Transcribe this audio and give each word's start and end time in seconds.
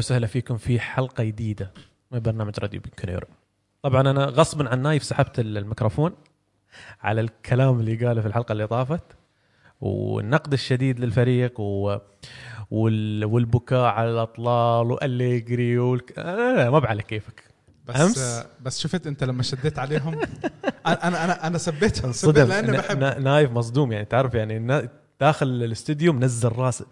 أهلا 0.00 0.06
وسهلا 0.06 0.26
فيكم 0.26 0.56
في 0.56 0.80
حلقة 0.80 1.24
جديدة 1.24 1.72
من 2.10 2.20
برنامج 2.20 2.54
راديو 2.58 2.80
بيانكونيرو 2.80 3.26
طبعا 3.82 4.00
أنا 4.00 4.24
غصبا 4.24 4.68
عن 4.68 4.82
نايف 4.82 5.02
سحبت 5.02 5.38
الميكروفون 5.38 6.12
على 7.00 7.20
الكلام 7.20 7.80
اللي 7.80 8.06
قاله 8.06 8.20
في 8.20 8.26
الحلقة 8.26 8.52
اللي 8.52 8.66
طافت 8.66 9.02
والنقد 9.80 10.52
الشديد 10.52 11.00
للفريق 11.00 11.60
و... 11.60 11.98
وال... 12.70 13.24
والبكاء 13.24 13.84
على 13.84 14.10
الأطلال 14.10 14.92
واليجري 14.92 15.78
والك... 15.78 16.18
آه 16.18 16.70
ما 16.70 16.78
بعلى 16.78 17.02
كيفك. 17.02 17.44
بس 17.86 18.00
أمس؟ 18.00 18.18
آه 18.18 18.46
بس 18.62 18.78
شفت 18.78 19.06
أنت 19.06 19.24
لما 19.24 19.42
شديت 19.42 19.78
عليهم؟ 19.78 20.14
أنا 20.86 21.24
أنا 21.24 21.46
أنا, 21.46 21.58
سبيتهم 21.58 22.12
سبيت 22.12 22.36
صدق 22.36 22.44
لأني 22.44 22.76
بحب. 22.76 22.98
نايف 22.98 23.50
مصدوم 23.50 23.92
يعني 23.92 24.04
تعرف 24.04 24.34
يعني 24.34 24.88
داخل 25.20 25.46
الاستوديو 25.46 26.12
منزل 26.12 26.48
راس 26.48 26.84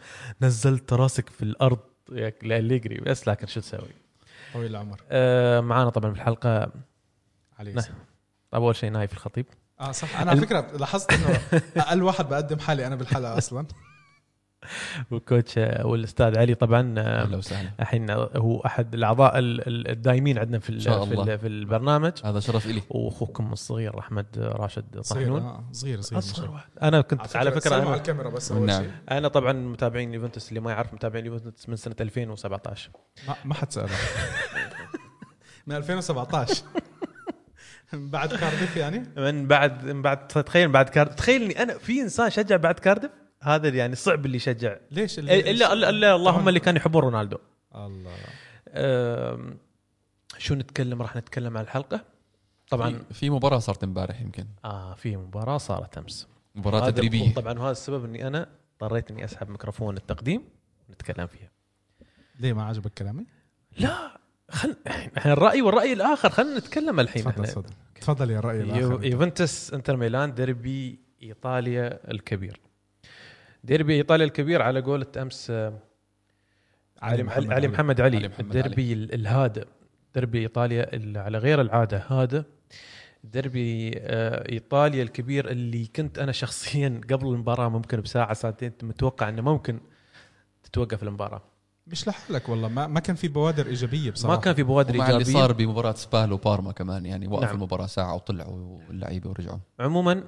نزلت 0.42 0.92
راسك 0.92 1.28
في 1.28 1.42
الأرض 1.42 1.78
لأليجري 2.42 3.00
بس 3.00 3.28
لكن 3.28 3.46
شو 3.46 3.60
تسوي؟ 3.60 3.88
طويل 4.52 4.70
العمر. 4.70 5.00
آه 5.10 5.60
معانا 5.60 5.90
طبعا 5.90 6.12
في 6.12 6.18
الحلقة 6.18 6.72
علي 7.58 7.72
نعم. 7.72 7.84
أول 8.54 8.76
شيء 8.76 8.90
نايف 8.90 9.12
الخطيب. 9.12 9.46
آه 9.80 9.92
صح. 9.92 10.20
أنا 10.20 10.30
على 10.30 10.40
فكرة 10.40 10.76
لاحظت 10.76 11.12
إنه 11.12 11.40
أقل 11.86 12.02
واحد 12.02 12.28
بقدم 12.28 12.58
حالي 12.58 12.86
أنا 12.86 12.96
بالحلقة 12.96 13.38
أصلا. 13.38 13.66
والكوتش 15.10 15.56
والأستاذ 15.82 16.38
علي 16.38 16.54
طبعا 16.54 16.94
أهلا 16.98 17.36
وسهلا. 17.36 17.70
الحين 17.80 18.10
هو 18.10 18.60
أحد 18.60 18.94
الأعضاء 18.94 19.38
ال- 19.38 19.68
ال- 19.68 19.88
الدايمين 19.90 20.38
عندنا 20.38 20.58
في 20.58 20.80
في, 20.80 21.38
في 21.38 21.46
البرنامج. 21.46 22.12
هذا 22.24 22.40
شرف 22.40 22.66
إلي. 22.66 22.82
وأخوكم 22.90 23.52
الصغير 23.52 23.98
أحمد 23.98 24.26
راشد 24.38 25.00
صغير 25.00 25.24
طحنون 25.26 25.42
آه 25.42 25.64
صغير 25.72 26.00
صغير. 26.00 26.18
أصغر 26.18 26.50
واحد. 26.50 26.68
أنا 26.82 27.00
كنت 27.00 27.36
على 27.36 27.50
فكرة 27.50 27.60
سلموا 27.60 27.76
على 27.78 27.86
أنا, 27.88 27.96
الكاميرا 27.96 28.28
بس 28.30 28.52
أول 28.52 28.66
نعم. 28.66 28.82
شيء. 28.82 28.90
أنا 29.10 29.28
طبعا 29.28 29.52
متابعين 29.52 30.14
يوفنتوس 30.14 30.48
اللي 30.48 30.60
ما 30.60 30.70
يعرف 30.70 30.94
متابعين 30.94 31.26
يوفنتوس 31.26 31.68
من 31.68 31.76
سنة 31.76 31.96
2017 32.00 32.90
ما, 33.28 33.34
ما 33.44 33.54
حد 33.54 33.72
سأله. 33.72 33.88
من 35.66 35.76
2017 35.76 36.62
بعد 37.92 38.28
كارديف 38.28 38.76
يعني؟ 38.76 39.02
من 39.16 39.46
بعد 39.46 39.84
من 39.84 40.02
بعد 40.02 40.26
تخيل 40.28 40.68
بعد 40.68 40.88
كاردف 40.88 41.14
تخيل 41.14 41.42
اني 41.42 41.62
أنا 41.62 41.78
في 41.78 42.00
إنسان 42.02 42.30
شجع 42.30 42.56
بعد 42.56 42.74
كاردف 42.78 43.10
هذا 43.42 43.68
يعني 43.68 43.94
صعب 43.94 44.26
اللي 44.26 44.36
يشجع. 44.36 44.76
ليش 44.90 45.18
الا 45.18 45.34
الا, 45.50 45.90
إلا 45.90 46.14
اللهم 46.14 46.48
اللي 46.48 46.60
كانوا 46.60 46.80
يحبون 46.80 47.02
رونالدو. 47.02 47.38
الله. 47.74 48.12
شو 50.38 50.54
نتكلم؟ 50.54 51.02
راح 51.02 51.16
نتكلم 51.16 51.56
عن 51.56 51.64
الحلقة. 51.64 52.04
طبعا 52.70 53.02
في- 53.12 53.30
مباراة 53.30 53.58
صارت 53.58 53.84
امبارح 53.84 54.20
يمكن. 54.20 54.44
آه 54.64 54.94
في 54.94 55.16
مباراة 55.16 55.58
صارت 55.58 55.98
أمس. 55.98 56.28
مباراة 56.54 56.90
تدريبية. 56.90 57.34
طبعا 57.34 57.58
وهذا 57.58 57.70
السبب 57.70 58.04
إني 58.04 58.26
أنا 58.26 58.48
اضطريت 58.82 59.10
إني 59.10 59.24
أسحب 59.24 59.48
ميكروفون 59.50 59.96
التقديم 59.96 60.42
ونتكلم 60.88 61.26
فيها. 61.26 61.50
ليه 62.40 62.52
ما 62.52 62.64
عجبك 62.64 62.92
كلامي؟ 62.98 63.26
لا 63.78 64.20
خل 64.50 64.76
إحنا 65.16 65.32
الرأي 65.32 65.62
والرأي 65.62 65.92
الآخر 65.92 66.30
خلينا 66.30 66.58
نتكلم 66.58 67.00
الحين 67.00 67.24
تفضل 67.24 67.44
تفضل. 67.46 67.70
تفضل 68.00 68.30
يا 68.30 68.38
الراي 68.38 68.56
يو- 68.56 68.62
الآخر 68.64 69.04
يوفنتوس 69.04 69.74
انتر 69.74 69.96
ميلان 69.96 70.34
ديربي 70.34 70.98
إيطاليا 71.22 72.10
الكبير. 72.10 72.60
ديربي 73.68 73.94
ايطاليا 73.94 74.24
الكبير 74.26 74.62
على 74.62 74.80
قولة 74.80 75.06
أمس 75.16 75.50
آه، 75.50 75.72
علي 77.02 77.22
محمد 77.22 77.52
علي 77.52 77.68
محمد 77.68 78.00
علي, 78.00 78.16
علي 78.16 78.28
محمد 78.28 78.56
الديربي 78.56 78.92
ال- 78.92 79.14
الهادئ 79.14 79.64
ديربي 80.14 80.38
إيطاليا 80.38 80.94
اللي 80.94 81.18
على 81.18 81.38
غير 81.38 81.60
العادة 81.60 82.02
هادئ 82.08 82.42
ديربي 83.24 83.92
آه، 83.96 84.52
إيطاليا 84.52 85.02
الكبير 85.02 85.50
اللي 85.50 85.86
كنت 85.86 86.18
أنا 86.18 86.32
شخصيا 86.32 87.00
قبل 87.10 87.26
المباراة 87.26 87.68
ممكن 87.68 88.00
بساعة 88.00 88.32
ساعتين 88.34 88.72
متوقع 88.82 89.28
إنه 89.28 89.42
ممكن 89.42 89.80
تتوقف 90.62 91.02
المباراة. 91.02 91.42
مش 91.86 92.08
لحالك 92.08 92.48
والله 92.48 92.68
ما, 92.68 92.86
ما 92.86 93.00
كان 93.00 93.16
في 93.16 93.28
بوادر 93.28 93.66
إيجابية 93.66 94.10
بصراحة. 94.10 94.36
ما 94.36 94.40
كان 94.42 94.54
في 94.54 94.62
بوادر 94.62 94.94
ومع 94.94 95.06
اللي 95.10 95.18
إيجابية. 95.18 95.32
صار 95.40 95.52
بمباراة 95.52 95.92
سبال 95.92 96.32
وبارما 96.32 96.72
كمان 96.72 97.06
يعني 97.06 97.26
وقف 97.26 97.40
نعم. 97.40 97.46
نعم. 97.50 97.54
المباراة 97.56 97.86
ساعة 97.86 98.14
وطلعوا 98.14 98.78
اللعيبة 98.90 99.30
ورجعوا. 99.30 99.58
عموما 99.80 100.24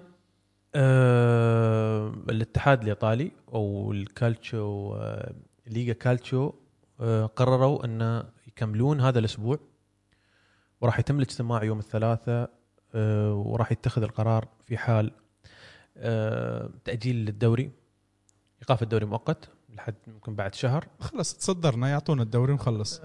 آه 0.75 2.09
الاتحاد 2.31 2.83
الإيطالي 2.83 3.33
أو 3.55 3.93
الكالتشو 3.93 4.95
آه 4.97 5.35
ليغا 5.67 5.93
كالتشو 5.93 6.53
آه 7.01 7.27
قرروا 7.27 7.85
انه 7.85 8.25
يكملون 8.47 9.01
هذا 9.01 9.19
الأسبوع 9.19 9.59
وراح 10.81 10.99
يتم 10.99 11.17
الاجتماع 11.17 11.65
يوم 11.65 11.79
الثلاثاء 11.79 12.51
آه 12.95 13.35
وراح 13.35 13.73
يتخذ 13.73 14.03
القرار 14.03 14.49
في 14.67 14.77
حال 14.79 15.11
آه 15.97 16.71
تأجيل 16.85 17.29
الدوري 17.29 17.71
إيقاف 18.63 18.83
الدوري 18.83 19.07
مؤقت 19.07 19.49
لحد 19.75 19.95
ممكن 20.07 20.35
بعد 20.35 20.55
شهر. 20.55 20.87
خلص 21.01 21.35
تصدرنا 21.35 21.89
يعطونا 21.89 22.23
الدوري 22.23 22.53
ونخلص. 22.53 23.01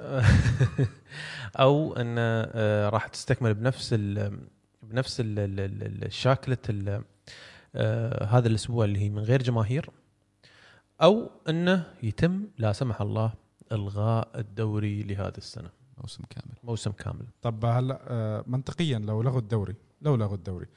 أو 1.60 1.94
أن 1.94 2.16
آه، 2.20 2.90
راح 2.90 3.08
تستكمل 3.08 3.54
بنفس 3.54 3.90
ال 3.94 4.40
بنفس 4.84 5.20
ال- 5.20 5.40
ال- 5.40 5.60
ال- 5.60 6.06
الشاكله 6.06 6.58
ال- 6.70 7.04
آه، 7.76 8.26
هذا 8.26 8.48
الأسبوع 8.48 8.86
اللي 8.86 9.00
هي 9.00 9.10
من 9.10 9.20
غير 9.20 9.42
جماهير 9.42 9.90
أو 11.02 11.30
إنه 11.50 11.94
يتم 12.04 12.48
لا 12.58 12.74
سمح 12.74 13.02
الله 13.02 13.34
إلغاء 13.72 14.40
الدوري 14.40 15.04
لهذه 15.04 15.38
السنة. 15.38 15.70
موسم 15.98 16.24
كامل. 16.30 16.56
موسم 16.64 16.92
كامل. 16.92 17.26
طب 17.42 17.66
هلا 17.66 18.00
آه، 18.08 18.44
منطقيا 18.48 19.00
لو 19.00 19.22
لغوا 19.22 19.40
الدوري 19.40 19.76
لو 20.02 20.16
لغوا 20.16 20.36
الدوري 20.36 20.68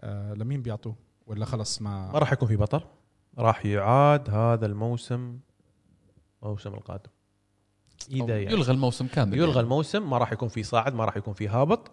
آه، 0.00 0.34
لمين 0.34 0.62
بيعطوه 0.62 0.94
ولا 1.26 1.44
خلص 1.44 1.82
ما 1.82 2.12
ما 2.12 2.18
راح 2.18 2.32
يكون 2.32 2.48
في 2.48 2.56
بطل. 2.56 2.80
راح 3.38 3.66
يعاد 3.66 4.30
هذا 4.30 4.66
الموسم 4.66 5.38
الموسم 6.42 6.74
القادم. 6.74 7.10
إذا 8.10 8.40
يعني. 8.42 8.54
يلغى 8.54 8.72
الموسم 8.72 9.06
كامل 9.06 9.34
يلغى 9.34 9.48
يعني. 9.48 9.60
الموسم 9.60 10.10
ما 10.10 10.18
راح 10.18 10.32
يكون 10.32 10.48
في 10.48 10.62
صاعد 10.62 10.94
ما 10.94 11.04
راح 11.04 11.16
يكون 11.16 11.34
في 11.34 11.48
هابط. 11.48 11.90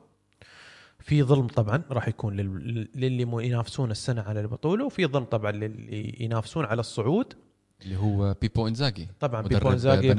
في 1.07 1.23
ظلم 1.23 1.47
طبعا 1.47 1.81
راح 1.91 2.07
يكون 2.07 2.35
لل- 2.37 2.87
للي 2.95 3.47
ينافسون 3.47 3.91
السنة 3.91 4.21
على 4.21 4.39
البطوله 4.39 4.85
وفي 4.85 5.05
ظلم 5.05 5.23
طبعا 5.23 5.51
للي 5.51 6.15
ينافسون 6.19 6.65
على 6.65 6.79
الصعود. 6.79 7.33
اللي 7.81 7.97
هو 7.97 8.35
بيبو 8.41 8.67
إنزاجي. 8.67 9.07
طبعا 9.19 9.41
بيبو 9.41 9.71
إنزاجي 9.71 10.13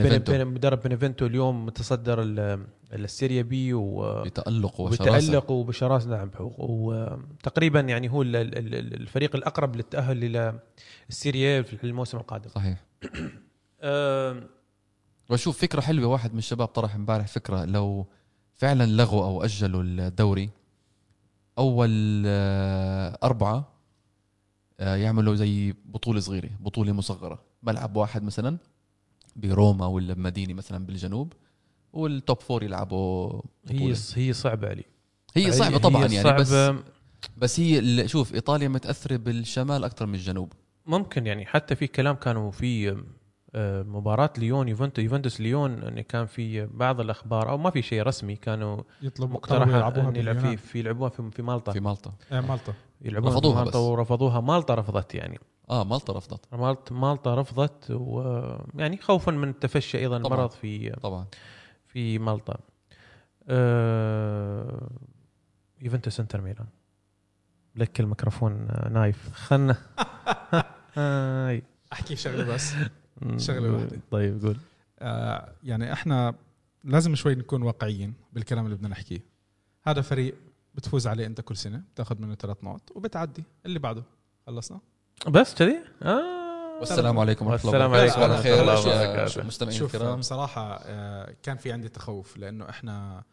مدرب 0.45 0.83
بنيفنتو 0.83 1.27
اليوم 1.27 1.67
متصدر 1.67 2.23
ال- 2.23 2.67
السيريا 2.93 3.43
بي 3.43 3.75
و 3.75 4.23
بتألق 4.23 4.81
وشراسة. 4.81 5.13
وبتألق 5.15 5.51
وبشراسة 5.51 6.11
نعم. 6.11 6.31
وتقريبا 6.59 7.81
يعني 7.81 8.11
هو 8.11 8.23
ال- 8.23 8.37
ال- 8.37 8.59
ال- 8.59 8.95
الفريق 9.01 9.37
الأقرب 9.37 9.77
للتأهل 9.77 10.25
إلى 10.25 10.61
السيريا 11.09 11.63
في 11.63 11.85
الموسم 11.85 12.19
القادم. 12.19 12.51
صحيح. 12.51 12.85
أه. 13.81 14.43
وأشوف 15.31 15.59
فكرة 15.61 15.81
حلوة 15.81 16.07
واحد 16.07 16.33
من 16.33 16.39
الشباب 16.39 16.69
طرح 16.69 16.95
امبارح 16.95 17.27
فكرة 17.27 17.65
لو 17.65 18.07
فعلا 18.55 18.87
لغوا 18.87 19.25
أو 19.25 19.45
أجلوا 19.45 19.83
الدوري. 19.83 20.51
أول 21.59 22.23
آه، 22.27 23.19
أربعة 23.23 23.69
آه، 24.81 24.97
يعملوا 24.97 25.35
زي 25.35 25.75
بطولة 25.85 26.21
صغيرة 26.21 26.51
بطولة 26.61 26.93
مصغرة. 26.93 27.43
ملعب 27.63 27.97
واحد 27.97 28.23
مثلا 28.23 28.59
بروما 29.37 29.87
ولا 29.87 30.15
بمدينة 30.15 30.55
مثلا 30.55 30.87
بالجنوب 30.87 31.33
وال 31.93 32.12
top 32.12 32.41
four 32.41 32.63
يلعبوا 32.63 33.33
هي 33.69 33.77
بطولة. 33.79 33.97
هي 34.15 34.33
صعبة 34.33 34.69
علي. 34.69 34.85
هي 35.37 35.53
صعبة 35.53 35.79
طبعا 35.79 36.07
هي 36.07 36.15
يعني 36.15 36.39
بس 36.39 36.49
صعبة. 36.49 36.79
بس 37.37 37.61
هي 37.61 37.79
ال- 37.79 38.11
شوف 38.11 38.35
إيطاليا 38.35 38.69
متأثرة 38.69 39.17
بالشمال 39.17 39.85
أكثر 39.85 40.07
من 40.07 40.15
الجنوب. 40.15 40.53
ممكن 40.87 41.27
يعني 41.27 41.47
حتى 41.47 41.77
في 41.77 41.87
كلام 41.87 42.15
كانوا 42.17 42.51
في 42.51 43.03
مباراة 43.55 44.33
ليون 44.39 44.69
يوفنتوس 44.69 45.05
يوفنتوس 45.05 45.41
ليون 45.41 45.83
ان 45.83 46.01
كان 46.01 46.27
في 46.27 46.67
بعض 46.67 47.01
الأخبار 47.01 47.51
أو 47.51 47.59
ما 47.59 47.71
في 47.71 47.83
شيء 47.83 48.03
رسمي 48.03 48.37
كانوا 48.37 48.83
يطلبوا 49.03 49.35
مقترح 49.35 49.69
يلعبوها 49.69 50.09
ان 50.09 50.17
يلعب 50.17 50.39
في. 50.39 50.57
في 50.57 50.79
يلعبوها 50.79 51.09
في, 51.11 51.31
في 51.31 51.43
مالطا. 51.43 51.73
في 51.73 51.81
مالطا. 51.81 52.13
آه، 52.33 52.41
مالطا. 52.41 52.73
يلعبوها 53.03 53.33
رفضوها 53.35 53.55
مالطا 53.65 53.71
بس. 53.79 53.85
ورفضوها. 53.85 54.41
مالطا 54.41 54.75
رفضت 54.75 55.15
يعني. 55.15 55.39
آه 55.71 55.85
مالطا 55.85 56.13
رفضت. 56.13 56.55
مالطا 56.55 56.95
مالطا 56.95 57.35
رفضت 57.35 57.91
ويعني 57.91 58.97
خوفا 58.97 59.33
من 59.33 59.59
تفشي 59.59 59.99
أيضا 59.99 60.19
طبعاً. 60.19 60.35
المرض 60.35 60.51
في 60.51 60.91
طبعا. 60.91 61.27
في 61.87 62.19
مالطا. 62.19 62.57
آه، 63.49 64.89
يوفنتوس 65.81 66.21
إنتر 66.21 66.41
ميلان. 66.41 66.67
لك 67.77 68.01
الميكروفون 68.01 68.67
آه، 68.71 68.89
نايف. 68.89 69.33
خلنا. 69.33 69.77
هاي. 70.95 71.63
أحكي 71.93 72.17
شغلة 72.17 72.55
بس. 72.55 72.75
شغلة 73.37 73.73
واحدة. 73.73 74.01
طيب 74.11 74.43
قول. 74.43 74.57
آه، 74.99 75.53
يعني 75.65 75.93
إحنا 75.93 76.35
لازم 76.85 77.15
شوي 77.15 77.35
نكون 77.35 77.63
واقعيين 77.63 78.15
بالكلام 78.33 78.65
اللي 78.65 78.77
بدنا 78.77 78.89
نحكيه. 78.89 79.25
هذا 79.85 80.01
فريق 80.01 80.35
بتفوز 80.75 81.07
عليه 81.07 81.27
أنت 81.27 81.41
كل 81.41 81.57
سنة 81.57 81.83
بتاخذ 81.95 82.21
منه 82.23 82.35
ثلاث 82.35 82.65
نقط 82.65 82.91
وبتعدي 82.95 83.45
اللي 83.67 83.79
بعده. 83.79 84.03
خلصنا؟ 84.47 84.81
بس 85.29 85.55
كذي؟ 85.55 85.79
آه. 86.03 86.79
والسلام 86.79 87.19
عليكم 87.19 87.47
ورحمة 87.47 87.71
الله 87.75 87.87
وبركاته. 87.87 88.25
عليكم 88.25 88.33
ورحمة 88.33 88.61
الله 88.61 89.11
وبركاته. 89.11 89.43
مستمعين 89.43 89.79
شوف 89.79 89.95
الكرام؟ 89.95 90.19
بصراحه 90.19 90.81
آه، 90.85 91.35
كان 91.43 91.57
في 91.57 91.73
عندي 91.73 91.89
تخوف 91.89 92.37
لأنه 92.37 92.69
إحنا 92.69 93.25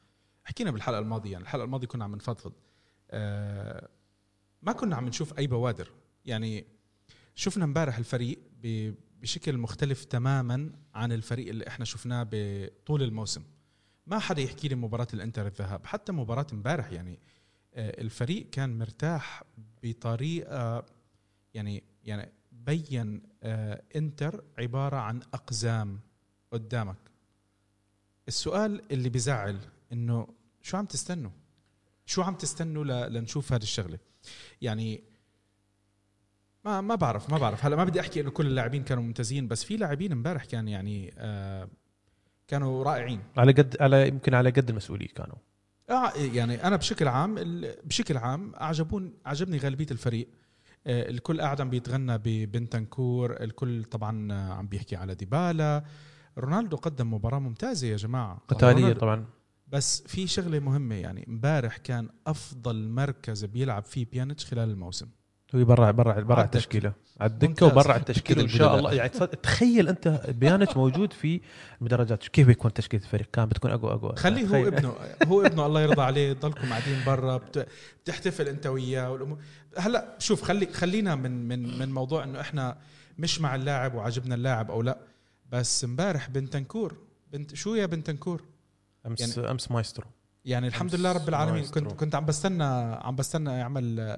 حكينا 0.43 0.71
بالحلقة 0.71 0.99
الماضية 0.99 1.31
يعني 1.31 1.43
الحلقة 1.43 1.63
الماضية 1.65 1.87
كنا 1.87 2.03
عم 2.03 2.15
نفضفض. 2.15 2.53
آه، 3.11 3.87
ما 4.61 4.71
كنا 4.71 4.95
عم 4.95 5.07
نشوف 5.07 5.39
أي 5.39 5.47
بوادر. 5.47 5.91
يعني 6.25 6.65
شفنا 7.35 7.65
امبارح 7.65 7.97
الفريق 7.97 8.39
ب- 8.63 8.93
بشكل 9.21 9.57
مختلف 9.57 10.05
تماما 10.05 10.71
عن 10.93 11.11
الفريق 11.11 11.49
اللي 11.49 11.67
إحنا 11.67 11.85
شفناه 11.85 12.27
بطول 12.31 13.03
الموسم. 13.03 13.43
ما 14.07 14.19
حدا 14.19 14.41
يحكي 14.41 14.67
لي 14.67 14.75
مباراة 14.75 15.07
الإنتر 15.13 15.47
الذهاب 15.47 15.85
حتى 15.85 16.11
مباراة 16.11 16.47
امبارح 16.53 16.91
يعني 16.91 17.19
آه، 17.73 18.01
الفريق 18.01 18.49
كان 18.49 18.77
مرتاح 18.77 19.43
بطريقة 19.83 20.85
يعني 21.53 21.83
يعني 22.03 22.31
بين 22.51 23.21
آه، 23.43 23.81
إنتر 23.95 24.43
عبارة 24.57 24.97
عن 24.97 25.21
أقزام 25.33 25.99
قدامك. 26.51 26.97
السؤال 28.27 28.91
اللي 28.91 29.09
بزعل 29.09 29.59
إنه 29.91 30.27
شو 30.61 30.77
عم 30.77 30.85
تستنوا؟ 30.85 31.31
شو 32.05 32.21
عم 32.21 32.35
تستنوا 32.35 33.07
لنشوف 33.09 33.53
هذه 33.53 33.63
الشغلة؟ 33.63 33.99
يعني 34.61 35.03
ما 36.65 36.81
ما 36.81 36.95
بعرف 36.95 37.29
ما 37.29 37.37
بعرف. 37.37 37.65
هلا 37.65 37.75
ما 37.75 37.83
بدي 37.83 37.99
أحكي 37.99 38.21
إنه 38.21 38.29
كل 38.29 38.47
اللاعبين 38.47 38.83
كانوا 38.83 39.03
ممتازين 39.03 39.47
بس 39.47 39.63
في 39.63 39.77
لاعبين 39.77 40.11
امبارح 40.11 40.45
كان 40.45 40.67
يعني 40.67 41.13
آه 41.17 41.67
كانوا 42.47 42.83
رائعين. 42.83 43.19
على 43.37 43.51
قد 43.51 43.77
على 43.79 44.07
يمكن 44.07 44.33
على 44.33 44.49
قد 44.49 44.69
المسؤوليه 44.69 45.07
كانوا. 45.07 45.35
آه 45.89 46.11
يعني 46.17 46.63
أنا 46.67 46.75
بشكل 46.75 47.07
عام 47.07 47.35
بشكل 47.83 48.17
عام 48.17 48.55
أعجبون 48.55 49.13
عجبني 49.25 49.57
غالبية 49.57 49.87
الفريق. 49.91 50.27
آه، 50.87 51.09
الكل 51.09 51.41
قاعد 51.41 51.61
عم 51.61 51.69
بيتغنى 51.69 52.17
ببنتنكور 52.17 53.43
الكل 53.43 53.83
طبعا 53.83 54.33
عم 54.53 54.67
بيحكي 54.67 54.95
على 54.95 55.15
ديبالا. 55.15 55.83
رونالدو 56.37 56.77
قدم 56.77 57.13
مباراة 57.13 57.39
ممتازة 57.39 57.87
يا 57.87 57.95
جماعة. 57.95 58.41
قتالية 58.47 58.93
طبعا. 58.93 59.25
بس 59.67 60.01
في 60.07 60.27
شغلة 60.27 60.59
مهمة 60.59 60.95
يعني 60.95 61.25
امبارح 61.27 61.77
كان 61.77 62.09
أفضل 62.27 62.89
مركز 62.89 63.45
بيلعب 63.45 63.83
فيه 63.83 64.05
بيانيتش 64.05 64.45
خلال 64.45 64.69
الموسم. 64.69 65.07
برا 65.63 65.85
على 65.85 66.19
الدكة. 66.21 66.41
التشكيلة. 66.43 66.93
على 67.21 67.31
الدكه. 67.31 67.65
وبرا 67.65 67.95
التشكيلة 67.95 68.41
إن 68.43 68.47
شاء. 68.47 68.77
الله. 68.79 68.93
يعني 68.93 69.09
تخيل 69.43 69.87
أنت 69.89 70.07
بيانيتش 70.29 70.77
موجود 70.77 71.13
في 71.13 71.41
المدرجات. 71.81 72.27
كيف 72.27 72.47
بيكون 72.47 72.73
تشكيلة 72.73 73.03
الفريق؟ 73.03 73.27
كان 73.33 73.45
بتكون 73.45 73.71
اقوى 73.71 73.91
أقوى. 73.91 74.15
خليه 74.15 74.47
هو. 74.47 74.67
ابنه 74.67 74.93
هو 75.27 75.41
ابنه 75.45 75.65
الله 75.65 75.81
يرضى 75.81 76.01
عليه. 76.11 76.33
ضلكم 76.33 76.69
قاعدين 76.69 77.03
برا. 77.05 77.37
بت- 77.37 77.67
بتحتفل 78.03 78.47
أنت 78.47 78.67
وياه 78.67 79.11
والأمور. 79.11 79.37
هلا 79.77 80.15
شوف 80.19 80.41
خلي 80.43 80.65
خلينا 80.73 81.15
من 81.15 81.47
من 81.47 81.79
من 81.79 81.91
موضوع 81.91 82.23
إنه 82.23 82.41
إحنا 82.41 82.77
مش 83.19 83.41
مع 83.41 83.55
اللاعب 83.55 83.95
وعجبنا 83.95 84.35
اللاعب 84.35 84.71
أو 84.71 84.81
لا. 84.81 84.97
بس 85.51 85.83
امبارح 85.83 86.29
بنتنكور. 86.29 86.95
بنت 87.33 87.55
شو 87.55 87.75
يا 87.75 87.85
بنتنكور؟ 87.85 88.41
امس 89.07 89.37
يعني- 89.37 89.51
أمس 89.51 89.71
مايسترو. 89.71 90.05
يعني 90.45 90.67
الحمد 90.67 90.95
لله 90.95 91.11
رب 91.11 91.29
العالمين. 91.29 91.55
مايسترو. 91.55 91.83
كنت 91.89 91.99
كنت 91.99 92.15
عم 92.15 92.25
بستنى 92.25 92.63
عم 93.03 93.15
بستنى 93.15 93.51
يعمل 93.51 94.17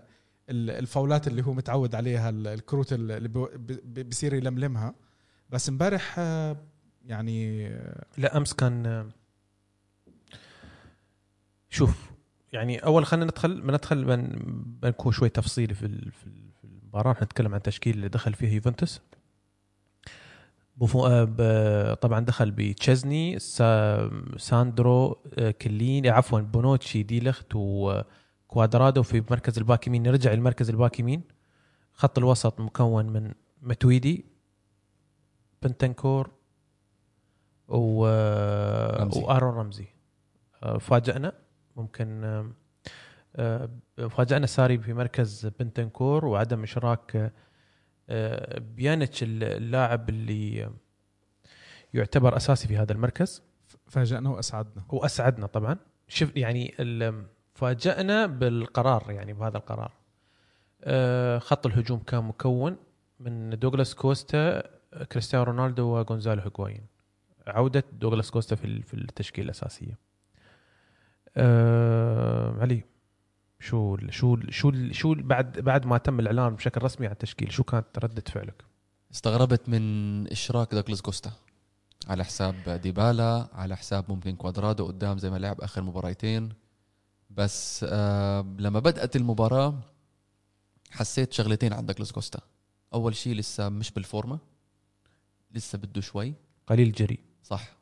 الفاولات 0.50 1.28
اللي 1.28 1.46
هو 1.46 1.54
متعود 1.54 1.96
عليها 1.96 2.30
ال- 2.30 2.48
الكروت 2.48 2.94
اللي 2.94 3.28
بو- 3.28 3.50
ب- 3.56 3.80
ب- 3.94 4.10
بصير 4.10 4.34
يلملمها. 4.34 4.96
بس 5.50 5.70
امبارح 5.70 6.16
آه، 6.20 6.58
يعني 7.06 7.68
آه، 7.68 8.06
لا 8.18 8.38
أمس 8.38 8.54
كان 8.54 9.10
شوف 11.70 12.12
يعني 12.54 12.78
أول 12.78 13.06
خلينا 13.06 13.26
ندخل 13.26 13.62
بندخل 13.62 14.06
بن 14.06 14.28
بنكون 14.82 15.12
شوي 15.12 15.30
تفصيلي 15.30 15.74
في 15.74 15.86
في 16.12 16.28
ال- 16.28 16.52
في 16.62 16.64
المباراة. 16.64 17.16
نتكلم 17.24 17.52
عن 17.52 17.58
التشكيل 17.58 17.96
اللي 17.96 18.10
دخل 18.10 18.34
فيه 18.34 18.54
يوفنتوس. 18.54 19.02
آه، 21.40 21.94
طبعا 21.94 22.20
دخل 22.20 22.52
بتشيزني 22.52 23.40
سا 23.40 24.12
ساندرو 24.38 25.18
آه، 25.40 25.52
كليني 25.52 26.10
عفوا 26.10 26.40
بونوتشي 26.40 27.04
ديلخت 27.04 27.56
وكوادرادو 28.50 29.04
في 29.04 29.24
مركز 29.32 29.58
الباك 29.58 29.88
يمين. 29.88 30.04
نرجع 30.04 30.34
لمركز 30.34 30.70
الباك 30.70 31.00
يمين. 31.00 31.22
خط 31.94 32.18
الوسط 32.18 32.60
مكون 32.60 33.06
من 33.06 33.34
ماتويدي 33.62 34.26
بنتنكور 35.62 36.32
و... 37.68 38.08
رمزي. 39.02 39.22
وآرون 39.22 39.56
رمزي. 39.56 39.86
آه، 40.64 40.78
فاجأنا 40.78 41.34
ممكن 41.76 42.24
آه، 43.36 43.70
فاجأنا 44.10 44.46
ساري 44.46 44.78
في 44.80 44.94
مركز 44.94 45.46
بنتنكور 45.60 46.26
وعدم 46.26 46.64
إشراك 46.64 47.34
آه، 48.10 48.60
بيانيتش 48.60 49.24
اللاعب 49.24 50.10
اللي 50.10 50.70
يعتبر 51.94 52.38
أساسي 52.38 52.68
في 52.68 52.78
هذا 52.78 52.92
المركز. 52.94 53.44
فاجأنا 53.88 54.30
وأسعدنا. 54.30 54.84
وأسعدنا 54.90 55.48
طبعا. 55.48 55.78
شوف 56.08 56.36
يعني 56.36 56.76
ال- 56.80 57.26
فاجأنا 57.58 58.26
بالقرار 58.26 59.12
يعني 59.12 59.34
بهذا 59.34 59.58
القرار. 59.58 59.92
آه، 60.84 61.40
خط 61.40 61.66
الهجوم 61.66 62.00
كان 62.00 62.24
مكون 62.24 62.78
من 63.20 63.60
دوغلاس 63.60 63.96
كوستا 63.96 64.64
كريستيانو 65.12 65.44
رونالدو 65.44 65.88
وغونزالو 65.88 66.42
هيغوايين 66.42 66.86
عودة 67.48 67.84
دوغلاس 67.92 68.32
كوستا 68.32 68.56
في 68.56 68.82
في 68.82 68.94
التشكيلة 68.94 69.46
الأساسية. 69.46 69.98
آه 71.38 72.62
علي 72.62 72.84
شو 73.60 73.98
شو 74.10 74.38
شو 74.50 74.72
شو 74.92 75.16
بعد 75.18 75.60
بعد 75.60 75.86
ما 75.86 75.98
تم 75.98 76.20
الإعلان 76.20 76.56
بشكل 76.56 76.84
رسمي 76.84 77.08
عن 77.08 77.14
التشكيل 77.14 77.52
شو 77.52 77.64
كانت 77.64 78.00
ردة 78.00 78.24
فعلك؟ 78.28 78.64
استغربت 79.12 79.70
من 79.70 80.28
إشراك 80.32 80.76
دوغلاس 80.76 81.02
كوستا. 81.02 81.32
على 82.08 82.24
حساب 82.24 82.56
ديبالا 82.70 83.48
على 83.54 83.78
حساب 83.78 84.06
ممكن 84.10 84.36
كوادرادو 84.36 84.88
قدام 84.88 85.18
زي 85.18 85.30
ما 85.30 85.38
لعب 85.38 85.62
آخر 85.62 85.82
مباريتين. 85.82 86.67
بس 87.30 87.86
آه 87.90 88.56
لما 88.60 88.80
بدأت 88.80 89.16
المباراة 89.16 89.80
حسيت 90.92 91.34
شغلتين 91.34 91.74
عند 91.74 91.92
دوغلاس 91.92 92.12
كوستا. 92.12 92.40
أول 92.94 93.16
شيء 93.16 93.36
لسه 93.36 93.70
مش 93.70 93.92
بالفورمة 93.92 94.40
لسه 95.52 95.78
بده 95.78 96.02
شوي. 96.02 96.34
قليل 96.68 96.92
جري 96.92 97.20
صح. 97.44 97.78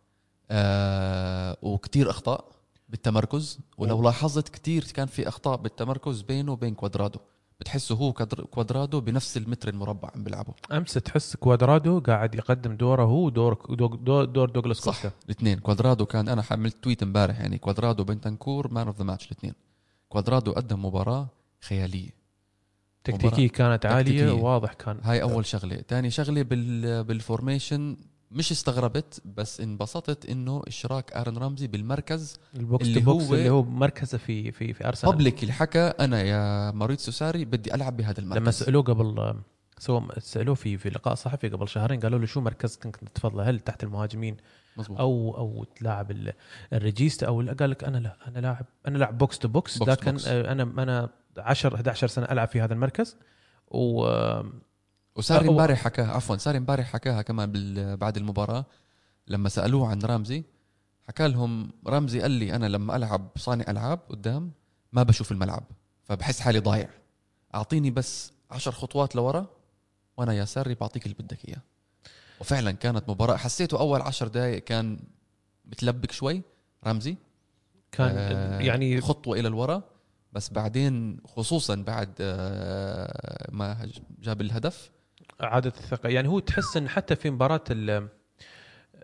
آه 0.51 1.57
وكتير 1.62 2.09
أخطاء 2.09 2.51
بالتمركز 2.89 3.59
ولو 3.77 4.03
لاحظت 4.03 4.50
كتير 4.50 4.83
كان 4.83 5.07
في 5.07 5.27
أخطاء 5.27 5.57
بالتمركز 5.57 6.21
بينه 6.21 6.51
وبين 6.51 6.75
كوادرادو. 6.75 7.19
بتحسه 7.59 7.95
هو 7.95 8.13
كوادرادو 8.51 9.01
بنفس 9.01 9.37
المتر 9.37 9.69
المربع 9.69 10.09
عم 10.15 10.24
بيلعبوا 10.24 10.53
أمس 10.71 10.93
تحس 10.93 11.35
كوادرادو 11.35 12.00
قاعد 12.00 12.35
يقدم 12.35 12.75
دوره 12.75 13.03
هو 13.03 13.29
دور, 13.29 13.53
دور, 13.69 14.25
دور 14.25 14.50
دوغلاس 14.50 14.77
صح 14.77 14.85
كوستا 14.85 15.12
الاثنين. 15.25 15.59
كوادرادو 15.59 16.05
كان 16.05 16.29
أنا 16.29 16.41
حملت 16.41 16.83
tweet 16.84 17.03
امبارح 17.03 17.39
يعني 17.39 17.57
كوادرادو 17.57 18.03
بنتنكور 18.03 18.74
man 18.74 18.88
of 18.88 18.98
the 18.98 19.03
match 19.03 19.25
الاثنين. 19.25 19.53
كوادرادو 20.09 20.51
قدم 20.51 20.85
مباراة 20.85 21.27
خيالية. 21.62 22.09
تكتيكية 23.03 23.50
كانت 23.50 23.83
تكتيكية. 23.83 24.31
واضح 24.31 24.74
كان. 24.74 25.00
هاي 25.03 25.21
أول 25.21 25.45
شغلة. 25.45 25.83
ثاني 25.88 26.09
شغلة 26.09 26.41
بال 26.41 27.03
بال 27.03 27.21
formation 27.21 27.98
مش 28.32 28.51
استغربت 28.51 29.22
بس 29.38 29.62
انبسطت 29.62 30.25
إنه 30.25 30.62
إشراك 30.67 31.13
آرون 31.13 31.38
رمزي 31.38 31.67
بالمركز 31.67 32.38
ال 32.55 32.63
box 32.63 32.86
to 32.86 33.00
box 33.00 33.24
هو- 33.25 33.34
اللي 33.36 33.50
هو 33.50 33.63
مركزه 33.63 34.17
في 34.17 34.51
في 34.51 34.74
في 34.74 34.88
أرسنال. 34.88 35.12
publicly 35.13 35.53
حكى 35.53 35.79
أنا 35.79 36.22
يا 36.22 36.72
ماوريتسيو 36.72 37.12
ساري 37.12 37.46
بدي 37.46 37.75
ألعب 37.75 37.98
بهذا 37.98 38.20
المركز. 38.20 38.41
لما 38.41 38.51
سألوه 38.51 38.84
قبل 38.84 39.36
سووا 39.79 40.20
سألوه 40.20 40.55
في 40.55 40.77
في 40.77 40.89
لقاء 40.89 41.15
صحفي 41.15 41.50
قبل 41.50 41.67
شهرين 41.70 42.00
قالوا 42.00 42.20
له 42.20 42.25
شو 42.25 42.41
مركزك 42.41 42.84
كنت 42.88 43.10
تفضله 43.15 43.50
هل 43.50 43.60
تحت 43.60 43.84
المهاجمين 43.84 44.38
مزبوط. 44.77 45.00
أو 45.00 45.38
أو 45.38 45.63
تلاعب 45.63 46.12
ال- 46.12 46.34
ال 46.74 46.80
regista 46.80 47.27
أو 47.27 47.41
قال 47.60 47.70
لك 47.70 47.84
أنا 47.84 47.98
لا 47.98 48.17
أنا 48.27 48.39
لاعب 48.39 48.65
أنا 48.88 48.98
لاعب 48.98 49.17
box 49.17 49.39
to 49.39 49.48
box. 49.48 49.77
box 49.77 49.91
لكن 49.91 50.12
box. 50.12 50.27
أنا 50.27 50.63
أنا 50.63 51.10
10 51.38 51.75
11 51.75 52.08
سنة 52.08 52.25
ألعب 52.25 52.48
في 52.48 52.62
هذا 52.62 52.74
المركز 52.74 53.17
و 53.72 54.05
وساري 55.15 55.50
امبارح 55.50 55.79
حكاها 55.84 56.12
عفوا 56.12 56.38
ساري 56.38 56.57
امبارح 56.57 56.93
حكاها 56.93 57.22
كمان 57.22 57.51
بعد 57.95 58.17
المباراة 58.17 58.65
لما 59.27 59.50
سألوه 59.50 59.88
عن 59.88 60.01
رامزي 60.01 60.43
حكى 61.07 61.27
لهم 61.27 61.72
رامزي 61.88 62.22
قال 62.22 62.31
لي 62.31 62.55
أنا 62.55 62.65
لما 62.65 62.95
ألعب 62.95 63.29
صانع 63.38 63.65
ألعاب 63.67 64.00
قدام 64.10 64.51
ما 64.93 65.03
بشوف 65.03 65.31
الملعب 65.31 65.63
فبحس 66.03 66.39
حالي 66.39 66.60
ضايع. 66.60 66.89
أعطيني 67.55 67.91
بس 67.91 68.31
عشر 68.51 68.72
خطوات 68.72 69.15
لورا 69.15 69.48
وأنا 70.17 70.34
يا 70.34 70.45
ساري 70.45 70.75
بعطيك 70.75 71.05
اللي 71.05 71.15
بدك 71.19 71.50
إياه. 71.50 71.62
وفعلا 72.39 72.72
كانت 72.72 73.10
مباراة 73.10 73.38
حسيته 73.38 73.79
أول 73.79 74.01
عشر 74.01 74.27
دقائق 74.27 74.63
كان 74.63 75.00
متلبك 75.65 76.12
شوي 76.12 76.41
رمزي. 76.88 77.17
كان 77.91 78.15
آه، 78.17 78.60
يعني 78.60 79.01
خطوة 79.01 79.39
إلى 79.39 79.48
الورا 79.48 79.84
بس 80.34 80.50
بعدين 80.50 81.19
خصوصا 81.25 81.75
بعد 81.75 82.13
آه، 82.22 83.50
ما 83.51 83.89
جاب 84.19 84.41
الهدف 84.41 84.91
اعاده 85.44 85.70
الثقة. 85.77 86.10
يعني 86.10 86.27
هو 86.27 86.39
تحس 86.39 86.77
إن 86.77 86.89
حتى 86.89 87.15
في 87.15 87.30
مباراة 87.30 87.63
ال 87.72 88.10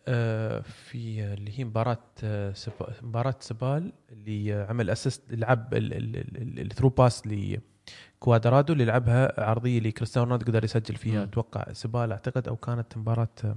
آه، 0.08 0.60
في 0.60 1.24
اللي 1.24 1.60
هي 1.60 1.64
مباراة 1.64 1.98
آه، 2.24 2.54
مباراة 3.02 3.36
سبال 3.40 3.94
اللي 4.12 4.54
عمل 4.70 4.90
assist 4.90 5.34
لعب 5.34 5.70
ال 5.74 5.88
through 5.88 6.90
pass 6.90 7.24
لكوادرادو 7.28 8.74
اللي 8.74 8.86
لعبها 8.86 9.42
عرضية 9.50 9.80
لكريستيانو 9.80 10.26
رونالدو 10.30 10.52
قدر 10.52 10.64
يسجل 10.64 10.96
فيها. 10.96 11.24
أتوقع 11.24 11.74
سبال 11.74 12.12
أعتقد 12.12 12.48
أو 12.48 12.56
كانت 12.56 12.98
مباراة 12.98 13.28
آه، 13.46 13.56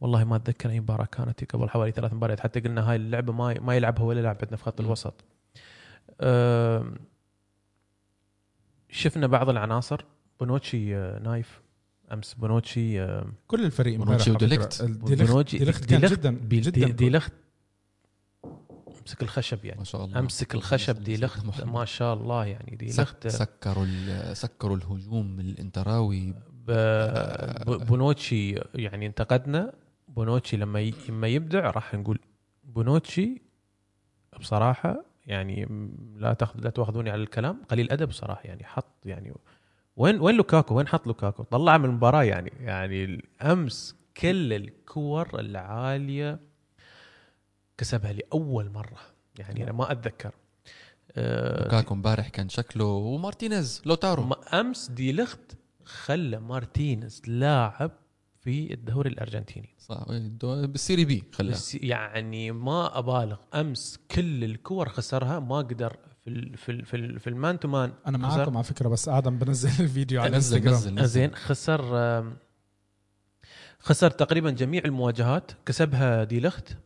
والله 0.00 0.24
ما 0.24 0.36
أتذكر 0.36 0.70
أي 0.70 0.80
مباراة 0.80 1.04
كانت 1.04 1.52
قبل 1.54 1.68
حوالي 1.70 1.92
ثلاث 1.92 2.12
مباريات. 2.12 2.40
حتى 2.40 2.60
قلنا 2.60 2.90
هاي 2.90 2.96
اللعبة 2.96 3.32
ما 3.32 3.60
ما 3.60 3.76
يلعبها 3.76 4.04
ولا 4.04 4.20
لاعب 4.20 4.36
عندنا 4.42 4.56
في 4.56 4.64
خط. 4.64 4.80
الوسط. 4.80 5.24
شفنا 8.90 9.26
بعض 9.26 9.48
العناصر. 9.48 10.04
بونوتشي 10.40 10.94
نايف. 11.18 11.65
أمس 12.12 12.34
بونوتشي 12.34 13.02
آه، 13.02 13.26
كل 13.46 13.64
الفريق 13.64 13.98
بونوتشي 13.98 14.30
وديليخت. 14.30 14.82
بونوتشي 14.84 15.58
ديليخت 15.58 15.84
كان 15.84 16.00
ديليخت- 16.00 16.12
جدا 16.18 16.30
جدا 16.30 16.70
دي- 16.86 16.92
ديليخت 16.92 17.32
أمسك 19.00 19.22
الخشب 19.22 19.64
يعني. 19.64 19.78
ما 19.78 19.84
شاء 19.84 20.04
الله. 20.04 20.18
أمسك 20.18 20.54
الخشب 20.54 21.02
ديليخت 21.04 21.64
ما 21.66 21.84
شاء 21.84 22.14
الله 22.14 22.44
يعني. 22.46 22.76
ديليخت 22.76 23.28
سك 23.28 23.38
سكروا 23.38 23.84
ال- 23.84 24.36
سكروا 24.36 24.76
الهجوم 24.76 25.40
الانتراوي. 25.40 26.34
بونوتشي 27.66 28.60
يعني 28.74 29.06
انتقدنا. 29.06 29.72
بونوتشي 30.08 30.56
لما 30.56 30.80
ي- 30.80 30.94
لما 31.08 31.26
يبدع 31.28 31.70
راح 31.70 31.94
نقول 31.94 32.18
بونوتشي 32.64 33.42
بصراحة 34.40 35.04
يعني 35.26 35.68
لا 36.16 36.32
تاخذ 36.32 36.60
لا 36.60 36.70
تاخذوني 36.70 37.10
على 37.10 37.22
الكلام 37.22 37.62
قليل 37.68 37.90
ادب 37.90 38.12
صراحة 38.12 38.42
يعني 38.44 38.64
حط 38.64 39.06
يعني 39.06 39.34
وين 39.96 40.20
وين 40.20 40.36
لوكاكو؟ 40.36 40.74
وين 40.74 40.88
حط 40.88 41.06
لوكاكو؟ 41.06 41.42
طلع 41.42 41.78
من 41.78 41.84
المباراة 41.84 42.22
يعني. 42.22 42.52
يعني 42.60 43.24
امس 43.42 43.96
كل 44.16 44.52
الكور 44.52 45.40
العالية 45.40 46.40
كسبها 47.78 48.12
لأول 48.12 48.70
مرة. 48.70 48.98
يعني 49.38 49.62
أنا 49.64 49.72
ما 49.72 49.92
أتذكر. 49.92 50.34
آه، 51.12 51.64
لوكاكو 51.64 51.94
امبارح 51.94 52.28
كان 52.28 52.48
شكله 52.48 52.84
ومارتينيز 52.84 53.82
لوتارو. 53.86 54.32
أمس 54.32 54.90
دي 54.90 55.12
لخت 55.12 55.56
خلى 55.84 56.40
مارتينيز 56.40 57.22
لاعب 57.26 57.90
في 58.40 58.74
الدوري 58.74 59.10
الأرجنتيني. 59.10 59.68
صح 59.78 60.04
بال 60.42 60.60
Serie 60.60 61.04
B 61.04 61.24
خلاه. 61.32 61.56
يعني 61.74 62.52
ما 62.52 62.98
أبالغ. 62.98 63.36
أمس 63.54 63.98
كل 64.10 64.44
الكور 64.44 64.88
خسرها 64.88 65.40
ما 65.40 65.56
قدر 65.56 65.96
في 66.26 66.32
ال 66.32 66.56
في 66.56 66.72
ال 66.72 66.84
في, 66.84 66.96
ال 66.96 67.20
في 67.20 67.26
ال 67.30 67.38
man 67.38 67.60
to 67.60 67.68
man. 67.68 67.92
أنا. 68.06 68.18
معاكم 68.18 68.56
على 68.56 68.64
فكرة 68.64 68.88
بس 68.88 69.08
آدم 69.08 69.38
بنزل 69.38 69.68
الفيديو 69.84 70.20
على 70.22 70.36
نزل 70.36 71.04
زين 71.06 71.34
خسر 71.34 71.82
خسر 73.78 74.10
تقريبا 74.10 74.50
جميع 74.50 74.82
المواجهات 74.84 75.52
كسبها 75.66 76.24
دي 76.24 76.40
لخت. 76.40 76.76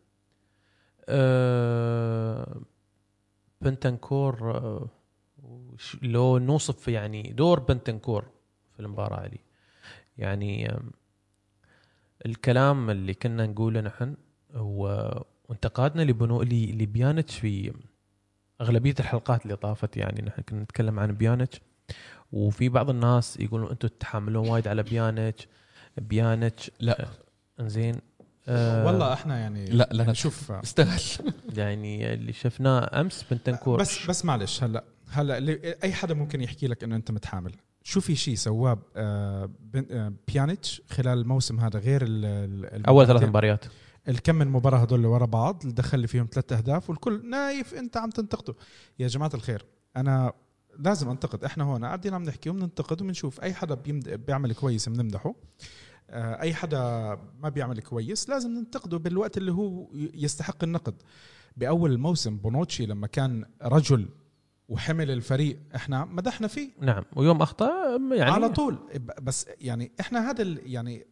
بنتنكور 3.61 4.51
آه، 4.57 4.89
لو 6.03 6.39
نوصف 6.39 6.89
يعني 6.89 7.23
دور 7.23 7.61
بنتنكور 7.61 8.25
في 8.73 8.81
المباراة 8.81 9.25
هذه. 9.27 9.39
يعني 10.19 10.75
الكلام 12.27 12.91
اللي 12.91 13.15
كنا 13.15 13.47
نقوله 13.47 13.81
نحن 13.81 14.17
هو 14.55 15.13
وانتقادنا 15.49 16.03
لبنو 16.03 16.43
لي- 16.43 16.73
لبيانتش 16.73 17.39
في 17.39 17.73
أغلبية 18.61 18.95
الحلقات 19.00 19.43
اللي 19.43 19.57
طافت 19.57 19.97
يعني 19.97 20.23
نحن 20.23 20.43
كنا 20.43 20.62
نتكلم 20.62 21.00
عن 21.00 21.12
بيانتش 21.12 21.61
وفي 22.33 22.69
بعض 22.69 22.90
الناس 22.90 23.40
يقولون 23.40 23.71
أنتم 23.71 23.88
تتحاملون 23.88 24.49
وايد 24.49 24.69
على 24.69 24.83
بيانتش 24.83 25.49
بيانتش 25.97 26.71
لا 26.81 27.07
إنزين 27.61 27.97
آه 28.49 28.87
والله 28.87 29.12
إحنا 29.12 29.38
يعني 29.38 29.67
لا 29.67 29.88
لا 29.93 30.02
يعني 30.02 30.14
شوف 30.14 30.52
استاهل 30.52 31.00
يعني 31.57 32.14
اللي 32.14 32.33
شفناه 32.33 33.00
أمس 33.00 33.25
بنتنكور 33.31 33.81
بس 33.81 34.07
بس 34.07 34.25
معلش 34.25 34.62
هلا 34.62 34.85
هلا 35.11 35.57
أي 35.85 35.93
حدا 35.93 36.14
ممكن 36.14 36.40
يحكي 36.40 36.67
لك 36.67 36.85
إنه 36.85 36.97
أنت 36.97 37.11
متحامل. 37.11 37.52
شو 37.83 38.00
في 38.00 38.17
شيء 38.17 38.35
سواه 38.35 38.79
آه، 38.97 39.50
آه، 39.90 40.12
بيانيتش 40.29 40.83
خلال 40.90 41.19
الموسم 41.19 41.61
هذا 41.61 41.79
غير 41.79 42.02
أول 42.88 43.07
ثلاث؟ 43.07 43.23
مباريات. 43.23 43.64
الكم 44.09 44.35
من 44.35 44.49
مباراة 44.49 44.78
هدول 44.78 44.99
اللي 44.99 45.09
ورا 45.09 45.26
بعض 45.26 45.61
اللي 45.62 45.75
دخل 45.75 45.99
لي 45.99 46.07
فيهم 46.07 46.28
ثلاث 46.33 46.52
أهداف 46.52 46.90
والكل 46.90 47.30
نايف 47.30 47.75
أنت 47.75 47.97
عم 47.97 48.11
تنتقده. 48.11 48.54
يا 48.99 49.09
جماعة 49.09 49.30
الخير 49.35 49.66
أنا 49.97 50.33
لازم 50.78 51.09
أنتقد. 51.09 51.45
إحنا 51.45 51.64
هون 51.64 51.85
قاعدين 51.85 52.14
عم 52.14 52.23
نحكي 52.23 52.50
وبننتقد 52.50 53.02
وبنشوف. 53.02 53.40
أي 53.40 53.54
حدا 53.54 53.75
بيمد... 53.75 54.09
بيعمل 54.09 54.54
كويس 54.54 54.88
بنمدحه 54.88 55.35
آه، 56.11 56.40
أي 56.40 56.54
حدا 56.54 56.80
ما 57.40 57.49
بيعمل 57.49 57.80
كويس 57.80 58.28
لازم 58.28 58.50
ننتقده 58.50 58.99
بالوقت 58.99 59.37
اللي 59.37 59.52
هو 59.52 59.88
يستحق 59.95 60.64
النقد. 60.64 60.95
بأول 61.57 61.92
الموسم 61.92 62.37
بونوتشي 62.37 62.87
لما 62.87 63.07
كان 63.07 63.45
رجل 63.62 64.09
وحمل 64.69 65.11
الفريق 65.11 65.59
إحنا 65.75 66.04
مدحنا 66.04 66.49
فيه. 66.49 66.71
نعم 66.80 67.04
ويوم 67.16 67.42
أخطأ 67.42 67.99
يعني 68.12 68.30
على 68.30 68.49
طول. 68.49 68.78
بس 69.23 69.47
يعني 69.61 69.92
إحنا 70.00 70.30
هذا 70.30 70.42
يعني 70.62 71.07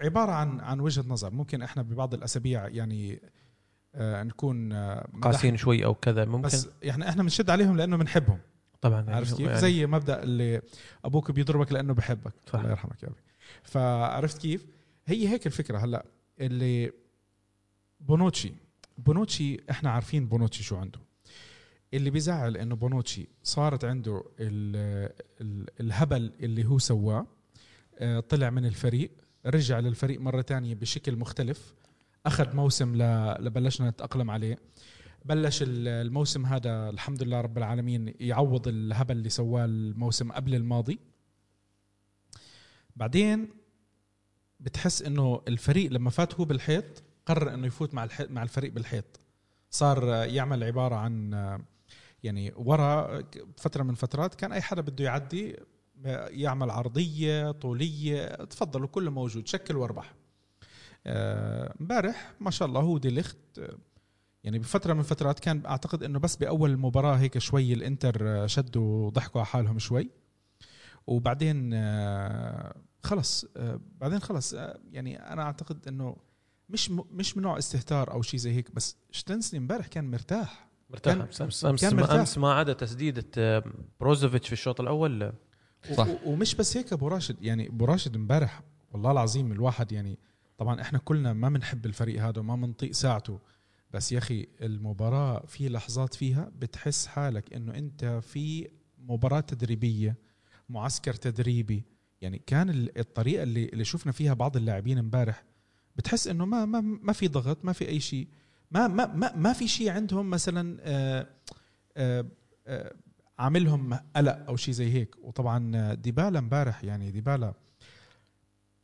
عبارة 0.00 0.32
عن 0.32 0.60
عن 0.60 0.80
وجهة 0.80 1.04
نظر. 1.08 1.30
ممكن 1.30 1.62
إحنا 1.62 1.82
ببعض 1.82 2.14
الأسابيع 2.14 2.68
يعني 2.68 3.20
آه 3.94 4.22
نكون 4.22 4.72
آه 4.72 5.08
قاسيين 5.22 5.56
شوي 5.56 5.84
أو 5.84 5.94
كذا 5.94 6.24
ممكن؟ 6.24 6.42
بس 6.42 6.68
يعني 6.82 7.08
إحنا 7.08 7.22
بنشد 7.22 7.50
عليهم 7.50 7.76
لأنه 7.76 7.96
بنحبهم. 7.96 8.38
طبعا 8.80 9.00
يعني 9.00 9.14
عرفت 9.14 9.36
كيف؟ 9.36 9.46
يعني 9.46 9.60
زي 9.60 9.86
مبدأ 9.86 10.22
اللي 10.22 10.62
أبوك 11.04 11.30
بيضربك 11.30 11.72
لأنه 11.72 11.94
بحبك. 11.94 12.32
صح. 12.46 12.58
الله 12.58 12.70
يرحمك 12.70 13.02
يا 13.02 13.08
أبي. 13.08 13.16
فعرفت 13.62 14.38
كيف؟ 14.38 14.66
هي 15.06 15.28
هيك 15.28 15.46
الفكرة 15.46 15.78
هلأ 15.78 16.04
اللي 16.40 16.92
بونوتشي 18.00 18.52
بونوتشي 18.98 19.60
إحنا 19.70 19.90
عارفين 19.90 20.26
بونوتشي 20.26 20.62
شو 20.62 20.76
عنده. 20.76 21.00
اللي 21.94 22.10
بيزعل 22.10 22.56
إنه 22.56 22.76
بونوتشي 22.76 23.28
صارت 23.42 23.84
عنده 23.84 24.24
ال 24.40 24.76
ال 25.40 25.66
الهبل 25.80 26.32
اللي 26.40 26.64
هو 26.64 26.78
سواه 26.78 27.26
آه، 27.98 28.20
طلع 28.20 28.50
من 28.50 28.66
الفريق. 28.66 29.10
رجع 29.48 29.78
للفريق 29.78 30.20
مرة 30.20 30.40
تانية 30.40 30.74
بشكل 30.74 31.16
مختلف. 31.16 31.74
أخذ 32.26 32.56
موسم 32.56 32.96
لبلشنا 33.40 33.90
نتأقلم 33.90 34.30
عليه. 34.30 34.58
بلش 35.24 35.62
ال- 35.62 35.88
الموسم 35.88 36.46
هذا 36.46 36.90
الحمد 36.90 37.22
لله 37.22 37.40
رب 37.40 37.58
العالمين 37.58 38.14
يعوض 38.20 38.68
الهبل 38.68 39.16
اللي 39.16 39.28
سواه 39.28 39.64
الموسم 39.64 40.32
قبل 40.32 40.54
الماضي. 40.54 40.98
بعدين 42.96 43.48
بتحس 44.60 45.02
إنه 45.02 45.42
الفريق 45.48 45.92
لما 45.92 46.10
فات 46.10 46.34
هو 46.34 46.44
بالحيط 46.44 47.02
قرر 47.26 47.54
إنه 47.54 47.66
يفوت 47.66 47.94
مع 47.94 48.08
مع 48.30 48.42
الفريق 48.42 48.72
بالحيط. 48.72 49.20
صار 49.70 50.04
يعمل 50.08 50.64
عبارة 50.64 50.94
عن 50.94 51.32
يعني 52.22 52.52
ورا 52.56 53.22
فترة 53.56 53.82
من 53.82 53.94
فترات 53.94 54.34
كان 54.34 54.52
أي 54.52 54.60
حدا 54.60 54.80
بده 54.82 55.04
يعدي 55.04 55.56
يعمل 56.30 56.70
عرضية 56.70 57.50
طولية 57.50 58.26
تفضلوا 58.44 58.88
كله 58.88 59.10
موجود 59.10 59.46
شكل 59.46 59.76
واربح. 59.76 60.14
آه، 61.06 61.74
امبارح 61.80 62.32
ما 62.40 62.50
شاء 62.50 62.68
الله 62.68 62.80
هو 62.80 62.98
ديليخت 62.98 63.36
آه، 63.58 63.78
يعني 64.44 64.58
بفترة 64.58 64.92
من 64.94 65.02
فترات 65.02 65.40
كان 65.40 65.66
أعتقد 65.66 66.02
إنه 66.02 66.18
بس 66.18 66.36
بأول 66.36 66.70
المباراه 66.70 67.16
هيك 67.16 67.38
شوي 67.38 67.72
الإنتر 67.72 68.16
آه، 68.22 68.46
شدوا 68.46 69.06
وضحكوا 69.06 69.40
على 69.40 69.46
حالهم 69.46 69.78
شوي. 69.78 70.10
وبعدين 71.06 71.70
خلص 73.02 73.44
بعدين 74.00 74.18
خلص 74.20 74.52
يعني 74.92 75.16
أنا 75.32 75.42
أعتقد 75.42 75.88
إنه 75.88 76.16
مش 76.68 76.90
مش 76.90 77.36
من 77.36 77.42
نوع 77.42 77.58
استهتار 77.58 78.12
أو 78.12 78.22
شيء 78.22 78.40
زي 78.40 78.52
هيك 78.52 78.74
بس 78.74 78.96
شتنسني 79.10 79.58
امبارح 79.60 79.86
كان 79.86 80.10
مرتاح. 80.10 80.68
مرتاح. 80.90 81.14
كان- 81.14 81.22
امس 81.22 81.42
أمس 81.42 81.64
امس 81.64 81.80
كان 81.80 81.94
ما, 81.94 82.00
مرتاح. 82.02 82.16
أمس 82.18 82.38
ما 82.38 82.52
عدا 82.54 82.72
تسديدة 82.72 83.62
بروزوفيتش 84.00 84.46
في 84.46 84.52
الشوط 84.52 84.80
الأول. 84.80 85.32
صح. 85.94 86.06
ومش 86.26 86.54
بس 86.54 86.76
هيك 86.76 86.92
أبو 86.92 87.08
راشد 87.08 87.42
يعني 87.42 87.68
أبو 87.68 87.84
راشد 87.84 88.16
امبارح 88.16 88.62
والله 88.92 89.10
العظيم 89.10 89.52
الواحد 89.52 89.92
يعني 89.92 90.18
طبعا 90.58 90.80
إحنا 90.80 90.98
كلنا 90.98 91.32
ما 91.32 91.48
بنحب 91.48 91.86
الفريق 91.86 92.22
هذا 92.24 92.40
وما 92.40 92.56
بنطيق 92.56 92.92
ساعته 92.92 93.38
بس 93.90 94.12
يا 94.12 94.18
أخي 94.18 94.46
المباراة 94.60 95.46
في 95.46 95.68
لحظات 95.68 96.14
فيها 96.14 96.52
بتحس 96.58 97.06
حالك 97.06 97.52
إنه 97.54 97.74
أنت 97.74 98.04
في 98.22 98.68
مباراة 98.98 99.40
تدريبية 99.40 100.16
معسكر 100.68 101.14
تدريبي 101.14 101.84
يعني 102.20 102.42
كان 102.46 102.70
ال- 102.70 102.98
الطريقة 102.98 103.42
اللي 103.42 103.64
اللي 103.64 103.84
شفنا 103.84 104.12
فيها 104.12 104.34
بعض 104.34 104.56
اللاعبين 104.56 104.98
امبارح 104.98 105.44
بتحس 105.96 106.26
إنه 106.28 106.44
ما 106.44 106.64
ما 106.64 106.80
ما 106.80 107.12
في 107.12 107.28
ضغط 107.28 107.64
ما 107.64 107.72
في 107.72 107.88
أي 107.88 108.00
شيء 108.00 108.28
ما 108.70 108.88
ما 108.88 109.06
ما, 109.06 109.36
ما 109.36 109.52
في 109.52 109.68
شيء 109.68 109.90
عندهم 109.90 110.30
مثلا 110.30 110.78
آه 110.82 111.26
آه 111.96 112.26
آه 112.66 112.94
عاملهم 113.38 113.94
قلق 114.16 114.44
أو 114.48 114.56
شيء 114.56 114.74
زي 114.74 114.92
هيك. 114.92 115.14
وطبعا 115.22 115.94
ديبالا 115.94 116.38
امبارح 116.38 116.84
يعني 116.84 117.10
ديبالا 117.10 117.54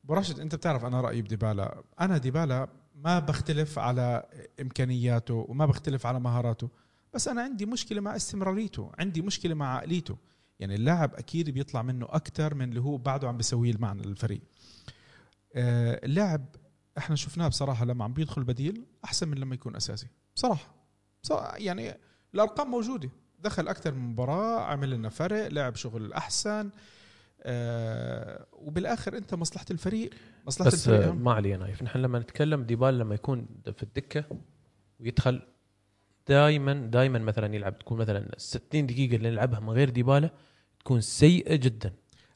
أبو 0.04 0.14
راشد 0.14 0.40
أنت 0.40 0.54
بتعرف 0.54 0.84
أنا 0.84 1.00
رأيي 1.00 1.22
بديبالا. 1.22 1.82
أنا 2.00 2.18
ديبالا 2.18 2.68
ما 2.94 3.18
بختلف 3.18 3.78
على 3.78 4.26
إمكانياته 4.60 5.34
وما 5.48 5.66
بختلف 5.66 6.06
على 6.06 6.20
مهاراته 6.20 6.68
بس 7.14 7.28
أنا 7.28 7.42
عندي 7.42 7.66
مشكلة 7.66 8.00
مع 8.00 8.16
استمراريته 8.16 8.92
عندي 8.98 9.22
مشكلة 9.22 9.54
مع 9.54 9.76
عقليته. 9.76 10.16
يعني 10.60 10.74
اللاعب 10.74 11.14
أكيد 11.14 11.50
بيطلع 11.50 11.82
منه 11.82 12.06
أكثر 12.10 12.54
من 12.54 12.68
اللي 12.68 12.80
هو 12.80 12.96
بعده 12.96 13.28
عم 13.28 13.36
بيسويه 13.36 13.74
معنا 13.78 14.02
للفريق 14.02 14.40
آه، 15.54 16.00
اللاعب 16.04 16.44
إحنا 16.98 17.16
شفناه 17.16 17.48
بصراحة 17.48 17.84
لما 17.84 18.04
عم 18.04 18.12
بيدخل 18.12 18.44
بديل 18.44 18.84
أحسن 19.04 19.28
من 19.28 19.38
لما 19.38 19.54
يكون 19.54 19.76
أساسي. 19.76 20.06
بصراحة. 20.36 20.74
بصراحة 21.22 21.56
يعني 21.56 21.94
الأرقام 22.34 22.70
موجودة. 22.70 23.10
دخل 23.44 23.68
أكثر 23.68 23.94
من 23.94 24.00
مباراة 24.08 24.60
عمل 24.60 24.90
لنا 24.90 25.08
فرق 25.08 25.48
لعب 25.48 25.76
شغل 25.76 26.12
أحسن 26.12 26.70
آه 27.42 28.46
وبالآخر 28.52 29.16
أنت 29.16 29.34
مصلحة 29.34 29.66
الفريق 29.70 30.10
مصلحة 30.46 30.70
بس 30.70 30.88
الفريق. 30.88 31.14
ما 31.14 31.32
علينا 31.32 31.56
نايف 31.56 31.82
نحن 31.82 31.98
لما 31.98 32.18
نتكلم 32.18 32.62
ديبال 32.62 32.98
لما 32.98 33.14
يكون 33.14 33.46
في 33.76 33.82
الدكة 33.82 34.24
ويدخل 35.00 35.42
دائما 36.28 36.72
دائما 36.74 37.18
مثلا 37.18 37.54
يلعب 37.54 37.78
تكون 37.78 37.98
مثلا 37.98 38.34
60 38.36 38.86
دقيقة 38.86 39.16
اللي 39.16 39.30
نلعبها 39.30 39.60
من 39.60 39.70
غير 39.70 39.90
ديبالا 39.90 40.30
تكون 40.80 41.00
سيئة 41.00 41.56
جدا 41.56 41.92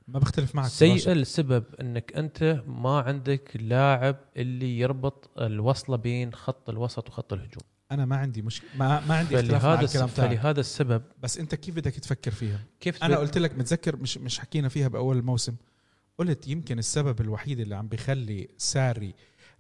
ما 0.09 0.19
بختلف 0.19 0.55
معك 0.55 0.67
سيئة. 0.67 1.13
لسبب 1.13 1.65
إنك 1.81 2.13
أنت 2.17 2.63
ما 2.67 3.01
عندك 3.01 3.57
لاعب 3.61 4.17
اللي 4.37 4.79
يربط 4.79 5.31
الوصلة 5.41 5.97
بين 5.97 6.33
خط 6.35 6.69
الوسط 6.71 7.09
وخط 7.09 7.33
الهجوم 7.33 7.63
أنا 7.93 8.05
ما 8.05 8.17
عندي 8.17 8.43
مشكله 8.43 8.71
ما, 8.79 9.01
ما 9.07 9.15
عندي 9.17 9.41
اختلاف 9.41 9.65
مع 9.65 9.81
الكلام 9.81 10.09
تاعك 10.09 10.31
فلهذا 10.31 10.61
السبب 10.61 11.03
بس 11.23 11.39
أنت 11.39 11.55
كيف 11.55 11.77
بدك 11.77 11.93
تفكر 11.95 12.31
فيها؟ 12.31 12.61
كيف 12.81 13.05
أنا 13.05 13.17
قلت 13.17 13.39
لك 13.39 13.59
متذكر 13.59 13.97
مش 13.97 14.19
مش 14.19 14.39
حكينا 14.39 14.69
فيها 14.69 14.89
بأول 14.89 15.17
الموسم. 15.17 15.55
قلت 16.19 16.49
يمكن 16.49 16.79
السبب 16.79 17.21
الوحيد 17.21 17.61
اللي 17.61 17.77
عم 17.77 17.89
بيخلي 17.89 18.49
ساري 18.59 19.15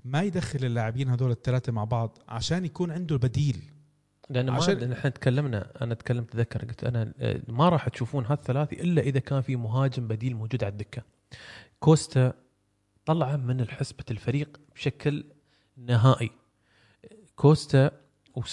ما 0.04 0.22
يدخل 0.22 0.64
اللاعبين 0.64 1.08
هدول 1.08 1.30
الثلاثة 1.30 1.72
مع 1.72 1.84
بعض 1.84 2.18
عشان 2.28 2.64
يكون 2.64 2.90
عنده 2.90 3.16
بديل. 3.16 3.62
لأن 4.30 4.50
ما 4.50 4.56
عشان- 4.56 4.78
لأن 4.78 4.92
إحنا 4.92 5.10
تكلمنا 5.10 5.72
أنا 5.82 5.94
تكلمت 5.94 6.30
تذكر 6.32 6.64
قلت 6.64 6.84
أنا 6.84 7.12
آه، 7.18 7.40
ما 7.48 7.68
راح 7.68 7.88
تشوفون 7.88 8.24
هالثلاثي 8.26 8.82
إلا 8.82 9.02
إذا 9.02 9.18
كان 9.20 9.40
في 9.40 9.56
مهاجم 9.56 10.08
بديل 10.08 10.36
موجود 10.36 10.64
على 10.64 10.72
الدكة. 10.72 11.02
كوستا 11.80 12.32
طلع 13.06 13.36
من 13.36 13.68
حسبه 13.68 14.04
الفريق 14.10 14.60
بشكل 14.74 15.24
نهائي. 15.76 16.30
كوستا 17.36 17.86
وس- 17.86 17.92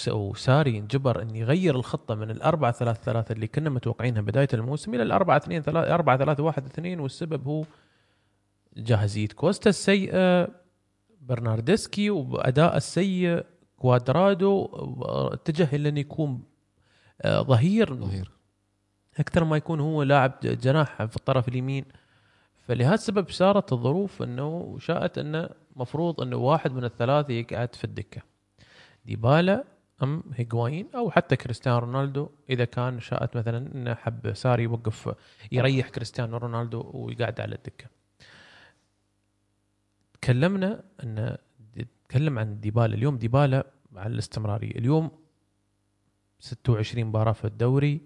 وساري 0.08 0.78
انجبر 0.78 1.22
إن 1.22 1.36
يغير 1.36 1.76
الخطة 1.76 2.14
من 2.14 2.30
الأربعة 2.30 2.72
ثلاثة 2.72 3.02
ثلاثة 3.02 3.32
اللي 3.32 3.46
كنا 3.46 3.70
متوقعينها 3.70 4.22
بداية 4.22 4.48
الموسم 4.54 4.94
إلى 4.94 5.02
الأربعة 5.02 5.36
اثنين 5.36 5.62
ثلاثة 5.62 5.94
أربعة 5.94 6.16
ثلاثة 6.16 6.42
واحد 6.42 6.64
اثنين 6.64 7.00
والسبب 7.00 7.46
هو 7.48 7.64
جاهزية 8.76 9.28
كوستا 9.28 9.70
السيئة 9.70 10.48
برناردسكي 11.20 12.10
وأداء 12.10 12.76
السيء 12.76 13.44
كوادرادو 13.76 14.68
اتجه 15.32 15.68
إلى 15.72 15.88
انه 15.88 16.00
يكون 16.00 16.42
آه، 17.22 17.42
ظهير. 17.42 17.94
ظهير. 17.94 18.30
أكثر 19.18 19.44
ما 19.44 19.56
يكون 19.56 19.80
هو 19.80 20.02
لاعب 20.02 20.32
جناح 20.42 21.04
في 21.04 21.16
الطرف 21.16 21.48
اليمين. 21.48 21.84
فلهذا 22.68 22.94
السبب 22.94 23.30
صارت 23.30 23.72
الظروف 23.72 24.22
إنه 24.22 24.76
شاءت 24.80 25.18
إنه 25.18 25.48
مفروض 25.76 26.20
إنه 26.20 26.36
واحد 26.36 26.72
من 26.72 26.84
الثلاثة 26.84 27.32
يقعد 27.32 27.74
في 27.74 27.84
الدكة. 27.84 28.22
ديبالا 29.04 29.64
أم 30.02 30.22
هيغوايين 30.34 30.88
أو 30.94 31.10
حتى 31.10 31.36
كريستيانو 31.36 31.78
رونالدو 31.78 32.28
إذا 32.50 32.64
كان 32.64 33.00
شاءت 33.00 33.36
مثلا 33.36 33.74
إنه 33.74 33.94
حب 33.94 34.32
ساري 34.34 34.62
يوقف 34.62 35.14
يريح 35.52 35.88
كريستيانو 35.88 36.36
رونالدو 36.36 36.90
ويقعد 36.94 37.40
على 37.40 37.54
الدكة. 37.54 37.86
تكلمنا 40.12 40.82
إن 41.04 41.36
نتكلم 41.76 42.38
عن 42.38 42.60
ديبالا. 42.60 42.94
اليوم 42.94 43.18
ديبالا 43.18 43.66
على 43.96 44.14
الاستمرارية. 44.14 44.70
اليوم 44.70 45.10
26 46.38 47.04
مباراة 47.04 47.32
في 47.32 47.44
الدوري 47.44 48.00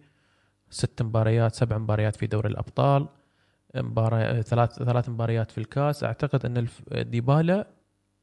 ست 0.70 1.02
مباريات 1.02 1.54
سبع 1.54 1.78
مباريات 1.78 2.16
في 2.16 2.26
دوري 2.26 2.48
الأبطال 2.48 3.08
مباراة 3.74 4.40
ثلاث 4.40 4.72
ثلاث 4.72 5.08
مباريات 5.08 5.50
في 5.50 5.58
الكاس. 5.58 6.04
أعتقد 6.04 6.46
إن 6.46 6.68
ديبالا 6.92 7.66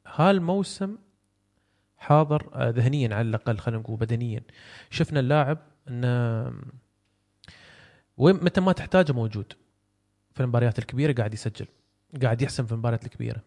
هالموسم 0.08 0.98
حاضر 1.98 2.50
آه، 2.54 2.70
ذهنيا 2.70 3.16
على 3.16 3.30
الأقل 3.30 3.58
خلينا 3.58 3.82
نقول 3.82 3.98
بدنيا. 3.98 4.42
شفنا 4.90 5.20
اللاعب 5.20 5.58
انه 5.88 6.54
وين 8.18 8.36
متى 8.36 8.62
ما 8.62 8.72
تحتاجه 8.72 9.14
موجود. 9.14 9.54
في 10.34 10.44
المباريات 10.44 10.80
الكبيرة 10.80 11.14
قاعد 11.14 11.34
يسجل 11.34 11.68
قاعد 12.24 12.42
يحسم 12.42 12.66
في 12.66 12.72
المباريات 12.72 13.06
الكبيرة. 13.06 13.42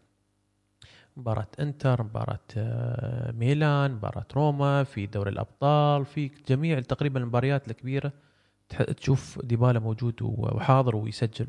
مباراة 1.17 1.47
إنتر، 1.61 2.03
مباراة 2.03 2.39
آه، 2.57 3.33
ميلان، 3.33 3.91
مباراة 3.93 4.27
روما، 4.35 4.85
في 4.85 5.07
دوري 5.07 5.31
الأبطال، 5.31 6.07
في 6.07 6.31
جميع 6.49 6.81
تقريبا 6.81 7.21
المباريات 7.21 7.69
الكبيرة 7.69 8.13
تشوف 8.97 9.39
ديبالا 9.45 9.79
موجود 9.79 10.23
وحاضر 10.23 10.97
ويسجل. 10.97 11.47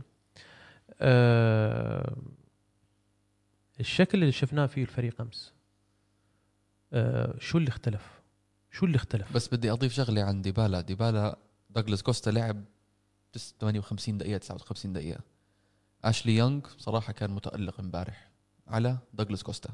آه، 1.01 2.15
الشكل 3.79 4.21
اللي 4.21 4.31
شفناه 4.31 4.65
فيه 4.65 4.81
الفريق 4.81 5.21
أمس. 5.21 5.53
آه، 6.93 7.35
شو 7.39 7.57
اللي 7.57 7.69
اختلف؟ 7.69 8.21
شو 8.71 8.85
اللي 8.85 8.95
اختلف؟ 8.95 9.33
بس 9.33 9.47
بدي 9.53 9.71
أضيف 9.71 9.93
شغلة 9.93 10.23
عن 10.23 10.41
ديبالا. 10.41 10.81
ديبالا 10.81 11.37
دوغلاس 11.69 12.03
كوستا 12.03 12.29
لعب 12.29 12.63
تس- 13.33 13.55
58 13.61 14.17
دقيقة 14.17 14.37
59 14.37 14.93
دقيقة. 14.93 15.19
أشلي 16.03 16.35
يونغ 16.35 16.61
صراحة 16.77 17.13
كان 17.13 17.31
متألق 17.31 17.79
امبارح 17.79 18.31
على 18.67 18.97
دوغلاس 19.13 19.43
كوستا. 19.43 19.69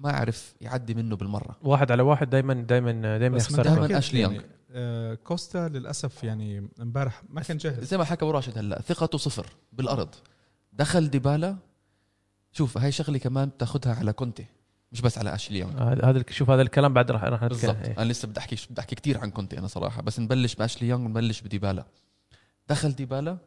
ما 0.00 0.12
عرف 0.12 0.54
يعدي 0.60 0.94
منه 0.94 1.16
بالمرة. 1.16 1.56
واحد 1.62 1.92
على 1.92 2.02
واحد 2.02 2.30
دائما 2.30 2.54
دائما 2.54 3.18
دائما 3.18 3.36
يخسر. 3.36 3.62
دايماً 3.62 3.80
ناحية 3.80 3.98
أشلي 3.98 4.20
يعني 4.20 4.34
يونغ. 4.34 4.46
آه 4.70 5.14
كوستا 5.14 5.68
للأسف 5.68 6.24
يعني 6.24 6.68
امبارح 6.80 7.22
ما 7.28 7.40
كان 7.40 7.56
جاهز. 7.56 7.84
زي 7.84 7.98
ما 7.98 8.04
حكى 8.04 8.24
أبو 8.24 8.30
راشد 8.30 8.58
هلأ 8.58 8.80
ثقته 8.80 9.18
صفر 9.18 9.46
بالأرض. 9.72 10.14
دخل 10.72 11.10
ديبالا. 11.10 11.56
شوف 12.52 12.78
هاي 12.78 12.92
شغلة 12.92 13.18
كمان 13.18 13.48
بتاخذها 13.48 13.94
على 13.94 14.12
كونتي. 14.12 14.46
مش 14.92 15.00
بس 15.00 15.18
على 15.18 15.34
اشلي 15.34 15.58
يونغ 15.58 15.82
هذا 15.82 16.24
شوف 16.30 16.50
هذا 16.50 16.62
الكلام 16.62 16.94
بعد 16.94 17.10
راح 17.10 17.24
راح 17.24 17.42
نتكلم. 17.42 17.48
بالضبط. 17.48 17.76
إيه. 17.86 17.98
أنا 17.98 18.12
لسه 18.12 18.28
بدي 18.28 18.40
أحكي 18.40 18.56
بدي 18.70 18.80
أحكي 18.80 18.94
كثير 18.94 19.18
عن 19.18 19.30
كونتي 19.30 19.58
أنا 19.58 19.66
صراحة 19.66 20.02
بس 20.02 20.20
نبلش 20.20 20.54
باشلي 20.54 20.88
يونغ 20.88 21.04
ونبلش 21.04 21.40
بديبالا. 21.40 21.84
دخل 22.68 22.92
ديبالا 22.92 23.38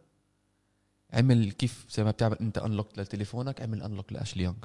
عمل 1.14 1.52
كيف 1.52 1.86
زي 1.90 2.04
ما 2.04 2.12
بتعمل 2.12 2.38
أنت 2.42 2.58
unlock 2.58 3.00
لتليفونك 3.00 3.62
عمل 3.62 3.84
unlock 3.84 4.14
لاشلي 4.14 4.44
يونغ 4.44 4.58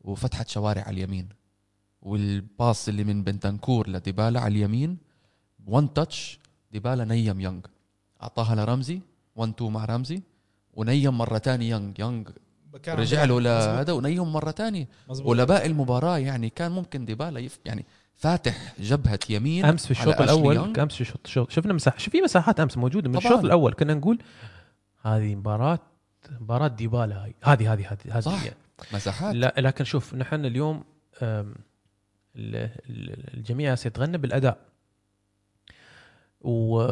وفتحت 0.00 0.48
شوارع 0.48 0.82
على 0.82 0.94
اليمين. 0.94 1.28
والباص 2.02 2.88
اللي 2.88 3.04
من 3.04 3.24
بنتنكور 3.24 3.88
لديبالا 3.90 4.40
على 4.40 4.52
اليمين 4.52 4.98
one 5.66 5.92
touch 5.94 6.38
ديبالا 6.72 7.04
نيم 7.04 7.40
يونغ 7.40 7.60
أعطاها 8.22 8.54
لرمزي 8.54 9.00
1 9.36 9.52
2 9.52 9.72
مع 9.72 9.84
رمزي 9.84 10.22
ونيم 10.72 11.18
مرة 11.18 11.38
تانية 11.38 11.70
يونغ 11.70 11.92
يونغ 11.98 12.30
رجع 12.88 13.24
له. 13.24 13.40
لهذا 13.40 13.92
ونيم 13.92 14.32
مرة 14.32 14.50
تانية 14.50 14.88
مظبوط. 15.08 15.30
ولباقي 15.30 15.66
المباراة 15.66 16.18
يعني 16.18 16.50
كان 16.50 16.72
ممكن 16.72 17.04
ديبالا 17.04 17.40
يف 17.40 17.58
يعني 17.64 17.84
فاتح 18.14 18.74
جبهة 18.80 19.18
يمين 19.30 19.64
أمس 19.64 19.84
في 19.84 19.90
الشوط 19.90 20.20
الأول. 20.20 20.58
أمس 20.80 20.94
في 20.94 21.14
الشوط 21.24 21.50
شفنا 21.50 21.72
مساحه 21.72 21.98
شوف 21.98 22.12
في 22.12 22.20
مساحات 22.20 22.60
أمس 22.60 22.76
موجودة 22.78 23.08
من. 23.10 23.16
الشوط 23.16 23.44
الأول 23.44 23.72
كنا 23.72 23.94
نقول 23.94 24.18
هذه 25.02 25.34
مباراه 25.34 25.78
مباراة 26.40 26.68
ديبالا 26.68 27.24
هاي 27.24 27.34
هذه 27.44 27.72
هذه 27.72 27.86
هذه 27.88 27.98
هذه 28.16 28.20
صح. 28.20 28.42
هي. 28.42 28.52
مساحات 28.94 29.34
لا 29.34 29.54
لكن 29.58 29.84
شوف 29.84 30.14
نحن 30.14 30.44
اليوم 30.44 30.84
أم، 31.22 31.54
ال- 32.36 32.56
ال- 32.90 33.34
الجميع 33.36 33.74
سيتغنى 33.74 34.18
بالأداء 34.18 34.58
و... 36.40 36.86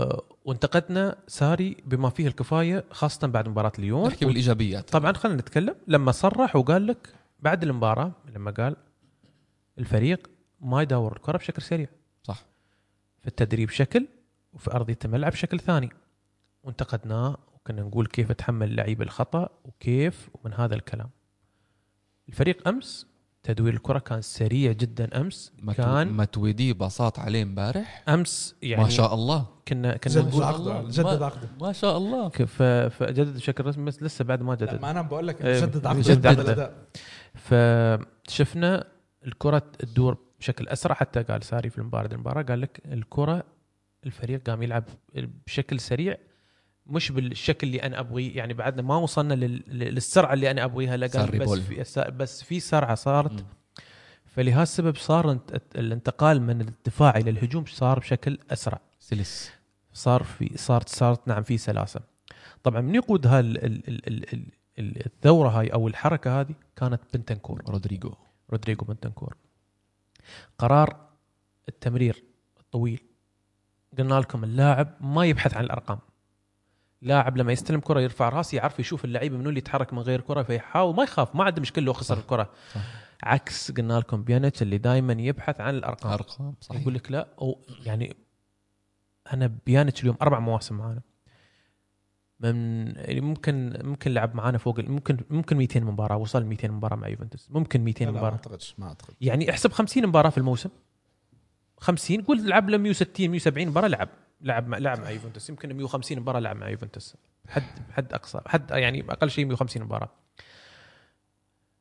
وانتقدنا 0.44 1.16
ساري 1.26 1.76
بما 1.85 2.11
فيه 2.11 2.26
الكفاية 2.26 2.85
خاصة 2.90 3.26
بعد 3.26 3.48
مباراة 3.48 3.72
اليوم 3.78 4.06
نحكي 4.06 4.24
بالإيجابيات. 4.24 4.90
طبعا 4.90 5.12
خلينا 5.12 5.40
نتكلم. 5.40 5.74
لما 5.87 6.12
صرح 6.12 6.56
وقال 6.56 6.87
لك 6.87 7.14
بعد 7.40 7.62
المباراة 7.62 8.12
لما 8.35 8.50
قال 8.50 8.76
الفريق 9.78 10.30
ما 10.61 10.82
يدور 10.82 11.16
الكرة 11.16 11.38
بشكل 11.38 11.62
سريع. 11.62 11.88
صح. 12.22 12.44
في 13.20 13.26
التدريب 13.26 13.70
شكل 13.70 14.06
وفي 14.52 14.72
أرضية 14.72 14.98
الملعب 15.04 15.32
شكل 15.32 15.61
ثاني. 15.61 15.90
وانتقدناه 16.62 17.37
وكنا 17.54 17.82
نقول 17.82 18.06
كيف 18.06 18.32
تحمل 18.32 18.70
اللعيبه 18.70 19.04
الخطأ 19.04 19.48
وكيف 19.64 20.28
ومن 20.35 20.54
هذا 20.54 20.74
الكلام. 20.74 21.11
الفريق 22.28 22.68
أمس 22.68 23.06
تدوير 23.46 23.74
الكرة 23.74 23.98
كان 23.98 24.22
سريع 24.22 24.72
جدا. 24.72 25.20
أمس 25.20 25.52
متو... 25.62 25.82
كان 25.82 26.12
متويدي 26.12 26.72
باصات 26.72 27.18
عليه 27.18 27.42
امبارح. 27.42 28.04
أمس 28.09 28.54
يعني 28.62 28.82
ما 28.82 28.88
شاء 28.88 29.14
الله. 29.14 29.46
كنا 29.68 29.96
كنا 29.96 30.12
جدد 30.14 30.40
عقده. 30.40 30.82
جدد 30.82 31.00
ما- 31.20 31.26
عقده. 31.26 31.48
ما 31.61 31.72
شاء 31.72 31.96
الله. 31.96 32.28
فجدد 32.88 33.37
بشكل 33.37 33.64
رسمي 33.64 33.85
بس 33.85 34.02
لسه 34.02 34.24
بعد 34.24 34.42
ما 34.42 34.52
لا 34.52 34.56
جدد 34.66 34.82
ما 34.82 34.90
أنا 34.90 35.02
بقول 35.02 35.26
لك 35.28 35.44
إيه، 35.44 35.61
جدد 35.61 35.87
عقده 35.87 36.00
جدد 36.00 36.11
جدد 36.12 36.26
عقده. 36.26 36.42
الأداء. 36.42 36.74
فشفنا 37.35 38.85
الكرة 39.26 39.62
تدور 39.78 40.18
بشكل 40.40 40.68
أسرع 40.68 40.94
حتى 40.94 41.22
قال 41.22 41.42
ساري 41.42 41.70
في 41.70 41.78
المباراة 41.78 42.09
المباراة 42.14 42.42
قال 42.42 42.61
لك 42.61 42.82
الكرة 42.87 43.44
الفريق 44.06 44.50
قام 44.50 44.62
يلعب 44.62 44.85
بشكل 45.46 45.80
سريع. 45.80 46.16
مش 46.87 47.12
بالشكل 47.12 47.66
اللي 47.66 47.83
أنا 47.83 48.01
أبغيه. 48.01 48.37
يعني 48.37 48.55
بعدنا 48.55 48.83
ما 48.83 48.96
وصلنا 48.96 49.35
لل- 49.35 49.62
للسرعة 49.68 50.33
اللي 50.33 50.51
أنا 50.51 50.64
أبغيها. 50.64 50.96
بس. 50.96 51.16
في 51.16 52.11
بس 52.11 52.42
في 52.42 52.61
سرعة 52.61 52.94
صارت. 52.94 53.44
فلهذا 54.25 54.62
السبب 54.62 54.96
صار 54.96 55.31
انت- 55.33 55.61
الانتقال 55.77 56.42
من 56.42 56.61
الدفاع 56.61 57.16
إلى 57.16 57.31
الهجوم 57.31 57.64
صار 57.66 57.99
بشكل 57.99 58.38
أسرع. 58.51 58.81
سلس. 58.99 59.53
صار 59.92 60.22
في 60.22 60.59
صارت 60.59 60.88
صارت 60.88 61.29
نعم 61.29 61.42
في 61.42 61.59
سلاسة. 61.59 62.01
طبعا 62.62 62.81
من 62.81 62.94
يقود 62.94 63.27
هال 63.27 63.64
ال- 63.64 63.88
ال- 63.88 64.09
ال- 64.09 64.33
ال- 64.35 64.46
ال- 64.79 65.07
الثورة 65.07 65.49
هاي 65.49 65.68
أو 65.68 65.88
الحركة 65.88 66.40
هذه 66.40 66.55
كانت 66.77 67.01
بنتنكور. 67.14 67.62
رودريجو. 67.68 68.14
رودريجو 68.51 68.85
بنتنكور. 68.85 69.37
قرار 70.59 70.96
التمرير 71.68 72.25
الطويل. 72.61 73.01
قلنا 73.99 74.14
لكم 74.14 74.44
اللاعب 74.44 74.94
ما 75.01 75.25
يبحث 75.25 75.55
عن 75.55 75.64
الأرقام. 75.64 75.99
لاعب 77.07 77.37
لما 77.37 77.53
يستلم 77.53 77.81
كرة 77.81 78.01
يرفع 78.01 78.29
راسه 78.29 78.57
يعرف 78.57 78.81
يشوف 78.81 79.05
اللعيبه 79.05 79.37
منو 79.37 79.49
اللي 79.49 79.59
يتحرك 79.59 79.92
من 79.92 79.99
غير 79.99 80.21
كرة 80.21 80.42
فيحاول 80.42 80.95
ما 80.97 81.03
يخاف 81.03 81.35
ما 81.37 81.45
عنده 81.45 81.61
مشكلة 81.62 81.85
لو 81.85 81.92
خسر 81.92 82.14
صح. 82.14 82.21
الكرة. 82.21 82.51
صح. 82.75 82.81
عكس 83.23 83.71
قلنا 83.73 83.99
لكم 83.99 84.23
بيانيتش 84.25 84.62
اللي 84.62 84.79
دائما 84.79 85.12
يبحث 85.12 85.61
عن 85.61 85.75
الأرقام. 85.75 86.12
أرقام 86.12 86.55
صحيح. 86.61 86.81
يقول 86.81 86.95
لك 86.95 87.12
لا 87.12 87.29
أو 87.40 87.59
يعني 87.85 88.16
أنا 89.33 89.53
بيانيتش 89.66 90.01
اليوم 90.01 90.16
أربع 90.23 90.38
مواسم 90.38 90.77
معانا. 90.79 91.01
من 92.40 92.87
يعني 92.97 93.21
ممكن 93.21 93.79
ممكن 93.85 94.11
لعب 94.14 94.35
معانا 94.35 94.59
فوق 94.59 94.81
ممكن 94.81 95.16
ممكن 95.31 95.57
200 95.57 95.81
مباراة 95.81 96.16
وصل 96.16 96.45
200 96.45 96.69
مباراة 96.69 96.97
مع 96.97 97.09
يوفنتوس. 97.09 97.51
ممكن 97.51 97.81
200 97.81 98.05
لا 98.05 98.07
لا، 98.07 98.12
ما 98.12 98.19
مباراة. 98.19 98.33
أعتقدش 98.37 98.75
ما 98.79 98.87
أعتقد. 98.88 99.14
يعني 99.21 99.51
احسب 99.51 99.73
50 99.73 100.07
مباراة 100.07 100.31
في 100.31 100.38
الموسم. 100.38 100.71
50 101.79 102.23
قول 102.23 102.49
لعب 102.49 102.71
له 102.71 102.77
160 102.79 103.31
170 103.31 103.69
مباراة 103.69 103.88
لعب. 103.88 104.09
لعب 104.40 104.68
مع 104.68 104.79
لعب 104.79 105.01
مع 105.01 105.11
يوفنتوس. 105.11 105.51
يمكن 105.51 105.75
150 105.77 106.18
مباراة 106.20 106.40
لعب 106.40 106.57
مع 106.57 106.68
يوفنتوس. 106.68 107.16
حد 107.49 107.62
حد 107.90 108.12
أقصى. 108.12 108.40
حد 108.46 108.70
يعني 108.70 109.05
أقل 109.11 109.31
شيء 109.31 109.44
150 109.44 109.83
مباراة. 109.83 110.09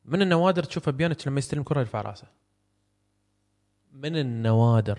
من 0.04 0.22
النوادر 0.22 0.62
تشوف 0.62 0.88
بيانيتش 0.88 1.26
لما 1.28 1.38
يستلم 1.38 1.62
كرة 1.62 1.80
يرفع 1.80 2.00
رأسه؟ 2.00 2.26
من 3.92 4.16
النوادر؟ 4.16 4.98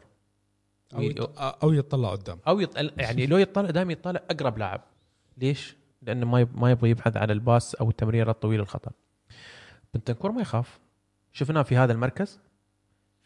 أو 0.93 1.01
يط- 1.11 1.29
أو 1.63 1.73
يطلع 1.73 2.11
قدام. 2.11 2.39
أو 2.47 2.59
يطلع 2.59 2.91
يعني 2.97 3.25
لو 3.25 3.37
يطلع 3.37 3.69
دائما 3.69 3.91
يطلع 3.93 4.21
أقرب 4.29 4.57
لاعب. 4.57 4.81
ليش؟ 5.37 5.75
لأنه 6.01 6.25
ما 6.25 6.39
يب- 6.39 6.57
ما 6.57 6.71
يبغى 6.71 6.89
يبحث 6.89 7.17
عن 7.17 7.31
الباس 7.31 7.75
أو 7.75 7.89
التمريره 7.89 8.31
الطويله 8.31 8.63
الخطر 8.63 8.91
بنتنكور 9.93 10.31
ما 10.31 10.41
يخاف. 10.41 10.79
شفناه 11.33 11.61
في 11.63 11.77
هذا 11.77 11.93
المركز. 11.93 12.39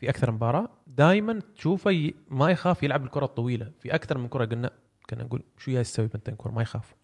في 0.01 0.09
أكثر 0.09 0.31
من 0.31 0.35
مباراة 0.37 0.69
دائما 0.87 1.41
تشوفه 1.55 1.91
ي- 1.91 2.15
ما 2.29 2.49
يخاف 2.49 2.83
يلعب 2.83 3.03
الكرة 3.05 3.25
الطويلة. 3.25 3.71
في 3.79 3.95
أكثر 3.95 4.17
من 4.17 4.27
كرة 4.27 4.45
قلنا 4.45 4.71
كنا 5.09 5.23
نقول 5.23 5.43
شو 5.57 5.71
جاي 5.71 5.81
يسوي 5.81 6.07
بنتنكور 6.07 6.51
ما 6.51 6.61
يخاف. 6.61 6.95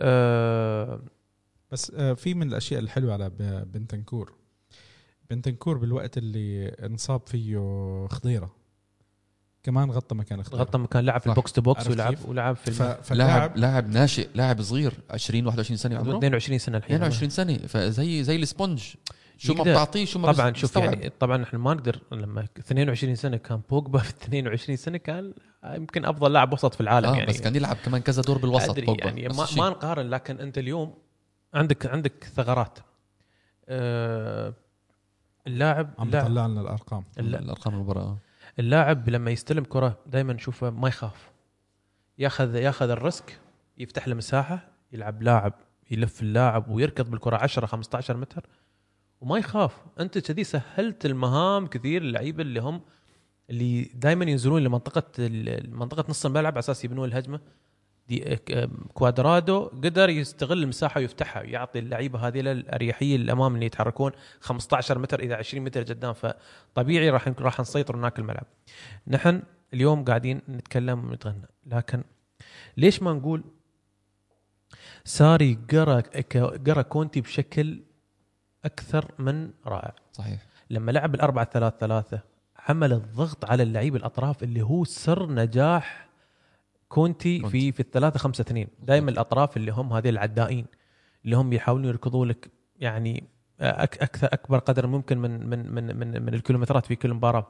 أه 0.00 1.02
بس 1.70 1.92
آه، 1.96 2.12
في 2.14 2.34
من 2.34 2.48
الأشياء 2.48 2.80
الحلوة 2.80 3.12
على 3.12 3.30
بنتنكور. 3.72 4.32
بنتنكور 5.30 5.78
بالوقت 5.78 6.18
اللي 6.18 6.68
انصاب 6.68 7.20
فيه 7.26 7.58
خضيرة. 8.10 8.54
كمان 9.62 9.90
غطى 9.90 10.14
مكان 10.14 10.42
خضيرة. 10.42 10.60
غطى 10.60 10.78
مكان 10.78 11.04
لعب 11.04 11.20
في. 11.20 11.26
ال 11.26 11.32
box 11.32 11.52
to 11.52 11.60
box 11.62 11.86
ولعب 11.90 12.14
كيف؟ 12.14 12.28
ولعب 12.28 12.56
في 12.56 12.70
ف- 12.70 12.82
الم- 12.82 13.02
فاللاعب 13.02 13.38
لاعب 13.40 13.56
لاعب 13.56 13.88
ناشئ 13.88 14.28
لاعب 14.34 14.62
صغير 14.62 14.92
20 15.10 15.46
21 15.46 15.76
سنة. 15.76 15.96
عمره 15.98 16.18
22 16.18 16.58
سنة 16.58 16.76
الحين. 16.78 16.96
22 16.96 17.30
سنة 17.30 17.56
فزي 17.56 18.22
زي 18.24 18.36
ال 18.36 18.42
sponge. 18.42 18.84
شو 19.38 19.54
ما. 19.54 19.62
بتعطيه 19.62 20.04
شو 20.04 20.18
ما 20.18 20.32
طبعا 20.32 20.52
شوف. 20.52 20.76
يعني 20.76 21.08
طبعا 21.08 21.42
إحنا 21.42 21.58
ما 21.58 21.74
نقدر 21.74 22.00
لما 22.12 22.44
22 22.58 23.14
سنة 23.14 23.36
كان 23.36 23.60
بوجبا 23.70 23.98
في 24.08 24.10
22 24.10 24.76
سنة 24.76 24.98
كان 24.98 25.34
يمكن 25.64 26.04
أفضل 26.04 26.32
لاعب 26.32 26.52
وسط 26.52 26.74
في 26.74 26.80
العالم 26.80 27.08
آه 27.08 27.14
يعني 27.16 27.26
بس 27.26 27.40
كان 27.40 27.56
يلعب 27.56 27.76
كمان 27.76 28.00
كذا 28.00 28.22
دور 28.22 28.38
بالوسط 28.38 28.70
أدري 28.70 28.86
بوجبا. 28.86 29.04
يعني 29.04 29.28
ما. 29.28 29.46
ما 29.56 29.68
نقارن 29.70 30.10
لكن 30.10 30.40
أنت 30.40 30.58
اليوم 30.58 30.94
عندك 31.54 31.86
عندك 31.86 32.24
ثغرات 32.36 32.78
آه 33.68 34.54
اللاعب 35.46 35.90
عم 35.98 36.10
بطلع 36.10 36.46
لنا 36.46 36.60
الأرقام 36.60 37.04
الأرقام 37.18 37.74
المباراة 37.74 38.18
اللاعب 38.58 39.08
لما 39.08 39.30
يستلم 39.30 39.64
كرة 39.64 39.98
دائما 40.06 40.32
نشوفه 40.32 40.70
ما 40.70 40.88
يخاف 40.88 41.30
ياخذ 42.18 42.54
ياخذ 42.54 42.90
الريسك 42.90 43.38
يفتح 43.78 44.08
له 44.08 44.14
مساحه 44.14 44.68
يلعب 44.92 45.22
لاعب 45.22 45.52
يلف 45.90 46.22
اللاعب 46.22 46.70
ويركض 46.70 47.10
بالكرة 47.10 47.36
10 47.36 47.66
15 47.66 48.16
متر 48.16 48.46
وما 49.20 49.38
يخاف. 49.38 49.76
أنت 50.00 50.18
كذي 50.18 50.44
سهلت 50.44 51.06
المهام 51.06 51.66
كثير 51.66 52.02
للعيبة 52.02 52.42
اللي 52.42 52.60
هم 52.60 52.80
اللي 53.50 53.82
دائما 53.94 54.24
ينزلون 54.24 54.64
لمنطقة 54.64 55.28
منطقة 55.72 56.04
نص 56.08 56.26
الملعب 56.26 56.52
على 56.52 56.58
أساس 56.58 56.84
يبنون 56.84 57.08
الهجمة. 57.08 57.40
دي 58.08 58.18
ك- 58.18 58.68
كوادرادو 58.94 59.64
قدر 59.66 60.08
يستغل 60.08 60.62
المساحة 60.62 61.00
ويفتحها 61.00 61.42
ويعطي 61.42 61.78
اللعيبة 61.78 62.18
هذه 62.18 62.40
الأريحية 62.40 63.16
الامام 63.16 63.54
اللي 63.54 63.66
يتحركون 63.66 64.12
15 64.40 64.98
متر 64.98 65.20
إلى 65.20 65.34
20 65.34 65.64
متر 65.64 65.82
قدام. 65.82 66.12
فطبيعي 66.12 67.10
راح 67.10 67.28
راح 67.28 67.60
نسيطر 67.60 67.96
هناك 67.96 68.18
الملعب. 68.18 68.46
نحن 69.06 69.42
اليوم 69.74 70.04
قاعدين 70.04 70.40
نتكلم 70.48 71.04
ونتغنى. 71.04 71.46
لكن 71.66 72.02
ليش 72.76 73.02
ما 73.02 73.12
نقول 73.12 73.44
ساري 75.04 75.58
قرأ 75.72 76.00
قرأ 76.66 76.82
كونتي 76.82 77.20
بشكل 77.20 77.80
أكثر 78.64 79.10
من 79.18 79.50
رائع. 79.66 79.94
صحيح. 80.12 80.46
لما 80.70 80.92
لعب 80.92 81.14
الأربعة 81.14 81.44
ثلاث 81.52 81.72
ثلاثة 81.80 82.20
عمل 82.68 82.92
الضغط 82.92 83.44
على 83.44 83.62
اللعيب 83.62 83.96
الأطراف 83.96 84.42
اللي 84.42 84.62
هو 84.62 84.84
سر 84.84 85.30
نجاح 85.32 86.08
كونتي 86.88 87.38
كونتي. 87.40 87.58
في 87.60 87.72
في 87.72 87.80
الثلاثة 87.80 88.18
خمسة 88.18 88.42
اثنين. 88.42 88.68
دائما 88.82 89.10
الأطراف 89.10 89.56
اللي 89.56 89.72
هم 89.72 89.92
هذه 89.92 90.08
العدائين 90.08 90.66
اللي 91.24 91.36
هم 91.36 91.52
يحاولون 91.52 91.84
يركضوا 91.84 92.26
لك 92.26 92.50
يعني 92.80 93.24
أك 93.60 93.98
أكثر 94.02 94.28
أكبر 94.32 94.58
قدر 94.58 94.86
ممكن 94.86 95.18
من 95.18 95.46
من 95.46 95.72
من 95.74 95.96
من, 95.96 96.22
من 96.22 96.34
الكيلومترات 96.34 96.86
في 96.86 96.96
كل 96.96 97.14
مباراة. 97.14 97.46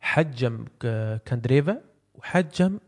حجم 0.00 0.64
كاندريفا 1.24 1.80
وحجم 2.14 2.78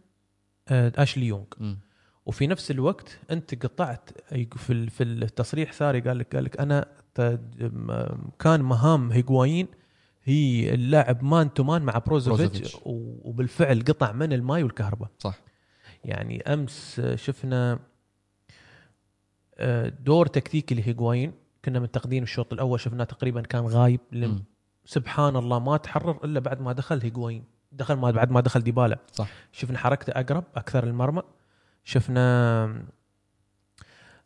آه، 0.68 0.92
أشلي 0.96 1.27
يونغ. 1.27 1.44
مم. 1.59 1.79
وفي 2.27 2.46
نفس 2.46 2.70
الوقت 2.70 3.18
أنت 3.31 3.62
قطعت 3.66 4.11
في 4.57 4.90
في 4.90 5.03
التصريح 5.05 5.72
ساري 5.72 6.00
قال 6.00 6.18
لك 6.18 6.35
قال 6.37 6.44
لك 6.44 6.61
أنا 6.61 6.81
م- 6.81 7.03
كان 8.38 8.62
مهام 8.62 9.12
هيغوايين 9.12 9.68
هي 10.24 10.74
اللاعب 10.74 11.24
man 11.24 11.54
to 11.54 11.64
man 11.64 11.83
مع 11.83 11.98
بروزوفيتش 11.98 12.77
وبالفعل 12.85 13.81
قطع 13.88 14.12
من 14.12 14.33
الماي 14.33 14.62
والكهرباء. 14.62 15.11
صح. 15.18 15.38
يعني 16.05 16.42
أمس 16.42 17.00
شفنا 17.14 17.79
آه، 19.59 19.88
دور 19.88 20.27
تكتيكي 20.27 20.74
لهيغوايين. 20.74 21.33
كنا 21.64 21.81
متقدين 21.81 22.22
الشوط 22.22 22.53
الأول 22.53 22.81
شفناه 22.81 23.05
تقريبا 23.05 23.40
كان 23.40 23.64
غايب. 23.66 24.00
سبحان 24.85 25.37
الله 25.37 25.59
ما 25.59 25.77
تحرر 25.77 26.24
إلا 26.24 26.40
بعد 26.40 26.61
ما 26.61 26.72
دخل 26.72 27.00
هيغوايين. 27.03 27.44
دخل 27.72 27.94
ما 27.94 28.11
بعد 28.11 28.31
ما 28.31 28.40
دخل 28.40 28.61
ديبالا. 28.61 28.98
صح. 29.12 29.29
شفنا 29.53 29.79
حركته 29.79 30.11
أقرب 30.11 30.44
أكثر 30.57 30.85
المرمى. 30.85 31.22
شفنا 31.85 32.85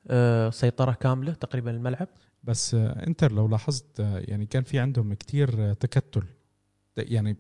آه، 0.09 0.51
سيطرة 0.51 0.92
كاملة 0.92 1.33
تقريبا 1.33 1.70
الملعب. 1.70 2.09
بس 2.44 2.74
آه، 2.74 3.07
انتر 3.07 3.33
لو 3.33 3.48
لاحظت 3.48 4.01
آه، 4.01 4.18
يعني 4.18 4.46
كان 4.46 4.62
في 4.62 4.79
عندهم 4.79 5.14
كتير 5.14 5.55
آه، 5.70 5.72
تكتل 5.72 6.22
يعني 6.96 7.37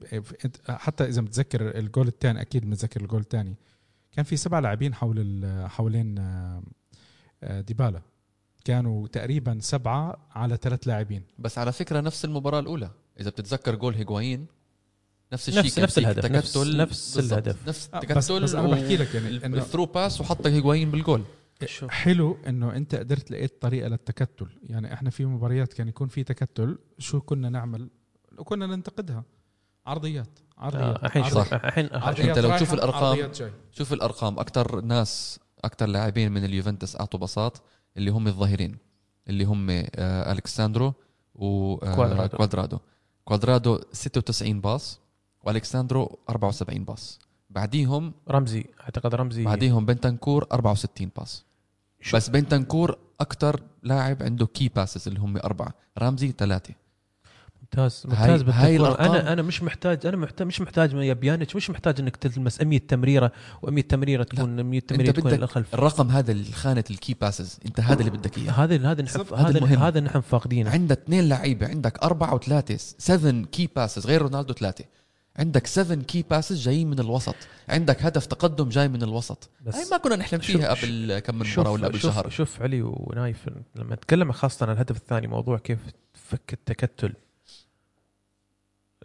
حتى 0.68 1.04
إذا 1.04 1.22
متذكر 1.22 1.78
الجول 1.78 2.08
الثاني 2.08 2.40
أكيد 2.40 2.66
متذكر 2.66 3.00
الجول 3.00 3.20
الثاني 3.20 3.54
كان 4.12 4.24
في 4.24 4.36
سبع 4.36 4.58
لاعبين 4.58 4.94
حول 4.94 5.16
ال- 5.18 5.70
حوالين 5.70 6.18
آه، 6.18 6.62
آه، 7.42 7.60
ديبالا. 7.60 8.02
كانوا 8.64 9.08
تقريبا 9.08 9.58
سبعة 9.60 10.16
على 10.30 10.56
ثلاث 10.62 10.88
لاعبين. 10.88 11.22
بس 11.38 11.58
على 11.58 11.72
فكرة 11.72 12.00
نفس 12.00 12.24
المباراة 12.24 12.60
الأولى. 12.60 12.90
إذا 13.20 13.30
بتتذكر 13.30 13.74
جول 13.74 13.94
هيغوايين 13.94 14.46
نفس 15.32 15.48
الشيء 15.48 15.62
نفس- 15.64 15.78
نفس 15.78 15.98
الهدف، 15.98 16.24
نفس- 16.24 16.52
تكتل. 16.52 16.76
نفس 16.76 17.16
بالضبط. 17.16 17.32
الهدف. 17.32 17.68
نفس 17.68 17.90
آه، 17.94 17.96
التكتل 17.96 18.14
بس, 18.14 18.32
بس 18.32 18.54
أنا 18.54 18.68
بحكي 18.68 18.96
لك 18.96 19.14
يعني 19.14 19.46
انه 19.46 19.58
ال 19.58 19.62
through 19.62 19.86
pass 19.86 20.20
وحط 20.20 20.46
هيغوايين 20.46 20.90
بالجول. 20.90 21.24
شوف. 21.64 21.90
حلو 21.90 22.36
إنه 22.46 22.76
أنت 22.76 22.94
قدرت 22.94 23.30
لقيت 23.30 23.62
طريقة 23.62 23.88
للتكتل. 23.88 24.46
يعني 24.62 24.92
إحنا 24.94 25.10
في 25.10 25.24
مباريات 25.26 25.72
كان 25.72 25.88
يكون 25.88 26.08
في 26.08 26.24
تكتل 26.24 26.78
شو 26.98 27.20
كنا 27.20 27.48
نعمل؟ 27.48 27.90
كنا 28.44 28.66
ننتقدها. 28.66 29.24
عرضيات 29.86 30.38
عرضيات. 30.58 30.96
آه، 30.98 31.06
الحين 31.06 31.22
عرضيات. 31.22 31.46
شوف 31.46 31.54
الحين 31.54 31.86
أنت 32.28 32.38
لو 32.38 32.56
تشوف 32.56 32.74
جاي. 33.38 33.52
شوف 33.72 33.92
الأرقام. 33.92 34.38
أكثر 34.38 34.80
ناس 34.80 35.40
أكثر 35.64 35.86
لاعبين 35.86 36.32
من 36.32 36.44
اليوفنتوس 36.44 36.96
أعطوا 36.96 37.20
باصات 37.20 37.62
اللي 37.96 38.10
هم 38.10 38.26
الظاهرين 38.26 38.76
اللي 39.28 39.44
هم 39.44 39.70
آه 39.70 40.32
ألكساندرو 40.32 40.92
كوادرادو. 41.34 42.24
وكوادرادو 42.34 42.78
كوادرادو 43.24 43.80
96 43.92 44.60
باص 44.60 45.00
وألكساندرو 45.44 46.18
74 46.28 46.84
باص. 46.84 47.18
بعديهم 47.50 48.14
رمزي 48.30 48.64
أعتقد 48.80 49.14
رمزي. 49.14 49.44
بعديهم 49.44 49.86
بنتنكور 49.86 50.46
64 50.52 51.10
باص. 51.16 51.44
بس 52.14 52.28
بنتنكور 52.28 52.98
أكثر 53.20 53.60
لاعب 53.82 54.22
عنده 54.22 54.46
key 54.46 54.68
passes 54.68 55.08
اللي 55.08 55.20
هم 55.20 55.36
أربعة. 55.36 55.74
رامزي 55.98 56.34
ثلاثة. 56.38 56.74
ممتاز 57.62 58.06
هاي- 58.06 58.30
ممتاز 58.30 58.48
هاي. 58.48 58.78
الأرقام- 58.78 59.00
أنا 59.00 59.32
أنا 59.32 59.42
مش 59.42 59.62
محتاج 59.62 60.06
أنا 60.06 60.16
محتاج 60.16 60.46
مش 60.46 60.60
محتاج 60.60 60.92
يا 60.92 61.12
بيانيتش 61.12 61.56
مش 61.56 61.70
محتاج 61.70 62.00
إنك 62.00 62.16
تلمس 62.16 62.60
100 62.62 62.78
تمريرة 62.78 63.32
و100 63.66 63.82
تمريرة 63.88 64.22
تكون 64.22 64.60
100 64.62 64.80
تمريرة 64.80 65.12
تكون 65.12 65.30
للخلف 65.32 65.74
الرقم 65.74 66.10
هذا 66.10 66.32
الخانه 66.32 66.84
ال 66.90 66.96
key 66.96 67.14
passes 67.20 67.58
أنت 67.66 67.80
هذا 67.80 68.00
اللي 68.00 68.10
بدك 68.10 68.38
إياه. 68.38 68.52
هذا 68.52 68.90
هذا 68.90 69.02
نحن. 69.02 69.34
هذا 69.34 69.58
المهم. 69.58 69.78
هذا 69.82 70.00
نحن 70.00 70.20
فاقدينه. 70.20 70.70
عندك 70.70 70.98
اثنين 70.98 71.28
لعيبة 71.28 71.68
عندك 71.68 71.98
أربعة 72.04 72.34
وثلاثة 72.34 72.76
7 72.98 73.44
key 73.44 73.68
passes 73.76 74.06
غير 74.06 74.22
رونالدو 74.22 74.54
ثلاثة. 74.54 74.84
عندك 75.38 75.66
7 75.66 76.02
كي 76.02 76.24
باسز 76.30 76.62
جايين 76.62 76.90
من 76.90 76.98
الوسط. 76.98 77.34
عندك 77.68 78.02
هدف 78.02 78.26
تقدم 78.26 78.68
جاي 78.68 78.88
من 78.88 79.02
الوسط. 79.02 79.50
بس 79.66 79.74
هاي 79.74 79.84
ما 79.90 79.96
كنا 79.96 80.16
نحلم 80.16 80.40
فيها 80.40 80.74
قبل 80.74 81.18
كم 81.18 81.34
من 81.38 81.44
شوف 81.44 81.58
مباراة 81.58 81.72
ولا 81.72 81.88
قبل 81.88 82.00
شوف 82.00 82.14
شهر. 82.14 82.28
شوف 82.28 82.62
علي 82.62 82.82
ونايف 82.82 83.48
لما 83.74 83.94
نتكلم 83.94 84.32
خاصة 84.32 84.66
عن 84.66 84.72
الهدف 84.72 84.96
الثاني 84.96 85.26
موضوع 85.26 85.58
كيف 85.58 85.78
فك 86.14 86.52
التكتل. 86.52 87.14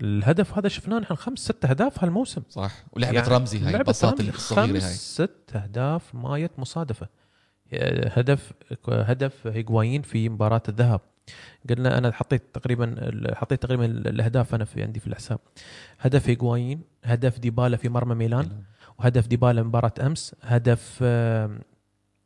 الهدف 0.02 0.58
هذا 0.58 0.68
شفناه 0.68 1.00
نحن 1.00 1.16
خمس 1.16 1.40
ست 1.40 1.66
أهداف 1.66 2.04
هالموسم. 2.04 2.42
صح. 2.50 2.84
ولعبة 2.92 3.16
يعني 3.16 3.28
رمزي 3.28 3.60
هاي 3.60 3.76
الباصات 3.76 4.20
رمزي. 4.22 4.30
الصغيرة 4.30 4.68
خمس 4.68 4.84
هاي 4.84 4.94
ست 4.94 5.56
أهداف 5.56 6.16
ما 6.16 6.28
يت 6.28 6.52
مصادفة. 6.58 7.08
هدف 8.06 8.52
هدف 8.88 9.48
هيغوايين 9.48 10.02
في 10.02 10.30
مباراة 10.30 10.64
الذهاب. 10.70 11.02
قلنا 11.70 11.98
أنا 11.98 12.12
حطيت 12.12 12.44
تقريبا 12.54 12.96
حطيت 13.36 13.62
تقريبا 13.62 13.86
الأهداف 13.86 14.56
أنا 14.56 14.66
في 14.66 14.84
عندي 14.84 15.00
في 15.00 15.08
الحساب 15.08 15.40
هدف 16.00 16.30
هيغوايين 16.30 16.82
هدف 17.04 17.40
ديبالا 17.40 17.78
في 17.78 17.90
مرمى 17.90 18.16
ميلان 18.16 18.50
وهدف 19.00 19.28
ديبالا 19.28 19.64
مباراة 19.64 19.94
أمس 20.02 20.36
هدف 20.42 21.04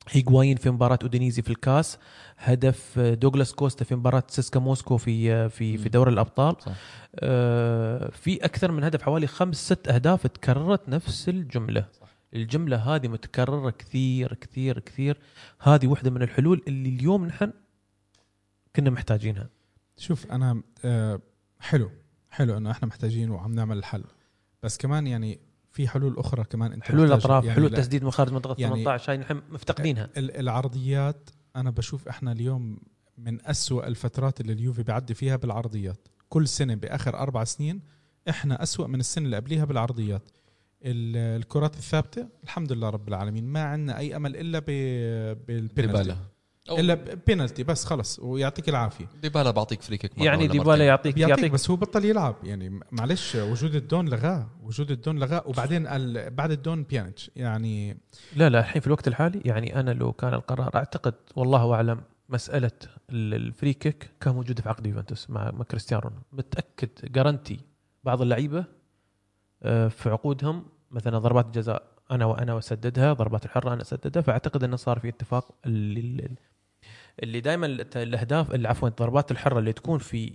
هيغوايين 0.09 0.57
في 0.57 0.69
مباراة 0.69 0.99
أودينيزي 1.03 1.41
في 1.41 1.49
الكاس 1.49 1.97
هدف 2.37 2.99
آه، 2.99 3.13
دوغلاس 3.13 3.53
كوستا 3.53 3.85
في 3.85 3.95
مباراة 3.95 4.23
سيسكا 4.27 4.59
موسكو 4.59 4.97
في 4.97 5.33
آه، 5.33 5.47
في 5.47 5.77
في. 5.77 5.89
دوري 5.89 6.11
الأبطال 6.11 6.55
صح. 6.59 6.71
آه، 7.15 8.09
في 8.11 8.45
أكثر 8.45 8.71
من 8.71 8.83
هدف 8.83 9.01
حوالي 9.01 9.27
خمس 9.27 9.55
ست 9.55 9.87
أهداف 9.87 10.27
تكررت 10.27 10.89
نفس 10.89 11.29
الجملة 11.29 11.85
صح. 12.01 12.07
الجملة 12.33 12.77
هذه 12.77 13.07
متكررة 13.07 13.69
كثير 13.69 14.33
كثير 14.33 14.79
كثير 14.79 15.17
هذه 15.59 15.87
واحدة 15.87 16.09
من 16.11 16.21
الحلول 16.21 16.61
اللي 16.67 16.89
اليوم 16.89 17.25
نحن 17.25 17.51
كنا 18.77 18.89
محتاجينها. 18.89 19.49
شوف 19.97 20.31
أنا 20.31 20.61
آه، 20.85 21.19
حلو 21.59 21.91
حلو 22.29 22.57
إنه 22.57 22.71
إحنا 22.71 22.87
محتاجين 22.87 23.29
وعم 23.31 23.51
نعمل 23.55 23.77
الحل. 23.77 24.03
بس 24.63 24.77
كمان 24.77 25.07
يعني 25.07 25.39
في 25.71 25.87
حلول 25.87 26.17
أخرى 26.17 26.43
كمان 26.43 26.73
أنت 26.73 26.83
حلول 26.83 27.05
الأطراف 27.07 27.43
يعني 27.43 27.55
حلول 27.55 27.69
تسديد 27.75 28.03
من 28.03 28.11
خارج 28.11 28.33
منطقة 28.33 28.55
يعني 28.59 28.73
18 28.83 29.11
هاي 29.11 29.17
نحن 29.17 29.41
مفتقدينها. 29.49 30.09
ال- 30.17 30.37
العرضيات 30.37 31.29
أنا 31.55 31.69
بشوف 31.69 32.07
إحنا 32.07 32.31
اليوم 32.31 32.77
من 33.17 33.45
أسوأ 33.47 33.87
الفترات 33.87 34.41
اللي 34.41 34.53
اليوفي 34.53 34.83
بيعدي 34.83 35.13
فيها 35.13 35.35
بالعرضيات. 35.35 36.07
كل 36.29 36.47
سنة 36.47 36.75
بآخر 36.75 37.17
أربع 37.19 37.43
سنين 37.43 37.81
إحنا 38.29 38.63
أسوأ 38.63 38.87
من 38.87 38.99
السنة 38.99 39.25
اللي 39.25 39.35
قبليها 39.35 39.65
بالعرضيات. 39.65 40.29
ال- 40.83 41.37
الكرات 41.41 41.75
الثابتة 41.75 42.27
الحمد 42.43 42.71
لله 42.71 42.89
رب 42.89 43.07
العالمين 43.07 43.45
ما 43.45 43.63
عندنا 43.63 43.97
أي 43.97 44.15
أمل 44.15 44.35
إلا 44.35 44.59
ب- 44.59 45.37
بالبينالتي 46.75 46.83
ديبالا 46.83 47.13
أو 47.13 47.13
إلا 47.15 47.21
بينالتي 47.27 47.63
بس 47.63 47.85
خلص 47.85 48.19
ويعطيك 48.19 48.69
العافية. 48.69 49.05
ديبالا 49.21 49.51
بعطيك 49.51 49.81
free 49.81 49.97
kick 49.97 50.17
يعني 50.17 50.47
ديبالا. 50.47 50.85
يعطيك 50.85 51.15
بيعطيك 51.15 51.37
يعطيك 51.37 51.51
بس 51.51 51.69
هو 51.69 51.75
بطل 51.75 52.05
يلعب. 52.05 52.35
يعني 52.43 52.79
معلش 52.91 53.35
وجود 53.35 53.75
الدون 53.75 54.09
لغاه 54.09 54.47
وجود 54.63 54.91
الدون 54.91 55.19
لغاه 55.19 55.43
وبعدين 55.45 55.87
ال- 55.87 56.29
بعد 56.29 56.51
الدون 56.51 56.83
بيانيتش 56.83 57.31
يعني 57.35 57.97
لا 58.35 58.49
لا 58.49 58.59
الحين 58.59 58.81
في 58.81 58.87
الوقت 58.87 59.07
الحالي 59.07 59.41
يعني 59.45 59.79
أنا 59.79 59.91
لو 59.91 60.11
كان 60.13 60.33
القرار 60.33 60.75
أعتقد 60.75 61.13
والله 61.35 61.73
أعلم 61.73 62.01
مسألة 62.29 62.71
ال- 63.09 63.33
ال 63.33 63.41
free 63.41 63.73
kick 63.73 64.09
كان 64.21 64.33
موجود 64.35 64.61
في 64.61 64.69
عقد 64.69 64.85
يوفنتوس 64.87 65.29
مع 65.29 65.51
مع 65.51 65.63
كريستيانو 65.63 66.11
متأكد 66.33 66.89
guarantee 67.03 67.59
بعض 68.03 68.21
اللعيبة 68.21 68.65
آه، 69.63 69.87
في 69.87 70.09
عقودهم 70.09 70.65
مثلا 70.91 71.17
ضربات 71.17 71.45
الجزاء 71.45 71.83
أنا 72.11 72.25
وأنا 72.25 72.53
واسددها 72.53 73.13
ضربات 73.13 73.45
الحرة 73.45 73.73
أنا 73.73 73.81
أسددها 73.81 74.21
فأعتقد 74.21 74.63
إنه 74.63 74.75
صار 74.75 74.99
في 74.99 75.09
اتفاق 75.09 75.55
اللي, 77.23 77.41
دائما 77.41 77.65
الأهداف 77.95 78.51
اللي 78.53 78.67
عفوا 78.67 78.89
ضربات 78.89 79.31
الحرة 79.31 79.59
اللي 79.59 79.73
تكون 79.73 79.99
في 79.99 80.33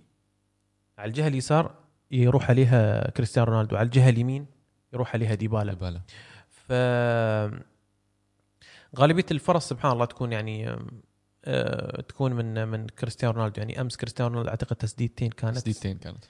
على 0.99 1.09
الجهة 1.09 1.29
اليسار 1.29 1.75
يروح 2.11 2.51
عليها 2.51 3.11
كريستيانو 3.11 3.51
رونالدو 3.53 3.77
على 3.77 3.87
الجهة 3.87 4.09
اليمين 4.09 4.47
يروح 4.93 5.15
عليها 5.15 5.35
ديبالا. 5.35 5.73
ديبالا. 5.73 6.01
ف 6.49 6.73
غالبية 8.99 9.27
الفرص 9.31 9.69
سبحان 9.69 9.93
الله 9.93 10.05
تكون 10.05 10.33
يعني 10.33 10.77
آه، 11.45 12.01
تكون 12.01 12.33
من 12.33 12.69
من 12.69 12.87
كريستيانو 12.87 13.35
رونالدو. 13.37 13.61
يعني 13.61 13.81
أمس 13.81 13.97
كريستيانو 13.97 14.31
رونالدو 14.31 14.51
أعتقد 14.51 14.77
تسديدتين 14.77 15.31
كانت. 15.31 15.57
تسديدتين 15.57 15.99
كانت. 15.99 16.25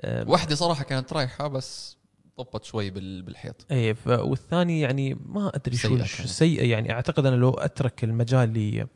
آه، 0.00 0.28
واحدة 0.28 0.54
صراحة 0.54 0.84
كانت 0.84 1.12
رايحة 1.12 1.48
بس 1.48 1.96
طبت 2.36 2.64
شوي 2.64 2.90
بال- 2.90 3.22
بالحيط. 3.22 3.66
ف- 3.94 4.06
والثاني 4.08 4.80
يعني 4.80 5.14
ما 5.14 5.52
أدري 5.54 5.76
شو. 5.76 5.96
سيئة 6.26 6.70
يعني. 6.70 6.92
أعتقد 6.92 7.26
أنا 7.26 7.36
لو 7.36 7.50
أترك 7.50 8.04
المجال 8.04 8.88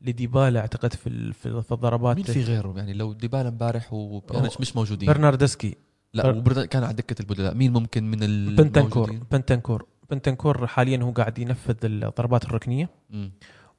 لديبالا 0.00 0.60
أعتقد 0.60 0.92
في 0.92 1.06
ال- 1.08 1.32
في 1.32 1.72
الضربات 1.72 2.16
مين 2.16 2.24
في 2.24 2.42
غيره؟ 2.42 2.74
يعني 2.76 2.92
لو 2.92 3.12
ديبالا 3.12 3.48
امبارح 3.48 3.92
وبيانيتش 3.92 4.60
مش 4.60 4.76
موجودين. 4.76 5.08
برناردسكي. 5.08 5.76
لا 6.14 6.30
بر- 6.30 6.64
كان 6.66 6.84
على 6.84 6.94
دكة 6.94 7.20
البدلاء. 7.22 7.54
مين 7.54 7.72
ممكن 7.72 8.10
من 8.10 8.18
بنتنكور. 8.56 8.82
الموجودين؟ 9.04 9.22
بنتنكور. 9.32 9.86
بنتنكور 10.10 10.66
حاليا 10.66 10.98
هو 11.02 11.10
قاعد 11.10 11.38
ينفذ 11.38 11.74
الضربات 11.84 12.44
الركنية. 12.44 12.90
مم. 13.10 13.30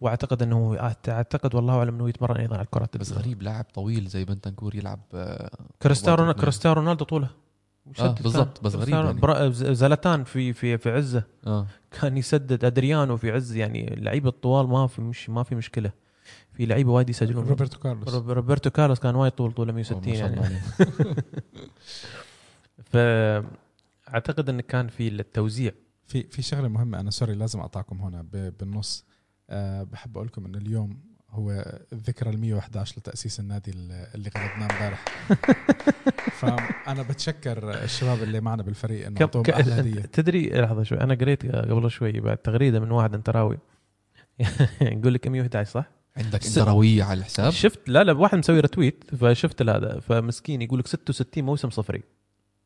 وأعتقد 0.01 0.41
إنه 0.43 0.77
أعتقد 1.09 1.55
والله 1.55 1.73
أعلم 1.77 1.95
إنه 1.95 2.09
يتمرن 2.09 2.37
أيضا 2.37 2.55
على 2.55 2.63
الكرات 2.65 2.97
بس. 2.97 3.11
غريب 3.13 3.41
لاعب 3.41 3.65
طويل 3.73 4.07
زي 4.07 4.25
بنتنكور 4.25 4.75
يلعب 4.75 4.99
آه، 5.13 5.49
كريستيانو 5.81 6.33
كريستيانو 6.33 6.75
رونالدو 6.79 7.05
طوله. 7.05 7.29
يسدد 7.97 8.23
بالضبط. 8.23 8.63
بس 8.63 8.75
غريب 8.75 8.95
يعني. 8.95 9.13
برا- 9.19 9.49
زلتان 9.51 10.23
في 10.23 10.53
في 10.53 10.77
في 10.77 10.91
عزة. 10.91 11.23
آه. 11.47 11.65
كان 12.01 12.17
يسدد 12.17 12.65
أدريانو 12.65 13.17
في 13.17 13.31
عز 13.31 13.55
يعني 13.55 13.93
اللعيبه 13.93 14.29
الطوال 14.29 14.67
ما 14.67 14.87
في 14.87 15.01
مش 15.01 15.29
ما 15.29 15.43
في 15.43 15.55
مشكلة. 15.55 15.91
في 16.59 16.65
لعيبه 16.65 16.91
وايد 16.91 17.09
يسجلون. 17.09 17.45
روبرتو 17.47 17.79
كارلوس. 17.79 18.13
روب- 18.13 18.29
روبرتو 18.29 18.69
كارلوس 18.69 18.99
كان 18.99 19.15
وايد 19.15 19.31
طول 19.31 19.51
طوله 19.51 19.69
أوه، 19.69 19.75
160 19.75 20.09
ما 20.09 20.15
شاء 20.15 20.27
الله 20.27 20.41
يعني. 20.43 20.59
فاعتقد 24.07 24.49
انه 24.49 24.61
كان 24.61 24.87
في 24.87 25.07
التوزيع. 25.07 25.71
في 26.05 26.23
في 26.23 26.41
شغلة 26.41 26.67
مهمة 26.67 26.99
أنا 26.99 27.11
sorry 27.11 27.35
لازم 27.35 27.59
اقطعكم 27.59 28.01
هنا 28.01 28.25
بالنص. 28.31 29.05
أه 29.49 29.83
بحب 29.83 30.17
أقول 30.17 30.27
لكم 30.27 30.45
انه 30.45 30.57
اليوم 30.57 30.99
هو 31.29 31.51
الذكرى 31.93 32.29
ال 32.29 32.39
111 32.39 32.95
لتأسيس 32.97 33.39
النادي 33.39 33.71
اللي 33.71 34.29
غلبناه 34.37 34.67
امبارح. 34.73 35.05
فأنا 36.39 37.03
بتشكر 37.03 37.83
الشباب 37.83 38.23
اللي 38.23 38.41
معنا 38.41 38.63
بالفريق 38.63 39.07
إنه 39.07 39.21
أعطوهم 39.21 39.45
أحلى 39.49 39.73
هدية. 39.79 40.01
تدري 40.17 40.49
لحظة 40.49 40.83
شوي 40.83 41.01
أنا 41.01 41.13
قريت 41.15 41.45
قبل 41.55 41.91
شوي 41.91 42.11
بعد 42.19 42.37
تغريدة 42.37 42.79
من 42.79 42.91
واحد 42.91 43.13
إنتراوي 43.13 43.57
يقول 44.81 45.13
لك 45.13 45.27
111 45.27 45.71
صح؟ 45.71 45.98
عندك 46.19 46.43
س- 46.43 46.57
انتراوية 46.57 47.03
على 47.03 47.19
الحساب. 47.19 47.49
شفت 47.51 47.79
لا 47.89 48.03
لا 48.03 48.13
واحد 48.13 48.37
مسوي 48.37 48.59
رتويت 48.59 49.03
فشفت 49.15 49.61
هذا 49.61 49.99
فمسكين 49.99 50.61
يقول 50.61 50.79
لك 50.79 50.87
66 50.87 51.43
موسم 51.43 51.69
صفري. 51.69 52.03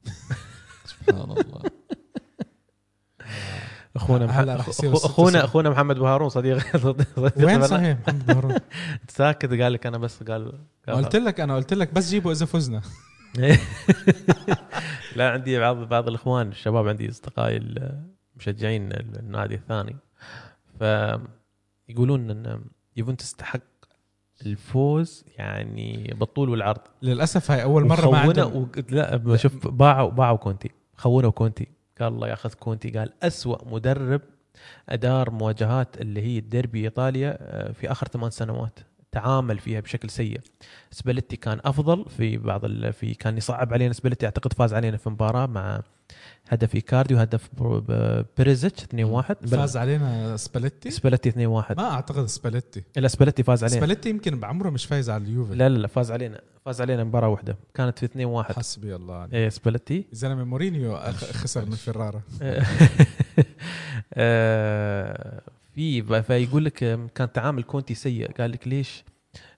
سبحان 0.86 1.22
الله. 1.22 1.62
أخونا 3.96 4.26
مح... 4.26 4.38
هلا 4.38 4.56
رح 4.56 4.68
يصير 4.68 4.94
أخو- 4.94 4.98
ستة 4.98 5.06
اخونا. 5.06 5.44
أخونا 5.46 5.70
محمد 5.70 6.00
بهارون 6.00 6.30
صديق. 6.30 6.78
صديق 6.78 7.08
وين 7.46 7.68
صحيح 7.68 7.98
محمد 8.08 8.26
بهرون 8.26 8.56
ساكت 9.08 9.46
قال 9.62 9.74
لك 9.74 9.86
أنا 9.88 9.98
بس 9.98 10.24
قال, 10.24 10.54
قال 10.88 10.96
قلت 10.96 11.16
لك 11.16 11.40
أنا 11.40 11.56
قلت 11.56 11.74
لك 11.74 11.94
بس 11.94 12.10
جيبوا 12.10 12.32
إذا 12.32 12.46
فزنا. 12.46 12.82
لا 15.16 15.30
عندي 15.32 15.60
بعض 15.60 15.78
بعض 15.78 16.08
الإخوان 16.08 16.48
الشباب 16.48 16.88
عندي 16.88 17.10
أصدقائي 17.10 17.58
المشجعين 18.36 18.92
النادي 18.92 19.56
الثاني. 19.56 19.96
فيقولون 20.80 22.32
إن 22.32 22.62
يوفنتوس 22.98 23.28
استحق 23.28 23.62
الفوز 24.46 25.26
يعني 25.38 26.16
بالطول 26.20 26.50
والعرض. 26.50 26.82
للأسف 27.02 27.52
هاي 27.52 27.64
أول 27.64 27.86
مرة 27.86 28.10
ما 28.12 28.18
عندهم 28.18 28.56
و... 28.56 28.68
لا 28.90 29.38
شوف 29.38 29.68
باعوا 29.68 30.12
باعوا 30.12 30.38
كونتي. 30.38 30.72
خونوا 30.98 31.32
كونتي. 31.32 31.68
قال 32.00 32.14
الله 32.14 32.28
ياخذ 32.28 32.54
كونتي. 32.54 32.90
قال 32.90 33.14
أسوأ 33.24 33.68
مدرب 33.70 34.22
أدار 34.90 35.32
مواجهات 35.32 36.02
اللي 36.02 36.22
هي 36.22 36.38
الديربي 36.38 36.84
إيطاليا 36.84 37.38
آه، 37.42 37.72
في 37.72 37.92
آخر 37.92 38.08
ثمان 38.08 38.30
سنوات. 38.30 38.80
تعامل 39.12 39.60
فيها 39.60 39.80
بشكل 39.80 40.10
سيء. 40.10 40.40
سباليتي 40.92 41.36
كان 41.36 41.60
أفضل 41.66 42.06
في 42.10 42.38
بعض 42.38 42.66
ال... 42.66 42.94
في 42.94 43.14
كان 43.14 43.38
يصعب 43.38 43.74
علينا. 43.74 43.94
سباليتي 43.94 44.26
أعتقد 44.26 44.54
فاز 44.54 44.74
علينا 44.74 44.98
في 44.98 45.10
مباراة 45.10 45.46
مع 45.46 45.82
هدف 46.48 46.76
ايكاردي 46.76 47.14
وهدف 47.16 47.50
برو- 47.58 47.80
ب- 47.88 48.26
بريزيتش 48.38 48.84
2-1 48.84 49.36
بل- 49.42 49.48
فاز 49.48 49.78
علينا 49.78 50.38
سباليتي؟ 50.38 50.92
سباليتي 50.92 51.30
2-1 51.30 51.78
ما 51.78 51.92
أعتقد 51.92 52.26
سباليتي. 52.26 52.84
لا 52.96 53.08
سباليتي 53.08 53.44
فاز 53.44 53.64
علينا. 53.64 53.78
سباليتي 53.80 54.10
يمكن 54.10 54.40
بعمره 54.40 54.70
مش 54.70 54.86
فايز 54.86 55.10
على 55.10 55.24
اليوفي. 55.24 55.56
لا 55.56 55.70
لا 55.70 55.78
لا 55.78 55.88
فاز 55.88 56.12
علينا. 56.12 56.42
فاز 56.66 56.82
علينا 56.82 57.04
مباراة 57.04 57.28
واحدة. 57.30 57.58
كانت 57.74 58.00
في 58.00 58.06
2-1 58.06 58.56
حسبي 58.56 58.96
الله 58.96 59.16
عليك. 59.16 59.34
إيه 59.34 59.50
سباليتي. 59.50 60.06
زلمه 60.12 60.44
مورينيو 60.44 60.98
خسر 61.14 61.66
من 61.66 61.76
فيرارا. 61.76 62.22
آه، 64.14 65.42
في 65.74 66.22
فيقول 66.24 66.66
لك 66.66 66.74
كان 67.16 67.32
تعامل 67.34 67.64
كونتي 67.64 67.94
سيء. 67.96 68.32
قال 68.32 68.52
لك 68.52 68.68
ليش 68.68 69.04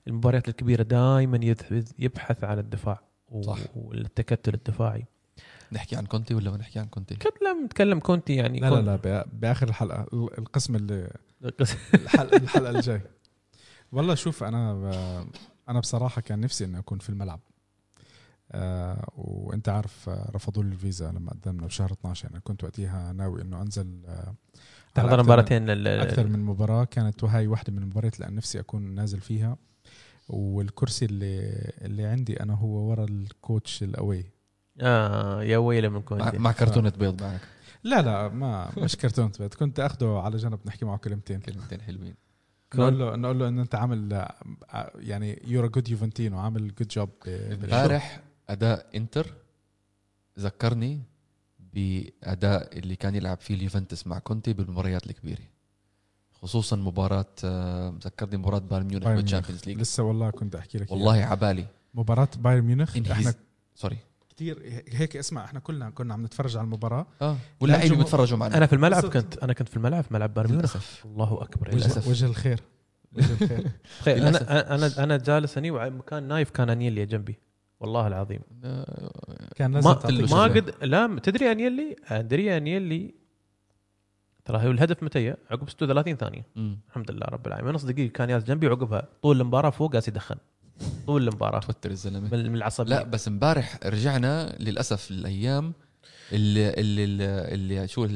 المباريات 0.08 0.48
الكبيرة 0.50 0.84
دائما 0.84 1.56
يبحث 2.00 2.44
عن 2.44 2.60
الدفاع 2.60 3.02
صح. 3.42 3.58
والتكتل 3.76 4.54
الدفاعي. 4.54 5.06
نحكي 5.72 5.96
عن 5.96 6.06
كونتي 6.06 6.34
ولا 6.34 6.52
ما 6.52 6.58
نحكي 6.58 6.80
عن 6.80 6.86
كونتي؟ 6.86 7.16
تكلم 7.16 7.68
تكلم 7.68 8.00
كونتي 8.00 8.36
يعني 8.36 8.60
لا 8.60 8.70
لا 8.70 8.98
لا 8.98 9.26
بآخر 9.34 9.68
الحلقة 9.70 10.02
ال- 10.14 10.38
القسم 10.38 10.76
اللي 10.76 11.12
لا 11.42 11.52
الحلقة, 11.94 12.38
الحلقة 12.44 12.70
الجاي 12.70 13.02
والله 13.92 14.16
شوف 14.16 14.44
أنا 14.44 14.74
ب- 14.74 15.28
أنا 15.70 15.80
بصراحة 15.80 16.22
كان 16.22 16.40
نفسي 16.40 16.66
إني 16.66 16.80
أكون 16.80 17.00
في 17.00 17.10
الملعب. 17.10 17.40
آه 18.52 19.10
وأنت 19.18 19.70
عارف 19.70 20.10
آه، 20.10 20.32
رفضوا 20.36 20.64
لي 20.64 20.70
الفيزا 20.70 21.12
لما 21.12 21.32
قدمنا 21.32 21.66
بشهر 21.68 21.92
12 21.92 22.26
يعني 22.30 22.40
كنت 22.44 22.64
وقتها 22.64 23.14
ناوي 23.14 23.42
إنه 23.42 23.62
أنزل 23.62 24.02
آه 24.08 24.34
تحضر 24.96 25.24
مباراتين 25.24 25.66
لل- 25.70 25.88
أكثر 25.88 26.28
من 26.28 26.40
مباراة. 26.40 26.84
كانت 26.86 27.24
وهي 27.24 27.48
واحدة 27.48 27.74
من 27.74 27.80
المباريات 27.80 28.22
اللي 28.22 28.36
نفسي 28.36 28.60
أكون 28.60 28.82
نازل 28.96 29.22
فيها. 29.22 29.58
والكرسي 30.30 31.06
اللي 31.06 31.50
اللي 31.82 32.06
عندي 32.06 32.40
أنا 32.44 32.54
هو 32.54 32.90
ورا 32.90 33.04
ال 33.06 33.19
coach 33.19 33.84
الأوي. 33.84 34.26
آه 34.82 35.44
يا 35.44 35.58
ويله 35.58 35.90
من 35.90 35.96
مع, 35.96 36.02
كونتي 36.02 36.38
مع 36.38 36.52
كرتونة 36.52 36.90
بيض 36.90 37.24
معك. 37.24 37.42
لا 37.84 38.02
لا 38.02 38.28
ما 38.30 38.72
مش 38.78 38.96
كرتون 38.96 39.32
بيض 39.40 39.54
كنت 39.56 39.80
أخده 39.80 40.20
على 40.20 40.38
جنب 40.38 40.60
نحكي 40.66 40.86
معه 40.86 40.98
كلمتين. 40.98 41.40
كلمتين 41.40 41.82
حلوين. 41.82 42.16
نقول 42.76 43.00
له 43.00 43.16
نقول 43.16 43.40
له 43.40 43.48
إن 43.48 43.60
أنت 43.60 43.76
عامل 43.76 44.14
آه، 44.14 44.92
يعني 44.96 45.42
you're 45.48 45.68
a 45.68 45.72
good 45.72 45.90
يوفنتينو 45.90 46.40
عامل 46.40 46.76
good 46.76 46.88
job 46.88 47.10
امبارح 47.28 48.20
أداء 48.50 48.88
إنتر 48.96 49.34
ذكرني 50.40 51.02
بأداء 51.74 52.78
اللي 52.78 52.96
كان 52.96 53.16
يلعب 53.16 53.38
فيه 53.38 53.56
اليوفنتوس 53.56 54.08
مع 54.08 54.20
كونتي 54.20 54.54
بالمباريات 54.54 55.06
الكبيرة. 55.06 55.42
خصوصا 56.32 56.76
مباراة 56.76 57.26
آه، 57.44 57.96
ذكرني 58.04 58.38
مباراة 58.38 58.60
بايرن 58.60 58.88
ميونخ 58.88 59.08
بال 59.08 59.18
Champions 59.18 59.66
League. 59.66 59.80
لسه 59.80 60.04
والله 60.04 60.30
كنت 60.30 60.56
أحكي 60.56 60.78
لك 60.78 60.92
والله 60.92 61.14
عبالي. 61.14 61.66
مباراة 61.94 62.30
بايرن 62.38 62.62
ميونخ 62.64 62.98
إحنا 63.12 63.34
sorry. 63.76 63.98
كثير 64.36 64.84
هيك 64.92 65.18
اسمع 65.18 65.46
إحنا 65.46 65.60
كلنا 65.60 65.90
كنا 65.90 66.14
عم 66.14 66.26
نتفرج 66.26 66.58
على 66.58 66.66
المباراة. 66.66 67.06
آه. 67.22 67.38
واللاعبين 67.60 67.86
الجمهور- 67.88 68.04
بيتفرجوا 68.04 68.38
معنا. 68.38 68.58
أنا 68.58 68.66
في 68.66 68.74
الملعب. 68.74 69.06
كنت 69.06 69.38
أنا 69.38 69.54
كنت 69.54 69.70
في 69.70 69.78
الملعب 69.78 70.04
في 70.04 70.14
ملعب 70.14 70.34
بايرن 70.34 70.50
ميونخ 70.52 70.76
للاسف 70.76 71.06
الله 71.06 71.42
أكبر. 71.42 71.68
وجه, 71.68 71.76
للأسف. 71.76 72.08
وجه 72.08 72.26
الخير. 72.26 72.60
وجه 73.14 73.34
الخير. 73.42 73.68
تخيل. 74.02 74.26
أنا 74.26 74.76
أنا 74.76 75.04
أنا 75.04 75.18
جالس 75.18 75.58
هني 75.58 75.72
ومكان 75.72 76.24
نايف 76.24 76.50
كان 76.50 76.70
أنيلي 76.70 77.06
جنبي. 77.06 77.40
والله 77.80 78.08
العظيم. 78.08 78.40
آه، 78.64 79.50
كان 79.56 79.74
لازم 79.74 79.90
ما 79.90 79.96
ما. 80.32 80.44
قد 80.44 80.74
لا 80.82 81.20
تدري 81.24 81.52
أنيلي؟ 81.52 81.96
أدري 82.08 82.58
أنيلي. 82.58 83.14
ترى 84.46 84.68
هو 84.68 84.72
الهدف 84.72 85.04
متى 85.04 85.30
عقب 85.52 85.70
36 85.70 86.16
ثانية. 86.18 86.46
مم. 86.56 86.78
الحمد 86.90 87.12
لله 87.12 87.26
رب 87.26 87.48
العالمين. 87.48 87.74
نص 87.74 87.84
دقيقه 87.84 88.12
كان 88.12 88.28
جالس 88.28 88.44
جنبي 88.46 88.68
وعقبها 88.68 89.08
طول 89.22 89.42
المباراة 89.42 89.70
فوق 89.70 89.92
جالس 89.94 90.08
يدخن. 90.08 90.36
طول 91.08 91.28
المباراة. 91.28 91.60
توتر 91.60 91.92
الزلمة. 91.92 92.20
من 92.20 92.56
العصبية. 92.56 92.90
لا 92.90 93.04
بس 93.04 93.28
امبارح 93.28 93.80
رجعنا 93.86 94.56
للأسف 94.60 95.12
الأيام 95.12 95.74
اللي 96.32 96.70
اللي 96.70 97.06
اللي 97.54 97.88
شو 97.88 98.08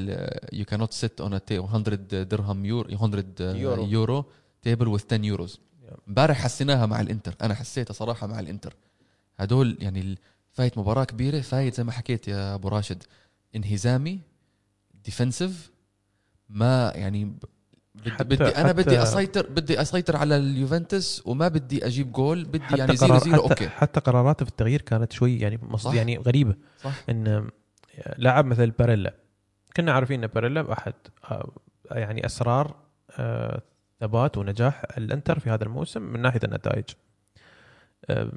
يو 0.53 0.65
كانوت 0.65 0.93
سيت 0.93 1.21
اون 1.21 1.31
100 1.31 1.95
درهم 2.23 2.65
يورو 2.65 2.89
100 2.89 3.23
يورو. 3.39 3.85
يورو 3.85 4.25
تيبل 4.61 4.87
وذ 4.87 5.01
10 5.05 5.25
يوروز 5.25 5.59
امبارح 6.07 6.37
حسيناها 6.37 6.85
مع 6.85 7.01
الإنتر. 7.01 7.35
أنا 7.41 7.53
حسيتها 7.53 7.93
صراحة 7.93 8.27
مع 8.27 8.39
الإنتر. 8.39 8.75
هدول 9.37 9.77
يعني 9.81 10.17
فايت 10.51 10.77
مباراة 10.77 11.03
كبيرة. 11.03 11.41
فايت 11.41 11.75
زي 11.75 11.83
ما 11.83 11.91
حكيت 11.91 12.27
يا 12.27 12.55
أبو 12.55 12.67
راشد 12.67 13.03
انهزامي 13.55 14.19
defensive 15.05 15.71
ما 16.49 16.91
يعني 16.95 17.33
بدي, 18.01 18.11
حتى- 18.11 18.21
بدي 18.23 18.43
أنا 18.43 18.69
حتى- 18.69 18.75
بدي 18.75 19.01
اسيطر 19.03 19.47
بدي 19.49 19.81
أسيطر 19.81 20.17
على 20.17 20.37
اليوفنتوس 20.37 21.23
وما 21.25 21.47
بدي 21.47 21.85
أجيب 21.85 22.11
جول 22.11 22.43
بدي 22.45 22.63
حتى 22.63 22.77
يعني 22.77 22.95
zero 22.95 23.17
zero 23.17 23.35
حتى, 23.43 23.49
okay. 23.51 23.69
حتى 23.69 23.99
قراراته 23.99 24.45
في 24.45 24.51
التغيير 24.51 24.81
كانت 24.81 25.11
شوي 25.13 25.39
يعني. 25.39 25.59
صح. 25.77 25.93
يعني 25.93 26.17
غريبة. 26.17 26.55
صح. 26.81 26.93
إن 27.09 27.49
لاعب 28.17 28.45
مثل 28.45 28.69
باريلا 28.71 29.13
كنا 29.77 29.91
عارفين 29.91 30.23
إن 30.23 30.29
باريلا 30.35 30.73
احد 30.73 30.93
آه، 31.31 31.51
يعني 31.91 32.25
أسرار 32.25 32.75
آه، 33.11 33.61
ثبات 33.99 34.37
ونجاح 34.37 34.83
الإنتر 34.97 35.39
في 35.39 35.49
هذا 35.49 35.63
الموسم 35.63 36.01
من 36.01 36.21
ناحية 36.21 36.39
النتائج. 36.43 36.83
آه، 38.09 38.31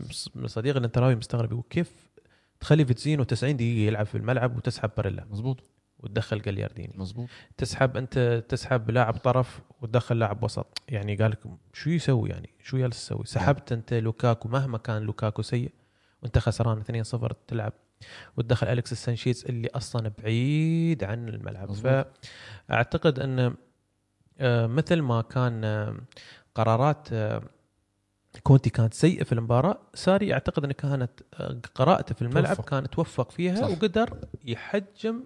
صديق 0.46 0.76
الإنتراوي 0.76 1.14
مستغرب 1.14 1.52
يقول 1.52 1.64
كيف 1.70 1.92
تخلي 2.60 2.84
فيتشينو 2.84 3.22
90 3.24 3.56
دقيقة 3.56 3.86
يلعب 3.88 4.06
في 4.06 4.14
الملعب 4.18 4.56
وتسحب 4.56 4.90
باريلا؟ 4.96 5.24
مزبوط. 5.30 5.60
وتدخل 6.02 6.42
جاليارديني. 6.42 6.94
مزبوط 6.96 7.28
تسحب 7.56 7.96
أنت 7.96 8.44
تسحب 8.48 8.90
لاعب 8.90 9.16
طرف 9.16 9.60
وتدخل 9.80 10.18
لاعب 10.18 10.42
وسط. 10.42 10.82
يعني 10.88 11.16
قال 11.16 11.30
لك 11.30 11.38
شو 11.72 11.90
يسوي 11.90 12.30
يعني؟ 12.30 12.50
شو 12.62 12.78
جالس 12.78 13.06
تسوي 13.06 13.24
سحبت 13.24 13.72
أنت 13.72 13.94
لوكاكو 13.94 14.48
مهما 14.48 14.78
كان 14.78 15.02
لوكاكو 15.02 15.42
سيء 15.42 15.72
وأنت 16.22 16.38
خسران 16.38 16.82
2-0 17.04 17.32
تلعب. 17.46 17.72
وتدخل 18.36 18.66
اليكس 18.66 18.94
سانشيز 18.94 19.44
اللي 19.48 19.68
أصلا 19.68 20.12
بعيد 20.18 21.04
عن 21.04 21.28
الملعب. 21.28 21.70
مظبوط. 21.70 22.06
فأعتقد 22.68 23.18
أن 23.18 23.54
آه، 24.40 24.66
مثل 24.66 25.00
ما 25.00 25.22
كان 25.22 25.64
آه، 25.64 25.96
قرارات 26.54 27.08
آه، 27.12 27.42
كونتي 28.42 28.70
كانت 28.70 28.94
سيئة 28.94 29.24
في 29.24 29.32
المباراة 29.32 29.78
ساري 29.94 30.32
أعتقد 30.32 30.64
أن 30.64 30.72
كانت 30.72 31.10
قراءته 31.74 32.14
في 32.14 32.22
الملعب 32.22 32.56
توفق. 32.56 32.68
كان 32.68 32.90
توفق 32.90 33.30
فيها 33.30 33.54
صح. 33.54 33.68
وقدر 33.68 34.18
يحجم 34.44 35.24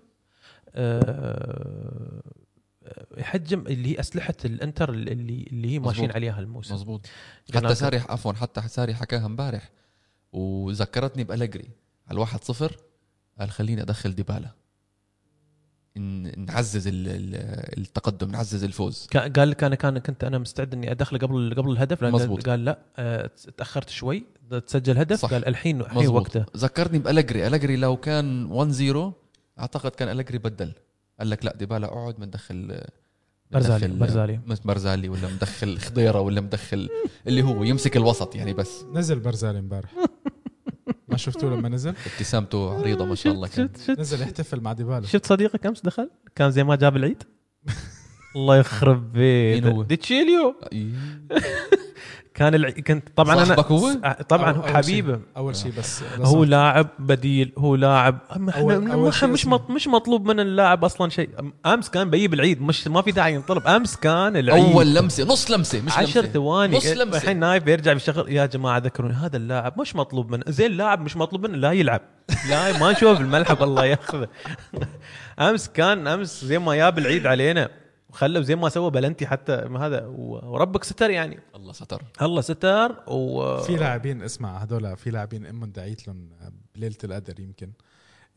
يحجم 3.18 3.60
اللي 3.66 3.88
هي 3.96 4.00
أسلحة 4.00 4.34
الأنتر 4.44 4.90
اللي 4.90 5.46
اللي 5.52 5.70
هي 5.70 5.78
ماشيين. 5.78 6.10
عليها 6.12 6.40
الموسم 6.40 6.74
مزبوط 6.74 7.06
حتى 7.54 7.74
ساري 7.74 7.98
عفوا 7.98 8.32
حتى 8.32 8.68
ساري 8.68 8.94
حكاها 8.94 9.26
امبارح 9.26 9.70
وذكرتني 10.32 11.24
بألجري 11.24 11.68
على 12.08 12.14
الواحد 12.14 12.44
صفر 12.44 12.76
قال 13.40 13.50
خليني 13.50 13.82
أدخل 13.82 14.14
ديبالا 14.14 14.50
نعزز 16.36 16.86
ال- 16.88 17.08
ال- 17.08 17.78
التقدم 17.78 18.30
نعزز 18.30 18.64
الفوز 18.64 19.06
قال 19.36 19.50
لك 19.50 19.64
أنا 19.64 19.74
كان 19.74 19.98
كنت 19.98 20.24
أنا 20.24 20.38
مستعد 20.38 20.74
إني 20.74 20.90
أدخله 20.90 21.18
قبل 21.18 21.54
قبل 21.56 21.70
الهدف 21.70 22.02
لأن 22.02 22.12
مظبوط. 22.12 22.48
قال 22.48 22.64
لا 22.64 22.78
آه، 22.96 23.30
تأخرت 23.56 23.88
شوي 23.88 24.24
تسجل 24.66 24.98
هدف 24.98 25.18
صح. 25.20 25.30
قال 25.30 25.48
الحين 25.48 25.80
الحين 25.80 25.98
مزبوط. 26.02 26.20
وقته 26.22 26.44
ذكرني 26.56 26.98
بألجري 26.98 27.46
ألجري 27.46 27.76
لو 27.76 27.96
كان 27.96 28.46
1 28.46 28.70
0 28.70 29.12
أعتقد 29.58 29.90
كان 29.90 30.08
ألجري 30.08 30.38
بدل. 30.38 30.72
قال 31.18 31.30
لك 31.30 31.44
لا 31.44 31.56
ديبالا 31.56 31.86
أقعد 31.86 32.20
مندخل 32.20 32.80
برزالي 33.50 33.88
برزالي. 33.88 34.40
برزالي 34.64 35.08
ولا 35.08 35.28
مدخل 35.28 35.78
خضيرة 35.78 36.20
ولا 36.20 36.40
مدخل 36.40 36.88
اللي 37.26 37.42
هو 37.42 37.64
يمسك 37.64 37.96
الوسط 37.96 38.34
يعني 38.34 38.52
بس. 38.52 38.84
نزل 38.92 39.18
برزالي 39.18 39.58
امبارح. 39.58 39.94
ما 41.08 41.16
شفتوه 41.16 41.56
لما 41.56 41.68
نزل؟ 41.68 41.94
ابتسامته 42.14 42.78
عريضة 42.78 43.04
ما 43.04 43.14
شاء 43.14 43.32
الله 43.32 43.48
كان. 43.48 43.68
شفت 43.68 43.86
شفت 43.86 44.00
نزل 44.00 44.22
يحتفل 44.22 44.60
مع 44.60 44.72
ديبالا. 44.72 45.06
شفت 45.06 45.26
صديقك 45.26 45.66
أمس 45.66 45.80
دخل؟ 45.80 46.10
كان 46.34 46.50
زي 46.50 46.64
ما 46.64 46.76
جاب 46.76 46.96
العيد؟ 46.96 47.22
الله 48.36 48.56
يخرب 48.56 49.12
بيت. 49.12 49.64
مين 49.64 49.72
هو؟ 49.72 49.82
ديتشيليو. 49.82 50.54
إيه. 50.72 50.90
كان 52.36 52.54
الع... 52.54 52.70
كنت 52.70 53.08
طبعا 53.16 53.42
أنا 53.42 53.54
هو؟ 53.58 53.92
طبعا 54.28 54.52
هو 54.52 54.62
أول 54.62 54.74
حبيبه. 54.74 55.20
أول 55.36 55.56
شيء 55.56 55.72
بس. 55.78 56.02
هو 56.20 56.44
لاعب 56.44 56.88
بديل 56.98 57.52
هو 57.58 57.74
لاعب 57.74 58.18
أول- 58.30 58.36
أول 58.64 59.08
مش 59.08 59.24
مش. 59.24 59.46
مش 59.46 59.88
مطلوب 59.88 60.26
من 60.28 60.40
اللاعب 60.40 60.84
أصلا 60.84 61.10
شيء. 61.10 61.30
أمس 61.66 61.90
كان 61.90 62.10
بيجيب 62.10 62.34
العيد 62.34 62.62
مش 62.62 62.88
ما 62.88 63.02
في 63.02 63.12
داعي 63.12 63.34
ينطلب. 63.34 63.66
أمس 63.66 63.96
كان 63.96 64.36
العيد. 64.36 64.64
أول 64.72 64.94
لمسة 64.94 65.24
نص 65.24 65.50
لمسة 65.50 65.80
مش 65.80 65.92
عشر 65.98 66.20
لمسة. 66.20 66.32
ثواني. 66.32 66.76
نص 66.76 66.86
لمسة. 66.86 67.16
الحين 67.18 67.36
نايف 67.38 67.62
بيرجع 67.64 67.92
بيشغل 67.92 68.32
يا 68.32 68.46
جماعة 68.46 68.78
ذكروني 68.78 69.14
هذا 69.14 69.36
اللاعب 69.36 69.80
مش 69.80 69.96
مطلوب 69.96 70.30
منه 70.30 70.44
زين 70.48 70.70
اللاعب 70.70 71.00
مش 71.00 71.16
مطلوب 71.16 71.46
منه 71.46 71.56
لا 71.56 71.72
يلعب. 71.72 72.00
لا 72.50 72.78
ما 72.78 72.92
نشوفه 72.92 73.14
في 73.14 73.20
الملعب 73.20 73.62
الله 73.62 73.84
ياخذه. 73.84 74.28
أمس 75.40 75.68
كان 75.68 76.06
أمس 76.06 76.44
زي 76.44 76.58
ما 76.58 76.74
جاب 76.74 76.98
العيد 76.98 77.26
علينا. 77.26 77.68
وخلوا 78.16 78.42
زي 78.42 78.56
ما 78.56 78.68
سوى 78.68 78.90
بلنتي 78.90 79.26
حتى 79.26 79.56
ما 79.56 79.86
هذا 79.86 80.06
وربك 80.06 80.84
ستر 80.84 81.10
يعني. 81.10 81.40
الله 81.54 81.72
ستر. 81.72 82.02
الله 82.22 82.40
ستر 82.40 83.04
و 83.08 83.56
في 83.56 83.76
لاعبين 83.76 84.22
اسمع 84.22 84.62
هذول 84.62 84.96
في 84.96 85.10
لاعبين 85.10 85.46
إمهم 85.46 85.70
دعيت 85.70 86.08
لهم 86.08 86.28
بليله 86.74 86.96
القدر 87.04 87.40
يمكن. 87.40 87.72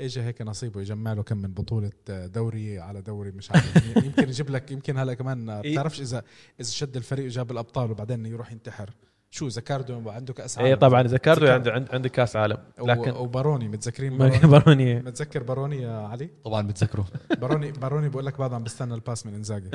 اجى 0.02 0.22
هيك 0.22 0.42
نصيبه 0.42 0.82
يجمع 0.82 1.13
له 1.13 1.24
كم 1.24 1.38
من 1.38 1.54
بطولة 1.54 1.92
دوري 2.10 2.80
على 2.80 3.02
دوري 3.02 3.32
مش 3.32 3.52
عارف 3.52 3.96
يمكن 4.06 4.30
يجيب 4.30 4.50
لك 4.50 4.72
يمكن 4.72 4.98
هلا 4.98 5.13
كمان 5.13 5.50
إيه. 5.50 5.72
بتعرفش 5.72 6.02
اذا 6.02 6.24
إذا 6.60 6.70
شد 6.70 6.98
الفريق 6.98 7.26
وجاب 7.26 7.52
الأبطال 7.52 7.92
وبعدين 7.92 8.26
يروح 8.26 8.52
ينتحر. 8.52 8.89
شو 9.32 9.50
زكاردو 9.50 10.10
عنده 10.10 10.34
كأس 10.34 10.58
عالم. 10.58 10.68
اي 10.70 10.76
طبعا 10.76 11.08
زكاردو. 11.08 11.48
عنده 11.48 11.88
عنده 11.94 12.10
كأس 12.10 12.36
عالم. 12.36 12.58
لكن 12.80 13.12
وباروني 13.12 13.68
متذكرين 13.68 14.18
باروني؟ 14.18 14.39
بروني 14.39 14.96
متذكر 15.00 15.44
باروني 15.44 15.82
يا 15.82 16.08
علي؟ 16.08 16.30
طبعا 16.46 16.68
بتذكره. 16.68 17.06
باروني 17.38 17.72
باروني 17.72 18.10
بقول 18.10 18.26
لك 18.26 18.39
بعد 18.39 18.54
عم 18.54 18.63
بستنى 18.63 18.94
ال 18.93 19.00
pass 19.00 19.25
من 19.26 19.34
إنزاجي. 19.34 19.70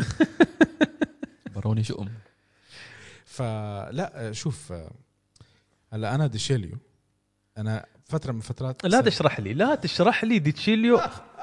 بروني 1.57 1.85
شؤم 1.85 2.09
فلا 3.25 4.31
شوف 4.33 4.73
هلا 5.93 6.15
أنا 6.15 6.27
ديشيليو. 6.27 6.79
أنا 7.59 7.85
فترة 8.05 8.33
من 8.33 8.41
فترات 8.41 8.85
لا 8.87 9.01
تشرح 9.01 9.41
لي 9.41 9.55
لا 9.55 9.75
تشرح 9.75 10.25
لي 10.25 10.39
ديتشيليو 10.39 11.01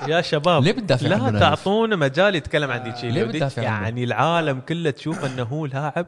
يا 0.08 0.22
شباب. 0.22 0.64
ليه 0.64 0.72
بتدافع 0.72 1.14
عنه؟ 1.16 1.30
لا؟ 1.30 1.40
تعطونا 1.40 1.96
مجال 1.96 2.36
يتكلم 2.36 2.72
عن 2.72 2.84
ديتشيليو. 2.84 3.14
ليه 3.26 3.32
بتدافع 3.32 3.68
عنه؟ 3.70 3.84
يعني 3.84 4.04
العالم 4.04 4.60
كله 4.60 4.90
تشوف 4.92 5.26
أنه 5.26 5.44
هو 5.44 5.66
لاعب 5.66 6.08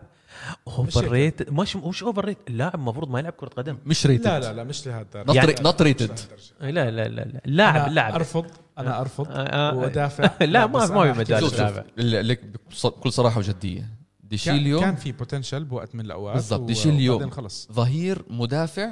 overrated 0.68 1.50
مش 1.52 1.76
مش 1.76 2.04
overrated 2.04 2.38
اللاعب 2.48 2.76
المفروض 2.76 3.10
ما 3.10 3.20
يلعب 3.20 3.34
كرة 3.34 3.50
قدم. 3.50 3.78
مش 3.86 4.06
rated 4.06 4.28
لا 4.28 4.40
لا 4.40 4.54
لا 4.54 4.64
مش 4.64 4.88
لهذا 4.88 5.08
not 5.16 5.36
يعني- 5.36 5.56
not 5.62 5.82
rated 5.82 6.20
لا 6.62 6.70
لا 6.72 6.92
لا 6.92 7.08
لا. 7.10 7.42
لاعب 7.46 7.92
لاعب. 7.92 8.14
أرفض 8.14 8.46
أنا 8.78 9.02
أرفض 9.02 9.28
آه، 9.30 9.32
آه. 9.72 9.76
ودافع. 9.78 10.30
لا، 10.46 10.68
ما- 10.68 10.86
ما 10.88 11.14
في 11.14 11.20
مجال 11.20 12.28
لك. 12.28 12.42
بكل 12.84 13.12
صراحة 13.12 13.38
وجدية. 13.40 13.90
ديشيليو 14.24 14.80
كان 14.80 14.96
في 14.96 15.12
potential 15.12 15.64
بوقت 15.64 15.96
من 15.96 16.06
الأوقات 16.06 16.36
بالضبط، 16.36 16.62
ديشيليو. 16.68 17.14
وبعدين 17.14 17.34
خلص. 17.34 17.68
ظهير 17.72 18.22
مدافع. 18.30 18.90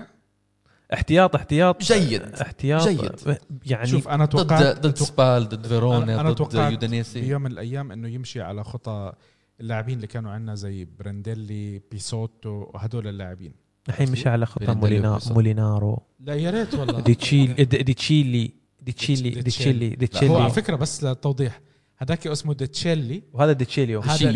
احتياط 0.94 1.36
احتياط. 1.36 1.84
جيد. 1.84 2.22
احتياط. 2.22 2.88
جيد. 2.88 3.38
يعني 3.66 3.88
شوف 3.88 4.08
أنا 4.08 4.26
ضد 4.26 4.32
توقعت 4.32 4.80
ضد 4.88 4.98
سبال 4.98 5.50
ضد 5.50 5.68
فيرونا 5.68 6.32
ضد 6.32 6.54
يودانيسي 6.72 7.22
بيوم 7.22 7.42
من 7.42 7.52
الأيام 7.52 7.92
إنه 7.92 8.08
يمشي 8.10 8.42
على 8.42 8.64
خطى 8.64 9.14
اللاعبين 9.62 9.96
اللي 9.96 10.08
كانوا 10.08 10.32
عندنا 10.32 10.56
زي 10.56 10.88
برنديلي 11.00 11.82
بيسوتو 11.92 12.66
وهدول 12.74 13.08
اللاعبين 13.08 13.54
الحين 13.90 14.12
مشى 14.12 14.30
على 14.30 14.48
وبيسو. 14.58 15.34
مولينارو 15.34 16.02
لا 16.20 16.34
يا 16.36 16.50
ريت 16.52 16.74
والله 16.76 17.00
ديتشيلي 17.00 17.54
ديتشيلي 17.66 18.52
ديتشيلي 18.82 19.30
ديتشيلي. 19.30 19.90
ديتشيلي 19.90 20.32
هو 20.32 20.38
على 20.38 20.50
فكرة 20.52 20.76
بس 20.76 21.04
للتوضيح 21.04 21.62
هذاك 21.98 22.28
اسمه 22.28 22.54
ديتشيلي 22.54 23.24
وهذا 23.34 23.52
ديتشيليو 23.52 24.00
هذا 24.00 24.32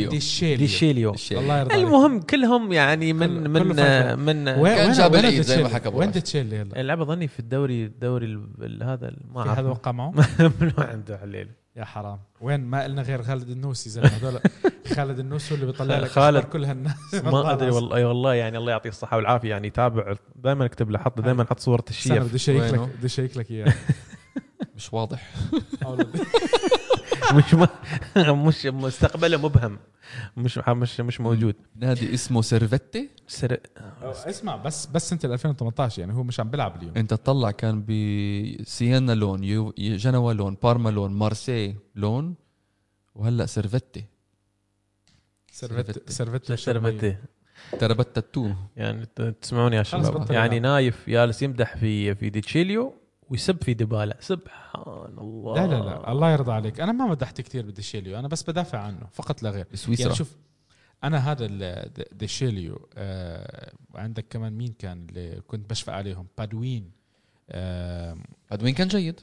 ديشيليو 0.56 1.14
الشيء. 1.14 1.40
الله 1.40 1.60
يرضى 1.60 1.74
عليك. 1.74 1.86
المهم 1.88 2.22
كلهم 2.22 2.74
يعني 2.74 3.14
من 3.14 3.30
من. 3.50 3.64
من 4.20 4.48
وين 4.50 4.76
كان 4.76 4.86
وين- 4.86 4.92
جاب 4.92 5.12
وين 5.14 5.20
العيد 5.20 5.42
زي 5.42 5.64
ما؟ 5.64 5.70
حكى 5.70 5.90
وين. 5.90 6.12
ديتشيلي 6.12 6.62
هلا 6.62 6.82
اللعبه 6.82 7.06
ظني 7.06 7.28
في 7.28 7.40
الدوري 7.40 7.86
الدوري 7.86 8.26
ال- 8.26 8.50
ال- 8.62 8.84
هذا 8.84 9.16
ما 9.34 9.44
في 9.44 9.50
حدا 9.50 9.68
أعرف 9.68 9.78
وقع 9.80 9.92
معه 9.92 10.14
منو 10.62 10.72
عنده 10.78 11.18
عليل 11.18 11.48
يا 11.76 11.86
حرام. 11.86 12.20
وين 12.42 12.60
ما 12.60 12.88
لنا 12.88 13.02
غير 13.02 13.24
خالد 13.24 13.50
النوسي 13.50 13.90
زي 13.90 14.02
هذول. 14.02 14.40
خالد 14.96 15.20
النوسي 15.20 15.52
هو 15.52 15.56
اللي 15.56 15.66
بيطلع 15.66 15.98
لك 16.00 16.10
خالد. 16.20 16.44
كل 16.44 16.66
هالناس 16.66 17.14
ما 17.24 17.54
أدري 17.54 17.70
والله. 17.72 18.08
والله 18.08 18.34
يعني 18.34 18.58
الله 18.58 18.72
يعطيه 18.72 18.90
الصحة 18.90 19.18
والعافية. 19.18 19.50
يعني 19.50 19.68
يتابع 19.68 20.16
دائما 20.36 20.66
اكتب 20.66 20.92
له 20.92 21.00
حط 21.00 21.22
دائما 21.22 21.44
حط 21.44 21.60
صورة 21.60 21.84
الشيف 21.90 22.24
بدي 22.24 22.36
اشيك 22.36 22.74
لك؟ 22.74 22.80
بدي 22.80 23.06
اشيك 23.06 23.38
لك 23.38 23.52
إياه. 23.52 23.74
مش 24.76 24.94
واضح. 24.94 25.32
مش 27.34 27.54
م- 27.54 27.68
مش 28.48 28.66
مستقبله 28.66 29.38
مبهم. 29.38 29.80
مش 30.38 30.58
مش 30.68 31.00
مش 31.02 31.22
موجود. 31.22 31.56
نادي 31.76 32.14
اسمه 32.14 32.42
سيرفيتي؟ 32.42 33.10
سر... 33.28 33.58
اسمع 34.04 34.56
بس 34.56 34.86
بس 34.86 35.14
انت 35.14 35.26
2018 35.26 36.00
يعني 36.00 36.14
هو 36.14 36.24
مش 36.24 36.40
عم 36.40 36.50
بيلعب 36.50 36.76
اليوم. 36.78 36.94
انت 36.98 37.14
تطلع 37.14 37.52
كان 37.52 37.86
بسيانا 37.88 39.12
لون 39.12 39.44
يو 39.44 39.74
جنوا 39.78 40.34
لون 40.34 40.58
بارما 40.64 40.90
لون 40.90 41.12
مارسي 41.14 41.76
لون 41.96 42.36
وهلأ 43.16 43.46
سيرفيتي. 43.46 44.06
سيرفيت 45.52 46.10
سيرفيت 46.10 46.52
سرفتي 46.54 47.18
تربت 47.80 48.20
تو. 48.20 48.50
يعني 48.78 49.06
ت- 49.06 49.22
تسمعوني 49.22 49.76
يا 49.76 49.84
شباب. 49.84 50.32
يعني. 50.32 50.60
نايف 50.60 51.10
جالس 51.10 51.42
يمدح 51.42 51.78
في 51.78 52.16
في 52.16 52.30
ديتشيليو. 52.30 52.94
ويسب 53.30 53.64
في 53.64 53.74
ديبالا 53.74 54.18
سبحان 54.20 55.18
الله. 55.18 55.56
لا 55.56 55.68
لا 55.68 55.80
لا. 55.80 56.12
الله 56.12 56.32
يرضى 56.32 56.52
عليك. 56.52 56.80
أنا 56.80 56.92
ما 56.92 57.06
مدحت 57.06 57.42
كثير 57.42 57.66
بديشيليو 57.66 58.20
أنا 58.20 58.28
بس 58.28 58.44
بدافع 58.50 58.80
عنه. 58.80 59.08
فقط 59.12 59.44
لا 59.44 59.50
غير. 59.50 59.66
بسويسرا. 59.74 60.04
يعني 60.06 60.16
شوف 60.16 60.36
أنا 61.04 61.32
هذا 61.32 61.48
ديشيليو 62.12 62.90
آه 62.96 63.72
وعندك 63.94 64.26
كمان 64.30 64.54
مين 64.54 64.74
كان 64.80 65.06
اللي 65.10 65.42
كنت 65.48 65.70
بشفق 65.70 65.94
عليهم؟ 65.94 66.28
بادوين. 66.38 66.92
آه 67.50 68.18
ادوين 68.52 68.74
كان 68.74 68.88
جيد. 68.88 69.20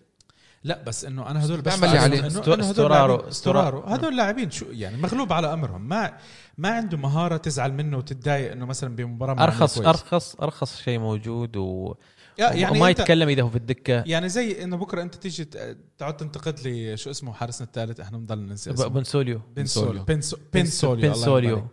لا 0.64 0.82
بس 0.82 1.05
إنه 1.05 1.30
أنا 1.30 1.44
هذول 1.44 1.62
عليه. 1.68 2.28
استو- 2.28 2.36
إنه 2.36 2.38
هذول 2.38 2.62
استورارو- 2.62 2.90
لاعبين- 2.90 3.28
استورارو 3.28 3.28
استورارو. 3.28 3.80
هذول 3.80 4.16
لاعبين 4.16 4.50
شو 4.50 4.66
يعني 4.70 4.96
مغلوب 4.96 5.32
على 5.32 5.53
أمرهم. 5.53 5.88
ما 5.88 6.18
ما 6.59 6.68
عنده 6.68 6.96
مهارة 6.96 7.36
تزعل 7.36 7.72
منه 7.72 7.98
وتتضايق 7.98 8.53
إنه 8.53 8.66
مثلا 8.66 8.96
بمباراة 8.96 9.44
ارخص. 9.44 9.78
ارخص 9.78 10.34
أرخص 10.34 10.80
شيء 10.80 10.98
موجود 10.98 11.57
و... 11.57 11.94
يعني 12.38 12.66
أنت- 12.80 13.00
يتكلم 13.00 13.28
إذا 13.28 13.42
هو 13.42 13.48
في 13.48 13.56
الدكة. 13.56 14.04
يعني 14.06 14.28
زي 14.28 14.64
إنه 14.64 14.76
بكرة 14.76 15.02
أنت 15.02 15.14
تيجي 15.14 15.44
ت- 15.44 15.76
تقعد 15.98 16.16
تنتقد 16.16 16.60
لي 16.60 16.96
شو 16.96 17.10
اسمه 17.10 17.32
حارسنا 17.32 17.66
الثالث 17.66 18.00
إحنا 18.00 18.18
بنضل 18.18 18.38
ننسى 18.38 18.70
اسمه. 18.70 18.86
بنسوليو. 18.88 19.40
بنسوليو. 19.56 20.04
بنسو- 20.04 20.36
بنسوليو 20.54 21.08
بنسوليو. 21.10 21.66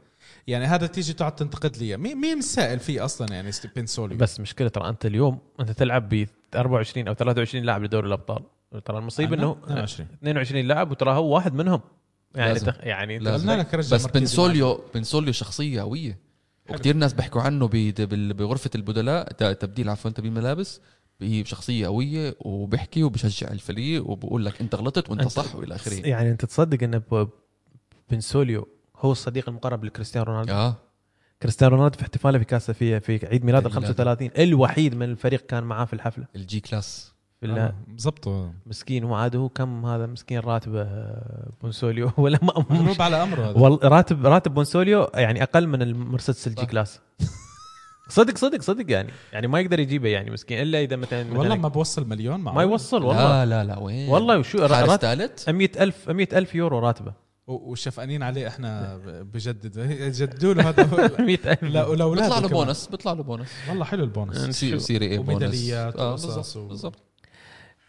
يعني 0.47 0.65
هذا 0.65 0.87
تيجي 0.87 1.13
تقعد 1.13 1.35
تنتقد 1.35 1.77
لي. 1.77 1.97
مين 1.97 2.17
مين 2.17 2.37
السائل 2.37 2.79
فيه 2.79 3.05
أصلا 3.05 3.33
يعني 3.33 3.51
بنسوليو؟ 3.75 4.17
بس 4.17 4.39
مشكلة 4.39 4.67
ترى 4.69 4.89
أنت 4.89 5.05
اليوم 5.05 5.39
أنت 5.59 5.71
تلعب 5.71 6.09
ب 6.09 6.27
24 6.55 7.07
أو 7.07 7.13
23 7.13 7.63
لاعب 7.63 7.83
لدوري 7.83 8.07
الأبطال. 8.07 8.43
ترى 8.85 8.97
المصيبة 8.97 9.35
إنه 9.35 9.51
22 9.63 10.07
22 10.21 10.65
لاعب 10.67 10.91
وترى 10.91 11.11
هو 11.11 11.35
واحد 11.35 11.53
منهم. 11.53 11.81
يعني 12.35 12.53
لازم. 12.53 12.65
تخ... 12.67 12.77
يعني 12.79 13.19
لازم. 13.19 13.51
لك 13.51 13.73
رجع 13.73 13.95
بس 13.95 14.05
بنسوليو 14.05 14.83
بنسوليو 14.95 15.33
شخصية 15.33 15.81
قوية. 15.81 16.28
وكثير 16.71 16.95
ناس 16.95 17.13
بيحكوا 17.13 17.41
عنه 17.41 17.67
بغرفة 18.33 18.69
البدلاء. 18.75 19.31
تبديل 19.53 19.89
عفوا 19.89 20.11
تبديل 20.11 20.31
ملابس. 20.31 20.81
هي 21.21 21.45
شخصية 21.45 21.87
قوية 21.87 22.35
وبيحكي 22.39 23.03
وبشجع 23.03 23.47
الفريق 23.51 24.09
وبقول 24.09 24.45
لك 24.45 24.61
أنت 24.61 24.75
غلطت 24.75 25.09
وأنت 25.09 25.21
أنت- 25.23 25.27
صح 25.27 25.55
وإلى 25.55 25.75
آخره. 25.75 25.93
يعني 26.07 26.31
أنت 26.31 26.45
تصدق 26.45 26.83
إن 26.83 27.01
بنسوليو 28.11 28.67
هو 28.97 29.11
الصديق 29.11 29.49
المقرب 29.49 29.83
لكريستيانو 29.85 30.25
رونالدو؟ 30.31 30.53
آه. 30.53 30.75
كريستيانو 31.41 31.75
رونالدو 31.75 31.97
في 31.97 32.03
احتفاله 32.03 32.39
في 32.39 32.45
كاس 32.45 32.71
في 32.71 32.99
في 32.99 33.25
عيد 33.25 33.45
ميلاد 33.45 33.65
ال 33.65 33.71
عيد 33.71 33.79
ميلاده. 33.81 34.03
35 34.03 34.31
الوحيد 34.37 34.95
من 34.95 35.03
الفريق 35.09 35.45
كان 35.45 35.63
معاه 35.63 35.85
في 35.85 35.93
الحفلة. 35.93 36.25
ال 36.35 36.59
G-Class. 36.59 37.13
بالله. 37.41 37.65
آه، 37.65 37.73
بالضبط. 37.87 38.29
مسكين 38.65 39.03
وعاد 39.03 39.35
هو 39.35 39.49
كم 39.49 39.85
هذا 39.85 40.05
مسكين 40.05 40.39
راتبه 40.39 40.81
آه، 40.81 41.49
بونسوليو؟ 41.61 42.11
ولا 42.17 42.39
ما 42.41 42.53
مغلوب 42.69 43.01
على 43.01 43.23
أمره 43.23 43.41
هذا. 43.49 43.59
والله 43.59 43.79
راتب 43.83 44.25
راتب 44.25 44.53
بونسوليو 44.53 45.07
يعني 45.15 45.43
أقل 45.43 45.67
من 45.67 45.81
المرسيدس 45.81 46.47
ال 46.47 46.65
G. 46.65 46.74
Class. 46.74 46.99
صدق 48.09 48.37
صدق 48.37 48.61
صدق 48.61 48.91
يعني. 48.91 49.09
يعني 49.33 49.47
ما 49.47 49.59
يقدر 49.59 49.79
يجيبه 49.79 50.09
يعني 50.09 50.31
مسكين 50.31 50.61
إلا 50.61 50.81
إذا 50.81 50.95
مثلا 50.95 51.37
والله 51.37 51.55
ما 51.55 51.67
بوصل 51.67 52.07
مليون 52.07 52.39
معه 52.39 52.53
ما 52.53 52.61
يوصل 52.61 53.03
والله. 53.03 53.43
لا 53.43 53.45
لا 53.45 53.63
لا 53.63 53.79
وين؟ 53.79 54.09
والله 54.09 54.37
وشو 54.39 54.67
حارس 54.67 54.89
راتب 54.89 55.01
ثالث؟ 55.01 55.49
100000 55.49 56.09
100000 56.09 56.55
يورو 56.55 56.79
راتبه. 56.79 57.13
وشفقانين 57.47 58.23
عليه 58.23 58.47
إحنا 58.47 58.97
بجدد 59.33 59.79
جددوا 60.15 60.53
له 60.53 60.69
هذا. 60.69 60.83
هو- 60.93 61.25
100000 61.25 61.63
لا 61.63 61.85
ولاولاده 61.85 62.27
بيطلع 62.27 62.39
له. 62.39 62.47
بونس 62.47 62.87
بيطلع 62.87 63.13
له 63.13 63.23
بونس 63.23 63.47
والله 63.69 63.85
حلو 63.85 64.03
البونس 64.03 64.37
نشوف. 64.63 64.81
Serie 64.81 65.11
A 65.11 65.17
bonus 65.17 65.29
وميداليات 65.29 65.95
آه 65.95 66.13
و- 66.13 66.67
بالضبط. 66.67 67.03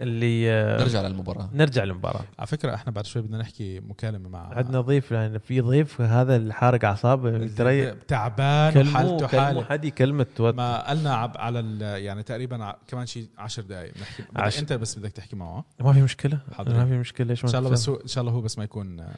اللي 0.00 0.50
آه، 0.52 0.80
نرجع 0.80 1.00
للمباراة. 1.02 1.50
نرجع 1.52 1.84
للمباراة. 1.84 2.24
على 2.38 2.46
فكرة 2.46 2.74
إحنا 2.74 2.92
بعد 2.92 3.06
شوي 3.06 3.22
بدنا 3.22 3.38
نحكي 3.38 3.80
مكالمة 3.80 4.28
مع 4.28 4.54
عندنا 4.54 4.80
ضيف 4.80 5.12
لأن 5.12 5.38
في 5.38 5.60
ضيف 5.60 6.00
هذا 6.00 6.36
الحارق 6.36 6.84
أعصابه. 6.84 7.46
ترى 7.46 7.90
تعبان 7.90 8.88
وحالته 8.88 9.26
كلمة 9.26 9.44
حالة. 9.44 9.64
حدي 9.64 9.90
كلمه 9.90 10.26
توت- 10.36 10.54
ما 10.54 10.90
قلنا 10.90 11.14
عب 11.14 11.36
على 11.36 11.60
ال- 11.60 12.02
يعني 12.04 12.22
تقريبا 12.22 12.74
كمان 12.88 13.06
شيء 13.06 13.28
10 13.38 13.62
دقائق 13.62 13.92
بنحكي 13.94 14.22
عش- 14.36 14.58
أنت 14.58 14.72
بس 14.72 14.98
بدك 14.98 15.12
تحكي 15.12 15.36
معه 15.36 15.64
ما 15.80 15.92
في 15.92 16.02
مشكلة. 16.02 16.38
حاضرين. 16.56 16.78
ما 16.78 16.86
في 16.86 16.98
مشكلة. 16.98 17.26
ليش 17.26 17.44
إن 17.44 17.48
شاء 17.48 17.58
الله 17.58 17.70
بس 17.70 17.88
هو 17.88 17.94
إن 17.94 18.06
شاء 18.08 18.22
الله 18.22 18.32
هو 18.34 18.40
بس 18.40 18.58
ما 18.58 18.64
يكون 18.64 19.00
آه، 19.00 19.08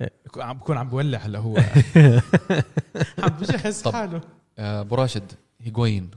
إيه. 0.00 0.10
عم 0.36 0.58
بكون 0.58 0.76
عم 0.76 0.88
بولع 0.88 1.18
هلا 1.18 1.38
هو. 1.38 1.56
عم 3.22 3.28
بجهز. 3.40 3.88
حاله. 3.88 4.20
آه، 4.58 4.80
ابو 4.80 4.94
راشد 4.94 5.32
هيغوين 5.60 6.10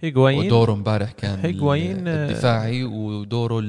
هيغوايين 0.00 0.46
ودوره 0.46 0.72
امبارح 0.72 1.12
كان 1.12 1.38
هيغوايين، 1.38 2.08
آه، 2.08 2.28
الدفاعي 2.28 2.84
ودوره 2.84 3.62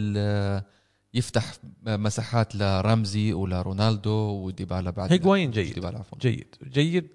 يفتح 1.14 1.54
مساحات 1.86 2.56
لرمزي 2.56 3.34
ولرونالدو 3.34 4.12
وديبالا 4.46 4.90
بعد 4.90 5.12
هيغوايين 5.12 5.52
جيد. 5.52 5.74
ديبالا 5.74 6.00
عفوا. 6.00 6.18
جيد. 6.18 6.56
جيد. 6.72 7.08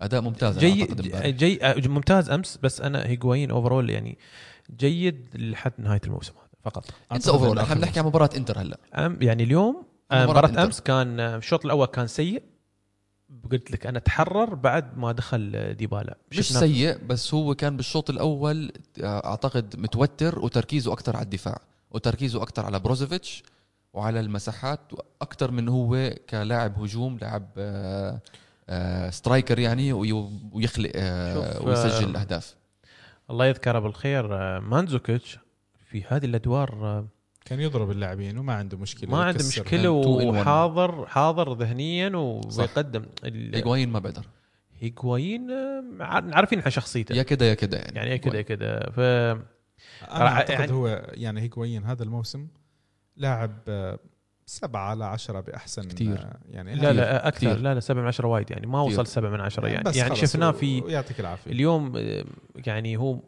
أداء 0.00 0.20
ممتاز 0.20 0.58
جيد 0.58 1.00
جي 1.36 1.64
آه، 1.64 1.88
ممتاز 1.88 2.30
أمس 2.30 2.58
بس 2.62 2.80
أنا 2.80 3.06
هيغوايين 3.06 3.50
overall 3.50 3.90
يعني 3.90 4.18
جيد 4.76 5.28
لحد 5.34 5.72
نهاية 5.78 6.00
الموسم 6.06 6.32
هذا 6.32 6.48
فقط. 6.62 6.84
انسى 7.12 7.30
overall 7.30 7.58
أحنا 7.58 7.74
بنحكي 7.74 8.00
عن 8.00 8.06
مباراة 8.06 8.30
إنتر 8.36 8.58
هلا. 8.58 8.78
يعني 9.20 9.42
اليوم 9.42 9.84
آه، 10.10 10.46
إنتر. 10.46 10.64
أمس 10.64 10.80
كان 10.80 11.20
الشوط 11.20 11.64
الأول 11.64 11.86
كان 11.86 12.06
سيء. 12.06 12.42
قلت 13.52 13.70
لك 13.70 13.86
أنا 13.86 13.98
تحرر 13.98 14.54
بعد 14.54 14.98
ما 14.98 15.12
دخل 15.12 15.74
ديبالا. 15.74 16.16
مش 16.32 16.36
سيء 16.58 16.98
بس 17.06 17.34
هو 17.34 17.54
كان 17.54 17.76
بالشوط 17.76 18.10
الأول 18.10 18.72
آه، 19.02 19.26
أعتقد 19.26 19.74
متوتر 19.78 20.38
وتركيزه 20.38 20.92
أكثر 20.92 21.16
على 21.16 21.24
الدفاع 21.24 21.58
وتركيزه 21.90 22.42
أكثر 22.42 22.66
على 22.66 22.78
بروزوفيتش 22.80 23.42
وعلى 23.92 24.20
المساحات 24.20 24.80
أكثر 25.22 25.50
من 25.50 25.68
هو 25.68 26.14
كلاعب 26.30 26.78
هجوم 26.82 27.18
لاعب 27.18 27.48
آه، 27.58 28.20
آه، 28.68 29.10
striker 29.10 29.58
يعني 29.58 29.92
وي- 29.92 30.12
ويخلق 30.52 30.90
ويسجل 31.66 32.16
اهداف 32.16 32.54
الله 33.30 33.46
يذكره 33.46 33.78
بالخير 33.78 34.26
مانزوكيتش 34.60 35.38
في 35.90 36.04
هذه 36.08 36.24
الأدوار 36.24 37.04
كان 37.44 37.60
يضرب 37.60 37.90
اللاعبين 37.90 38.38
وما 38.38 38.54
عنده 38.54 38.76
مشكلة 38.78 39.10
ما 39.10 39.24
عنده. 39.24 39.44
مشكلة. 39.46 39.90
وحاضر 39.90 41.06
حاضر 41.06 41.52
ذهنيا 41.58 42.16
وبيقدم 42.16 43.04
ال- 43.24 43.54
هيغوايين 43.56 43.88
ما 43.88 43.98
بقدر 43.98 44.24
هيغوايين 44.80 45.50
آه، 45.50 45.84
عار- 46.00 46.34
عارفين 46.34 46.58
إحنا 46.58 46.70
شخصيته. 46.70 47.14
يا 47.14 47.22
كده 47.22 47.46
يا 47.46 47.54
كده 47.54 47.78
يعني. 47.78 47.96
يعني 47.96 48.18
كذا 48.18 48.42
كذا 48.42 48.90
ف 48.90 49.00
أنا 49.00 50.28
أعتقد 50.28 50.50
يعني- 50.60 50.72
هو 50.72 51.06
يعني 51.12 51.40
هيغوين 51.40 51.84
هذا 51.84 52.02
الموسم 52.02 52.46
لاعب 53.16 53.58
آه، 53.68 53.98
سبعة 54.46 54.90
على 54.90 55.04
عشرة 55.04 55.40
بأحسن 55.40 55.82
كتير. 55.82 56.18
آه، 56.18 56.38
يعني 56.50 56.74
لا 56.74 56.92
لا 56.92 57.28
أكثر. 57.28 57.38
كتير. 57.38 57.56
لا 57.58 57.74
لا 57.74 57.80
7 57.80 58.00
من 58.02 58.08
10 58.08 58.26
وايد 58.26 58.50
يعني. 58.50 58.66
ما 58.66 58.84
كتير. 58.86 59.00
وصل 59.00 59.06
7 59.06 59.30
من 59.30 59.40
10 59.40 59.66
يعني 59.66 59.90
يعني. 59.96 60.10
خلص 60.10 60.20
شفناه 60.20 60.50
في 60.50 60.80
ويعطيك 60.80 61.20
العافية. 61.20 61.50
اليوم 61.50 61.92
يعني 62.66 62.96
هو 62.96 63.18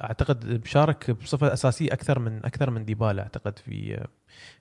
أعتقد 0.00 0.60
بشارك 0.62 1.10
بصفة 1.10 1.52
أساسية 1.52 1.92
أكثر 1.92 2.18
من 2.18 2.44
أكثر 2.44 2.70
من 2.70 2.84
ديبالا 2.84 3.22
أعتقد 3.22 3.58
في 3.58 4.06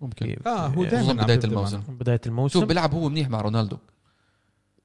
ممكن 0.02 0.26
في 0.26 0.50
آه 0.50 0.68
هو 0.68 0.84
دائما 0.86 1.14
بداية 1.24 1.40
الموسم. 1.44 1.82
بداية 1.90 2.22
الموسم 2.26 2.60
شوف 2.60 2.68
بيلعب 2.68 2.94
هو 2.94 3.10
منيح 3.10 3.30
مع 3.30 3.42
رونالدو 3.42 3.78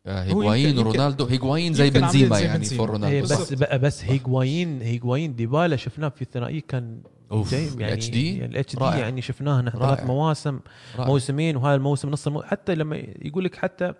آه، 0.06 0.22
هيغوايين 0.24 0.68
يمكن- 0.68 0.86
ورونالدو 0.86 1.24
هيغوايين 1.26 1.74
زي 1.74 1.90
بنزيما 1.90 2.36
زي 2.36 2.44
يعني 2.44 2.58
بنزيما. 2.58 2.78
فور 2.78 2.88
إيه 2.88 2.92
رونالدو 2.92 3.22
بس 3.24 3.38
بالضبط. 3.38 3.58
بقى 3.60 3.78
بس 3.78 4.04
هيغوايين 4.04 4.82
هيغوايين 4.82 5.34
ديبالا 5.36 5.76
شفناه 5.76 6.08
في 6.08 6.22
الثنائيه 6.22 6.60
كان 6.68 7.02
أوف 7.32 7.52
يعني 7.52 7.74
الاتش 7.84 8.10
دي 8.10 8.44
الاتش 8.44 8.74
دي 8.76 8.80
رائع. 8.84 8.98
يعني 8.98 9.22
شفناه 9.22 9.60
نحن. 9.60 9.78
ثلاث 9.78 10.04
مواسم 10.06 10.60
رائع. 10.96 11.06
موسمين 11.08 11.56
وهذا 11.56 11.74
الموسم 11.74 12.10
نص 12.10 12.26
المو... 12.26 12.42
حتى 12.42 12.74
لما 12.74 12.96
يقول 13.22 13.44
لك 13.44 13.56
حتى 13.56 13.92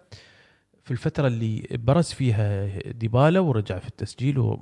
في 0.85 0.91
الفترة 0.91 1.27
اللي 1.27 1.67
برز 1.73 2.07
فيها 2.07 2.69
ديبالا 2.93 3.41
ورجع 3.41 3.79
في 3.79 3.89
التسجيل 3.89 4.57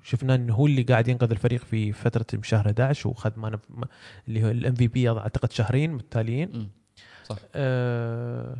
وشفنا 0.00 0.34
إنه 0.34 0.54
هو 0.54 0.66
اللي 0.66 0.82
قاعد 0.82 1.08
ينقذ 1.08 1.30
الفريق 1.30 1.64
في 1.64 1.92
فترة 1.92 2.40
شهر 2.42 2.66
11 2.66 3.08
وخذ 3.08 3.32
ما 3.38 3.58
اللي 4.28 4.44
هو 4.44 4.50
ال 4.50 4.74
MVP 4.74 5.10
أعتقد 5.10 5.52
شهرين 5.52 5.92
متتاليين. 5.92 6.70
صح. 7.24 7.36
آه... 7.54 8.56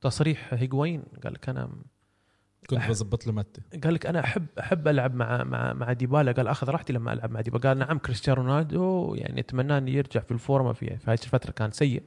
تصريح 0.00 0.54
هيغوين 0.54 1.02
قال 1.24 1.32
لك 1.32 1.48
أنا 1.48 1.70
كنت 2.70 2.88
بظبط 2.88 3.26
له 3.26 3.32
متى؟ 3.32 3.60
قال 3.84 3.94
لك 3.94 4.06
أنا 4.06 4.20
احب 4.24 4.46
أحب 4.58 4.88
ألعب 4.88 5.14
مع 5.14 5.44
مع 5.44 5.72
مع 5.72 5.92
ديبالا. 5.92 6.32
قال 6.32 6.48
أخذ 6.48 6.68
راحتي 6.68 6.92
لما 6.92 7.12
ألعب 7.12 7.30
مع 7.30 7.40
ديبالا. 7.40 7.68
قال 7.68 7.78
نعم 7.78 7.98
كريستيانو 7.98 8.42
رونالدو 8.42 9.14
يعني 9.14 9.40
أتمنى 9.40 9.78
إنه 9.78 9.90
يرجع 9.90 10.20
في 10.20 10.30
الفورمة 10.30 10.72
في 10.72 10.96
في 10.96 11.10
هذه 11.10 11.18
الفترة 11.22 11.50
كان 11.50 11.70
سيء. 11.70 12.02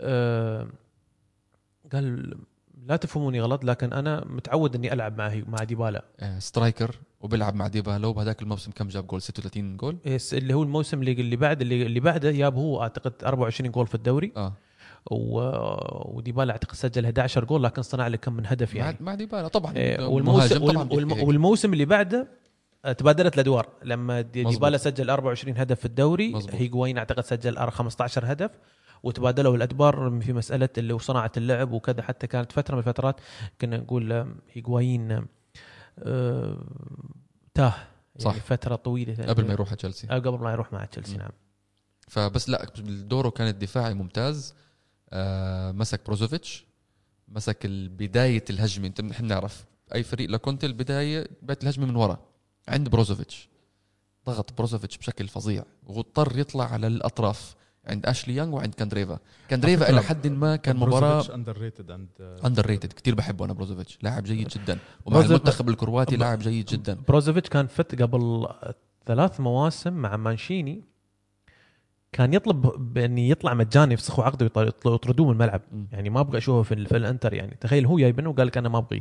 أه 0.00 0.66
قال 1.92 2.34
لا 2.86 2.96
تفهموني 2.96 3.40
غلط 3.40 3.64
لكن 3.64 3.92
أنا 3.92 4.24
متعود 4.26 4.74
إني 4.74 4.92
ألعب 4.92 5.18
مع 5.18 5.42
مع 5.48 5.64
ديبالا. 5.64 6.04
آه، 6.20 6.38
striker. 6.38 6.96
وبيلعب 7.20 7.54
مع 7.54 7.66
ديبالا 7.66 8.06
وبهذاك 8.06 8.42
الموسم 8.42 8.70
كم 8.70 8.88
جاب 8.88 9.06
جول؟ 9.06 9.22
36 9.22 9.76
جول؟ 9.76 9.96
إيس- 10.04 10.32
اللي 10.34 10.54
هو 10.54 10.62
الموسم 10.62 11.00
اللي 11.00 11.12
اللي 11.12 11.36
بعد 11.36 11.60
اللي, 11.60 11.82
اللي 11.86 12.00
بعده 12.00 12.30
جاب 12.30 12.54
هو 12.54 12.82
أعتقد 12.82 13.12
24 13.24 13.70
جول 13.70 13.86
في 13.86 13.94
الدوري. 13.94 14.32
آه. 14.36 14.52
و... 15.10 15.40
وديبالا 16.16 16.52
أعتقد 16.52 16.74
سجل 16.74 17.04
11 17.04 17.44
جول 17.44 17.62
لكن 17.62 17.82
صنع 17.82 18.06
له 18.06 18.16
كم 18.16 18.32
من 18.32 18.46
هدف 18.46 18.74
يعني. 18.74 18.96
مع 19.00 19.14
ديبالا 19.14 19.48
طبعا. 19.48 19.76
إيه، 19.76 20.06
والموسم 20.06 20.58
طبعا 20.58 20.88
والم... 20.92 21.12
والم... 21.12 21.28
والموسم 21.28 21.72
اللي 21.72 21.84
بعده 21.84 22.28
آه، 22.84 22.92
تبادلت 22.92 23.34
الأدوار. 23.34 23.68
لما. 23.84 24.20
ديبالا 24.20 24.76
سجل 24.76 25.10
24 25.10 25.56
هدف 25.56 25.78
في 25.80 25.84
الدوري. 25.86 26.34
هيجوين 26.52 26.98
أعتقد 26.98 27.24
سجل 27.24 27.70
15 27.70 28.32
هدف 28.32 28.50
وتبادلوا 29.02 29.56
الأدوار 29.56 30.20
في 30.22 30.32
مسألة 30.32 30.68
اللي 30.78 30.98
صناعة 30.98 31.32
اللعب 31.36 31.72
وكذا. 31.72 32.02
حتى 32.02 32.26
كانت 32.26 32.52
فترة 32.52 32.74
من 32.74 32.78
الفترات 32.78 33.20
كنا 33.60 33.76
نقول 33.76 34.12
آه، 34.12 34.28
آه، 36.02 36.64
تاه 37.54 37.74
يعني 38.16 38.38
صح. 38.38 38.44
فترة 38.44 38.76
طويلة 38.76 39.26
قبل 39.26 39.46
ما 39.46 39.52
يروح 39.52 39.68
على 39.68 39.76
تشيلسي. 39.76 40.06
آه، 40.10 40.18
قبل 40.18 40.38
ما 40.38 40.52
يروح 40.52 40.72
مع 40.72 40.84
تشيلسي. 40.84 41.16
نعم. 41.16 41.30
فبس 42.08 42.48
لا 42.48 42.64
دوره 42.84 43.30
كان 43.30 43.48
الدفاعي 43.48 43.94
ممتاز. 43.94 44.54
آه 45.12 45.72
مسك 45.72 46.00
بروزوفيتش 46.06 46.64
مسك 47.28 47.66
بداية 47.66 48.44
الهجمة. 48.50 48.86
انت 48.86 49.00
نحن 49.00 49.24
نعرف 49.24 49.64
أي 49.94 50.02
فريق 50.02 50.30
لكونتي 50.30 50.66
البداية 50.66 51.28
بداية 51.42 51.58
الهجمة 51.62 51.86
من 51.86 51.96
ورا 51.96 52.18
عند 52.68 52.88
بروزوفيتش. 52.88 53.48
ضغط 54.26 54.52
بروزوفيتش 54.58 54.98
بشكل 54.98 55.28
فظيع. 55.28 55.64
واضطر 55.86 56.38
يطلع 56.38 56.72
على 56.72 56.86
الأطراف. 56.86 57.54
عند 57.86 58.06
اشلي 58.06 58.34
يانغ 58.36 58.54
وعند 58.56 58.74
كاندريفا 58.74 59.18
كاندريفا 59.48 59.90
إلى 59.90 60.02
حد 60.02 60.26
ما 60.26 60.56
كان 60.56 60.76
مباراة 60.76 61.34
underrated 61.34 61.90
under 62.44 62.66
rated 62.66 62.92
كثير 62.92 63.14
بحبه 63.14 63.44
أنا 63.44 63.52
بروزوفيتش 63.52 63.98
لاعب 64.02 64.22
جيد 64.24 64.48
جدا. 64.48 64.78
ومع 65.06 65.20
المنتخب 65.20 65.68
الكرواتي 65.68 66.16
لاعب 66.16 66.38
جيد 66.38 66.66
جدا. 66.66 66.98
بروزوفيتش 67.08 67.48
كان 67.48 67.66
فت 67.66 68.02
قبل 68.02 68.48
ثلاث 69.06 69.40
مواسم 69.40 69.92
مع 69.92 70.16
مانشيني. 70.16 70.84
كان 72.12 72.34
يطلب 72.34 72.60
بأن 72.94 73.18
يطلع 73.18 73.54
مجاني 73.54 73.94
يفسخوا 73.94 74.24
عقده 74.24 74.46
ويط- 74.56 74.86
يطردوه 74.86 75.26
من 75.26 75.32
الملعب. 75.32 75.60
مم. 75.72 75.86
يعني 75.92 76.10
ما 76.10 76.20
أبغى 76.20 76.38
أشوفه 76.38 76.62
في, 76.62 76.74
ال- 76.74 76.86
في 76.86 76.96
الإنتر 76.96 77.34
يعني. 77.34 77.56
تخيل 77.60 77.86
هو 77.86 77.98
جايبنه 77.98 78.30
وقال 78.30 78.46
لك 78.46 78.58
أنا 78.58 78.68
ما 78.68 78.78
أبغيه. 78.78 79.00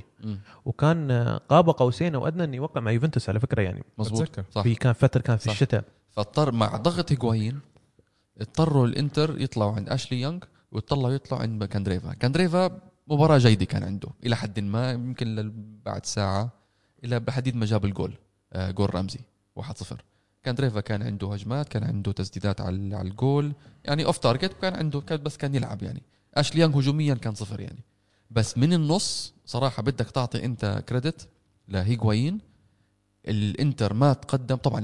وكان 0.66 1.12
آه، 1.12 1.38
قاب 1.50 1.70
قوسين 1.70 2.16
أو 2.16 2.28
أدنى 2.28 2.44
انه 2.44 2.56
يوقع 2.58 2.82
مع 2.82 2.92
يوفنتوس 2.92 3.30
على 3.30 3.40
فكرة 3.40 3.62
يعني. 3.62 3.84
مظبوط. 3.98 4.40
صح. 4.52 4.62
في 4.64 4.76
كان 4.76 4.94
فترة 4.94 5.22
كان 5.22 5.38
في 5.38 5.44
صح. 5.44 5.52
الشتاء. 5.52 5.84
فاضطر 6.12 6.52
مع 6.52 6.76
ضغط 6.78 7.12
هيغوايين 7.12 7.60
اضطروا 8.40 8.88
الانتر 8.88 9.42
يطلعوا 9.42 9.76
عند 9.76 9.90
اشلي 9.90 10.22
يونغ 10.22 10.40
ويطلعوا 10.72 11.14
يطلعوا 11.14 11.42
عند 11.42 11.64
كاندريفا. 11.64 12.14
كاندريفا 12.14 12.82
مباراة 13.08 13.38
جيدة 13.38 13.66
كان 13.66 13.84
عنده 13.84 14.10
إلى 14.26 14.36
حد 14.36 14.60
ما 14.60 14.92
يمكن 14.92 15.52
بعد 15.86 16.06
ساعة 16.06 16.52
إلى 17.04 17.20
بحديد 17.20 17.56
ما 17.56 17.66
جاب 17.66 17.86
الجول 17.86 18.14
آه 18.54 18.72
جول 18.72 18.96
رمزي 18.96 19.20
1-0 19.60 19.64
كاندريفا 20.44 20.80
كان 20.80 21.02
عنده 21.02 21.34
هجمات 21.34 21.70
كان 21.70 21.84
عنده 21.84 22.12
تسديدات 22.12 22.62
على 22.62 22.76
الجول 23.02 23.54
يعني 23.86 24.06
off 24.06 24.18
target 24.18 24.54
كان 24.62 24.76
عنده 24.76 25.02
كان 25.02 25.24
بس 25.24 25.38
كان 25.38 25.56
يلعب 25.56 25.84
يعني. 25.84 26.02
اشلي 26.34 26.62
يونغ 26.62 26.80
هجوميا 26.80 27.14
كان 27.14 27.36
صفر 27.36 27.60
يعني. 27.60 27.84
بس 28.32 28.58
من 28.58 28.74
النص 28.74 29.34
صراحة 29.46 29.84
بدك 29.84 30.12
تعطي 30.12 30.46
أنت 30.46 30.84
كريدت 30.90 31.28
لهيغوايين 31.68 32.40
الإنتر 33.28 33.94
ما 33.94 34.14
تقدم 34.14 34.56
طبعا. 34.56 34.82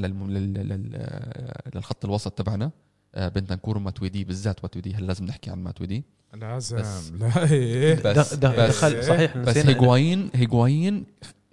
للخط 1.75 2.05
الوسط 2.05 2.31
تبعنا. 2.31 2.71
آه، 3.15 3.27
بنتنكور 3.27 3.77
وماتويدي 3.77 4.23
بالذات 4.23 4.59
ماتويدي. 4.63 4.93
هل 4.95 5.07
لازم 5.07 5.25
نحكي 5.25 5.49
عن 5.49 5.63
ماتويدي. 5.63 6.03
لازم 6.33 6.77
بس- 6.77 7.11
لا 7.21 7.51
إيه. 7.51 7.95
بس- 7.95 8.33
د- 8.33 8.39
د- 8.39 8.45
بس- 8.59 8.83
دخل 8.83 9.03
صحيح 9.03 9.37
بس 9.37 9.47
نسينا 9.57 9.69
هيغوايين 9.69 10.29
هيغوايين 10.33 11.05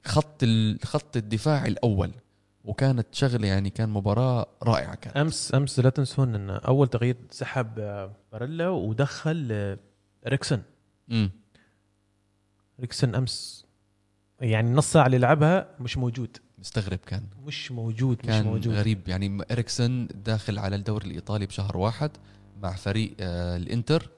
خط 0.05 0.43
الخط 0.43 1.17
الدفاع 1.17 1.67
الأول. 1.67 2.11
وكانت 2.65 3.07
شغلة 3.13 3.49
يعني 3.49 3.71
كان 3.71 3.89
مباراة 3.89 4.47
رائعة 4.63 4.95
كانت. 4.95 5.17
امس 5.17 5.55
أمس 5.55 5.81
لا 5.81 5.91
تنسون 5.91 6.35
إن 6.35 6.51
أول 6.51 6.89
تغيير 6.89 7.17
سحب 7.31 7.79
آه، 7.79 8.13
باريلا 8.33 8.69
ودخل 8.69 9.49
آه، 9.53 9.79
إريكسن 10.29 10.63
امم 11.11 11.31
إريكسن 12.81 13.15
أمس 13.15 13.65
يعني 14.41 14.71
نص 14.71 14.93
ساعة 14.93 15.07
اللي 15.07 15.19
لعبها 15.19 15.69
مش 15.81 15.99
موجود. 15.99 16.37
مستغرب 16.63 16.99
كان. 16.99 17.23
مش 17.47 17.73
موجود 17.73 18.19
مش 18.19 18.25
كان 18.27 18.45
موجود. 18.45 18.75
غريب. 18.75 19.09
يعني 19.09 19.45
إريكسن 19.51 20.09
داخل 20.15 20.59
على 20.59 20.77
الدوري 20.77 21.07
الإيطالي 21.07 21.47
بشهر 21.47 21.77
واحد 21.77 22.11
مع 22.63 22.73
فريق 22.73 23.15
آه 23.21 23.57
الإنتر 23.57 24.09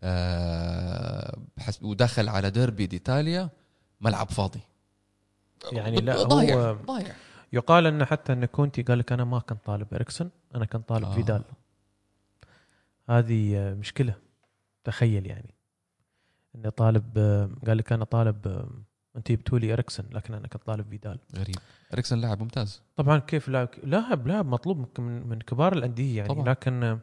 آه 0.00 1.38
ودخل 1.82 2.28
على 2.28 2.50
ديربي 2.50 2.86
ديتاليا 2.86 3.48
ملعب 4.00 4.30
فاضي. 4.30 4.60
يعني 5.72 5.96
لا، 5.96 6.22
ضايع 6.22 6.54
هو- 6.70 6.76
ضايع 6.86 7.14
يقال 7.52 7.86
أن 7.86 8.04
حتى 8.04 8.32
أن 8.32 8.44
كونتي 8.44 8.82
قال 8.82 8.98
لك 8.98 9.12
أنا 9.12 9.24
ما 9.24 9.38
كنت 9.38 9.58
طالب 9.64 9.94
اريكسون 9.94 10.30
أنا 10.54 10.64
كنت 10.64 10.88
طالب 10.88 11.04
آه. 11.04 11.14
فيدال. 11.14 11.42
هذه 13.08 13.74
مشكلة 13.78 14.14
تخيل 14.84 15.26
يعني. 15.26 15.54
أني 16.54 16.70
طالب 16.70 17.18
آه، 17.18 17.50
قال 17.66 17.76
لك 17.78 17.92
أنا 17.92 18.04
طالب 18.04 18.48
آه، 18.48 18.68
انت 19.18 19.32
جبتوا 19.32 19.58
لي 19.58 19.72
اريكسون 19.72 20.06
لكن 20.12 20.34
أنا 20.34 20.48
كنت 20.48 20.62
طالب 20.62 20.88
فيدال. 20.90 21.18
غريب. 21.36 21.56
إريكسن 21.94 22.18
لاعب 22.18 22.40
ممتاز. 22.42 22.82
طبعا 22.96 23.18
كيف 23.18 23.48
لاعب؟ 23.48 23.68
لاعب 23.82 24.26
لاعب 24.26 24.46
مطلوب 24.46 24.78
من- 24.78 25.04
من 25.04 25.28
من 25.28 25.38
كبار 25.38 25.72
الأندية 25.72 26.16
يعني 26.16 26.28
طبعاً. 26.28 26.48
لكن 26.48 26.98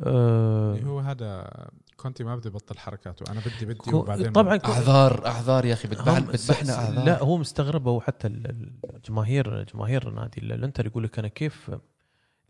آه، 0.00 0.78
هو 0.84 0.98
هذا 1.00 1.50
كونتي 1.96 2.24
ما 2.24 2.36
بده 2.36 2.50
يبطل 2.50 2.78
حركاته 2.78 3.32
أنا 3.32 3.40
بدي 3.40 3.66
بدي 3.74 3.94
وبعدين 3.96 4.32
طبعا 4.32 4.58
أعذار 4.64 5.26
أعذار 5.26 5.64
يا 5.64 5.72
أخي 5.72 5.88
دبحنا 5.88 6.74
أعذار. 6.74 7.04
لا 7.04 7.22
هو 7.22 7.36
مستغرب 7.38 7.86
وحتى 7.86 8.26
ال- 8.26 8.46
ال- 8.50 8.72
الجماهير 8.96 9.62
جماهير 9.64 10.10
نادي 10.10 10.40
ال- 10.40 10.52
الإنتر 10.52 10.86
يقول 10.86 11.04
لك 11.04 11.18
أنا 11.18 11.28
كيف 11.28 11.70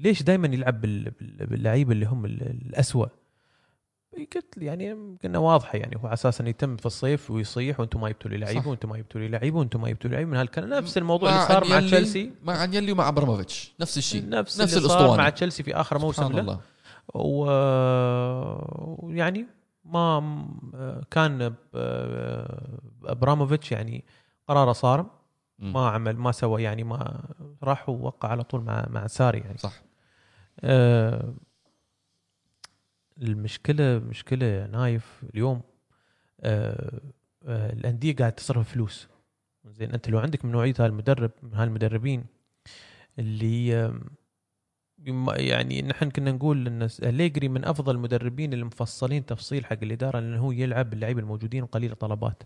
ليش 0.01 0.23
دائما 0.23 0.47
يلعب 0.49 0.81
بال- 0.81 1.11
بال- 1.11 1.47
باللعيبة 1.47 1.93
اللي 1.93 2.07
هم 2.07 2.25
ال- 2.25 2.43
الاسوء 2.43 3.09
قلت 4.35 4.55
يعني 4.57 5.17
كنا 5.23 5.39
واضحة 5.39 5.79
يعني 5.79 5.97
هو 5.97 6.07
على 6.07 6.13
أساس 6.15 6.41
إنه 6.41 6.51
يتم 6.51 6.77
في 6.77 6.87
الصيف 6.87 7.31
ويصيح 7.31 7.81
وأنتم 7.81 8.01
ما 8.01 8.09
جبتوا 8.09 8.31
لي. 8.31 8.37
لعيبه 8.37 8.69
وأنتم 8.69 8.89
ما 8.89 8.97
جبتوا 8.97 9.21
لي 9.21 9.29
لعيبه 9.29 9.59
وأنتم 9.59 9.81
ما 9.81 9.89
جبتوا 9.89 10.11
لي 10.11 10.17
لعيبه 10.17 10.31
من 10.31 10.37
هالكلام 10.37 10.69
نفس 10.69 10.99
الموضوع 10.99 11.31
مع 11.31 11.37
اللي 11.37 11.49
صار 11.49 11.69
مع 11.69 11.81
تشيلسي. 11.81 12.33
مع 12.43 12.65
أنيلي 12.65 12.93
ومع 12.93 13.09
ابراموفيتش 13.09 13.75
نفس 13.81 13.99
الشيء 13.99 14.29
نفس, 14.29 14.61
نفس 14.61 14.77
اللي 14.77 14.89
صار 14.89 15.19
مع 15.19 15.29
تشيلسي 15.29 15.63
في 15.63 15.75
آخر 15.75 15.99
موسم 15.99 16.33
له. 16.33 16.61
ويعني 19.03 19.47
ما 19.85 20.45
كان 21.11 21.55
ابراموفيتش 23.05 23.73
يعني 23.73 24.05
قراره 24.49 24.73
صارم. 24.73 25.07
ما 25.59 25.89
عمل 25.89 26.17
ما 26.17 26.33
سوى 26.33 26.63
يعني 26.63 26.85
ما 26.85 27.25
راح 27.63 27.89
ووقع 27.89 28.29
على 28.29 28.45
طول 28.45 28.61
مع 28.61 28.87
مع 28.91 29.07
ساري 29.07 29.39
يعني. 29.39 29.59
صح. 29.59 29.73
آه، 30.61 31.35
المشكلة 33.23 33.99
مشكلة 33.99 34.67
نايف 34.67 35.25
اليوم 35.35 35.63
آه، 36.41 37.01
آه، 37.47 37.73
الأندية 37.73 38.17
قاعد 38.17 38.33
تصرف 38.33 38.73
فلوس 38.73 39.09
زين 39.65 39.91
أنت 39.93 40.09
لو 40.09 40.19
عندك 40.19 40.45
من 40.45 40.53
نوعية 40.53 40.75
هالمدرب 40.79 41.31
من 41.43 41.55
هالمدربين 41.55 42.25
اللي 43.19 43.91
يعني 45.29 45.83
نحن 45.83 46.11
كنا 46.11 46.33
نقول 46.33 46.67
إن 46.67 46.89
أليجري 47.03 47.49
من 47.49 47.65
أفضل 47.65 47.95
المدربين 47.95 48.53
المفصلين 48.53 49.27
تفصيل 49.27 49.67
حق 49.67 49.79
الإدارة 49.83 50.21
لأنه 50.21 50.39
هو 50.39 50.53
يلعب 50.53 50.91
باللعيبه 50.91 51.21
الموجودين 51.21 51.63
وقليل 51.63 51.93
الطلبات. 51.93 52.43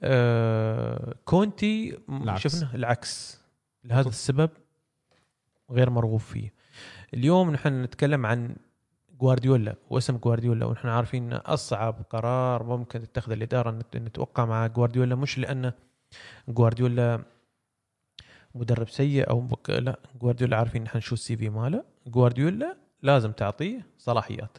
آه 0.00 1.14
كونتي 1.24 1.98
العكس. 2.08 2.42
شفنا 2.42 2.74
العكس 2.74 3.40
لهذا 3.84 4.08
السبب 4.08 4.50
غير 5.70 5.90
مرغوب 5.90 6.20
فيه. 6.20 6.52
اليوم 7.14 7.50
نحن 7.50 7.82
نتكلم 7.82 8.26
عن 8.26 8.56
جوارديولا 9.20 9.74
واسم 9.90 10.16
جوارديولا 10.16 10.66
ونحن 10.66 10.88
عارفين 10.88 11.32
ان 11.32 11.38
أصعب 11.38 12.02
قرار 12.10 12.62
ممكن 12.62 13.02
تتخذ 13.02 13.32
الإدارة 13.32 13.70
إن 13.70 13.82
إن 13.94 14.12
توقع 14.12 14.44
مع 14.44 14.66
جوارديولا. 14.66 15.14
مش 15.14 15.38
لأنه 15.38 15.72
جوارديولا 16.48 17.22
مدرب 18.54 18.88
سيء 18.88 19.30
أو. 19.30 19.48
لا 19.68 19.98
جوارديولا 20.20 20.56
عارفين 20.56 20.82
نحن 20.82 21.00
شو 21.00 21.14
السي 21.14 21.36
في 21.36 21.48
ماله. 21.48 21.84
جوارديولا 22.06 22.76
لازم 23.02 23.32
تعطيه 23.32 23.86
صلاحيات. 23.98 24.58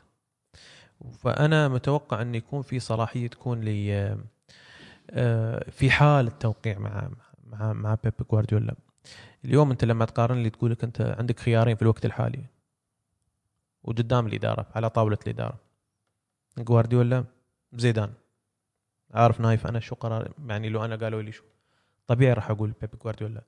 فأنا 1.19 1.67
متوقع 1.67 2.21
انه 2.21 2.37
يكون 2.37 2.61
في 2.61 2.79
صلاحية 2.79 3.27
تكون 3.27 3.61
لي 3.61 4.15
آه، 5.11 5.69
في 5.69 5.91
حال 5.91 6.27
التوقيع 6.27 6.79
مع 6.79 7.09
مع 7.43 7.73
مع 7.73 7.97
بيب 8.03 8.13
جوارديولا. 8.31 8.75
اليوم 9.45 9.71
أنت 9.71 9.85
لما 9.85 10.05
تقارن 10.05 10.43
لي 10.43 10.49
تقول 10.49 10.71
لك 10.71 10.83
أنت 10.83 11.15
عندك 11.19 11.39
خيارين 11.39 11.75
في 11.75 11.81
الوقت 11.81 12.05
الحالي. 12.05 12.54
وقدام 13.85 14.27
الإدارة 14.27 14.67
على 14.75 14.89
طاولة 14.89 15.17
الإدارة. 15.27 15.59
جوارديولا 16.57 17.25
زيدان. 17.73 18.13
عارف 19.13 19.41
نايف 19.41 19.67
أنا 19.67 19.79
شو 19.79 19.95
قرار 19.95 20.31
يعني 20.47 20.69
لو 20.69 20.85
أنا 20.85 20.95
قالوا 20.95 21.21
لي 21.21 21.31
شو. 21.31 21.43
طبيعي 22.07 22.33
راح 22.33 22.49
أقول 22.49 22.73
بيب 22.81 22.89
جوارديولا. 23.03 23.41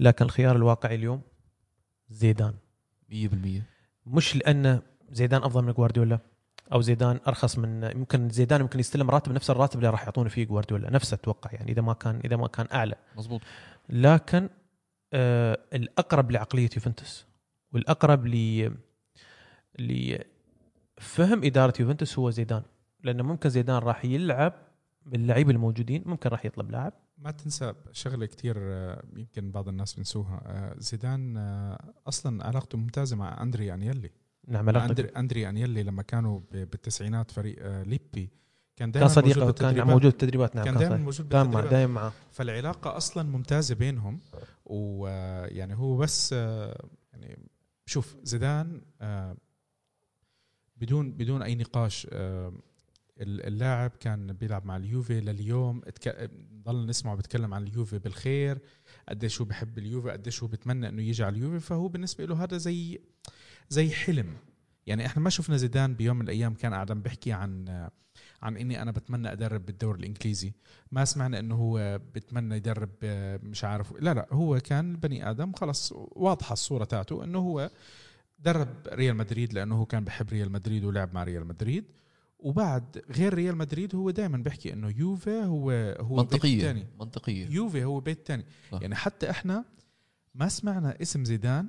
لكن 0.00 0.24
الخيار 0.24 0.56
الواقعي 0.56 0.94
اليوم 0.94 1.22
زيدان. 2.08 2.54
100% 3.10 3.62
مش 4.06 4.36
لأن 4.36 4.80
زيدان 5.10 5.42
أفضل 5.42 5.64
من 5.64 5.72
جوارديولا 5.72 6.18
أو 6.72 6.80
زيدان 6.80 7.20
أرخص 7.28 7.58
من 7.58 7.82
يمكن 7.82 8.28
زيدان 8.28 8.60
يمكن 8.60 8.80
يستلم 8.80 9.10
راتب 9.10 9.32
نفس 9.32 9.50
الراتب 9.50 9.78
اللي 9.78 9.90
راح 9.90 10.02
يعطونه 10.04 10.28
فيه 10.28 10.44
جوارديولا. 10.44 10.90
نفسه 10.90 11.14
أتوقع 11.14 11.50
يعني 11.52 11.72
إذا 11.72 11.82
ما 11.82 11.92
كان 11.92 12.20
إذا 12.24 12.36
ما 12.36 12.48
كان 12.48 12.66
أعلى. 12.72 12.94
مزبوط 13.16 13.40
لكن 13.88 14.48
آه 15.12 15.58
الأقرب 15.72 16.30
لعقلية 16.30 16.70
يوفنتوس 16.76 17.26
والأقرب 17.72 18.26
ل 18.26 18.70
لفهم 19.78 21.44
إدارة 21.44 21.74
يوفنتوس 21.80 22.18
هو 22.18 22.30
زيدان. 22.30 22.62
لأنه 23.02 23.22
ممكن 23.22 23.48
زيدان 23.48 23.78
راح 23.78 24.04
يلعب 24.04 24.52
باللعيبه 25.06 25.50
الموجودين 25.50 26.02
ممكن 26.06 26.30
راح 26.30 26.44
يطلب 26.44 26.70
لاعب. 26.70 26.92
ما 27.18 27.30
تنسى 27.30 27.74
شغلة 27.92 28.26
كتير 28.26 28.56
آه، 28.58 29.02
يمكن 29.16 29.50
بعض 29.50 29.68
الناس 29.68 29.94
بنسوها 29.94 30.42
آه، 30.46 30.74
زيدان 30.78 31.36
آه، 31.36 31.92
أصلا 32.06 32.46
علاقته 32.46 32.78
ممتازة 32.78 33.16
مع 33.16 33.42
أندري 33.42 33.74
أنيلي. 33.74 34.10
نعم 34.48 34.68
علاقته 34.68 35.18
اندري 35.18 35.48
أنيلي 35.48 35.82
لما 35.82 36.02
كانوا 36.02 36.40
بالتسعينات 36.50 37.30
فريق 37.30 37.82
ليبي 37.82 38.06
كان 38.14 38.30
كان 38.76 38.90
دائما 38.90 39.08
صديقه 39.08 39.52
كان 39.52 39.86
موجود 39.86 40.02
بالتدريبات. 40.02 40.56
نعم 40.56 40.64
كان 40.64 40.74
كان 40.74 40.88
دائما. 40.88 41.04
موجود 41.04 41.28
كان 41.28 41.50
مع 41.50 41.60
دائما 41.60 41.92
معه. 41.92 42.12
فالعلاقة 42.30 42.96
أصلا 42.96 43.22
ممتازة 43.22 43.74
بينهم. 43.74 44.20
ويعني 44.64 45.74
هو 45.74 45.96
بس 45.96 46.32
يعني 46.32 47.38
شوف 47.86 48.16
زيدان 48.22 48.80
بدون 50.76 51.12
بدون 51.12 51.42
أي 51.42 51.54
نقاش 51.54 52.06
آه، 52.12 52.52
اللاعب 53.20 53.90
كان 54.00 54.32
بيلعب 54.32 54.66
مع 54.66 54.76
اليوفي 54.76 55.20
لليوم. 55.20 55.82
ضل 56.64 56.86
نسمعه 56.86 57.14
بيتكلم 57.16 57.54
عن 57.54 57.62
اليوفي 57.62 57.98
بالخير 57.98 58.58
قديش 59.08 59.40
هو 59.40 59.46
بحب 59.46 59.78
اليوفي 59.78 60.10
قديش 60.10 60.42
هو 60.42 60.48
بتمنى 60.48 60.88
إنه 60.88 61.02
يجي 61.02 61.24
على 61.24 61.36
اليوفي. 61.36 61.60
فهو 61.60 61.88
بالنسبة 61.88 62.24
له 62.24 62.44
هذا 62.44 62.56
زي 62.56 63.00
زي 63.68 63.90
حلم. 63.90 64.36
يعني 64.86 65.06
إحنا 65.06 65.22
ما 65.22 65.30
شفنا 65.30 65.56
زيدان 65.56 65.94
بيوم 65.94 66.16
من 66.16 66.22
الأيام 66.22 66.54
كان 66.54 66.74
قاعد 66.74 66.90
عم 66.90 67.02
بيحكي 67.02 67.32
عن 67.32 67.68
عن 68.42 68.56
إني 68.56 68.82
أنا 68.82 68.90
بتمنى 68.90 69.32
أدرب 69.32 69.66
بالدوري 69.66 70.00
الإنجليزي. 70.00 70.52
ما 70.92 71.04
سمعنا 71.04 71.38
إنه 71.38 71.54
هو 71.54 72.00
بتمنى 72.14 72.56
يدرب 72.56 72.90
آه، 73.02 73.40
مش 73.42 73.64
عارف. 73.64 73.92
لا 73.92 74.14
لا 74.14 74.26
هو 74.32 74.60
كان 74.60 74.96
بني 74.96 75.30
آدم 75.30 75.52
خلص 75.52 75.92
واضحة 75.94 76.52
الصورة 76.52 76.84
تاعته 76.84 77.24
إنه 77.24 77.38
هو 77.38 77.70
درب 78.46 78.68
ريال 78.92 79.16
مدريد 79.16 79.52
لأنه 79.52 79.74
هو 79.74 79.86
كان 79.86 80.04
بحب 80.04 80.30
ريال 80.30 80.52
مدريد 80.52 80.84
ولعب 80.84 81.14
مع 81.14 81.24
ريال 81.24 81.46
مدريد. 81.46 81.84
وبعد 82.38 83.02
غير 83.10 83.34
ريال 83.34 83.56
مدريد 83.56 83.94
هو 83.94 84.10
دائما 84.10 84.38
بيحكي 84.38 84.72
إنه 84.72 84.94
يوفي 84.96 85.44
هو 85.44 85.70
هو 86.00 86.16
بيت 86.16 86.32
منطقية 86.32 86.60
تاني. 86.60 86.86
منطقية. 87.00 87.48
يوفي 87.50 87.84
هو 87.84 88.00
بيت 88.00 88.26
تاني. 88.26 88.44
صح. 88.72 88.82
يعني 88.82 88.94
حتى 88.94 89.30
إحنا 89.30 89.64
ما 90.34 90.48
سمعنا 90.48 91.02
اسم 91.02 91.24
زيدان 91.24 91.68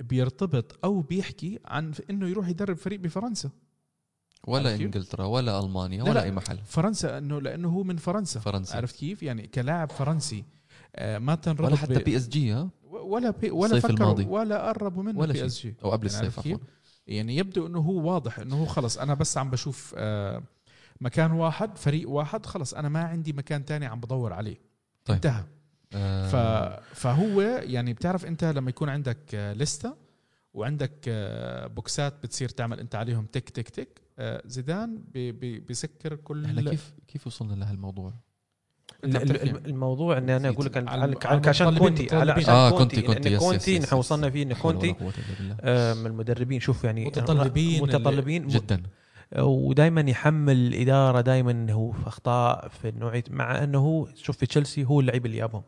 بيرتبط 0.00 0.78
أو 0.84 1.00
بيحكي 1.00 1.58
عن 1.64 1.92
إنه 2.10 2.28
يروح 2.28 2.48
يدرب 2.48 2.76
فريق 2.76 3.00
بفرنسا. 3.00 3.50
ولا؟ 4.46 4.74
إنجلترا 4.74 5.24
ولا 5.24 5.60
ألمانيا 5.60 6.04
لا، 6.04 6.10
ولا 6.10 6.14
لا. 6.14 6.22
أي 6.22 6.30
محل. 6.30 6.58
فرنسا 6.64 7.18
إنه 7.18 7.40
لأنه 7.40 7.68
هو 7.68 7.82
من 7.82 7.96
فرنسا. 7.96 8.40
فرنسا 8.40 8.76
عرفت 8.76 8.96
كيف؟ 8.96 9.22
يعني 9.22 9.46
كلاعب 9.46 9.90
فرنسي 9.90 10.44
آه، 10.96 11.18
ما 11.18 11.34
تنربط 11.34 11.60
ولا 11.60 11.76
حتى 11.76 11.98
PSG 11.98 12.52
ها؟ 12.52 12.70
ولا 13.06 13.30
بي 13.30 13.50
ولا 13.50 13.80
فكروا 13.80 13.96
الماضي. 13.96 14.24
ولا 14.24 14.68
قربوا 14.68 15.02
منه 15.02 15.18
ولا 15.18 15.32
بي 15.32 15.38
شيء. 15.38 15.46
إس 15.46 15.60
جي 15.60 15.74
أو 15.84 15.90
قبل 15.90 16.10
يعني 16.10 16.26
الصيف؟ 16.26 16.58
يعني 17.06 17.36
يبدو 17.36 17.66
إنه 17.66 17.78
هو 17.78 18.12
واضح 18.12 18.38
إنه 18.38 18.56
هو 18.62 18.66
خلص 18.66 18.98
أنا 18.98 19.14
بس 19.14 19.38
عم 19.38 19.50
بشوف 19.50 19.94
آه، 19.98 20.42
مكان 21.00 21.32
واحد 21.32 21.78
فريق 21.78 22.10
واحد 22.10 22.46
خلص 22.46 22.74
أنا 22.74 22.88
ما 22.88 23.04
عندي 23.04 23.32
مكان 23.32 23.64
تاني 23.64 23.86
عم 23.86 24.00
بدور 24.00 24.32
عليه 24.32 24.56
طيب. 25.04 25.14
انتهى 25.14 25.44
آه، 25.94 26.28
ف... 26.28 26.36
فهو 26.94 27.40
يعني 27.40 27.92
بتعرف 27.92 28.26
أنت 28.26 28.44
لما 28.44 28.70
يكون 28.70 28.88
عندك 28.88 29.34
آه، 29.34 29.52
لستة 29.52 29.96
وعندك 30.54 31.04
آه، 31.08 31.66
بوكسات 31.66 32.22
بتصير 32.22 32.48
تعمل 32.48 32.80
أنت 32.80 32.94
عليهم 32.94 33.26
tick 33.26 33.50
tick 33.50 33.68
tick 33.68 34.02
زيدان 34.46 35.04
بي 35.12 35.32
بي 35.32 35.58
بيسكر 35.58 36.16
كل 36.16 36.44
إحنا 36.44 36.70
كيف 36.70 36.94
كيف 37.08 37.26
وصلنا 37.26 37.54
لهالموضوع؟ 37.54 38.14
الموضوع 39.04 40.18
إني 40.18 40.36
أنا. 40.36 40.48
أقول 40.48 40.66
لك 40.66 41.48
عشان 41.48 41.78
كونتي 41.78 42.16
على. 42.16 42.32
عشان 42.32 42.54
آه، 42.54 42.70
كونتي 42.70 43.02
كونتي، 43.02 43.06
كونتي، 43.06 43.28
لأن 43.28 43.36
yes، 43.36 43.42
yes، 43.42 43.48
كونتي 43.48 43.76
yes، 43.76 43.82
نحن. 43.82 43.96
وصلنا 43.96 44.30
فيه 44.30 44.42
إن 44.42 44.52
كونتي. 44.52 44.94
آه، 45.60 45.94
من 45.94 46.06
المدربين 46.06 46.60
شوف 46.60 46.84
يعني 46.84 47.04
متطلبين 47.04 47.82
متطلبين 47.82 48.46
جدا 48.48 48.82
ودائما 49.38 50.00
يحمل 50.00 50.56
الاداره 50.56 51.20
دائما 51.20 51.50
إنه 51.50 51.72
هو 51.72 51.92
في 51.92 52.06
أخطاء 52.08 52.68
في 52.68 52.90
نوعيه 52.90 53.24
مع 53.30 53.64
إنه 53.64 53.78
هو 53.78 54.08
شوف 54.14 54.36
في 54.36 54.46
تشيلسي 54.46 54.84
هو 54.84 55.00
اللعيب 55.00 55.26
اللي 55.26 55.36
جابهم 55.36 55.62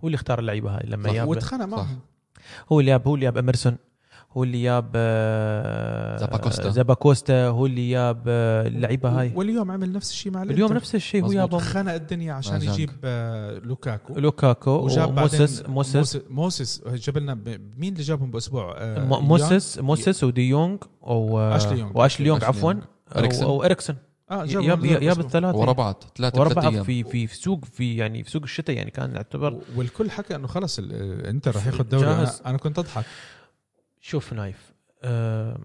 هو 0.00 0.08
اللي 0.08 0.14
اختار 0.14 0.38
اللعيبة 0.38 0.70
هاي 0.76 0.86
لما. 0.86 1.12
جاب 1.12 1.28
معهم 1.66 1.98
هو 2.72 2.80
اللي 2.80 2.90
جاب 2.90 3.08
هو 3.08 3.14
اللي 3.14 3.26
جاب 3.26 3.38
اميرسون 3.38 3.76
هو 4.32 4.44
اللي 4.44 4.62
جاب 4.62 4.90
آه، 4.94 6.16
زاباكوستا. 6.16 6.70
زاباكوستا 6.70 7.46
هو 7.48 7.66
اللي 7.66 7.90
جاب 7.90 8.22
آه، 8.28 8.66
اللعيبة 8.66 9.08
هاي 9.08 9.32
واليوم 9.34 9.70
عمل 9.70 9.92
نفس 9.92 10.10
الشيء 10.10 10.32
مع 10.32 10.42
اليوم. 10.42 10.72
نفس 10.72 10.94
الشيء 10.94 11.24
هو. 11.24 11.32
جابهم 11.32 11.60
خنق 11.60 11.92
الدنيا 11.92 12.32
عشان. 12.32 12.62
يجيب 12.62 12.90
آه، 13.04 13.58
لوكاكو 13.58 14.14
لوكاكو 14.18 14.70
وجاب 14.70 15.18
موزس 15.18 15.62
موزس, 15.68 16.20
موزس 16.28 16.82
جاب 16.88 17.18
لنا 17.18 17.34
مين 17.76 17.92
اللي 17.92 18.02
جابهم 18.02 18.30
بأسبوع 18.30 18.74
آه،؟ 18.78 19.04
موزس 19.04 19.78
موزس 19.78 20.24
ودي 20.24 20.48
يونغ 20.48 20.76
و 21.02 21.38
أشلي 21.38 21.78
يونغ. 21.78 21.98
واشلي 21.98 22.26
يونغ 22.26 22.44
عفوا 22.44 22.72
يونغ. 22.72 22.84
إريكسن. 23.16 23.44
أو 23.44 23.64
اريكسن 23.64 23.96
آه 24.30 24.44
جاب 24.44 24.80
بأسبوع. 24.80 25.24
الثلاثة 25.24 25.58
ورا 25.58 25.72
بعض 25.72 26.04
ثلاثة 26.16 26.40
ورا 26.40 26.54
بعض 26.54 26.82
في 26.82 27.04
في 27.04 27.26
في 27.26 27.36
سوق 27.36 27.64
في 27.64 27.96
يعني 27.96 28.24
في 28.24 28.30
سوق 28.30 28.42
الشتاء 28.42 28.76
يعني 28.76 28.90
كان 28.90 29.14
يعتبر 29.14 29.58
والكل 29.76 30.10
حكى 30.10 30.34
إنه 30.34 30.46
خلص 30.46 30.78
ال- 30.78 30.92
الإنتر 30.92 31.56
رح 31.56 31.66
ياخذ 31.66 31.84
دوري 31.84 32.04
جاهز. 32.04 32.40
أنا, 32.40 32.50
أنا 32.50 32.58
كنت 32.58 32.78
أضحك 32.78 33.04
شوف 34.00 34.32
نايف 34.32 34.72
آه 35.02 35.60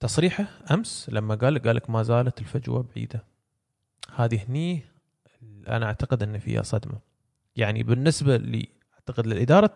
تصريحه 0.00 0.46
أمس 0.70 1.10
لما 1.12 1.34
قال 1.34 1.58
قال 1.58 1.76
لك 1.76 1.90
ما 1.90 2.02
زالت 2.02 2.40
الفجوة 2.40 2.86
بعيدة. 2.96 3.24
هذه 4.14 4.44
هني 4.48 4.82
أنا 5.68 5.86
أعتقد 5.86 6.22
إن 6.22 6.38
فيها 6.38 6.62
صدمة. 6.62 6.98
يعني 7.56 7.82
بالنسبة 7.82 8.36
لي 8.36 8.68
أعتقد 8.94 9.26
لإدارة 9.26 9.74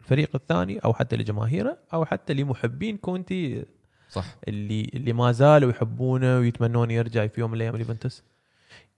الفريق 0.00 0.30
الثاني 0.34 0.78
أو 0.78 0.94
حتى 0.94 1.16
لجماهيره 1.16 1.78
أو 1.94 2.04
حتى 2.04 2.34
لمحبين 2.34 2.96
كونتي 2.96 3.66
صح. 4.08 4.36
اللي 4.48 4.90
اللي 4.94 5.12
ما 5.12 5.32
زالوا 5.32 5.70
يحبونه 5.70 6.38
ويتمنون 6.38 6.90
يرجع 6.90 7.26
في 7.26 7.40
يوم 7.40 7.50
من 7.50 7.56
الأيام 7.56 7.74
اليوفنتوس 7.74 8.22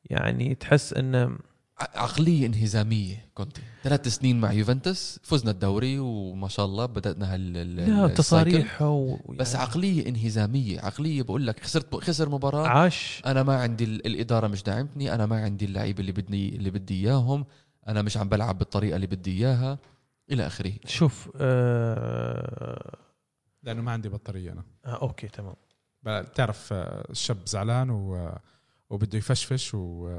يعني 0.04 0.54
تحس 0.54 0.92
انه 0.92 1.38
عقلية 1.78 2.46
انهزامية 2.46 3.26
كنت. 3.34 3.56
ثلاث 3.82 4.08
سنين 4.08 4.40
مع 4.40 4.52
يوفنتوس 4.52 5.20
فزنا 5.22 5.50
الدوري 5.50 5.98
وما 5.98 6.48
شاء 6.48 6.66
الله 6.66 6.86
بدأنا 6.86 7.34
هال 7.34 7.56
ال- 7.56 7.76
لا. 7.76 8.08
تصاريح 8.08 8.82
و... 8.82 9.16
بس 9.28 9.54
يعني. 9.54 9.66
عقلية 9.66 10.08
انهزامية 10.08 10.80
عقلية 10.80 11.22
بقول 11.22 11.46
لك 11.46 11.60
خسرت 11.64 11.94
خسر 11.94 12.28
مباراة. 12.28 12.66
عاش. 12.68 13.22
أنا 13.26 13.42
ما 13.42 13.56
عندي 13.62 13.84
ال- 13.84 14.06
الإدارة 14.06 14.46
مش 14.46 14.62
داعمتني 14.62 15.14
أنا 15.14 15.26
ما 15.26 15.42
عندي 15.44 15.64
اللعيبة 15.64 16.00
اللي 16.00 16.12
بدي 16.12 16.48
اللي 16.56 16.70
بدي 16.70 16.94
إياهم 17.06 17.44
أنا 17.88 18.02
مش 18.02 18.16
عم 18.16 18.28
بلعب 18.28 18.58
بالطريقة 18.58 18.96
اللي 18.96 19.06
بدي 19.06 19.30
إياها. 19.38 19.78
إلى 20.30 20.46
آخره. 20.46 20.72
شوف 20.86 21.30
آه... 21.36 22.96
لأنه 23.62 23.82
ما 23.82 23.92
عندي 23.92 24.08
بطارية 24.08 24.52
أنا. 24.52 24.64
آه 24.86 25.02
أوكي 25.02 25.28
تمام. 25.28 25.54
بتعرف 26.02 26.72
آه، 26.72 27.06
الشاب 27.10 27.38
زعلان 27.46 27.90
و 27.90 28.32
وبده 28.90 29.18
يفشفش 29.18 29.74
و 29.74 30.10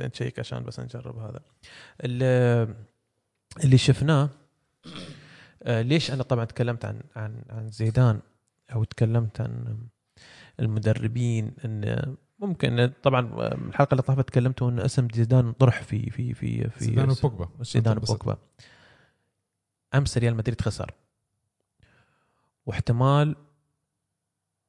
نشيك 0.00 0.38
عشان 0.38 0.64
بس 0.64 0.80
نجرب 0.80 1.18
هذا. 1.18 1.40
اللي, 2.04 2.74
اللي 3.64 3.78
شفناه 3.78 4.30
آه 5.62 5.82
ليش 5.82 6.10
أنا 6.10 6.22
طبعا 6.22 6.44
تكلمت 6.44 6.84
عن 6.84 7.00
عن 7.16 7.44
عن 7.50 7.70
زيدان 7.70 8.20
أو 8.74 8.84
تكلمت 8.84 9.40
عن 9.40 9.78
المدربين 10.60 11.54
إن 11.64 12.16
ممكن 12.38 12.92
طبعا 13.02 13.20
الحلقة 13.52 13.92
اللي 13.92 14.02
طافت 14.02 14.28
تكلمتوا 14.28 14.70
إن 14.70 14.80
اسم 14.80 15.08
زيدان 15.14 15.52
طرح 15.52 15.82
في 15.82 16.10
في 16.10 16.34
في 16.34 16.70
في 16.70 16.84
زيدان 16.84 17.10
وبوجبا. 17.10 17.48
زيدان 17.60 17.96
وبوجبا. 17.96 18.38
أمس 19.94 20.18
ريال 20.18 20.36
مدريد 20.36 20.60
خسر. 20.60 20.94
واحتمال 22.66 23.36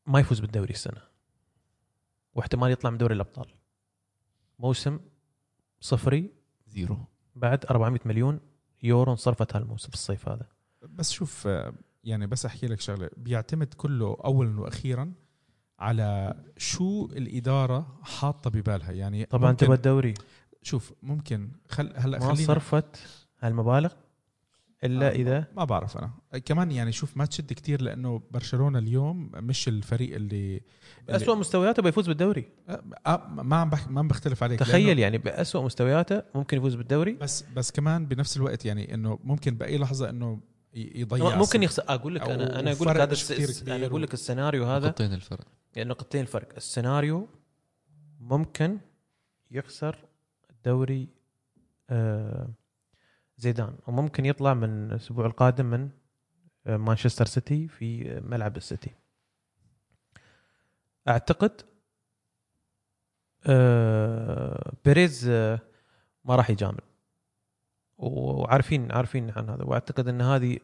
ما 0.07 0.19
يفوز 0.19 0.39
بالدوري 0.39 0.73
السنة. 0.73 1.01
واحتمال 2.35 2.71
يطلع 2.71 2.89
من 2.89 2.97
دوري 2.97 3.15
الأبطال. 3.15 3.47
موسم 4.63 4.99
صفري. 5.79 6.29
زيرو. 6.67 6.97
بعد 7.35 7.65
400 7.65 7.99
مليون 8.05 8.39
يورو 8.83 9.11
انصرفت 9.11 9.55
هالموسم 9.55 9.89
في 9.89 9.95
الصيف 9.95 10.29
هذا. 10.29 10.47
بس 10.81 11.11
شوف 11.11 11.47
آه، 11.47 11.73
يعني 12.03 12.27
بس 12.27 12.45
أحكي 12.45 12.67
لك 12.67 12.79
شغلة. 12.81 13.09
بيعتمد 13.17 13.73
كله 13.73 14.17
اولا 14.25 14.59
وأخيرا 14.61 15.13
على 15.79 16.35
شو 16.57 17.05
الإدارة 17.05 17.99
حاطة 18.03 18.49
ببالها. 18.49 18.91
يعني 18.91 19.25
طبعا 19.25 19.51
تبغى 19.51 19.75
الدوري. 19.75 20.13
شوف 20.61 20.93
ممكن 21.01 21.51
خل 21.69 21.93
هلأ 21.95 22.19
ما 22.19 22.25
خلينا 22.25 22.47
صرفت 22.47 22.99
هالمبالغ. 23.39 23.93
إلا 24.83 25.07
آه. 25.07 25.11
إذا 25.11 25.47
ما 25.55 25.63
بعرف 25.65 25.97
أنا. 25.97 26.11
كمان 26.45 26.71
يعني 26.71 26.91
شوف 26.91 27.17
ما 27.17 27.25
تشد 27.25 27.53
كتير 27.53 27.81
لأنه 27.81 28.21
برشلونة 28.31 28.79
اليوم 28.79 29.31
مش 29.33 29.67
الفريق 29.67 30.15
اللي 30.15 30.61
باسوء 31.07 31.35
مستوياته 31.35 31.83
بيفوز 31.83 32.07
بالدوري. 32.07 32.45
آه، 33.07 33.27
ما 33.29 33.55
عم 33.55 33.69
بح... 33.69 33.87
ما 33.87 33.99
عم 33.99 34.07
بختلف 34.07 34.43
عليك. 34.43 34.59
تخيل 34.59 34.99
يعني 34.99 35.17
باسوء 35.17 35.65
مستوياته 35.65 36.21
ممكن 36.35 36.57
يفوز 36.57 36.75
بالدوري. 36.75 37.13
بس 37.13 37.45
بس 37.55 37.71
كمان 37.71 38.05
بنفس 38.05 38.37
الوقت 38.37 38.65
يعني 38.65 38.93
إنه 38.93 39.19
ممكن 39.23 39.55
بأي 39.55 39.77
لحظة 39.77 40.09
إنه 40.09 40.39
يضيع 40.73 41.35
ممكن. 41.37 41.63
يخسر 41.63 41.83
أقول 41.87 42.15
لك 42.15 42.21
أنا 42.21 42.59
أنا 42.59 42.71
أقول 42.71 42.87
لك 42.87 42.97
هذا 42.97 43.11
الس- 43.11 43.63
أنا 43.67 43.85
أقول 43.85 44.01
لك 44.03 44.13
السيناريو 44.13 44.65
هذا. 44.65 44.87
نقطتين 44.87 45.13
الفرق. 45.13 45.45
يعني 45.75 45.89
نقطتين 45.89 46.21
الفرق 46.21 46.47
السيناريو 46.57 47.27
ممكن 48.19 48.77
يخسر 49.51 49.95
الدوري 50.49 51.07
آه، 51.89 52.49
زيدان. 53.43 53.75
وممكن 53.87 54.25
يطلع 54.25 54.53
من 54.53 54.91
الأسبوع 54.91 55.25
القادم 55.25 55.65
من 55.65 55.89
مانشستر 56.65 57.25
سيتي 57.25 57.67
في 57.67 58.19
ملعب 58.23 58.57
السيتي. 58.57 58.91
أعتقد 61.07 61.61
آه، 63.45 64.73
بيريز 64.85 65.27
آه، 65.29 65.59
ما 66.25 66.35
راح 66.35 66.49
يجامل. 66.49 66.81
وعارفين 67.97 68.91
عارفين 68.91 69.29
عن 69.29 69.49
هذا. 69.49 69.63
وأعتقد 69.63 70.07
إن 70.07 70.21
هذه 70.21 70.57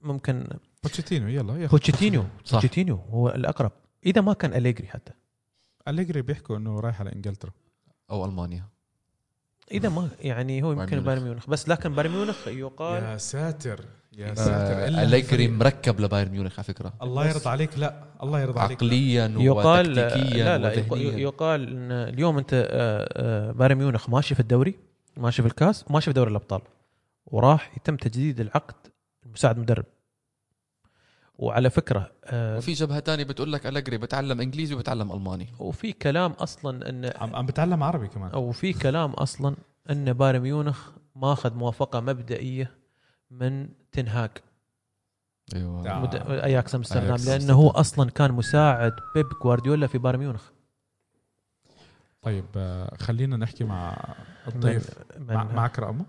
ممكن 0.00 0.46
بوتشيتينو 0.82 1.28
يلا 1.28 1.66
بوتشيتينو 1.66 2.24
صح. 2.44 2.54
بوتشيتينو 2.54 2.96
هو 2.96 3.28
الأقرب. 3.28 3.72
إذا 4.06 4.20
ما 4.20 4.32
كان 4.32 4.54
أليجري 4.54 4.88
حتى. 4.88 5.12
أليجري 5.88 6.22
بيحكوا 6.22 6.56
إنه 6.56 6.80
رايح 6.80 7.00
على 7.00 7.12
إنجلترا. 7.12 7.52
أو 8.10 8.24
ألمانيا. 8.24 8.73
إذا 9.72 9.88
ما 9.88 10.08
يعني 10.20 10.62
هو 10.62 10.72
يمكن. 10.72 11.00
بايرن 11.00 11.22
ميونخ 11.22 11.46
بس 11.50 11.68
لكن 11.68 11.94
بايرن 11.94 12.10
ميونخ 12.12 12.48
يقال 12.48 13.02
يا 13.02 13.16
ساتر 13.16 13.80
يا 14.18 14.30
آه، 14.30 14.34
ساتر 14.34 15.00
هالفريق. 15.02 15.50
مركب 15.50 16.00
لبايرن 16.00 16.30
ميونخ 16.30 16.52
على 16.58 16.64
فكرة 16.64 16.92
الله 17.02 17.28
يرضى 17.28 17.48
عليك 17.48 17.78
لا 17.78 18.04
الله 18.22 18.40
يرضى 18.40 18.60
عليك. 18.60 18.76
عقليا 18.82 19.34
يقال 19.38 19.90
وتكتيكيا 19.90 20.44
لا 20.44 20.58
لا 20.58 20.68
وذهنياً. 20.68 21.18
يقال 21.18 21.68
إن 21.68 21.92
اليوم 21.92 22.38
أنت 22.38 22.50
آه، 22.54 22.68
آه، 23.12 23.52
بايرن 23.52 23.74
ميونخ 23.78 24.10
ماشي 24.10 24.34
في 24.34 24.40
الدوري 24.40 24.74
ماشي 25.16 25.42
في 25.42 25.48
الكاس 25.48 25.84
وماشي 25.90 26.04
في 26.04 26.12
دوري 26.12 26.30
الأبطال 26.30 26.60
وراح 27.26 27.72
يتم 27.76 27.96
تجديد 27.96 28.40
العقد 28.40 28.74
المساعد 29.26 29.58
مدرب 29.58 29.84
وعلى 31.38 31.70
فكرة 31.70 32.10
آه، 32.24 32.58
وفي 32.58 32.72
جبهة 32.72 32.98
تانية 32.98 33.24
بتقول 33.24 33.52
لك 33.52 33.66
أليجري 33.66 33.98
بتعلم 33.98 34.40
إنجليزي 34.40 34.74
وبتعلم 34.74 35.12
ألماني. 35.12 35.48
وفي 35.58 35.92
كلام 35.92 36.32
أصلا 36.32 36.88
إن 36.88 37.12
عم 37.16 37.36
عم 37.36 37.46
بتعلم 37.46 37.82
عربي 37.82 38.08
كمان. 38.08 38.30
أو 38.30 38.52
في 38.52 38.72
كلام 38.72 39.10
أصلا 39.10 39.56
إن 39.90 40.12
بايرن 40.12 40.40
ميونخ 40.40 40.90
ماخذ 41.16 41.54
موافقة 41.54 42.00
مبدئية 42.00 42.70
من 43.30 43.68
تنهاج 43.92 44.30
أيوه. 45.54 45.90
آه. 45.90 46.00
مد... 46.00 46.14
أياكس 46.30 46.74
أمستردام 46.74 47.16
لأنه. 47.26 47.52
هو 47.52 47.70
أصلا 47.70 48.10
كان 48.10 48.32
مساعد 48.32 48.92
بيب 49.14 49.26
جوارديولا 49.42 49.86
في 49.86 49.98
بايرن 49.98 50.18
ميونخ. 50.18 50.42
طيب 52.22 52.44
آه، 52.56 52.96
خلينا 52.96 53.36
نحكي 53.36 53.64
مع 53.64 54.14
الضيف. 54.48 54.90
من... 55.18 55.34
مع 55.34 55.44
من... 55.44 55.54
معك 55.54 55.78
رقمه 55.78 56.04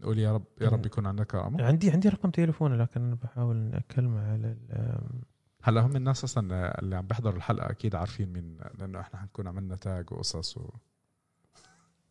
نقول 0.00 0.18
يا 0.18 0.32
رب 0.32 0.44
يا 0.60 0.68
رب 0.68 0.86
يكون 0.86 1.06
عندك 1.06 1.34
رقمه 1.34 1.64
عندي 1.64 1.90
عندي 1.90 2.08
رقم 2.08 2.30
تليفونه 2.30 2.76
لكن 2.76 3.02
أنا 3.02 3.14
بحاول 3.14 3.56
إني 3.56 3.78
أكلمه 3.78 4.32
على 4.32 4.46
ال... 4.46 5.20
هلأ 5.62 5.80
هم 5.80 5.96
الناس 5.96 6.24
أصلا 6.24 6.78
اللي 6.82 6.96
عم 6.96 7.06
بيحضروا 7.06 7.36
الحلقة 7.36 7.70
أكيد 7.70 7.94
عارفين 7.94 8.32
مين 8.32 8.58
لأنه 8.78 9.00
إحنا 9.00 9.20
حنكون 9.20 9.48
عملنا 9.48 9.76
تاج 9.76 10.12
وقصص 10.12 10.56
و... 10.56 10.70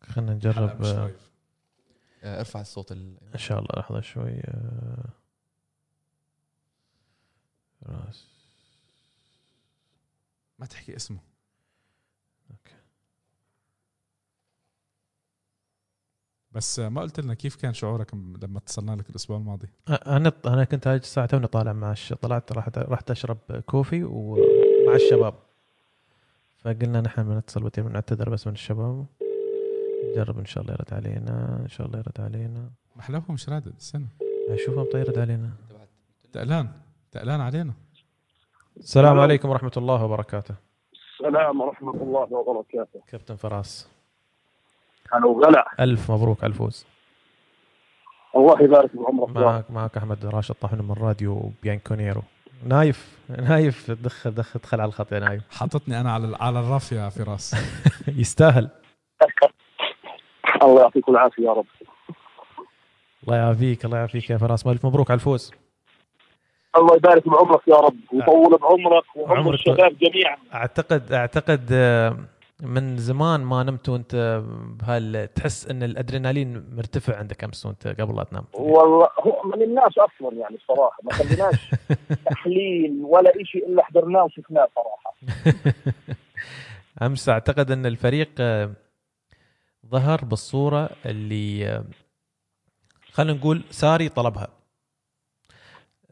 خلينا 0.02 0.34
نجرب. 0.34 0.84
آه،. 0.84 1.10
آه، 2.22 2.40
ارفع 2.40 2.60
الصوت 2.60 2.92
ال... 2.92 3.16
إن 3.34 3.38
شاء 3.38 3.58
الله 3.58 3.70
لحظه 3.76 4.00
شوي. 4.00 4.40
آه، 4.44 5.04
راس. 7.86 8.26
ما 10.58 10.66
تحكي 10.66 10.96
اسمه. 10.96 11.29
بس 16.52 16.80
ما 16.80 17.00
قلت 17.00 17.20
لنا 17.20 17.34
كيف 17.34 17.56
كان 17.56 17.74
شعورك 17.74 18.14
لما 18.14 18.58
اتصلنا 18.58 18.92
لك 18.92 19.10
الأسبوع 19.10 19.36
الماضي؟ 19.36 19.68
أنا 19.88 20.32
أنا 20.46 20.64
كنت 20.64 20.86
هاي 20.86 20.96
الساعة 20.96 21.26
توني 21.26 21.46
طالع 21.46 21.72
مع 21.72 21.92
الش... 21.92 22.12
طلعت 22.12 22.52
رحت 22.52 22.78
رحت 22.78 23.10
أشرب 23.10 23.38
كوفي 23.66 24.04
ومع 24.04 24.94
الشباب. 24.94 25.34
فقلنا 26.58 27.00
نحن 27.00 27.22
بنتصل 27.22 27.70
بنعتذر 27.78 28.30
بس 28.30 28.46
من 28.46 28.52
الشباب. 28.52 29.06
نجرب 30.10 30.38
إن 30.38 30.44
شاء 30.44 30.62
الله 30.62 30.74
يرد 30.74 30.94
علينا 30.94 31.60
إن 31.62 31.68
شاء 31.68 31.86
الله 31.86 31.98
يرد 31.98 32.20
علينا. 32.20 32.70
محلاهم 32.96 33.24
مش 33.28 33.48
رادد 33.48 33.74
استنى. 33.80 34.06
أشوفهم 34.48 34.84
طيب 34.92 35.06
يرد 35.06 35.18
علينا. 35.18 35.50
تقلان 36.32 36.68
تقلان 37.12 37.40
علينا. 37.40 37.72
السلام. 38.76 39.20
عليكم 39.20 39.48
ورحمة 39.48 39.72
الله 39.76 40.04
وبركاته. 40.04 40.54
السلام 40.92 41.60
ورحمة 41.60 42.02
الله 42.02 42.32
وبركاته. 42.32 43.00
كابتن 43.06 43.36
فراس. 43.36 43.88
هلا 45.12 45.26
وغلا 45.26 45.64
ألف 45.80 46.10
مبروك 46.10 46.44
على 46.44 46.50
الفوز 46.50 46.86
الله 48.36 48.62
يبارك 48.62 48.90
بعمرك. 48.96 49.36
معك 49.36 49.70
معك 49.70 49.96
أحمد 49.96 50.26
راشد 50.26 50.54
طاحن 50.54 50.78
من 50.78 50.92
راديو 51.00 51.52
بيانكونيرو. 51.62 52.22
نايف 52.66 53.18
نايف 53.28 53.90
دخل 53.90 54.30
دخل 54.34 54.60
دخل 54.60 54.80
على 54.80 54.88
الخط 54.88 55.12
يا 55.12 55.18
نايف. 55.18 55.42
حاططني 55.58 56.00
أنا 56.00 56.12
على 56.12 56.36
على 56.40 56.60
الرف 56.60 56.92
يا 56.92 57.08
فراس. 57.08 57.54
يستاهل. 58.08 58.68
الله 60.62 60.80
يعطيكم 60.80 61.12
العافية 61.12 61.44
يا 61.44 61.52
رب. 61.52 61.66
الله 63.24 63.36
يعافيك 63.36 63.84
الله 63.84 63.98
يعافيك 63.98 64.30
يا 64.30 64.38
فراس. 64.38 64.66
ألف 64.66 64.86
مبروك 64.86 65.10
على 65.10 65.18
الفوز 65.18 65.52
الله 66.76 66.96
يبارك 66.96 67.28
بعمرك 67.28 67.68
يا 67.68 67.76
رب 67.76 67.96
ويطول 68.12 68.58
بعمرك 68.58 69.16
وعمر 69.16 69.54
الشباب 69.54 69.96
جميعا. 69.98 70.36
أعتقد 70.54 71.12
أعتقد 71.12 71.68
آه، 71.72 72.16
من 72.62 72.96
زمان 72.96 73.40
ما 73.40 73.62
نمت 73.62 73.88
وانت 73.88 74.42
بهال 74.80 75.34
تحس 75.34 75.66
إن 75.68 75.82
الأدرينالين 75.82 76.64
مرتفع 76.76 77.16
عندك 77.16 77.44
أمس 77.44 77.66
وانت 77.66 77.86
قبل 77.86 78.16
لا 78.16 78.24
تنام. 78.24 78.44
والله 78.52 79.08
هو 79.20 79.42
ما 79.44 79.56
نمناش 79.56 79.92
أصلا 79.98 80.36
يعني 80.38 80.56
الصراحة 80.56 80.98
ما 81.02 81.12
خليناش 81.12 81.70
تحليل 82.30 83.00
ولا 83.04 83.32
شيء 83.44 83.66
إلا 83.68 83.82
حضرناه 83.84 84.24
وشفناه 84.24 84.68
صراحة. 84.76 85.14
أمس 87.06 87.28
أعتقد 87.28 87.70
إن 87.70 87.86
الفريق 87.86 88.30
آه، 88.40 88.70
ظهر 89.86 90.24
بالصورة 90.24 90.90
اللي 91.06 91.66
آه، 91.68 91.84
خلينا 93.12 93.38
نقول 93.38 93.62
ساري 93.70 94.08
طلبها. 94.08 94.48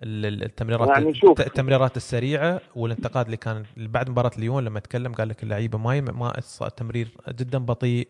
التمريرات 0.03 0.89
يعني 0.89 1.15
شوف. 1.15 1.41
التمريرات 1.41 1.97
السريعة 1.97 2.61
والانتقاد 2.77 3.25
اللي 3.25 3.37
كان 3.37 3.65
بعد 3.77 4.11
مباراة 4.11 4.31
ليون 4.39 4.65
لما 4.65 4.81
تكلم 4.81 5.13
قال 5.15 5.29
لك 5.29 5.43
اللعيبة 5.43 5.79
ما 5.79 5.97
يم- 5.97 6.19
ما 6.19 6.33
التمرير 6.63 7.09
جدا 7.29 7.59
بطيء 7.59 8.09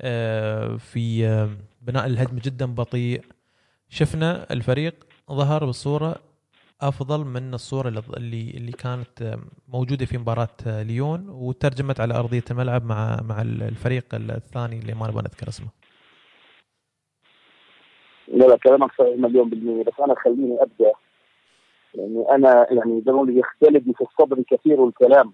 آه، 0.00 0.76
في 0.76 1.26
آه، 1.26 1.48
بناء 1.82 2.06
الهجمة 2.06 2.40
جدا 2.44 2.66
بطيء. 2.66 3.20
شفنا 3.88 4.46
الفريق 4.52 4.94
ظهر 5.32 5.64
بصورة 5.66 6.16
أفضل 6.80 7.24
من 7.24 7.54
الصورة 7.54 7.88
اللي 8.16 8.50
اللي 8.50 8.72
كانت 8.72 9.22
آه، 9.22 9.38
موجودة 9.68 10.06
في 10.06 10.18
مباراة 10.18 10.82
ليون 10.82 11.28
وترجمت 11.28 12.00
على 12.00 12.14
أرضية 12.14 12.44
الملعب 12.50 12.84
مع 12.84 13.20
مع 13.22 13.42
الفريق 13.42 14.04
الثاني 14.14 14.78
اللي 14.78 14.94
ما 14.94 15.08
نبغى 15.08 15.22
نذكر 15.22 15.48
اسمه. 15.48 15.68
لا 18.28 18.44
لا 18.44 18.56
كلامك 18.56 18.90
صحيح 18.98 19.18
مليون 19.18 19.50
بالمية. 19.50 19.84
بس 19.84 19.92
أنا 20.04 20.14
خليني 20.24 20.56
أبدأ. 20.62 20.92
يعني 21.96 22.30
أنا 22.30 22.66
يعني 22.70 22.92
ما 22.92 23.00
بيقولوا 23.00 23.38
يختلف 23.38 23.84
في 23.84 24.00
الصبر 24.00 24.42
كثير 24.50 24.84
الكلام 24.84 25.32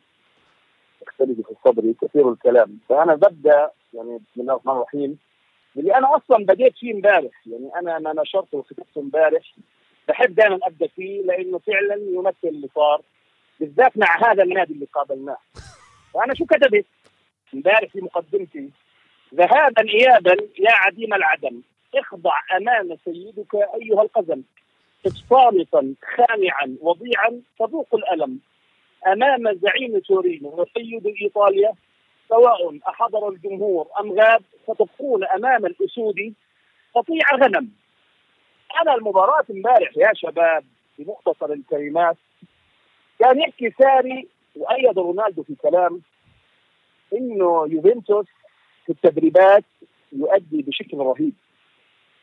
يختلف 1.03 1.41
في 1.47 1.51
الصبر 1.51 1.95
كثير 2.03 2.33
الكلام 2.33 2.79
فأنا 2.89 3.15
ببدأ 3.15 3.71
يعني 3.95 4.19
بسم 4.19 4.41
الله 4.41 4.53
الرحمن 4.55 4.73
الرحيم. 4.73 5.19
اللي 5.77 5.95
أنا 5.97 6.17
أصلا 6.17 6.47
بديت 6.47 6.77
فيه 6.77 6.95
امبارح. 6.95 7.47
يعني 7.47 7.71
أنا 7.77 7.97
أنا 7.97 8.23
نشرته 8.23 8.59
وكتبته 8.59 9.01
امبارح. 9.01 9.55
بحب 10.09 10.35
دائما 10.35 10.59
أبدأ 10.63 10.87
فيه 10.87 11.23
لأنه 11.23 11.59
فعلا 11.59 11.95
يمثل 11.95 12.37
اللي 12.45 12.69
صار. 12.75 13.03
بالذات 13.61 13.99
مع 13.99 14.31
هذا 14.31 14.43
النادي 14.43 14.73
اللي 14.73 14.87
قابلناه. 14.93 15.37
فأنا 16.15 16.35
شو 16.35 16.45
كتبت؟ 16.45 16.87
امبارح 17.55 17.93
في 17.93 18.01
مقدمتي. 18.01 18.71
ذهابا 19.35 19.83
ايابا 19.89 20.33
يا 20.59 20.73
عديم 20.73 21.15
العدم. 21.15 21.61
اخضع 21.95 22.33
أمام 22.57 22.97
سيدك 23.05 23.55
أيها 23.55 24.03
القزم. 24.03 24.43
صامتا 25.09 25.95
خانعا 26.17 26.77
وضيعا 26.81 27.41
تذوق 27.59 27.95
الألم. 27.95 28.41
أمام 29.07 29.55
زعيم 29.55 29.99
تورينو 29.99 30.49
وسيد 30.49 31.07
إيطاليا 31.07 31.73
سواء 32.29 32.79
أحضر 32.89 33.29
الجمهور 33.29 33.87
أم 34.01 34.13
غاب 34.13 34.43
ستبقون 34.63 35.25
أمام 35.25 35.67
الأسود. 35.67 36.35
قطيع 36.95 37.35
غنم. 37.35 37.71
أنا 38.83 38.95
المباراة 38.95 39.45
امبارح 39.51 39.97
يا 39.97 40.11
شباب 40.15 40.65
بمختصر 40.99 41.53
الكلمات 41.53 42.17
كان 43.19 43.41
يحكي 43.41 43.71
ساري 43.71 44.29
وايد 44.57 44.99
رونالدو 44.99 45.43
في 45.43 45.55
كلام 45.55 46.03
إنه 47.13 47.67
يوفنتوس 47.69 48.27
في 48.87 48.93
التدريبات 48.93 49.65
يؤدي 50.13 50.63
بشكل 50.63 50.97
رهيب. 50.97 51.33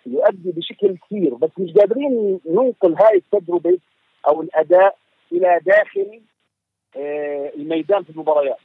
يؤدي 0.06 0.52
بشكل 0.52 0.98
كثير 0.98 1.34
بس 1.34 1.50
مش 1.58 1.74
قادرين 1.74 2.40
ننقل 2.46 2.94
هاي 2.94 3.16
التجربة 3.18 3.80
أو 4.28 4.42
الأداء 4.42 4.98
إلى 5.32 5.60
داخل 5.66 6.22
آه، 6.98 7.52
الميدان 7.56 8.04
في 8.04 8.10
المباريات. 8.10 8.58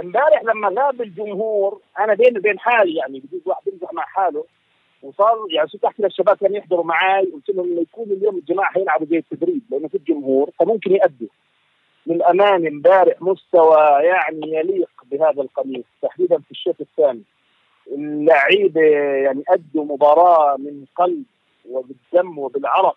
امبارح 0.00 0.42
لما 0.42 0.68
غاب 0.68 1.02
الجمهور 1.02 1.80
أنا 1.98 2.14
بيني 2.14 2.38
وبين 2.38 2.58
حالي 2.58 2.94
يعني 2.94 3.20
بجوز 3.20 3.40
واحد 3.46 3.62
يمزح 3.66 3.92
مع 3.92 4.02
حاله 4.02 4.44
وصار 5.02 5.46
يعني 5.50 5.68
صرت 5.68 5.84
أحكي 5.84 6.02
للشباب 6.02 6.36
كانوا 6.36 6.56
يحضروا 6.56 6.84
معي 6.84 7.24
قلت 7.24 7.48
لهم 7.48 7.66
لما 7.66 7.80
يكون 7.80 8.10
اليوم 8.10 8.36
الجماعة 8.36 8.72
حيلعبوا 8.72 9.06
زي 9.06 9.18
التدريب 9.18 9.62
لأنه 9.70 9.88
في 9.88 9.94
الجمهور 9.94 10.50
فممكن 10.60 10.92
يأدوا. 10.92 11.28
للامانه 12.06 12.68
امبارح 12.68 13.22
مستوى 13.22 13.76
يعني 14.02 14.54
يليق 14.54 14.90
بهذا 15.10 15.42
القميص 15.42 15.84
تحديدا 16.02 16.38
في 16.38 16.50
الشوط 16.50 16.80
الثاني. 16.80 17.22
اللعيبة 17.90 18.80
يعني 19.24 19.42
ادوا 19.48 19.84
مباراة 19.84 20.56
من 20.56 20.84
قلب 20.96 21.24
وبالدم 21.70 22.38
وبالعرق. 22.38 22.96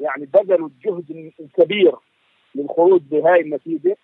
يعني 0.00 0.26
بذلوا 0.26 0.68
الجهد 0.68 1.32
الكبير 1.40 1.94
للخروج 2.54 3.02
بهاي 3.10 3.40
النتيجة. 3.40 3.96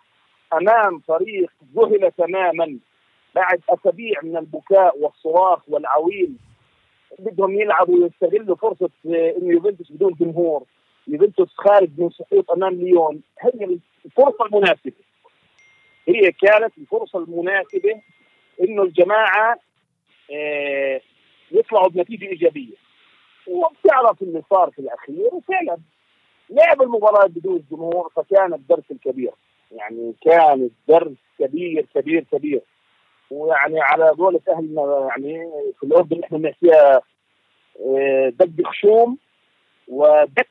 أمام 0.52 0.98
فريق 0.98 1.52
ذهل 1.76 2.12
تماما 2.18 2.78
بعد 3.34 3.60
أسابيع 3.68 4.20
من 4.22 4.36
البكاء 4.36 4.98
والصراخ 4.98 5.68
والعويل. 5.68 6.32
بدهم 7.18 7.60
يلعبوا 7.60 8.02
ويستغلوا 8.02 8.56
فرصة 8.56 8.90
انه 9.06 9.52
يوفنتوس 9.52 9.92
بدون 9.92 10.12
جمهور. 10.20 10.62
يوفنتوس 11.08 11.54
خارج 11.54 11.90
من 11.98 12.10
سقوط 12.10 12.50
أمام 12.50 12.74
ليون. 12.74 13.22
هي 13.40 13.78
الفرصة 14.04 14.46
المناسبة. 14.46 14.92
هي 16.08 16.32
كانت 16.32 16.78
الفرصة 16.78 17.18
المناسبة 17.18 18.00
إنه 18.60 18.82
الجماعة 18.82 19.52
آه، 19.52 19.71
يطلعوا 21.52 21.88
بنتيجة 21.88 22.26
إيجابية. 22.26 22.74
وبتعرف 23.46 24.22
اللي 24.22 24.42
صار 24.50 24.70
في 24.70 24.78
الأخير 24.78 25.28
وفعلا 25.32 25.76
لعب 26.50 26.82
المباراة 26.82 27.26
بدون 27.26 27.64
جمهور 27.70 28.12
فكان 28.16 28.54
الدرس 28.54 28.84
الكبير. 28.90 29.32
يعني 29.72 30.14
كان 30.20 30.70
الدرس 30.70 31.16
كبير 31.38 31.86
كبير 31.94 32.24
كبير. 32.32 32.60
ويعني 33.30 33.80
على 33.80 34.08
قولة 34.10 34.40
اهلنا 34.48 35.08
يعني 35.08 35.50
في 35.80 35.86
الأردن 35.86 36.22
إحنا 36.24 36.38
بنحكيها 36.38 37.00
آه، 37.80 38.28
دق 38.28 38.66
خشوم 38.66 39.18
ودك 39.88 40.48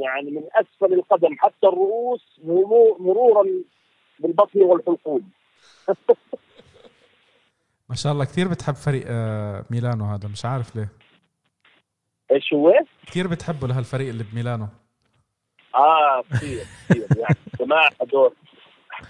يعني 0.00 0.30
من 0.30 0.42
أسفل 0.54 0.92
القدم. 0.94 1.36
حتى 1.38 1.66
الرؤوس 1.66 2.40
مرورا 2.98 3.46
بالبطن 4.18 4.62
والحلقوم. 4.62 5.30
ما 7.88 7.94
شاء 7.94 8.12
الله 8.12 8.24
كثير 8.24 8.48
بتحب 8.48 8.74
فريق 8.74 9.04
آه، 9.06 9.64
ميلانو 9.70 10.04
هذا 10.04 10.28
مش 10.28 10.44
عارف 10.44 10.76
ليه. 10.76 10.88
إيش 12.32 12.52
هو؟ 12.52 12.72
كثير 13.06 13.26
بتحبه 13.26 13.68
لهالفريق 13.68 14.08
اللي 14.08 14.24
بميلانو. 14.32 14.68
آه 15.74 16.22
كثير 16.32 16.64
كثير 16.88 17.06
يعني 17.16 17.36
جماعة 17.60 17.90
هذول 18.02 18.32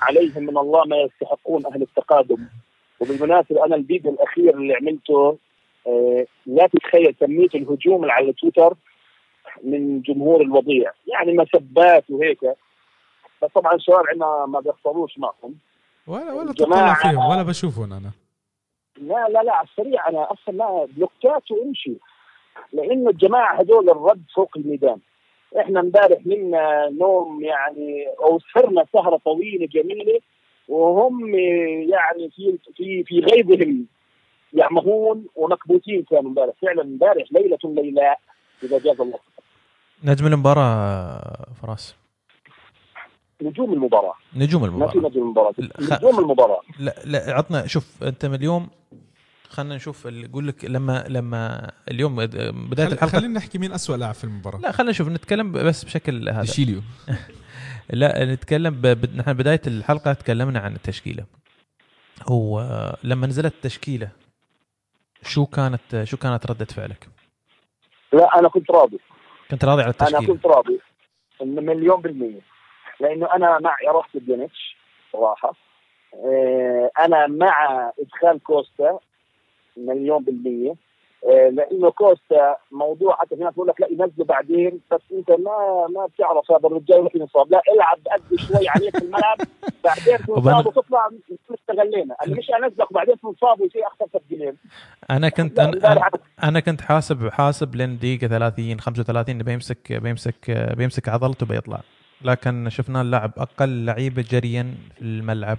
عليهم 0.00 0.42
من 0.42 0.58
الله 0.58 0.84
ما 0.84 0.96
يستحقون 0.96 1.66
أهل 1.66 1.82
التقادم. 1.82 2.46
وبالمناسبة 3.00 3.66
أنا 3.66 3.76
الفيديو 3.76 4.12
الأخير 4.12 4.54
اللي 4.54 4.74
عملته 4.74 5.38
آه 5.86 6.26
لا 6.46 6.66
تتخيل 6.66 7.14
كمية 7.20 7.48
الهجوم 7.54 8.10
على 8.10 8.32
تويتر 8.32 8.74
من 9.64 10.02
جمهور 10.02 10.42
الوضيع. 10.42 10.92
يعني 11.06 11.32
مسبات 11.32 12.10
وهيك. 12.10 12.40
بس 13.42 13.50
طبعا 13.54 13.74
الشباب 13.74 14.04
عندنا 14.08 14.46
ما 14.46 14.60
بيختاروش 14.60 15.18
معهم 15.18 15.54
ولا 16.06 16.32
ولا 16.32 16.52
تطلع 16.52 16.94
فيهم 16.94 17.26
ولا 17.26 17.42
بشوفهم 17.42 17.92
أنا. 17.92 18.10
لا 18.98 19.28
لا 19.28 19.42
لا 19.42 19.54
على 19.54 19.68
السريع. 19.68 20.08
أنا 20.08 20.32
أصلا 20.32 20.56
لا 20.56 20.86
بلوكات 20.96 21.50
وامشي. 21.50 21.92
لأنه 22.72 23.10
الجماعة 23.10 23.60
هذول 23.60 23.90
الرد 23.90 24.22
فوق 24.34 24.50
الميدان. 24.56 24.98
إحنا 25.60 25.80
امبارح 25.80 26.26
نمنا 26.26 26.88
نوم 26.90 27.44
يعني 27.44 28.06
أو 28.20 28.38
سهرنا 28.54 28.86
سهرة 28.92 29.16
طويلة 29.24 29.66
جميلة 29.66 30.20
وهم 30.68 31.34
يعني 31.88 32.30
في 32.30 32.58
في 32.76 33.04
في 33.04 33.20
غيظهم 33.20 33.86
يعمهون 34.52 35.26
ومكبوتين 35.36 36.02
كانوا 36.10 36.30
امبارح. 36.30 36.54
فعلا 36.62 36.82
امبارح 36.82 37.24
ليلة 37.32 37.58
ليلاء 37.64 38.18
إذا 38.62 38.78
جاز 38.78 39.00
الله. 39.00 39.18
نجم 40.04 40.26
المباراة 40.26 41.20
فراس. 41.62 41.96
نجوم 43.42 43.72
المباراة. 43.72 44.14
نجوم 44.34 44.64
المباراة. 44.64 44.86
ما 44.86 44.92
في 44.92 44.98
نجم 44.98 45.22
المباراة. 45.22 45.54
نجوم 45.80 46.18
المباراة. 46.18 46.60
لا 46.78 46.94
لا 47.04 47.34
عطنا 47.34 47.66
شوف 47.66 48.02
انت 48.02 48.26
من 48.26 48.34
اليوم 48.34 48.68
خلينا 49.48 49.76
نشوف 49.76 50.04
يقول 50.06 50.48
لك 50.48 50.64
لما 50.64 51.04
لما 51.08 51.70
اليوم 51.90 52.16
بداية 52.26 52.86
الحلقة. 52.86 53.06
خلينا 53.06 53.34
نحكي 53.34 53.58
مين 53.58 53.72
أسوأ 53.72 53.96
لاعب 53.96 54.14
في 54.14 54.24
المباراة. 54.24 54.58
لا 54.58 54.72
خلينا 54.72 54.90
نشوف 54.90 55.08
نتكلم 55.08 55.52
بس 55.52 55.84
بشكل 55.84 56.28
هذا. 56.28 56.44
شيليو 56.44 56.82
لا 57.90 58.34
نتكلم 58.34 58.96
نحن 59.16 59.32
بداية 59.32 59.62
الحلقة 59.66 60.12
تكلمنا 60.12 60.60
عن 60.60 60.74
التشكيلة. 60.74 61.24
هو 62.28 62.62
لما 63.04 63.26
نزلت 63.26 63.54
التشكيلة 63.54 64.08
شو 65.22 65.46
كانت 65.46 66.02
شو 66.04 66.16
كانت 66.16 66.46
ردة 66.46 66.64
فعلك؟ 66.64 67.08
لا 68.12 68.38
أنا 68.38 68.48
كنت 68.48 68.70
راضي. 68.70 68.98
كنت 69.50 69.64
راضي 69.64 69.82
على 69.82 69.90
التشكيلة. 69.90 70.18
أنا 70.18 70.26
كنت 70.26 70.46
راضي. 70.46 70.80
مليون 71.42 72.00
بالمية. 72.00 72.55
لأنه 73.00 73.34
أنا 73.34 73.58
مع 73.58 73.76
إراحة 73.88 74.08
بيانيتش 74.14 74.76
صراحة. 75.12 75.52
آه، 76.14 76.90
أنا 76.98 77.26
مع 77.26 77.92
إدخال 78.00 78.42
كوستا 78.42 78.98
مليون 79.76 80.24
بالمية. 80.24 80.74
آه، 81.26 81.48
لأنه 81.48 81.90
كوستا 81.90 82.56
موضوع 82.72 83.16
حتى 83.16 83.36
في 83.36 83.42
ناس 83.42 83.54
بقول 83.54 83.68
لك 83.68 83.80
لا 83.80 83.88
ينزله 83.90 84.24
بعدين. 84.24 84.80
بس 84.92 85.00
أنت 85.12 85.30
ما 85.30 85.86
ما 85.90 86.06
بتعرف 86.06 86.50
هذا 86.50 86.66
الرجال 86.66 87.02
ممكن 87.02 87.20
ينصاب. 87.20 87.52
لا 87.52 87.62
العب 87.74 87.98
قد 88.12 88.36
شوي 88.36 88.68
عليك 88.68 88.98
في 88.98 89.04
الملعب. 89.04 89.38
بعدين 89.84 90.18
تنصاب 90.18 90.66
وتطلع 90.66 91.08
استغلينا. 91.54 92.16
أنا 92.26 92.36
مش 92.36 92.50
أنزلك 92.50 92.90
وبعدين 92.90 93.20
تنصاب 93.20 93.60
ويصير 93.60 93.86
أخسر 93.86 94.18
تسجيلين 94.18 94.56
أنا 95.10 95.28
كنت 95.28 95.58
أنا, 95.58 96.10
أنا 96.44 96.60
كنت 96.60 96.80
حاسب 96.80 97.28
حاسب 97.28 97.74
لين 97.74 97.98
دقيقة 97.98 98.26
30 98.26 98.80
35 98.80 99.38
بيمسك 99.38 99.92
بيمسك 99.92 100.50
بيمسك 100.76 101.08
عضلته 101.08 101.46
بيطلع. 101.46 101.80
لكن 102.22 102.68
شفنا 102.70 103.00
اللاعب 103.00 103.32
أقل 103.36 103.84
لعيبه 103.84 104.24
جريا 104.30 104.74
في 104.94 105.02
الملعب. 105.02 105.58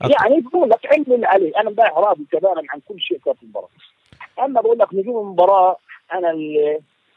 يعني 0.00 0.40
بقول 0.40 0.70
لك 0.70 0.86
علم 0.86 1.04
اللي 1.08 1.26
عليه 1.26 1.52
أنا 1.60 1.68
امبارح 1.68 1.98
راضي 1.98 2.26
تماما 2.32 2.62
عن 2.70 2.80
كل 2.88 3.00
شيء 3.00 3.18
في 3.18 3.42
المباراة. 3.42 3.68
أما 4.38 4.60
بقول 4.60 4.78
لك 4.78 4.94
نجوم 4.94 5.26
المباراة 5.26 5.76
أنا 6.12 6.30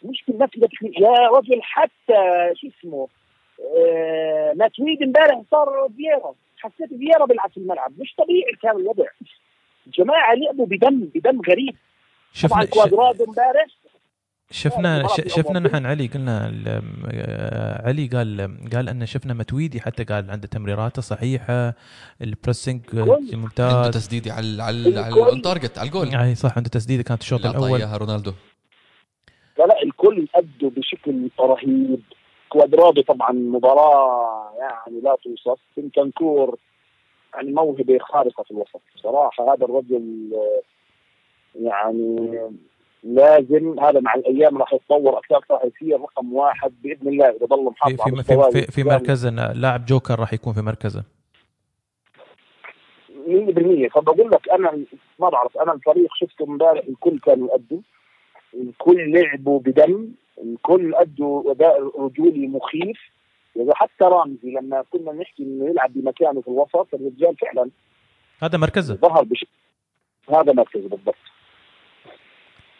المشكلة 0.03 0.35
نفسي 0.37 0.59
يا 0.83 1.27
رجل 1.27 1.61
حتى 1.61 2.51
شو 2.55 2.67
اسمه 2.67 3.07
آه 3.77 4.53
ماتويدي 4.55 5.03
امبارح 5.03 5.41
صار 5.51 5.89
فييرا. 5.97 6.33
حسيت 6.57 6.89
فييرا 6.89 7.25
بيلعب 7.25 7.51
في 7.51 7.57
الملعب. 7.57 7.91
مش 7.99 8.15
طبيعي 8.17 8.51
كان 8.61 8.75
الوضع. 8.75 9.05
الجماعة 9.87 10.33
لعبوا 10.33 10.65
بدم 10.65 11.09
بدم 11.15 11.41
غريب. 11.49 11.75
شفنا 12.33 12.49
طبعا 12.49 12.65
كوادرادو 12.65 13.23
امبارح. 13.23 13.67
شفنا 14.51 15.07
شفنا 15.07 15.59
نحن 15.59 15.85
علي 15.85 16.07
قلنا 16.07 16.53
علي 17.85 18.07
قال 18.07 18.57
قال 18.73 18.89
أن 18.89 19.05
شفنا 19.05 19.33
متويدي 19.33 19.81
حتى 19.81 20.03
قال 20.03 20.31
عنده 20.31 20.47
تمريراته 20.47 21.01
صحيحة 21.01 21.73
ال 22.21 22.28
pressing 22.28 22.81
ممتاز. 23.33 23.73
عنده 23.73 23.91
تسديده 23.91 24.33
على 24.33 24.63
على 24.63 24.99
على 24.99 25.41
target 25.41 25.77
على 25.77 25.87
الجول. 25.87 26.15
أي 26.15 26.35
صح 26.35 26.57
عنده 26.57 26.69
تسديده 26.69 27.03
كانت 27.03 27.21
الشوط 27.21 27.45
الأول. 27.45 27.79
اياها 27.79 27.97
رونالدو. 27.97 28.31
لا 29.59 29.63
لا 29.63 29.83
الكل 29.83 30.27
ادوا 30.35 30.69
بشكل 30.69 31.29
رهيب. 31.39 32.01
كوادرادو 32.49 33.01
طبعا 33.01 33.31
مباراة 33.31 34.53
يعني 34.59 35.01
لا 35.01 35.17
توصف. 35.23 35.59
بنتنكور 35.77 36.57
يعني 37.33 37.51
موهبة 37.51 37.97
خارقة 38.01 38.43
في 38.43 38.51
الوسط. 38.51 38.81
بصراحة 38.95 39.53
هذا 39.53 39.65
الرجل 39.65 40.31
يعني 41.55 42.39
لازم 43.03 43.79
هذا 43.79 43.99
مع 43.99 44.13
الأيام 44.13 44.57
راح 44.57 44.73
يتطور 44.73 45.17
أكثر 45.17 45.45
راح 45.51 45.61
يصير 45.65 46.01
رقم 46.01 46.33
واحد 46.33 46.73
بإذن 46.83 47.07
الله 47.07 47.29
إذا 47.29 47.45
ضل 47.45 47.63
محافظ 47.63 48.01
في 48.01 48.23
في, 48.23 48.51
في, 48.51 48.71
في 48.71 48.83
مركز 48.83 49.27
لاعب 49.55 49.85
جوكر 49.85 50.19
راح 50.19 50.33
يكون 50.33 50.53
في 50.53 50.61
مركزه. 50.61 51.03
100% 53.27 53.93
فبقول 53.93 54.31
لك 54.31 54.49
أنا 54.49 54.83
ما 55.19 55.29
بعرف 55.29 55.57
أنا 55.57 55.73
الفريق 55.73 56.09
شفته 56.15 56.45
امبارح 56.45 56.83
الكل 56.89 57.19
كانوا 57.19 57.47
يؤدوا 57.47 57.79
الكل 58.53 59.11
لعبوا 59.11 59.59
بدم. 59.59 60.11
الكل 60.43 60.95
أدوا 60.95 61.51
أداء 61.51 62.01
رجولي 62.05 62.47
مخيف. 62.47 62.99
يعني 63.55 63.71
حتى 63.73 64.03
رامزي 64.03 64.51
لما 64.51 64.83
كنا 64.91 65.11
نحكي 65.11 65.43
إنه 65.43 65.69
يلعب 65.69 65.93
بمكانه 65.93 66.41
في 66.41 66.47
الوسط 66.47 66.87
الرجال 66.93 67.35
فعلا 67.37 67.69
هذا 68.43 68.57
مركزه. 68.57 68.95
ظهر 68.95 69.23
بشكل 69.23 69.47
هذا 70.29 70.53
مركزه 70.53 70.89
بالضبط. 70.89 71.15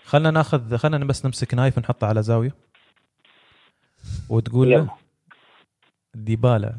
خلنا 0.06 0.32
ناخذ 0.32 0.78
خلنا 0.78 1.06
بس 1.06 1.26
نمسك 1.26 1.54
نايف 1.54 1.80
نحطه 1.80 2.08
على 2.08 2.24
زاويه 2.24 2.52
وتقول 4.30 4.70
له 4.70 4.90
ديبالا 6.16 6.76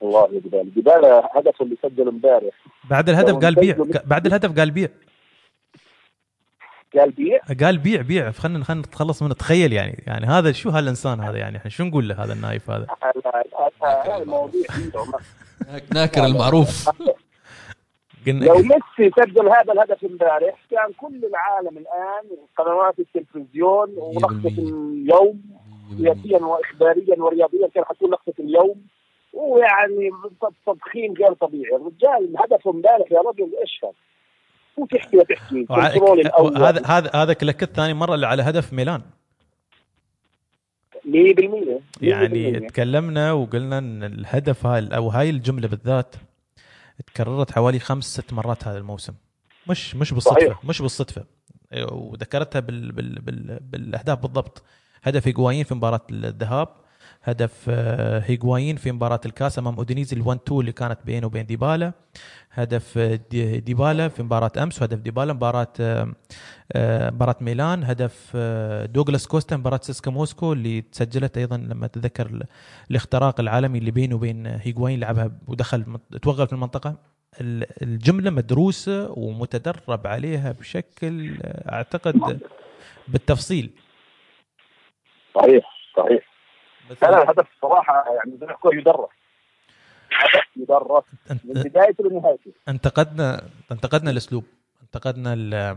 والله 0.00 0.40
ديبالا 0.40 0.70
ديبالا 0.74 1.30
هدفه 1.34 1.64
اللي 1.64 1.76
سجله 1.82 2.10
امبارح 2.10 2.54
بعد 2.90 3.08
الهدف 3.08 3.34
قال 3.34 3.54
بيع 3.54 3.76
بعد 4.04 4.26
الهدف 4.26 4.58
قال 4.58 4.70
بيع 4.70 4.88
قال 6.94 7.10
بيع 7.10 7.40
قال 7.60 7.78
بيع 7.78 8.02
بيع 8.02 8.30
خلينا 8.30 8.64
خلينا 8.64 8.82
نتخلص 8.82 9.22
منه 9.22 9.34
تخيل 9.34 9.72
يعني 9.72 10.04
يعني 10.06 10.26
هذا 10.26 10.52
شو 10.52 10.70
هالانسان 10.70 11.20
هذا 11.20 11.38
يعني 11.38 11.56
إحنا 11.56 11.70
شو 11.70 11.84
نقول 11.84 12.08
له 12.08 12.24
هذا 12.24 12.32
النايف 12.32 12.70
هذا 12.70 12.86
هذا 13.02 14.50
ناكر 15.94 16.26
المعروف 16.26 16.88
لو 18.26 18.54
ميسي 18.54 19.14
سجل 19.16 19.48
هذا 19.48 19.72
الهدف 19.72 20.04
امبارح 20.04 20.66
كان 20.70 20.92
كل 20.96 21.24
العالم 21.24 21.78
الآن 21.78 22.36
قنوات 22.56 22.98
التلفزيون 22.98 23.94
ولقطة 23.96 24.54
اليوم 24.58 25.42
سياسيا 25.98 26.38
واخباريا 26.38 27.16
ورياضيا 27.18 27.68
كان 27.74 27.84
حتكون 27.84 28.10
لقطة 28.10 28.34
اليوم. 28.40 28.82
ويعني 29.32 30.10
تضخيم 30.66 31.14
غير 31.14 31.32
طبيعي. 31.32 31.76
الرجال 31.76 32.34
هدفه 32.38 32.70
امبارح 32.70 33.12
يا 33.12 33.20
رجل؟ 33.20 33.52
وتحكي؟ 34.76 35.16
وتحكي 35.16 35.64
كنترول 35.64 36.20
الأول. 36.20 36.56
هذا 36.56 36.86
هذا 36.86 37.10
هذا 37.14 37.32
كلكت 37.32 37.76
ثاني 37.76 37.94
مرة 37.94 38.14
اللي 38.14 38.26
على 38.26 38.42
هدف 38.42 38.72
ميلان. 38.72 39.02
100% 41.04 41.80
يعني 42.02 42.52
100%. 42.52 42.68
تكلمنا 42.68 43.32
وقلنا 43.32 43.78
إن 43.78 44.04
الهدف 44.04 44.66
هاي 44.66 44.88
أو 44.96 45.08
هاي 45.08 45.30
الجملة 45.30 45.68
بالذات 45.68 46.16
تكررت 47.16 47.52
حوالي 47.52 47.78
خمس 47.78 48.04
ست 48.04 48.32
مرات 48.32 48.68
هذا 48.68 48.78
الموسم. 48.78 49.14
مش 49.68 49.94
مش 49.94 50.12
بالصدفة 50.12 50.40
صحيح. 50.40 50.64
مش 50.64 50.82
بالصدفة. 50.82 51.24
وذكرتها 51.92 52.60
بال 52.60 52.92
بال 52.92 53.20
بال 53.20 53.58
بالأهداف 53.60 54.18
بالضبط. 54.18 54.62
هدف 55.02 55.26
هيغوايين 55.28 55.64
في 55.64 55.74
مباراة 55.74 56.06
الذهاب. 56.10 56.68
هدف 57.28 57.66
آه، 57.68 58.22
هيغوايين 58.26 58.76
في 58.76 58.92
مباراة 58.92 59.20
الكاس 59.26 59.58
أمام 59.58 59.74
اودينيزي 59.76 60.16
ال 60.16 60.22
1 60.28 60.40
2 60.46 60.60
اللي 60.60 60.72
كانت 60.72 60.98
بينه 61.04 61.26
وبين 61.26 61.46
ديبالا. 61.46 61.92
هدف 62.52 62.98
آه، 62.98 63.20
دي- 63.30 63.60
ديبالا 63.60 64.08
في 64.08 64.22
مباراة 64.22 64.52
أمس 64.62 64.82
وهدف 64.82 64.98
ديبالا 64.98 65.32
مباراة 65.32 65.72
آه، 65.80 67.10
مباراة 67.10 67.36
ميلان. 67.40 67.84
هدف 67.84 68.36
دوغلاس 68.90 69.26
كوستا 69.26 69.56
مباراة 69.56 69.80
سيسكا 69.82 70.10
موسكو 70.10 70.52
اللي 70.52 70.80
تسجلت 70.80 71.38
أيضا 71.38 71.56
لما 71.56 71.86
تذكر 71.86 72.26
ال- 72.26 72.44
الاختراق 72.90 73.40
العالمي 73.40 73.78
اللي 73.78 73.90
بينه 73.90 74.14
وبين 74.16 74.46
هيغوايين 74.46 75.00
لعبها 75.00 75.30
ودخل 75.48 75.84
توغل 76.22 76.46
في 76.46 76.52
المنطقة. 76.52 76.96
ال- 77.40 77.82
الجملة 77.82 78.30
مدروسة 78.30 79.10
ومتدرب 79.10 80.06
عليها 80.06 80.52
بشكل 80.52 81.36
أعتقد 81.44 82.40
بالتفصيل. 83.08 83.70
صحيح 85.34 85.64
صحيح. 85.96 86.35
لا 86.90 87.10
لا 87.10 87.22
الهدف 87.22 87.46
الصراحة 87.56 88.04
يعني 88.14 88.38
زي 88.40 88.46
ما 88.46 88.56
يدرس. 88.74 89.08
هدف 90.12 90.56
يدرس 90.56 91.04
من 91.44 91.62
بدايته 91.62 92.04
لنهايته. 92.04 92.52
انتقدنا 92.68 93.42
انتقدنا 93.72 94.10
الأسلوب. 94.10 94.44
انتقدنا 94.82 95.76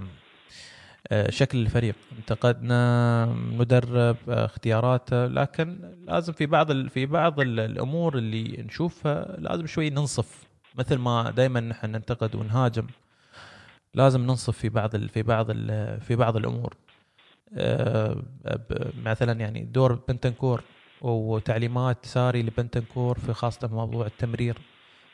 آه، 1.11 1.29
شكل 1.29 1.57
الفريق. 1.57 1.95
انتقدنا 2.19 3.25
مدرب 3.35 4.15
آه، 4.29 4.45
اختياراته 4.45 5.25
لكن 5.25 5.77
لازم 6.07 6.33
في 6.33 6.45
بعض 6.45 6.71
ال- 6.71 6.89
في 6.89 7.05
بعض 7.05 7.39
ال- 7.39 7.59
الأمور 7.59 8.17
اللي 8.17 8.63
نشوفها 8.63 9.35
لازم 9.37 9.65
شوي 9.67 9.89
ننصف. 9.89 10.43
مثل 10.75 10.97
ما 10.97 11.31
دائما 11.31 11.59
نحن 11.59 11.91
ننتقد 11.91 12.35
ونهاجم 12.35 12.87
لازم 13.93 14.21
ننصف 14.21 14.57
في 14.57 14.69
بعض 14.69 14.95
ال- 14.95 15.09
في 15.09 15.23
بعض 15.23 15.45
ال- 15.49 16.01
في 16.01 16.15
بعض 16.15 16.37
الأمور. 16.37 16.73
آه، 17.57 18.15
مثلا 19.05 19.39
يعني 19.39 19.61
دور 19.63 19.93
بنتنكور. 20.07 20.63
وتعليمات 21.01 22.05
ساري 22.05 22.41
لبنتنكور 22.43 23.19
في 23.19 23.33
خاصة 23.33 23.69
موضوع 23.71 24.05
التمرير 24.05 24.57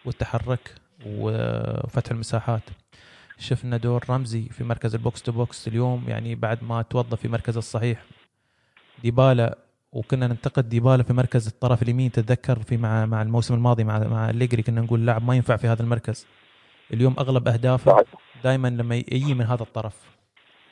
والتحرك 0.05 0.75
وفتح 1.07 2.11
المساحات. 2.11 2.61
شفنا 3.37 3.77
دور 3.77 4.03
رمزي 4.09 4.41
في 4.49 4.63
مركز 4.63 4.95
ال 4.95 5.02
box 5.02 5.21
to 5.21 5.31
box 5.31 5.67
اليوم 5.67 6.03
يعني 6.07 6.35
بعد 6.35 6.63
ما 6.63 6.81
توظف 6.81 7.21
في 7.21 7.27
مركزه 7.27 7.59
الصحيح 7.59 8.03
ديبالا 9.03 9.57
وكنا 9.91 10.27
ننتقد 10.27 10.69
ديبالا 10.69 11.03
في 11.03 11.13
مركز 11.13 11.47
الطرف 11.47 11.81
اليمين 11.83 12.11
تتذكر 12.11 12.63
في 12.63 12.77
مع 12.77 13.05
مع 13.05 13.21
الموسم 13.21 13.53
الماضي 13.53 13.83
مع 13.83 13.99
مع 13.99 14.29
أليجري 14.29 14.63
كنا 14.63 14.81
نقول 14.81 15.05
لاعب 15.05 15.23
ما 15.23 15.35
ينفع 15.35 15.55
في 15.55 15.67
هذا 15.67 15.81
المركز. 15.81 16.25
اليوم 16.93 17.15
أغلب 17.19 17.47
أهدافه 17.47 18.05
دائما 18.43 18.67
لما 18.67 18.95
يجي 18.95 19.33
من 19.33 19.45
هذا 19.45 19.63
الطرف. 19.63 20.14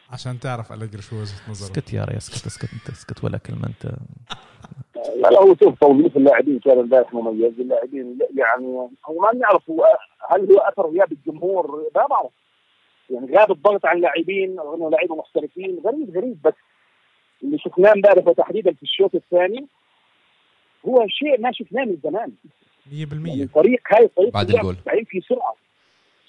عشان 0.09 0.39
تعرف 0.39 0.73
أليجري 0.73 1.01
شو 1.01 1.15
وجهه 1.15 1.49
نظره 1.51 1.65
اسكت 1.71 1.93
يا 1.93 2.03
ري 2.05 2.17
اسكت 2.17 2.45
اسكت 2.45 2.73
انت 2.73 2.89
اسكت 2.89 3.23
ولا 3.23 3.37
كلمة 3.37 3.67
انت. 3.67 3.95
لا 5.15 5.39
هو 5.39 5.55
شوف 5.63 5.79
توظيف 5.79 6.17
اللاعبين 6.17 6.59
كان 6.59 6.79
امبارح 6.79 7.13
مميز. 7.13 7.59
اللاعبين 7.59 8.17
لا- 8.17 8.27
يعني 8.43 8.65
هو 9.09 9.21
ما 9.21 9.33
نعرف 9.39 9.69
هو 9.69 9.85
هل 10.29 10.51
هو 10.51 10.57
أثر 10.59 10.89
غياب 10.89 11.11
الجمهور؟ 11.11 11.89
ما 11.95 12.07
بعرف. 12.07 12.31
يعني 13.09 13.25
غياب 13.27 13.51
الضغط 13.51 13.85
على 13.85 13.95
اللاعبين 13.97 14.59
رغم 14.59 14.75
إنه 14.81 14.89
لعيبه 14.89 15.15
محترفين 15.15 15.79
غريب 15.85 16.17
غريب. 16.17 16.41
بس 16.45 16.53
اللي 17.43 17.57
شفناه 17.59 17.91
امبارح 17.95 18.27
وتحديدا 18.27 18.73
في 18.73 18.83
الشوط 18.83 19.15
الثاني 19.15 19.67
هو 20.87 21.07
شيء 21.07 21.41
ما 21.41 21.51
شفناه 21.51 21.85
من 21.85 21.97
زمان. 22.03 22.31
يعني 22.91 23.05
100% 23.49 23.53
طريق 23.55 23.81
هاي 23.93 24.07
طريق 24.07 24.33
بعد. 24.33 24.49
الجول. 24.49 24.75
في 25.05 25.21
سرعة. 25.21 25.55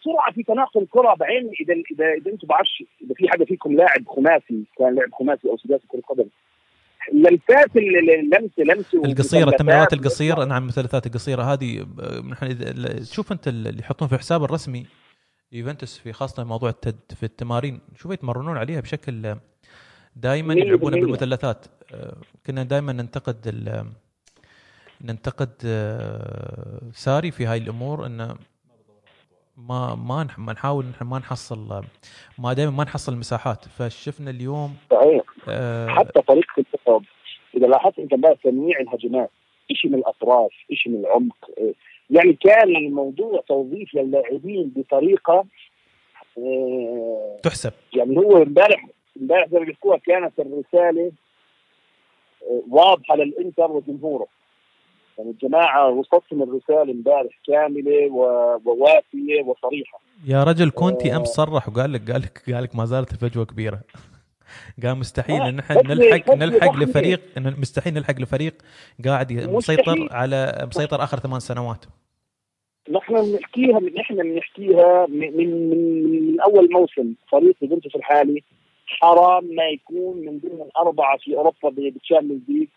سرعه 0.04 0.32
في 0.34 0.42
تناقل 0.42 0.82
الكرة. 0.82 1.14
بعدين 1.14 1.50
إذا 1.60 1.74
إذا 1.74 2.06
إذا 2.20 2.32
أنتم 2.32 2.46
بعرفش 2.46 2.84
إذا 3.04 3.14
في 3.14 3.28
حدا 3.28 3.44
فيكم 3.44 3.72
لاعب 3.72 4.08
خماسي 4.08 4.64
كان 4.78 4.94
لاعب 4.94 5.14
خماسي 5.18 5.48
أو 5.48 5.56
سداسي 5.56 5.86
كرة 5.88 6.00
قدم. 6.08 6.28
لمسات 7.12 7.76
ال- 7.76 7.98
ال- 7.98 8.10
اللمسه 8.10 8.62
لمسة 8.62 9.04
القصيرة. 9.04 9.48
التمريرات 9.48 9.92
القصيرة. 9.92 10.44
نعم 10.44 10.62
المثلثات 10.62 11.06
القصيرة. 11.06 11.42
هذه 11.42 11.86
نحن 12.30 12.74
تشوف 13.00 13.32
أنت 13.32 13.48
اللي 13.48 13.78
يحطون 13.78 14.08
في 14.08 14.14
الحساب 14.14 14.44
الرسمي 14.44 14.86
يوفنتوس 15.52 15.98
في 15.98 16.12
خاصة 16.12 16.44
موضوع 16.44 16.68
التد 16.70 17.12
في 17.16 17.22
التمارين. 17.22 17.80
شوف 17.96 18.12
يتمرنون 18.12 18.56
عليها 18.56 18.80
بشكل 18.80 19.36
دائما 20.16 20.54
يلعبون. 20.54 20.92
بالمثلثات. 20.92 21.66
آه، 21.94 22.16
كنا 22.46 22.62
دائما 22.62 22.92
ننتقد 22.92 23.48
ننتقد 25.04 25.50
آه، 25.66 26.80
ساري 26.92 27.30
في 27.30 27.46
هاي 27.46 27.58
الأمور 27.58 28.06
إنه 28.06 28.36
ما 29.56 29.94
ما 29.94 30.24
نح- 30.28 30.38
ما 30.38 30.52
نحاول 30.52 30.84
نحن 30.86 31.04
ما 31.04 31.18
نحصل 31.18 31.84
ما 32.38 32.52
دائما 32.52 32.70
ما 32.72 32.84
نحصل 32.84 33.12
المساحات. 33.12 33.64
فشفنا 33.64 34.30
اليوم 34.30 34.76
صحيح. 34.90 35.22
آه، 35.48 35.88
حتى 35.88 36.20
طريقه 36.22 36.64
اللعب 36.86 37.02
إذا 37.56 37.66
لاحظت 37.66 37.98
أنت 37.98 38.14
بقى 38.14 38.36
تنويع 38.44 38.80
الهجمات 38.80 39.30
شيء 39.72 39.90
من 39.90 39.98
الأطراف 39.98 40.50
شيء 40.72 40.92
من 40.92 41.00
العمق 41.00 41.36
إيه، 41.58 41.74
يعني 42.10 42.32
كان 42.32 42.76
الموضوع 42.76 43.42
توظيف 43.48 43.94
للاعبين 43.94 44.72
بطريقة 44.76 45.44
إيه، 46.38 47.36
تحسب. 47.42 47.72
يعني 47.96 48.16
هو 48.18 48.42
امبارح 48.42 48.86
امبارح 49.20 49.48
زي 49.48 49.58
ما 49.58 49.64
بيحكوها 49.64 49.98
كانت 49.98 50.32
الرسالة 50.40 51.00
إيه، 51.00 52.62
واضحة 52.70 53.16
للإنتر 53.16 53.70
وجمهوره. 53.72 54.26
يعني 55.18 55.30
الجماعة 55.30 55.90
وصلتهم 55.90 56.42
الرسالة 56.42 56.92
امبارح 56.92 57.40
كاملة 57.46 58.10
ووافية 58.64 59.42
وصريحة 59.42 60.00
يا 60.26 60.44
رجل 60.44 60.70
كونتي 60.70 61.12
آه. 61.12 61.16
امس 61.16 61.28
صرح 61.28 61.68
وقال 61.68 61.92
لك 61.92 62.10
قال 62.10 62.20
لك 62.22 62.42
قال 62.54 62.62
لك 62.64 62.76
ما 62.76 62.84
زالت 62.84 63.12
الفجوة 63.12 63.44
كبيرة 63.44 63.80
قال 64.82 64.98
مستحيل 64.98 65.40
آه، 65.40 65.48
إن 65.48 65.56
نحن 65.56 65.74
فجوة- 65.74 65.86
نلحق 65.90 66.34
نلحق. 66.34 66.76
لفريق 66.76 67.20
مستحيل 67.38 67.94
نلحق 67.94 68.20
لفريق 68.20 68.54
قاعد. 69.04 69.32
مسيطر 69.32 70.08
على 70.10 70.66
مسيطر 70.66 71.02
آخر 71.02 71.18
ثمان 71.18 71.40
سنوات 71.40 71.84
نحن 72.90 73.14
بنحكيها 73.32 73.80
نحن 73.80 74.14
بنحكيها 74.14 75.06
من 75.08 75.36
من 75.36 75.70
من, 75.70 76.02
من 76.32 76.40
أول 76.40 76.68
موسم 76.72 77.14
فريق 77.32 77.56
يوفنتوس 77.62 77.96
الحالي 77.96 78.42
حرام 78.86 79.44
ما 79.54 79.64
يكون 79.64 80.16
من 80.26 80.38
ضمن 80.38 80.62
الأربعة 80.62 81.18
في 81.18 81.36
أوروبا 81.36 81.68
بال 81.70 81.84
Champions 81.84 82.42
League 82.48 82.68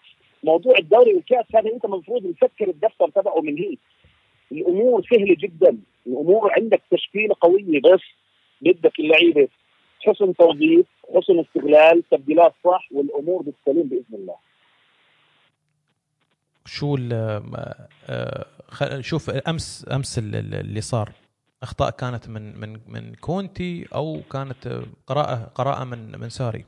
موضوع 0.48 0.74
الدوري 0.80 1.14
والكاس 1.14 1.46
هذا 1.56 1.70
انت 1.74 1.86
المفروض 1.86 2.24
مسكر 2.24 2.68
الدفتر 2.70 3.10
تبعه 3.10 3.42
من 3.42 3.58
هيك. 3.58 3.80
الأمور 4.52 5.02
سهلة 5.12 5.36
جدا. 5.40 5.78
الأمور 6.08 6.52
عندك 6.58 6.82
تشكيلة 6.92 7.36
قوية 7.42 7.82
بس 7.82 8.02
بدك 8.62 9.00
اللعيبة 9.00 9.48
حسن 10.06 10.34
توظيف 10.36 10.86
حسن 11.16 11.40
استغلال 11.40 12.04
تبديلات 12.12 12.54
صح 12.66 12.88
والأمور 12.92 13.42
بالسليم 13.42 13.88
بإذن 13.90 14.14
الله. 14.14 14.36
شو 16.66 16.96
ال- 16.96 17.14
آه، 18.10 18.46
خ- 18.68 19.00
شوف 19.02 19.30
أمس 19.30 19.86
أمس 19.92 20.18
ال- 20.20 20.36
ال- 20.36 20.54
اللي 20.56 20.82
صار. 20.82 21.10
أخطاء 21.64 21.90
كانت 21.90 22.30
من 22.30 22.60
من 22.60 22.80
من 22.88 23.16
كونتي 23.16 23.88
أو 23.96 24.22
كانت 24.32 24.68
آه، 24.68 24.84
قراءه 25.08 25.52
قراءة 25.56 25.84
من 25.84 26.20
من 26.20 26.30
ساري. 26.30 26.66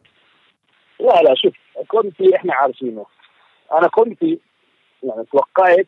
لا 0.99 1.21
لا 1.21 1.33
شوف 1.35 1.53
كونتي 1.87 2.35
إحنا 2.35 2.53
عارفينه. 2.53 3.05
أنا 3.73 3.87
كونتي 3.87 4.39
يعني 5.03 5.25
توقعت 5.25 5.87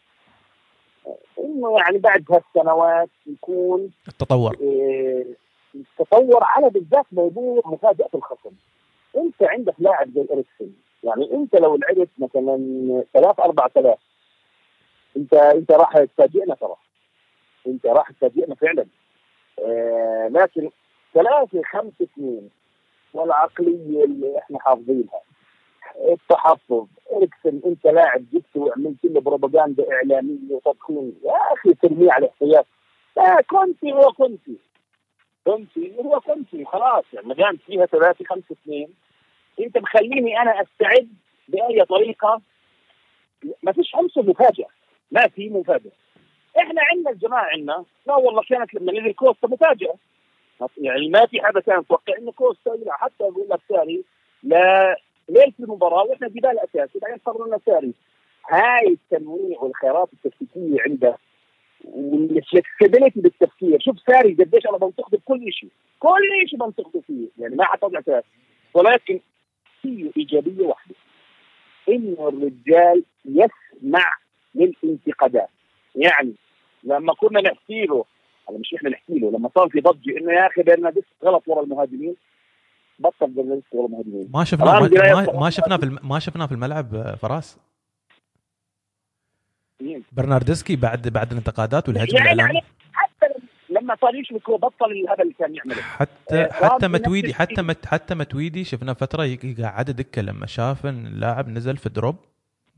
إنه 1.40 1.80
يعني 1.80 1.98
بعد 1.98 2.26
هالسنوات 2.32 3.10
يكون 3.28 3.92
التطور. 4.08 4.58
إيه، 4.62 5.26
تطور 5.98 6.44
على 6.44 6.70
بالذات 6.70 7.06
موضوع 7.12 7.62
مفاجأة 7.66 8.10
الخصم. 8.16 8.52
أنت 9.18 9.36
عندك 9.44 9.76
لاعب 9.80 10.10
زي 10.10 10.28
اريكسن 10.32 10.72
يعني 11.04 11.32
أنت 11.34 11.56
لو 11.56 11.76
لعبت 11.76 12.10
مثلا 12.18 12.58
ثلاث 13.14 13.40
أربع 13.40 13.68
ثلاث 13.68 14.00
انت 15.18 15.34
أنت 15.34 15.72
راح 15.72 16.04
تفاجئنا 16.04 16.56
ترى. 16.56 16.76
أنت 17.68 17.86
راح 17.86 18.12
تفاجئنا 18.12 18.56
فعلا. 18.56 18.86
آه 19.60 20.28
لكن 20.32 20.70
ثلاثة 21.14 21.62
خمسة 21.66 21.96
اثنين 22.04 22.50
والعقلية 23.14 24.04
اللي 24.04 24.38
إحنا 24.40 24.60
حافظينها. 24.60 25.22
التحفظ. 26.12 26.88
إريكسن 27.16 27.62
أنت 27.66 27.88
لاعب 27.88 28.26
جبته 28.34 28.60
وعملت 28.60 29.04
له 29.04 29.22
بروباغندا 29.22 29.94
إعلامية 29.94 30.56
وتضخيم 30.56 31.20
يا 31.24 31.54
أخي 31.54 31.74
ترميه 31.74 32.12
على 32.12 32.26
الاحتياط. 32.26 32.66
لا 33.18 33.42
كونتي 33.42 33.94
هو 33.94 34.12
كونتي. 34.12 34.58
كونتي 35.44 35.96
هو 36.00 36.20
كونتي 36.20 36.66
خلاص. 36.66 37.04
يعني 37.14 37.28
ما 37.28 37.34
دام 37.34 37.58
فيها 37.58 37.86
ثلاثة 37.86 38.26
خمسه 38.26 38.52
اثنين. 38.52 38.94
أنت 39.60 39.78
مخليني 39.78 40.42
أنا 40.42 40.62
أستعد 40.62 41.10
بأي 41.48 41.86
طريقة؟ 41.86 42.42
ما 43.64 43.72
فيش 43.72 43.96
عنصر 43.96 44.24
مفاجأة. 44.24 44.68
ما 45.12 45.28
في 45.28 45.50
مفاجأة. 45.50 45.92
إحنا 46.60 46.82
عندنا 46.92 47.12
الجماعة 47.12 47.46
عندنا. 47.46 47.86
لا 48.08 48.16
والله 48.16 48.42
كانت 48.50 48.74
لما 48.74 48.92
نزل 48.92 49.14
كوستا 49.14 49.48
مفاجأة. 49.48 49.94
يعني 50.78 51.10
ما 51.10 51.26
في 51.26 51.42
حدا 51.42 51.60
كان 51.60 51.78
متوقع 51.78 52.18
انه 52.18 52.32
كوستا 52.32 52.74
يلعب. 52.74 53.00
حتى 53.00 53.24
يقول 53.24 53.50
لك 53.50 53.60
ساري 53.70 54.04
لا 54.44 54.96
ليله 55.30 55.54
المباراة؟ 55.60 56.04
وإحنا 56.04 56.28
ديبالا 56.28 56.60
اساسي 56.60 57.00
بعدين 57.00 57.18
قررنا 57.18 57.60
ساري. 57.66 57.94
هاي 58.50 58.88
التنويع 58.88 59.60
والخيارات 59.60 60.10
التكتيكية 60.14 60.82
عنده 60.82 61.18
وال 61.86 62.06
flexibility 62.06 63.22
بالتفكير. 63.22 63.80
شوف 63.80 63.96
ساري 64.08 64.34
قديش 64.34 64.66
أنا 64.66 64.78
بنتقده 64.78 65.18
بكل 65.18 65.54
شيء 65.54 65.70
كل 66.00 66.48
شيء 66.50 66.60
بنتقده 66.60 67.02
فيه. 67.08 67.28
يعني 67.38 67.56
ما 67.56 67.66
حتضع 67.66 68.00
أساس 68.00 68.24
ولكن 68.74 69.20
في 69.82 70.12
إيجابية 70.18 70.66
واحدة. 70.66 70.96
انه 71.90 72.28
الرجال 72.28 73.04
يسمع 73.26 74.14
للانتقادات. 74.56 75.50
يعني 75.96 76.34
لما 76.84 77.14
كنا 77.14 77.42
نحكي 77.42 77.86
له 77.86 78.06
مش 78.52 78.74
إحنا 78.74 78.90
نحكي 78.90 79.20
له 79.20 79.32
لما 79.32 79.50
صار 79.56 79.70
في 79.70 79.82
ضجة 79.82 80.18
إنه 80.18 80.34
يا 80.34 80.48
أخي 80.48 80.64
برناردسكي 80.64 81.14
غلط 81.24 81.44
ورا 81.48 81.64
المهاجمين 81.64 82.16
بطل 83.02 83.28
برناردسكي 83.32 83.78
ورا 83.78 83.86
المهاجمين 83.88 84.30
ما 84.34 84.43
شفناه 84.43 84.80
ما, 84.80 85.39
ما, 85.39 85.49
شفناه 85.49 85.78
في 85.78 85.84
الم- 85.86 85.99
ما 86.04 86.20
شفناه 86.20 86.45
في 86.45 86.52
الملعب 86.52 86.95
آه، 86.95 87.16
فراس؟ 87.16 87.58
برناردسكي 90.12 90.76
بعد 90.76 91.08
بعد 91.08 91.32
الانتقادات 91.32 91.89
والهجم 91.89 92.18
يعني 92.18 92.32
الإعلامي. 92.32 92.60
على- 92.62 92.64
حتى 92.93 93.26
لما 93.70 93.95
صار 94.02 94.16
يشبك 94.16 94.49
هو 94.49 94.58
بطل 94.58 95.06
هذا 95.10 95.24
اللي 95.24 95.34
كان 95.34 95.56
يعمله. 95.56 95.76
حتى 95.82 96.41
آه، 96.41 96.52
حتى 96.52 96.88
متويدي 96.88 97.34
حتى. 97.34 97.62
مت 97.62 97.86
حتى 97.86 98.16
متويدي 98.16 98.64
شفنا 98.64 98.93
فترة 98.93 99.26
يقعد 99.26 99.91
دكة 99.91 100.22
لما 100.22 100.45
شاف 100.45 100.86
إن 100.86 101.08
اللاعب 101.08 101.49
نزل 101.49 101.78
في 101.78 101.89
drop. 101.89 102.16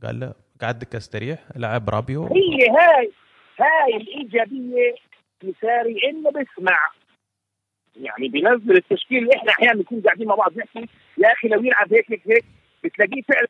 قال 0.04 0.20
له 0.20 0.34
قعد 0.62 0.80
دكة 0.80 0.98
استريح 0.98 1.40
لعب 1.56 1.90
رابيو. 1.90 2.24
هي 2.28 2.68
هاي 2.70 3.12
هاي 3.60 3.98
الإيجابية 3.98 4.96
مساري 5.44 5.96
إنه 6.10 6.30
بيسمع. 6.32 6.78
يعني 8.02 8.28
بينزل 8.28 8.76
التشكيل 8.78 9.18
اللي 9.18 9.36
إحنا 9.36 9.52
أحيانا 9.52 9.74
بنكون 9.74 10.02
قاعدين 10.02 10.28
مع 10.28 10.36
بعض 10.36 10.52
نحكي 10.58 10.80
يا 11.18 11.32
أخي 11.34 11.48
لو 11.48 11.64
يلعب 11.64 11.94
هيك 11.94 12.06
هيك 12.12 12.22
هيك 12.28 12.46
بتلاقيه 12.84 13.22
فعلا 13.22 13.48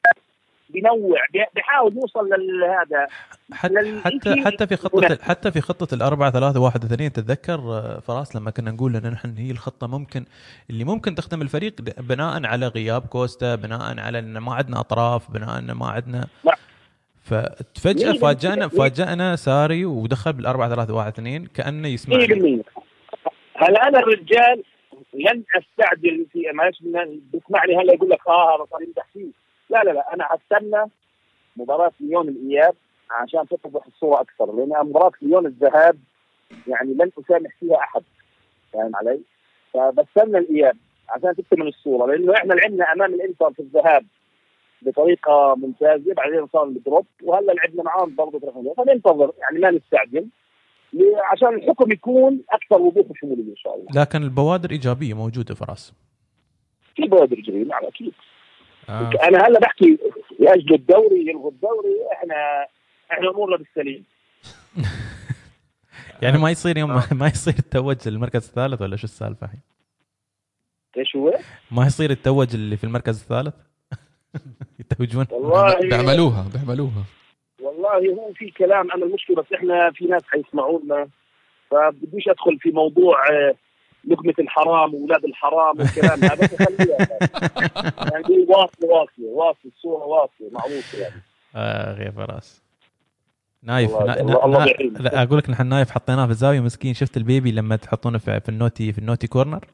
بينوع 0.69 1.19
بي- 1.33 1.45
بيحاول 1.55 1.93
يوصل 1.95 2.29
لهذا 2.29 3.07
حتى 3.53 4.01
حتى 4.03 4.41
حتى 4.45 4.67
في 4.67 4.75
خطه 4.75 5.17
حتى 5.21 5.51
في 5.51 5.61
خطة 5.61 5.95
الأربعة 5.95 6.31
ثلاثة 6.31 6.59
واحد 6.59 6.83
اثنين 6.85 7.11
تتذكر 7.11 7.57
فراس 8.07 8.35
لما 8.35 8.51
كنا 8.51 8.71
نقول 8.71 8.95
ان 8.95 9.11
نحن 9.11 9.35
هي 9.37 9.51
الخطة 9.51 9.87
ممكن 9.87 10.25
اللي 10.69 10.83
ممكن 10.83 11.15
تخدم 11.15 11.41
الفريق 11.41 11.81
بناء 11.97 12.45
على 12.45 12.67
غياب 12.67 13.01
كوستا 13.01 13.55
بناء 13.55 13.99
على 13.99 14.19
إن 14.19 14.37
ما 14.37 14.53
عندنا 14.53 14.79
أطراف 14.79 15.31
بناء 15.31 15.59
إن 15.59 15.71
ما 15.71 15.87
عندنا. 15.87 16.27
ففجأة 17.23 18.13
فاجأنا 18.13 18.67
بالمية. 18.67 18.83
فاجأنا 18.89 19.35
ساري 19.35 19.85
ودخل 19.85 20.33
بالأربعة 20.33 20.69
ثلاثة 20.69 20.93
واحد 20.93 21.11
اثنين 21.11 21.45
كأنه 21.45 21.87
يسمعني 21.87 22.63
100% 23.63 23.65
هلا 23.69 23.87
أنا 23.87 23.99
الرجال 23.99 24.63
لن 25.13 25.43
أستعجل 25.55 26.25
في 26.31 26.51
ماش 26.53 26.81
بيسمع 27.33 27.65
لي 27.65 27.75
هلا 27.75 27.93
يقول 27.93 28.09
لك 28.09 28.27
آه 28.27 28.55
هذا 28.55 28.65
صار 28.71 28.81
يمدح 28.81 29.05
فيه 29.13 29.31
لا 29.69 29.83
لا 29.83 29.91
لا 29.91 30.13
أنا 30.13 30.23
حستنى 30.23 30.85
مباراة 31.57 31.91
ليون 31.99 32.27
الإياب 32.27 32.75
عشان 33.11 33.47
تتضح 33.47 33.85
الصورة 33.85 34.21
أكثر 34.21 34.55
لأن 34.55 34.87
مباراة 34.87 35.11
ليون 35.21 35.45
الذهاب 35.45 35.97
يعني 36.67 36.93
لن 36.93 37.11
أسامح 37.19 37.51
فيها 37.59 37.77
أحد 37.77 38.03
فاهم 38.73 38.95
علي؟ 38.95 39.21
فبستنى 39.73 40.37
الإياب 40.37 40.77
عشان 41.09 41.35
تكتمل 41.35 41.67
الصورة 41.67 42.11
لأنه 42.11 42.33
إحنا 42.33 42.53
لعبنا 42.53 42.93
أمام 42.93 43.13
الإنتر 43.13 43.53
في 43.53 43.59
الذهاب 43.59 44.05
بطريقة 44.81 45.55
ممتازة 45.55 46.13
بعدين 46.13 46.47
صار 46.47 46.63
الدروب 46.63 47.05
وهلا 47.23 47.51
لعبنا 47.51 47.83
معاهم 47.83 48.15
برضه. 48.15 48.73
فننتظر 48.77 49.31
يعني 49.39 49.59
ما 49.59 49.71
نستعجل 49.71 50.27
عشان 51.31 51.55
الحكم 51.55 51.91
يكون 51.91 52.41
أكثر 52.49 52.81
وضوح 52.81 53.11
وشموليه 53.11 53.51
إن 53.51 53.55
شاء 53.55 53.75
الله. 53.75 54.01
لكن 54.01 54.23
البوادر 54.23 54.71
إيجابية 54.71 55.13
موجودة 55.13 55.55
فراس 55.55 55.93
في 56.95 57.03
بوادر 57.03 57.39
جريمه 57.39 57.65
نعم 57.65 57.85
أكيد. 57.85 58.13
آه. 58.89 59.11
أنا 59.23 59.47
هلا 59.47 59.59
بحكي 59.59 59.97
لأجل 60.39 60.73
الدوري 60.73 61.29
يلغوا 61.29 61.51
الدوري 61.51 61.95
إحنا 62.13 62.67
إحنا 63.11 63.29
أمورنا 63.29 63.57
بالسليم. 63.57 64.03
يعني 66.21 66.37
ما 66.37 66.51
يصير 66.51 66.77
يوم 66.77 67.01
ما 67.11 67.27
يصير 67.27 67.53
التوج 67.59 68.07
للمركز 68.09 68.47
الثالث 68.47 68.81
ولا 68.81 68.95
شو 68.95 69.03
السالفة 69.03 69.45
الحين؟ 69.45 69.59
إيش 70.97 71.15
هو؟ 71.15 71.39
ما 71.71 71.85
يصير 71.85 72.11
التوج 72.11 72.53
اللي 72.53 72.77
في 72.77 72.83
المركز 72.83 73.21
الثالث؟ 73.21 73.55
يتوجون 74.79 75.25
والله 75.31 75.79
بيعملوها 75.79 76.47
بيعملوها 76.53 77.03
والله 77.83 78.13
هو 78.13 78.33
في 78.33 78.51
كلام 78.51 78.91
أنا 78.91 79.05
المشكلة 79.05 79.35
بس 79.35 79.53
إحنا 79.53 79.91
في 79.91 80.05
ناس 80.05 80.21
حيسمعونا 80.27 81.07
فبديش 81.71 82.27
أدخل 82.29 82.59
في 82.59 82.71
موضوع 82.71 83.29
آه، 83.31 83.53
لقمة 84.07 84.33
الحرام 84.39 84.93
واولاد 84.95 85.25
الحرام 85.25 85.79
والكلام 85.79 86.23
هذا 86.23 86.47
خليها. 86.47 87.07
يعني 88.13 88.45
واصله 88.49 88.89
واصله 88.89 89.25
واصله 89.25 89.71
الصورة 89.75 90.05
واصلة 90.05 90.49
معروفة 90.51 90.97
يعني. 90.99 91.21
اخ 91.55 91.99
يا 91.99 92.11
فراس. 92.11 92.63
نايف 93.63 93.91
الله- 93.95 94.05
نا- 94.21 94.45
الله- 94.45 94.65
نا-. 94.65 94.99
لا 95.01 95.23
أقول 95.23 95.37
لك 95.37 95.49
نحن 95.49 95.67
نايف 95.67 95.91
حطيناه 95.91 96.25
في 96.25 96.31
الزاوية 96.31 96.59
مسكين. 96.59 96.93
شفت 96.93 97.17
ال 97.17 97.24
baby 97.24 97.51
لما 97.51 97.75
تحطونه 97.75 98.17
في, 98.17 98.39
في 98.39 98.49
ال 98.49 98.55
naughty 98.55 98.93
في 98.93 98.99
ال 98.99 99.03
naughty 99.03 99.27
corner؟ 99.27 99.65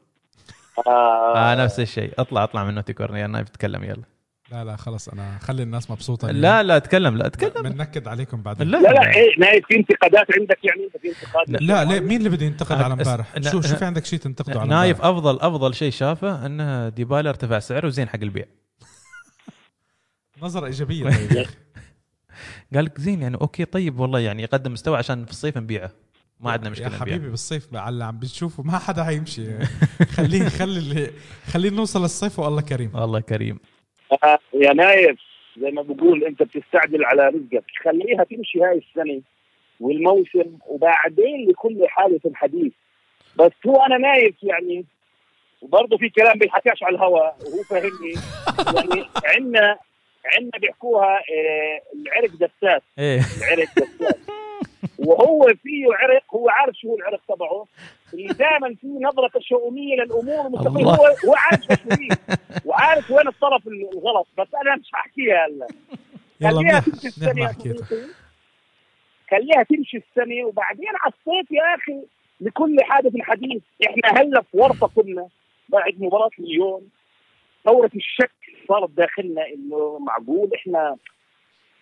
آه. 0.86 1.36
آه 1.52 1.54
نفس 1.64 1.80
الشيء. 1.80 2.10
اطلع 2.18 2.44
اطلع 2.44 2.62
من 2.64 2.70
ال 2.70 2.73
naughty 2.73 2.92
corner. 2.92 3.16
يا 3.16 3.26
نايف 3.26 3.48
تكلم 3.48 3.84
يلا. 3.84 4.02
لا 4.50 4.64
لا 4.64 4.76
خلص 4.76 5.08
أنا 5.08 5.38
خلي 5.38 5.62
الناس 5.62 5.90
مبسوطة 5.90 6.30
لا 6.30 6.62
لا 6.62 6.78
تكلم 6.78 7.16
لا 7.16 7.28
تكلم 7.28 7.62
بننكد 7.62 8.08
عليكم 8.08 8.42
بعدين. 8.42 8.68
لا 8.68 8.76
لا 8.76 8.88
لا 8.88 9.16
إيه 9.16 9.38
نايف 9.38 9.66
في 9.66 9.76
انتقادات 9.76 10.26
عندك 10.38 10.58
يعني؟ 10.64 10.90
في 11.02 11.08
انتقاد؟ 11.08 11.50
لا. 11.50 11.58
لا 11.58 11.84
ليه؟ 11.84 12.00
مين 12.00 12.18
اللي 12.18 12.28
بده 12.28 12.46
ينتقد 12.46 12.82
على 12.82 12.92
امبارح؟ 12.92 13.36
لا، 13.36 13.50
شو 13.50 13.60
شو 13.60 13.68
لا. 13.68 13.76
في 13.76 13.84
عندك 13.84 14.04
شيء 14.04 14.18
تنتقده 14.18 14.60
على 14.60 14.70
نايف 14.70 15.00
أفضل 15.00 15.40
أفضل 15.40 15.74
شيء 15.74 15.90
شافه 15.90 16.46
إنه 16.46 16.88
ديبالا 16.88 17.30
ارتفع 17.30 17.58
سعره 17.58 17.86
وزين 17.86 18.08
حق 18.08 18.20
البيع. 18.22 18.44
نظرة 20.42 20.66
إيجابية. 20.66 21.04
طيب 21.04 21.32
يا 21.32 21.42
أخي. 21.42 21.54
قال 22.74 22.84
لك 22.84 23.00
زين 23.00 23.22
يعني 23.22 23.36
أوكي 23.40 23.64
طيب 23.64 24.00
والله 24.00 24.18
يعني 24.18 24.42
يقدم 24.42 24.72
مستوى 24.72 24.98
عشان 24.98 25.24
في 25.24 25.30
الصيف 25.30 25.56
نبيعه. 25.56 25.90
ما 26.40 26.50
عندنا 26.50 26.66
يا 26.66 26.70
مشكله 26.70 26.86
نبيعه. 26.86 27.00
حبيبي 27.00 27.28
بالصيف 27.28 27.74
على 27.74 27.92
اللي 27.92 28.04
عم 28.04 28.18
بتشوفه. 28.18 28.62
ما 28.62 28.78
حدا 28.78 29.04
حيمشي. 29.04 29.46
خليه 30.16 30.48
خلي 30.48 30.78
اللي 30.78 31.10
خليه 31.46 31.70
نوصل 31.70 32.02
للصيف 32.02 32.38
والله 32.38 32.62
كريم. 32.62 32.90
والله 32.94 33.20
كريم. 33.20 33.58
يا 34.54 34.72
نايف 34.72 35.20
زي 35.56 35.70
ما 35.70 35.82
بقول 35.82 36.24
أنت 36.24 36.42
بتستعجل 36.42 37.04
على 37.04 37.28
رزقك. 37.28 37.64
خليها 37.84 38.24
تمشي 38.24 38.62
هاي 38.62 38.78
السنة 38.78 39.20
والموسم 39.80 40.58
وبعدين 40.66 41.48
لكل 41.50 41.88
حالة 41.88 42.20
حديث. 42.34 42.72
بس 43.36 43.52
هو 43.66 43.82
أنا 43.82 43.98
نايف 43.98 44.34
يعني 44.42 44.84
وبرضه 45.62 45.96
في 45.96 46.08
كلام 46.08 46.38
بيحكاش 46.38 46.82
على 46.82 46.96
الهواء 46.96 47.36
وهو 47.46 47.62
فاهمني. 47.62 48.14
يعني 48.76 49.06
عندنا 49.24 49.78
عندنا 50.36 50.58
بيحكوها 50.60 51.16
آه، 51.16 51.80
العرق 51.94 52.30
دسات. 52.30 52.82
إيه. 52.98 53.20
العرق 53.38 53.68
دسات. 53.76 54.18
وهو 54.98 55.52
فيه 55.62 55.86
عرق 55.92 56.22
هو 56.34 56.48
عارف 56.48 56.76
شو 56.76 56.88
هو 56.88 56.96
العرق 56.96 57.20
تبعه. 57.28 57.66
اللي 58.14 58.34
دائما 58.34 58.74
فيه 58.80 58.98
نظرة 59.00 59.28
تشاؤميه 59.34 59.94
للأمور 59.96 60.46
المستقبل 60.46 60.80
الله. 60.80 60.96
هو 60.96 61.06
هو 61.06 61.34
عارف 61.36 61.68
وعارف 62.64 63.10
وين 63.10 63.28
الطرف 63.28 63.66
الغلط. 63.66 64.26
بس 64.38 64.48
أنا 64.62 64.76
مش 64.76 64.90
هحكيها 64.94 65.46
هلا 65.46 65.66
خليها 66.42 66.80
تمشي 66.80 67.06
السنة 67.08 67.52
خليها 69.30 69.62
تمشي 69.62 69.96
السنة 69.96 70.44
وبعدين 70.46 70.88
على 71.00 71.12
الصيف 71.12 71.50
يا 71.50 71.74
أخي 71.74 72.06
لكل 72.40 72.76
حادث 72.82 73.12
حديث. 73.20 73.62
إحنا 73.86 74.20
هلأ 74.20 74.42
في 74.42 74.56
ورطة 74.56 74.90
كنا. 74.94 75.28
بعد 75.68 75.94
مباراة 75.98 76.30
ليون 76.38 76.88
ثورة 77.64 77.90
الشك 77.96 78.32
صارت 78.68 78.90
داخلنا 78.90 79.46
إنه 79.46 79.98
معقول 79.98 80.50
إحنا 80.54 80.96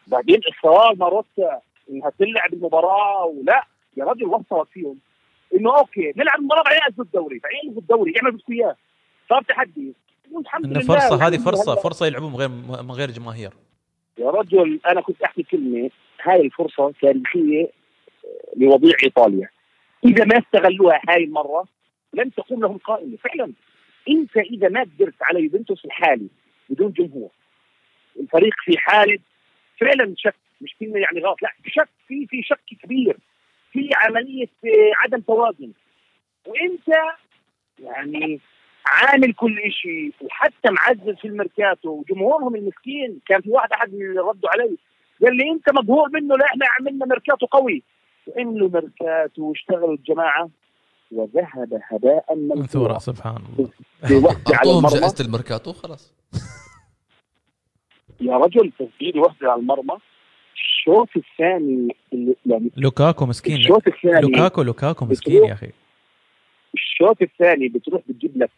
بعدين 0.06 0.40
إصرار 0.48 0.94
ماروتا 0.94 1.60
إنه 1.90 2.10
تلعب 2.18 2.52
المباراة. 2.52 3.24
ولا 3.24 3.66
يا 3.96 4.04
رجل 4.04 4.24
وصلت 4.24 4.68
فيهم. 4.72 4.98
إنه 5.54 5.78
أوكي 5.78 6.12
نلعب 6.16 6.38
المباراه 6.38 6.62
بعدين 6.62 6.80
الغوا 6.88 7.04
الدوري 7.04 7.38
بعدين 7.38 7.60
الغوا 7.64 7.80
الدوري 7.80 8.14
اعمل 8.16 8.30
بدكم 8.30 8.52
اياه 8.52 8.76
صار 9.28 9.42
تحدي. 9.42 9.92
والحمد 10.32 10.66
لله 10.66 10.80
فرصة 10.80 11.26
هذه 11.26 11.36
فرصه 11.36 11.72
هلا- 11.72 11.82
فرصة 11.82 12.06
يلعبون 12.06 12.30
من 12.32 12.36
غير 12.36 12.48
من 12.82 12.90
غير 12.90 13.10
جماهير. 13.10 13.50
يا 14.18 14.30
رجل 14.30 14.80
أنا 14.86 15.00
كنت 15.00 15.22
أحكي 15.22 15.42
كلمة 15.42 15.90
هاي 16.22 16.40
الفرصة 16.40 16.92
تاريخية 17.02 17.70
لوضيع 18.56 18.94
إيطاليا. 19.04 19.48
إذا 20.04 20.24
ما 20.24 20.38
استغلوها 20.38 21.00
هاي 21.08 21.24
المرة 21.24 21.64
لن 22.12 22.34
تقوم 22.34 22.60
لهم 22.60 22.76
قائمة. 22.78 23.16
فعلا 23.16 23.52
أنت 24.08 24.36
إذا 24.36 24.68
ما 24.68 24.80
قدرت 24.80 25.14
على 25.22 25.40
يوفنتوس 25.40 25.84
الحالي 25.84 26.28
بدون 26.70 26.92
جمهور 26.92 27.28
الفريق 28.20 28.54
في 28.64 28.78
حالة 28.78 29.18
فعلا 29.80 30.14
شك 30.16 30.34
مش 30.60 30.74
كلمة 30.80 30.98
يعني 30.98 31.20
غلط 31.20 31.42
لا 31.42 31.52
شك 31.66 31.88
في 32.08 32.26
في 32.26 32.42
شك 32.42 32.60
كبير. 32.82 33.16
في 33.72 33.90
عملية 33.96 34.48
عدم 34.96 35.20
توازن. 35.20 35.72
وإنت 36.46 36.88
يعني 37.78 38.40
عامل 38.86 39.32
كل 39.32 39.56
شيء 39.82 40.12
وحتى 40.20 40.70
معزز 40.70 41.18
في 41.20 41.28
الميركاتو 41.28 41.88
وجمهورهم 41.88 42.54
المسكين. 42.54 43.20
كان 43.26 43.40
في 43.40 43.50
واحد 43.50 43.72
أحد 43.72 43.88
اللي 43.88 44.20
ردوا 44.20 44.50
علي. 44.50 44.76
قال 45.22 45.36
لي 45.36 45.50
أنت 45.50 45.72
مقهور 45.72 46.08
منه؟ 46.12 46.36
لا 46.36 46.44
إحنا 46.44 46.66
عملنا 46.80 47.06
ميركاتو 47.06 47.46
قوي. 47.46 47.82
وعملوا 48.26 48.68
ميركاتو 48.68 49.42
واشتغلوا 49.42 49.94
الجماعة 49.94 50.50
وذهب 51.12 51.80
هباء 51.82 52.34
منثورا 52.34 52.98
سبحان 52.98 53.36
الله. 54.02 54.36
أعطوهم 54.54 54.86
جائزة 54.86 55.24
الميركاتو 55.24 55.72
خلاص. 55.72 56.14
يا 58.20 58.36
رجل 58.36 58.72
تسديد 58.78 59.16
وحدة 59.16 59.52
على 59.52 59.60
المرمى. 59.60 59.98
الشوط 60.78 61.08
الثاني 61.16 61.96
اللي- 62.12 62.36
يعني 62.46 62.70
لوكاكو 62.76 63.26
مسكين. 63.26 63.56
الشوط 63.56 63.86
الثاني 63.88 64.20
لوكاكو 64.20 64.62
لوكاكو 64.62 65.04
مسكين 65.04 65.44
يا 65.44 65.52
أخي. 65.52 65.70
الشوط 66.74 67.22
الثاني 67.22 67.68
بتروح 67.68 68.02
بتجيب 68.08 68.36
لك 68.36 68.50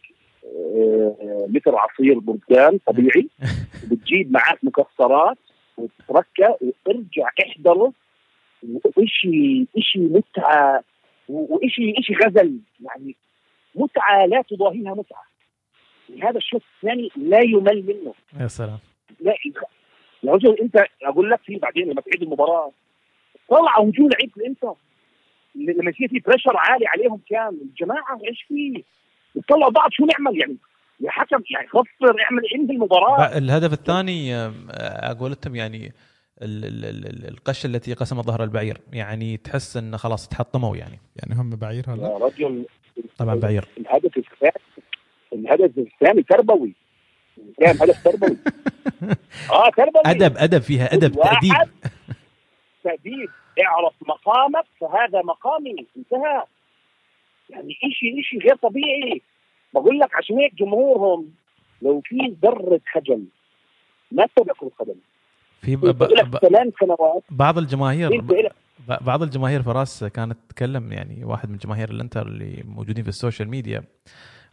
آه، 0.45 1.47
لتر 1.49 1.75
عصير 1.75 2.19
برتقال 2.19 2.79
طبيعي. 2.85 3.27
وبتجيب 3.83 4.31
معاك 4.31 4.59
مكسرات 4.63 5.37
وتركه 5.77 6.57
وارجع 6.85 7.29
احضره 7.47 7.93
وإشي 8.97 9.65
إشي 9.77 9.99
متعة 9.99 10.83
و- 11.29 11.55
وإشي 11.55 11.93
إشي 11.99 12.13
غزل. 12.13 12.57
يعني 12.81 13.15
متعة 13.75 14.25
لا 14.25 14.41
تضاهيها 14.49 14.93
متعة. 14.93 15.23
هذا 16.23 16.37
الشوط 16.37 16.61
الثاني 16.77 17.09
لا 17.15 17.39
يمل 17.39 17.83
منه. 17.87 18.13
يا 18.43 18.47
سلام. 18.47 18.79
لا 19.19 19.33
يا 20.23 20.31
رجل 20.31 20.55
انت 20.61 20.83
أقول 21.03 21.29
لك 21.29 21.39
في 21.45 21.55
بعدين 21.55 21.89
لما 21.89 22.01
تعيد 22.01 22.21
المباراة؟ 22.23 22.71
طلع 23.49 23.79
هجوم 23.79 24.09
لعيبه 24.09 24.33
الانتر. 24.37 24.73
لما 25.55 25.89
يصير 25.91 26.07
في 26.07 26.19
pressure 26.19 26.57
عالي 26.57 26.87
عليهم 26.87 27.21
كان. 27.29 27.57
الجماعه 27.61 28.19
إيش 28.29 28.43
في؟ 28.47 28.83
بتطلعوا 29.35 29.71
بعض 29.71 29.89
شو 29.91 30.05
نعمل؟ 30.05 30.39
يعني 30.39 30.55
يا 30.99 31.11
حكم 31.11 31.43
يعني 31.51 31.67
خسر 31.67 32.15
اعمل 32.21 32.41
انهي 32.55 32.75
المباراة. 32.75 33.37
الهدف 33.37 33.73
الثاني 33.73 34.35
آه، 34.35 35.13
قولتهم 35.19 35.55
يعني 35.55 35.93
ال- 36.41 36.65
ال- 36.65 36.85
ال- 36.85 37.07
ال- 37.07 37.27
القشه 37.27 37.67
التي 37.67 37.93
قسمت 37.93 38.25
ظهر 38.25 38.43
البعير. 38.43 38.77
يعني 38.93 39.37
تحس 39.37 39.77
انه 39.77 39.97
خلاص 39.97 40.27
تحطموا 40.27 40.75
يعني. 40.77 40.99
يعني 41.15 41.41
هم 41.41 41.49
بعير 41.49 41.83
هلا؟ 41.87 42.03
يا 42.07 42.17
رجل 42.17 42.65
طبعا 43.17 43.35
بعير. 43.35 43.67
الهدف 43.77 44.17
الثاني 44.17 44.53
الهدف 45.33 45.77
الثاني 45.77 46.23
تربوي 46.23 46.73
كان 47.59 47.77
هدف 47.81 48.03
تربوي 48.03 48.37
آه 49.51 49.69
تربوي 49.69 50.01
أدب 50.05 50.37
أدب 50.37 50.61
فيها 50.61 50.93
أدب 50.93 51.11
تأديب. 51.15 51.53
تأديب. 52.83 53.29
اعرف 53.65 53.93
مقامك 54.07 54.65
فهذا 54.81 55.21
مقامي. 55.21 55.85
انتهى. 55.97 56.43
يعني 57.49 57.73
شيء 57.73 58.21
شيء 58.23 58.39
غير 58.41 58.55
طبيعي. 58.55 59.21
بقول 59.73 59.99
لك 59.99 60.15
عشان 60.15 60.37
هيك 60.39 60.55
جمهورهم 60.55 61.31
لو 61.81 62.01
في 62.05 62.35
ذرة 62.43 62.79
خجل 62.93 63.23
ما 64.11 64.25
تتابع 64.25 64.53
كرة 64.59 64.71
قدم 64.79 64.95
في 65.61 65.75
ب- 65.75 65.79
ب- 65.85 66.31
ب- 66.31 66.37
ثمان 66.37 66.71
سنوات. 66.79 67.23
بعض 67.29 67.57
الجماهير 67.57 68.23
بعض 69.01 69.23
الجماهير 69.23 69.61
فراس 69.63 70.03
كانت 70.03 70.37
تتكلم 70.49 70.91
يعني 70.93 71.25
واحد 71.25 71.49
من 71.49 71.57
جماهير 71.57 71.89
الانتر 71.89 72.27
اللي 72.27 72.63
موجودين 72.65 73.03
في 73.03 73.09
السوشيال 73.09 73.49
ميديا. 73.49 73.83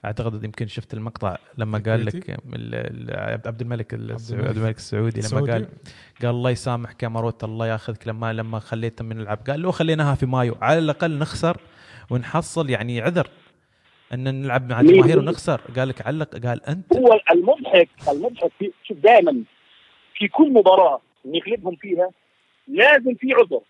أعتقد 0.05 0.45
يمكن 0.45 0.67
شفت 0.67 0.95
المقطع 0.95 1.37
لما 1.59 1.79
قال 1.79 2.05
لك 2.05 2.31
ال- 2.31 2.41
ال- 2.75 3.39
عبد 3.47 3.61
الملك. 3.61 3.95
عبد 3.95 4.57
الملك 4.57 4.77
السعودي 4.77 5.21
لما. 5.21 5.53
قال 5.53 5.69
قال 6.23 6.31
الله 6.31 6.51
يسامح 6.51 6.93
كاماروت 6.93 7.45
الله 7.45 7.67
ياخذك 7.67 8.09
لما 8.09 8.33
لما 8.33 8.59
خليته 8.59 9.05
من 9.05 9.21
العب 9.21 9.39
قال 9.51 9.61
لو 9.61 9.71
خليناها 9.73 10.15
في 10.15 10.27
مايو 10.27 10.57
على 10.61 10.79
الأقل 10.79 11.19
نخسر 11.19 11.57
ونحصل 12.11 12.71
يعني 12.71 13.01
عذر 13.01 13.29
إن 14.15 14.43
نلعب 14.43 14.71
مع؟ 14.71 14.81
الجماهير 14.81 15.19
ونخسر 15.19 15.61
قال 15.77 15.89
لك 15.89 16.07
علق 16.07 16.37
قال 16.47 16.67
أنت 16.67 16.93
هو 16.97 17.21
المضحك 17.33 17.89
المضحك 18.09 18.51
في 18.59 18.71
شوف 18.85 18.99
دائما 18.99 19.43
في 20.15 20.29
كل 20.29 20.53
مباراة 20.53 21.01
نغلبهم 21.27 21.77
فيها 21.77 22.11
لازم 22.69 23.15
في 23.15 23.33
عذر 23.33 23.61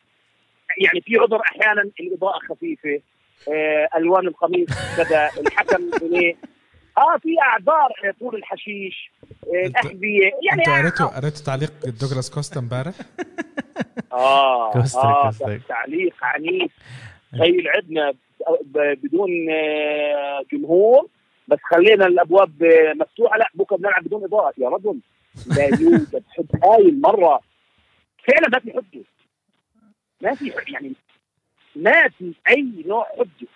يعني 0.84 1.00
في 1.00 1.16
عذر 1.16 1.40
أحيانا 1.40 1.90
الإضاءة 2.00 2.38
خفيفة 2.50 2.88
آه 2.90 3.00
ألوان 3.97 4.27
القميص 4.27 4.69
كذا 4.97 5.31
الحكم 5.40 5.90
إيه. 6.15 6.36
آه 6.98 7.19
في 7.23 7.28
أعذار 7.43 7.89
آه، 8.05 8.15
طول 8.20 8.35
الحشيش 8.36 9.10
آه 9.47 9.70
احذية 9.77 10.23
يعني 10.43 10.60
أنتوا 10.62 10.78
قريتوا 10.78 11.06
قريتوا 11.20 11.44
تعليق 11.44 11.73
دوغلاس 12.01 12.31
كوستا 12.31 12.60
امبارح؟ 12.60 12.94
آه 14.12 14.73
آه. 14.97 15.32
تعليق 15.69 16.15
عنيف. 16.23 16.73
زي 17.35 17.51
لعبنا 17.60 18.10
ب- 18.65 18.98
بدون 19.02 19.31
آه، 19.51 20.43
جمهور 20.52 21.09
بس 21.48 21.59
خلينا 21.70 22.06
الأبواب 22.06 22.62
آه، 22.62 22.93
مفتوحة. 22.94 23.39
لا 23.39 23.48
بكرة 23.55 23.77
بنلعب 23.77 24.05
بدون 24.05 24.24
إضاءة 24.24 24.52
يا 24.59 24.69
رجل. 24.69 25.01
لا 25.47 25.65
يوجد 25.65 26.23
حب. 26.31 26.47
هاي 26.65 26.89
المرة 26.89 27.40
فعلا 28.28 28.48
ما 28.52 28.59
في 28.59 28.73
حجه 28.73 29.05
ما 30.20 30.35
في 30.35 30.52
يعني 30.73 30.93
ما 31.82 32.09
في 32.18 32.34
أي 32.48 32.84
نوع 32.86 33.06
حجة. 33.18 33.48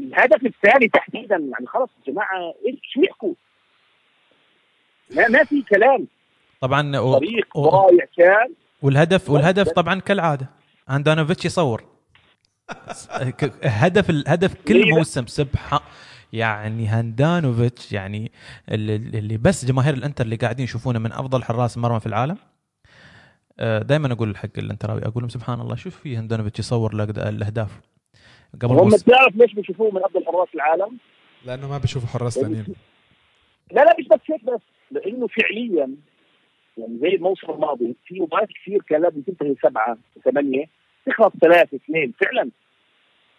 الهدف 0.00 0.46
الثاني 0.46 0.88
تحديدا 0.88 1.36
يعني 1.36 1.66
خلاص 1.66 1.88
يا 2.06 2.12
جماعة 2.12 2.54
إيش 2.66 2.78
شو 2.82 3.00
يحكوا 3.02 3.34
ما 5.16 5.28
ما 5.28 5.44
في 5.44 5.62
كلام. 5.62 6.06
طبعا 6.60 6.98
و- 6.98 7.18
طريق 7.18 7.56
و- 7.56 7.68
ضايع 7.70 8.04
كان. 8.16 8.54
والهدف 8.82 9.30
والهدف 9.30 9.68
طبعا 9.68 10.00
كالعادة. 10.00 10.50
هاندانوفيتش 10.90 11.44
يصور. 11.44 11.84
هدف 13.64 14.10
الهدف 14.10 14.54
كل؟ 14.68 14.90
موسم 14.90 15.26
سبحان 15.26 15.80
يعني 16.32 16.86
هاندانوفيتش 16.86 17.92
يعني 17.92 18.32
اللي 18.68 19.36
بس 19.36 19.64
جماهير 19.64 19.94
الإنتر 19.94 20.24
اللي 20.24 20.36
قاعدين 20.36 20.64
يشوفونه 20.64 20.98
من 20.98 21.12
أفضل 21.12 21.44
حراس 21.44 21.78
مرمى 21.78 22.00
في 22.00 22.06
العالم. 22.06 22.36
دائما 23.58 24.12
أقول 24.12 24.36
حق 24.36 24.48
الانتراوي 24.58 25.02
أقول 25.02 25.14
لهم 25.22 25.28
سبحان 25.28 25.60
الله 25.60 25.74
شوف 25.74 25.96
في 25.96 26.16
هاندانوفيتش 26.16 26.58
يصور 26.58 26.92
الأهداف. 26.92 27.80
قبل 28.62 28.74
هم 28.74 28.88
بتعرف 28.88 29.36
ليش 29.36 29.54
بيشوفوه 29.54 29.90
من 29.90 30.04
أفضل 30.04 30.24
حراس 30.26 30.48
العالم؟ 30.54 30.98
لأنه 31.46 31.68
ما 31.68 31.78
بيشوفوا 31.78 32.08
حراس 32.08 32.38
ثانيين 32.38 32.64
لا 33.72 33.80
لا 33.84 33.96
مش 33.98 34.08
بس 34.08 34.18
هيك 34.30 34.44
بس 34.44 34.60
لأنه 34.90 35.26
فعليا 35.26 35.90
يعني 36.78 36.98
زي 37.02 37.08
الموسم 37.08 37.50
الماضي 37.50 37.94
في 38.06 38.20
مباريات 38.20 38.48
كثير 38.48 38.82
كان 38.88 39.02
لازم 39.02 39.20
تنتهي 39.22 39.54
سبعة 39.62 39.98
ثمانية 40.24 40.64
تخلص 41.06 41.32
ثلاثة 41.42 41.76
اثنين. 41.76 42.12
فعلا. 42.24 42.50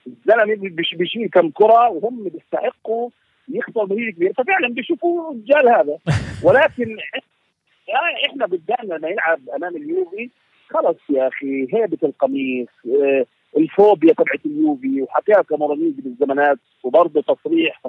الزلمة 0.07 0.69
بيش- 0.69 0.95
بيشيل 0.95 1.29
كم 1.29 1.49
كرة 1.49 1.89
وهم 1.89 2.23
بيستحقوا 2.29 3.09
يخسر 3.49 3.85
نتيجه 3.85 4.11
كبيرة. 4.11 4.33
ففعلا 4.33 4.67
بيشوفوا 4.73 5.31
الرجال 5.31 5.69
هذا. 5.69 5.97
ولكن 6.45 6.97
يعني 7.87 8.25
إحنا 8.29 8.45
بدنا 8.45 8.95
لما 8.95 9.07
يلعب 9.07 9.39
أمام 9.55 9.75
اليوفي. 9.75 10.29
خلص 10.69 10.97
يا 11.09 11.27
أخي 11.27 11.67
هيبة 11.73 11.97
القميص 12.03 12.67
آه، 12.87 13.25
الفوبيا 13.57 14.13
تبعت 14.13 14.45
اليوفي 14.45 15.01
وحكاها 15.01 15.41
كامورانيزي 15.41 16.01
بالزمانات 16.01 16.57
وبرضه 16.83 17.21
تصريح 17.21 17.81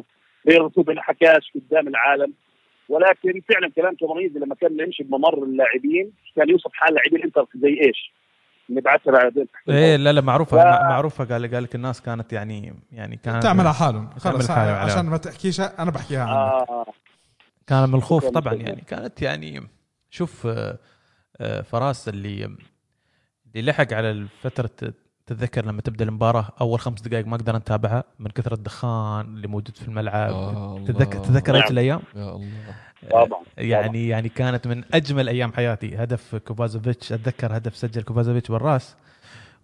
بيرسو 0.44 0.82
بالحكاش 0.82 1.52
قدام 1.55 1.89
العالم. 1.89 2.32
ولكن 2.89 3.43
فعلا 3.48 3.70
كلام 3.77 3.94
كامورانيزي 3.94 4.39
لما 4.39 4.55
كان 4.55 4.81
يمشي 4.81 5.02
بممر 5.02 5.43
اللاعبين 5.43 6.12
كان 6.36 6.48
يوصف 6.51 6.70
حال 6.73 6.94
لاعبين 6.94 7.23
إنتر 7.24 7.47
زي 7.55 7.68
إيش؟ 7.86 8.12
نبعثها 8.70 9.12
لاعبين 9.12 9.47
تحت 9.52 9.68
إيه 9.68 9.97
لا 9.97 10.12
لا 10.12 10.20
معروفة 10.20 10.56
ف- 10.56 10.64
مع- 10.64 10.89
معروفة. 10.89 11.24
قال 11.24 11.55
قال 11.55 11.62
لك 11.62 11.74
الناس 11.74 12.02
كانت 12.02 12.32
يعني 12.32 12.74
يعني 12.93 13.16
كانت 13.16 13.43
تعمل 13.43 13.60
على 13.60 13.74
حالهم. 13.74 14.10
خلص. 14.18 14.51
عشان 14.51 15.06
ما 15.06 15.16
تحكيش 15.16 15.60
أنا 15.60 15.90
بحكيها 15.90 16.23
عنك. 16.24 16.68
آه. 16.68 16.86
كان 17.66 17.89
من 17.89 17.94
الخوف 17.94 18.27
طبعا. 18.28 18.55
يعني. 18.55 18.81
كانت 18.89 19.23
يعني 19.23 19.60
شوف 20.10 20.46
آه، 20.46 20.78
آه، 21.36 21.60
فراس 21.60 22.08
اللي 22.08 22.56
اللي 23.56 23.70
لحق 23.70 23.92
على 23.92 24.10
الفترة 24.10 24.70
تتذكر 25.26 25.66
لما 25.66 25.80
تبدأ 25.80 26.04
المباراة 26.04 26.48
أول 26.60 26.80
خمس 26.80 27.00
دقائق 27.00 27.26
ما 27.26 27.36
قدرنا 27.36 27.58
نتابعها 27.58 28.04
من 28.18 28.30
كثر 28.30 28.52
الدخان 28.52 29.26
اللي 29.26 29.48
موجود 29.48 29.76
في 29.76 29.88
الملعب. 29.88 30.32
آه،. 30.32 30.84
تتذكر 30.86 31.18
تتذكر 31.18 31.52
نعم. 31.52 31.62
إيش 31.62 31.70
الأيام؟ 31.70 32.00
يا 32.16 32.36
الله. 32.36 32.74
طبعا 33.10 33.42
يعني 33.58 34.08
يعني 34.08 34.28
كانت 34.28 34.66
من 34.66 34.84
أجمل 34.94 35.28
أيام 35.28 35.52
حياتي. 35.52 35.96
هدف 35.96 36.34
كوفازوفيتش 36.36 37.12
أتذكر 37.12 37.56
هدف 37.56 37.76
سجل 37.76 38.02
كوفازوفيتش 38.02 38.50
بالرأس. 38.50 38.96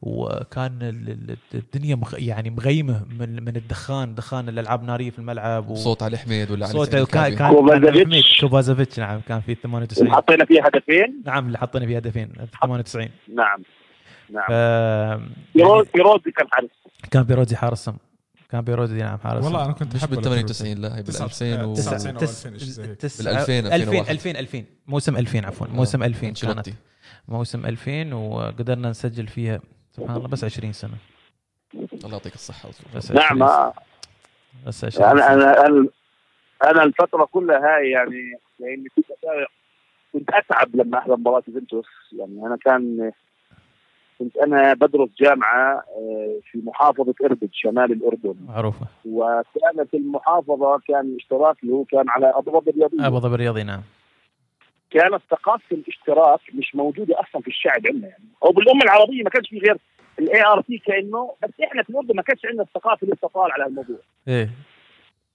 وكان 0.03 0.83
ال- 0.83 1.11
ال- 1.11 1.37
الدنيا 1.55 1.95
مغ 1.95 2.15
يعني 2.19 2.51
مغيمة 2.51 3.05
من 3.19 3.45
من 3.45 3.57
الدخان 3.57 4.15
دخان 4.15 4.49
الألعاب 4.49 4.81
الناريه 4.81 5.11
في 5.11 5.19
الملعب 5.19 5.70
و... 5.70 5.74
صوت 5.74 6.03
علي 6.03 6.19
حميد 6.19 6.51
ولا 6.51 6.66
علي 6.66 6.87
سعيد 6.87 7.07
كان. 7.07 7.35
كان 7.35 8.23
كوفازوفيتش 8.41 8.99
نعم 9.01 9.20
كان 9.20 9.41
في 9.41 9.55
98 9.55 10.12
حطينا 10.12 10.45
فيه 10.45 10.61
هدفين؟ 10.65 11.23
نعم 11.27 11.47
اللي 11.47 11.59
حطينا 11.59 11.87
فيه 11.87 11.97
هدفين 11.97 12.29
في 12.33 12.47
98 12.62 13.09
نعم 13.35 13.62
نعم. 14.31 14.47
ف 14.49 14.51
يعني 15.55 15.85
فيروزي 15.93 16.31
كان 16.37 16.47
حارس. 16.51 16.69
كان 17.11 17.23
بيروزي 17.23 17.57
حارس 17.57 17.85
سم 17.85 17.97
كان 18.51 18.61
بيرودي 18.61 18.95
نعم 18.95 19.19
حارس 19.19 19.45
والله 19.45 19.65
أنا 19.65 19.73
كنت 19.73 19.95
مش 19.95 20.01
أحب 20.05 20.11
بال 20.11 20.20
بلوتروفيتش. 20.20 20.59
98 20.59 20.83
لا 20.83 21.01
بال 21.03 21.15
تسعة- 21.15 21.23
2000 21.23 21.65
و 21.65 21.74
تسعة- 21.74 21.79
تسعة- 21.79 21.83
99 21.83 22.15
أو 22.16 22.20
تس- 22.20 22.47
2000 22.47 22.59
شيء 22.59 22.69
زي 22.69 22.83
هيك. 22.83 22.97
تس- 23.01 23.23
بال 23.23 23.29
2000 23.29 23.59
2000 23.59 23.74
2001. 23.74 24.11
2000 24.11 24.31
2000 24.39 24.65
موسم 24.87 25.16
2000 25.16 25.45
عفوا 25.47 25.66
موسم 25.66 26.03
2000 26.03 26.31
كانت. 26.33 26.69
موسم 27.29 27.66
2000 27.66 28.12
وقدرنا 28.15 28.91
نسجل 28.91 29.27
فيها 29.27 29.61
سبحان 29.93 30.16
الله 30.16 30.28
بس 30.28 30.44
20 30.44 30.73
سنة 30.73 30.94
الله 31.74 32.12
يعطيك 32.12 32.35
الصحة. 32.35 32.69
بس 32.97 33.10
نعم 33.12 33.24
20 33.24 33.39
سنة. 33.39 33.47
آه. 33.48 33.73
بس 34.66 34.85
20 34.85 35.09
أنا 35.10 35.20
سنة. 35.20 35.32
أنا 35.35 35.66
أنا 35.66 35.89
أنا 36.64 36.82
الفترة 36.82 37.24
كلها 37.24 37.59
هاي 37.77 37.90
يعني 37.90 38.32
لأني 38.59 38.85
كنت 38.97 39.06
كنت 40.12 40.31
أتعب 40.31 40.77
لما 40.77 40.98
أحضر 40.98 41.16
مباراة 41.16 41.43
يوفنتوس 41.48 41.86
يعني 42.12 42.47
أنا 42.47 42.56
كان 42.56 43.12
كنت 44.19 44.36
أنا 44.36 44.74
بدرس 44.74 45.09
جامعة 45.20 45.73
آه، 45.74 46.39
في 46.51 46.59
محافظة 46.64 47.14
إربد 47.24 47.48
شمال 47.52 47.93
الأردن 47.93 48.35
معروفة 48.48 48.86
وكانت 49.05 49.94
المحافظة 49.94 50.81
كان 50.89 51.16
اشتراك 51.20 51.56
اللي 51.62 51.73
هو 51.74 51.85
كان 51.85 52.09
على 52.09 52.32
أبو 52.36 52.51
ظبي 52.60 52.70
الرياضيه 52.70 53.06
أبو 53.06 53.19
ظبي 53.20 53.35
الرياضي 53.35 53.62
نعم 53.62 53.82
كانت 54.93 55.23
ثقافه 55.31 55.77
الاشتراك 55.77 56.40
مش 56.55 56.74
موجودة 56.74 57.20
أصلا 57.20 57.43
في 57.43 57.48
الشعب 57.48 57.86
عندنا 57.86 58.09
يعني. 58.09 58.24
أو 58.44 58.51
بالأمة 58.52 58.82
العربية 58.82 59.23
ما 59.23 59.31
كانش 59.31 59.48
في 59.48 59.59
غير 59.59 59.77
ال 60.19 60.47
ART 60.47 60.78
كأنه 60.78 61.35
بس 61.43 61.51
إحنا 61.64 61.82
في 61.82 61.90
الأردن 61.90 62.16
ما 62.16 62.23
كانش 62.23 62.40
عندنا 62.44 62.62
الثقافة 62.62 63.05
اللي 63.05 63.16
طال 63.16 63.52
على 63.52 63.66
الموضوع 63.66 63.97
إيه. 64.28 64.51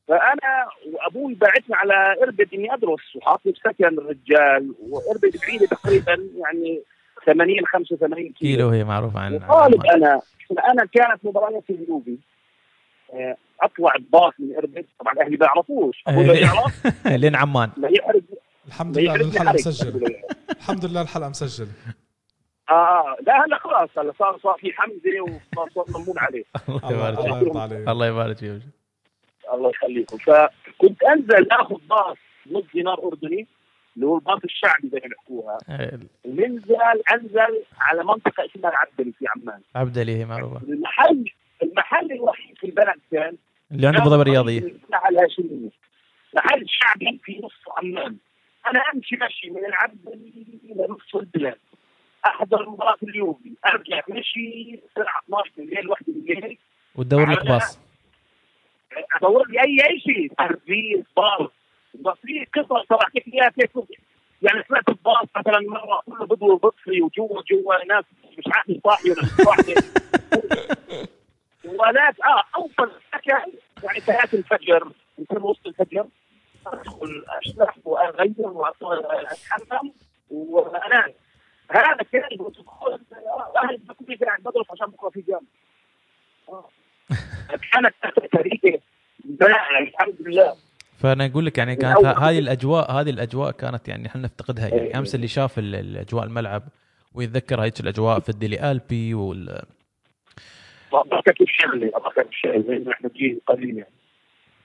فأنا 0.08 0.68
وأبوي 0.94 1.34
باعتني 1.34 1.76
على 1.76 2.16
إربد 2.24 2.48
إني 2.54 2.74
أدرس 2.74 3.16
وحاطني 3.16 3.52
بسكن 3.52 3.86
الرجال 3.86 4.74
وإربد 4.80 5.38
بعيدة 5.42 5.66
تقريبا 5.66 6.30
يعني 6.36 6.82
80 7.26 7.66
85 7.66 8.16
كيلو, 8.16 8.34
كيلو 8.34 8.70
هي 8.70 8.84
معروفة 8.84 9.20
عن 9.20 9.36
وطالب 9.36 9.86
أنا. 9.86 10.22
أنا 10.72 10.86
كانت 10.86 11.26
مباريات 11.26 11.64
اليوفي 11.70 12.18
آه، 13.14 13.38
أطلع 13.62 13.94
بباص 14.00 14.34
من 14.40 14.56
إربد. 14.56 14.86
طبعا 15.00 15.14
أهلي 15.22 15.38
ما 15.38 15.46
يعرفوش. 15.46 16.04
أبوي 16.08 16.26
ما. 16.28 16.34
يعرف 16.34 17.06
لين 17.22 17.36
عمان. 17.36 17.70
ما 17.78 17.90
يحرق 17.90 18.22
الحمد 18.68 18.98
لله 18.98 19.16
الحلقة 19.16 19.46
حرق. 19.46 19.54
مسجل 19.54 20.16
الحمد 20.50 20.86
لله. 20.86 21.02
الحلقة 21.02 21.30
مسجل 21.30 21.68
آه 22.70 23.18
لا 23.28 23.46
هلا 23.46 23.58
خلاص 23.60 23.90
هلا 23.98 24.14
صار 24.20 24.40
صار 24.44 24.58
في 24.60 24.72
حمزة 24.74 25.22
وصار 25.22 25.70
صار 25.76 25.86
مضمون 25.90 26.20
عليه. 26.20 26.44
الله 26.70 26.92
يبارك 26.94 27.20
الله 27.20 27.68
فيك. 27.68 27.88
الله 27.90 28.08
يبارك 28.08 28.38
فيك. 28.38 28.62
الله 29.54 29.70
يخليكم. 29.70 30.18
فكنت 30.18 31.04
أنزل 31.04 31.52
آخذ 31.52 31.76
باص 31.90 32.18
نص 32.52 32.64
دينار 32.74 33.04
أردني 33.04 33.48
اللي 33.96 34.08
هو 34.08 34.16
الباص 34.18 34.40
الشعبي 34.44 34.90
زي 34.90 35.00
ما 35.04 35.08
بيحكوها 35.08 35.58
إيه، 35.70 36.00
ننزل 36.26 36.76
أنزل 37.14 37.64
على 37.80 38.04
منطقة 38.04 38.46
اسمها 38.46 38.70
العبدلي 38.72 39.12
في 39.12 39.26
عمان. 39.36 39.62
عبدلي 39.76 40.16
هي 40.16 40.26
معروفة. 40.26 40.58
المحل 40.68 41.26
المحل 41.64 42.12
الوحيد 42.12 42.58
في 42.58 42.64
البلد 42.68 43.00
كان 43.12 43.38
اللي 43.72 43.88
عند 43.88 43.96
ابو 43.98 44.10
ظبي 44.10 44.22
الرياضيه 44.22 44.60
المساحه 44.60 45.10
الهاشميه 45.10 45.70
محل 46.36 46.66
شعبي 46.70 47.20
في 47.24 47.42
نص 47.44 47.54
عمان. 47.78 48.18
أنا 48.72 48.80
أمشي 48.94 49.16
مشي 49.16 49.50
من 49.50 49.66
العبدلي 49.66 50.46
إلى 50.64 50.88
نص 50.90 51.16
البلاد. 51.16 51.58
أحضر 52.26 52.70
مباراة 52.70 52.98
اليوفي 53.04 53.52
أرجع 53.66 54.02
مشي 54.10 54.74
الساعة 54.74 55.22
12 55.26 55.52
بالليل 55.58 55.90
واحدة 55.90 56.14
بالليل 56.14 56.58
وتدور 56.96 57.32
لك 57.32 57.46
باص. 57.46 57.80
أدور 59.16 59.48
لي 59.48 59.60
اي 59.62 59.78
أي 59.90 60.00
شيء. 60.00 60.32
ترفيه 60.38 61.04
باص. 61.18 61.50
بس 61.94 62.18
في 62.26 62.46
قصص 62.56 62.88
صراحة 62.90 63.10
كيف 63.10 63.34
اياها 63.34 63.50
كيف 63.50 63.72
يعني 64.42 64.64
سمعت 64.68 64.90
الباص 64.90 65.28
مثلا 65.38 65.60
مرة 65.60 66.02
كله 66.06 66.26
بدو 66.26 66.58
بطفي 66.58 67.02
وجوا 67.02 67.42
جوا 67.52 67.86
ناس 67.86 68.06
مش 68.38 68.44
عارف 68.48 68.84
صاحي 68.84 69.12
ولا 69.12 69.22
مش 69.24 69.30
صاحي. 69.30 69.74
ولات 71.80 72.16
آه 72.20 72.44
اوصل 72.56 72.92
يعني 73.84 74.00
ساعات 74.02 74.34
الفجر 74.34 74.92
يكون 75.20 75.42
وسط 75.42 75.68
الفجر. 75.68 76.06
ادخل 76.74 77.26
اشلح 77.42 77.78
وأغير 77.86 78.34
واتحمم 78.40 79.92
وأنام. 80.30 81.14
هذا 81.72 81.98
كان 82.12 82.38
بروتوكول 82.38 83.00
أهل 83.64 83.78
بكون 83.78 84.16
قاعد 84.16 84.40
بدرس 84.42 84.66
عشان 84.72 84.88
بكرة 84.88 85.10
في 85.10 85.22
جامعة. 85.28 85.42
كانت 87.74 87.96
رائعه 89.42 89.80
الحمد 89.80 90.16
لله. 90.20 90.56
فأنا 91.00 91.26
أقول 91.26 91.46
لك 91.46 91.58
يعني 91.58 91.76
كانت 91.76 92.06
هذه 92.06 92.40
الأجواء 92.40 92.92
هذه 92.92 93.10
الأجواء 93.10 93.52
كانت 93.52 93.88
يعني 93.88 94.08
إحنا 94.08 94.22
نفتقدها 94.22 94.68
يعني. 94.68 94.98
أمس 94.98 95.16
اللي 95.16 95.28
شاف 95.28 95.60
ال- 95.60 95.76
الاجواء 95.76 96.24
الملعب 96.26 96.64
ويتذكر 97.14 97.62
هيك 97.64 97.80
الأجواء 97.80 98.20
في 98.20 98.30
الديلي 98.30 98.72
ألبي 98.72 99.14
وال 99.14 99.62
ضحكة 100.94 101.36
الشغلة 101.42 101.92
زي 102.68 102.80
ما 102.80 102.92
إحنا 102.92 103.10
جيل 103.16 103.42
قديم 103.48 103.78
يعني. 103.78 103.92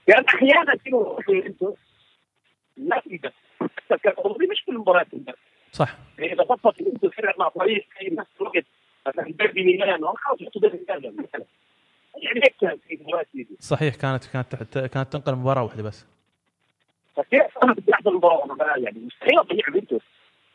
كان 0.07 0.23
أحيانا 0.25 0.75
يروحوا 0.85 1.35
أنتم 1.35 1.73
لا 2.77 2.99
في 3.01 3.17
بس 3.17 3.31
كان 4.03 4.13
مش 4.47 4.63
كل 4.65 4.71
المباريات 4.75 5.07
بس 5.15 5.33
صح. 5.71 5.97
يعني 6.19 6.33
اذا 6.33 6.43
أنتم 6.87 7.09
فرق 7.09 7.39
مع 7.39 7.49
فريق 7.49 7.85
في 7.99 8.15
نفس 8.15 8.29
الوقت 8.41 8.65
مثلا 9.07 9.23
ديربي 9.31 9.63
خلاص 10.17 10.41
يحطوا 10.41 10.61
ديربي 10.61 10.85
مثلا. 11.09 11.45
يعني 12.23 12.39
هيك 12.45 12.55
كان 12.61 12.77
في 12.87 12.99
مباريات 13.01 13.27
دي 13.33 13.47
صحيح 13.59 13.95
كانت 13.95 14.25
كانت 14.25 14.51
تحت- 14.55 14.77
كانت 14.93 15.13
تنقل 15.13 15.35
مباراة 15.35 15.63
واحدة 15.63 15.83
بس. 15.83 16.05
فكيف 17.15 17.57
أنا 17.63 17.73
بدي 17.73 17.93
احضر 17.93 18.11
المباراه 18.11 18.77
يعني 18.77 18.99
مستحيل 18.99 19.39
أضيع 19.39 19.65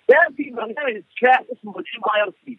كان 0.09 0.35
في 0.37 0.51
برنامج 0.51 1.03
كان 1.21 1.45
اسمه 1.53 1.75
الامباير 1.79 2.33
سبيد 2.43 2.59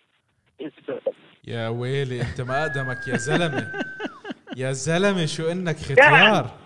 يا 1.47 1.67
ويلي 1.67 2.21
أنت 2.21 2.41
ما 2.41 2.61
اقدمك 2.61 3.07
يا 3.07 3.17
زلمة. 3.17 3.71
يا 4.57 4.71
زلمة 4.71 5.25
شو 5.25 5.51
إنك 5.51 5.75
ختيار؟ 5.75 6.57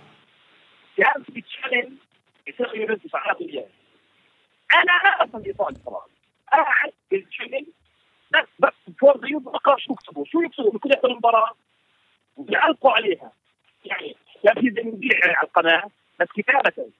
كان 0.98 1.24
في 1.24 1.42
تشالنج 1.42 1.92
على 3.14 3.32
الريال 3.32 3.70
أنا 4.74 4.94
أنا 4.94 5.24
أصلا 5.24 5.46
ايطالي 5.46 5.78
طبعا 5.86 6.06
قاعد 6.52 6.92
في 7.10 7.16
التشالنج 7.16 7.66
بس 8.34 8.48
بس 8.60 8.74
فور 9.00 9.18
ذا 9.18 9.40
بقرا 9.40 9.78
شو 9.78 9.94
يكتبوا 9.94 10.26
شو 10.26 10.42
يكتبوا 10.42 10.72
بكل 10.72 10.92
يحضر 10.92 11.12
المباراه 11.12 11.56
وبيعلقوا 12.38 12.92
عليها 12.92 13.32
يعني 13.86 14.16
كان 14.44 14.54
في 14.54 14.70
زي 14.70 14.82
يعني 14.82 15.34
على 15.36 15.48
القناه 15.48 15.84
بس 16.20 16.28
كتابه 16.36 16.92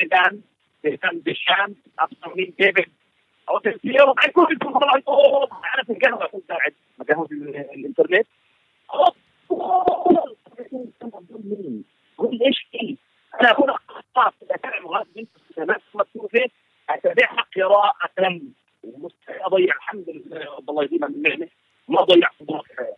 زيدان 0.00 0.40
زيدان 0.84 1.22
ديشان 1.22 1.74
ابصر 1.98 2.34
مين 2.34 2.54
ديفيد 2.58 2.92
أو 3.48 3.58
تسير 3.58 4.08
وبعدين 4.08 4.32
كل 4.32 4.52
يكون 4.52 4.72
طلع 4.72 4.92
اوه 5.08 5.48
أنا 5.74 5.84
في 5.84 5.92
القهوه 5.92 6.26
كنت 6.26 6.52
قاعد 6.52 6.74
قهوه 7.08 7.28
الانترنت 7.74 8.26
قول 12.18 12.42
إيش 12.42 12.66
في 12.72 12.96
أنا 13.40 13.54
هنا 13.58 13.78
خطاط 14.14 14.34
اتابع 14.50 14.80
مباراه 14.80 15.06
بنت 15.16 15.28
ناس 15.58 15.80
مكتوبه 15.94 16.44
اتابعها 16.90 17.46
قراءه 17.56 17.92
ومستحيل 18.84 19.42
أضيع. 19.42 19.74
الحمد 19.76 20.04
لله 20.08 20.58
الله 20.68 20.84
يديمها 20.84 21.08
من 21.08 21.14
النعمه 21.14 21.48
ما 21.88 22.02
ضيعت 22.02 22.32
بطولة 22.40 22.60
الحياة 22.70 22.96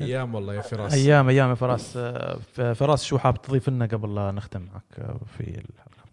أيام 0.00 0.34
والله 0.34 0.54
يا 0.54 0.60
فراس. 0.60 0.94
أيام 0.94 1.28
أيام 1.28 1.50
يا 1.50 1.54
فراس. 1.54 1.96
آه، 1.96 2.36
ف- 2.36 2.60
فراس 2.60 3.04
شو 3.04 3.18
حاب 3.18 3.42
تضيف 3.42 3.68
لنا 3.68 3.86
قبل 3.86 4.14
لا 4.14 4.30
نختم 4.30 4.60
معك 4.60 4.98
آه، 5.08 5.20
في 5.36 5.40
الحلقة 5.40 6.04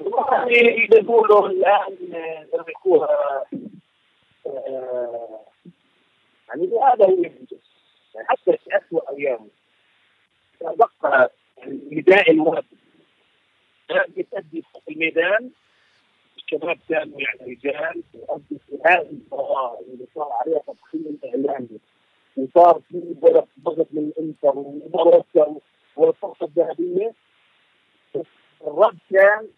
والله 0.00 0.50
يقولوا 0.92 1.48
الآن 1.48 1.96
زي 2.52 2.58
ما 2.58 2.64
آه، 4.46 5.40
يعني 6.48 6.62
هذا 6.66 7.04
هو 7.06 7.22
يعني 8.14 8.26
حتى 8.28 8.52
في 8.56 8.76
اسوء 8.76 9.16
ايامه 9.18 9.48
كان 10.60 10.74
بقى 10.76 10.90
يعني 11.04 11.30
نداء 11.68 12.30
كان 13.88 14.04
يتأدي 14.16 14.62
فوق 14.62 14.82
الميدان. 14.88 15.50
الشباب 16.36 16.78
كانوا 16.88 17.20
يعني 17.20 17.52
رجال. 17.52 18.02
يؤدي 18.14 18.58
في 18.66 18.78
هذه 18.86 19.00
المباراه 19.00 19.80
اللي 19.80 20.06
صار 20.14 20.28
عليها 20.32 20.58
تضخيم 20.58 21.18
إعلامي. 21.24 21.78
وصار 22.36 22.80
في 22.88 23.14
ضغط 23.20 23.48
ضغط 23.60 23.86
من 23.92 24.12
الإنتر 24.18 24.58
ومباراه 24.58 25.24
والفرصة 25.96 26.46
الذهبية. 26.46 27.12
الرد 28.66 28.98
كان 29.10 29.48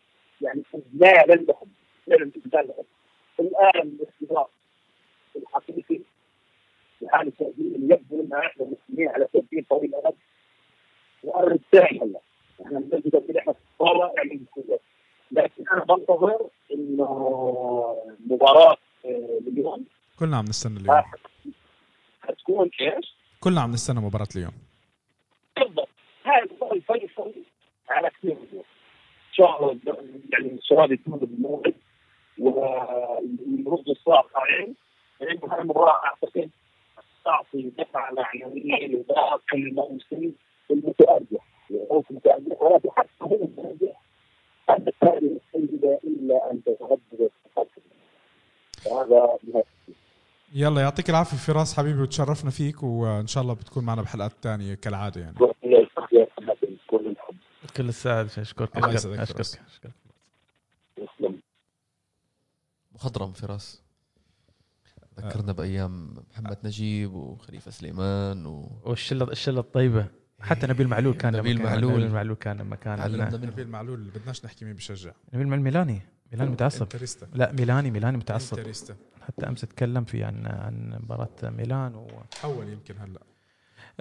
يعني 0.41 0.63
لا 0.95 1.25
لن 1.27 1.47
لهم 1.49 1.69
فعلا 2.07 2.31
لهم 2.57 2.85
الآن 3.41 3.89
الاختبار 3.89 4.49
الحقيقي. 5.37 6.01
في 6.99 7.09
حال 7.09 7.27
التأجيل 7.27 7.75
اللي 7.75 7.95
يبدو 7.95 8.21
انها 8.23 8.47
إحنا 8.47 8.67
على 8.99 9.29
تأجيل 9.33 9.65
طويل 9.71 9.95
الأمد. 9.95 10.15
وأرد 11.23 11.61
ثاني 11.73 12.01
هلا 12.01 12.21
إحنا 12.67 12.81
بنجد 12.81 13.11
تأجيل 13.11 13.39
إحنا 13.39 13.55
الصورة 13.73 14.13
يعني. 14.17 14.41
لكن 15.31 15.65
أنا 15.73 15.85
بنتظر 15.85 16.49
إنه 16.75 17.97
مباراة 18.27 18.77
آه، 19.05 19.41
اليوم 19.49 19.85
كلنا 20.19 20.37
عم 20.37 20.45
نستنى 20.45 20.81
اليوم. 20.81 21.03
حتكون 22.23 22.71
إيش؟ 22.81 23.15
كلنا 23.41 23.61
عم 23.61 23.71
نستنى 23.73 24.01
مباراة 24.01 24.29
اليوم. 24.37 24.53
بالضبط. 25.57 25.89
هاي 26.25 26.43
المباراة 26.43 26.73
الفيصل 26.73 27.33
على 27.89 28.11
كثير. 28.11 28.33
إن 28.33 28.63
شاء 29.33 29.73
الله 29.73 29.79
يعني 30.33 30.53
السؤال 30.53 30.93
يكون 30.93 31.19
بالموعد. 31.19 31.75
ورد 32.39 33.89
الصعب 33.89 34.27
عليه 34.35 34.75
لأنه 35.21 35.55
هاي 35.55 35.61
المباراة 35.61 36.05
أعتقد 36.05 36.51
تعطي 37.25 37.63
دفعة 37.79 38.13
معنويه 38.13 38.87
لباقي 38.87 39.59
الموسم. 39.59 40.33
المتارجح 40.71 41.47
الموسم 41.71 42.07
المتارجح 42.11 42.63
ولكن 42.63 42.91
حتى 42.91 43.11
هو 43.23 43.35
المتارجح 43.35 44.03
هذه 44.69 45.39
السيده 45.55 46.01
الا 46.05 46.51
ان 46.51 46.63
تتغذى 46.65 47.31
هذا 48.93 49.39
يلا 50.55 50.81
يعطيك 50.81 51.11
العافية 51.11 51.37
فراس 51.37 51.77
حبيبي 51.77 52.03
وتشرفنا 52.03 52.51
فيك 52.51 52.83
وإن 52.83 53.27
شاء 53.27 53.43
الله 53.43 53.55
بتكون 53.55 53.85
معنا 53.85 54.03
بحلقات 54.03 54.33
تانية 54.43 54.75
كالعادة 54.75 55.21
يعني. 55.21 55.35
كل 57.77 57.89
السعادة 57.89 58.43
أشكرك 58.43 58.77
الله 58.77 58.93
يسعدك 58.93 59.21
أشكرك 59.21 59.63
أشكرك. 59.67 59.93
يسلم 60.99 61.41
مخضرم 62.95 63.33
فراس. 63.33 63.83
ذكرنا 65.21 65.53
بأيام 65.53 66.15
محمد 66.31 66.59
نجيب 66.65 67.15
وخليفة 67.15 67.71
سليمان 67.71 68.47
و 68.47 68.69
والشله 68.85 69.25
الشلة 69.25 69.61
الطيبة. 69.61 70.07
حتى 70.41 70.67
نبيل 70.67 70.89
معلول 70.89 71.15
كان 71.15 71.37
نبيل 71.37 71.63
معلول. 71.63 71.93
نبيل 71.93 72.13
معلول 72.13 72.37
كان 72.37 72.57
لما 72.57 72.77
كان 72.77 72.99
نبيل 73.11 73.47
نبيل 73.47 73.69
معلول 73.69 74.11
بدناش 74.11 74.45
نحكي 74.45 74.65
مين 74.65 74.75
بشجع. 74.75 75.13
معلول 75.33 75.61
ميلاني 75.61 76.01
ميلاني 76.33 76.51
متعصب. 76.51 76.83
انتريستا. 76.83 77.29
لا 77.35 77.53
ميلاني 77.53 77.91
ميلاني 77.91 78.17
متعصب. 78.17 78.59
انتريستا. 78.59 78.97
حتى 79.23 79.49
أمس 79.49 79.61
تكلم 79.61 80.05
في 80.05 80.25
عن 80.25 80.47
عن 80.47 80.99
مباراة 81.03 81.29
ميلان 81.43 81.95
و 81.95 82.09
تحول 82.31 82.69
يمكن 82.69 82.99
هلأ. 82.99 83.21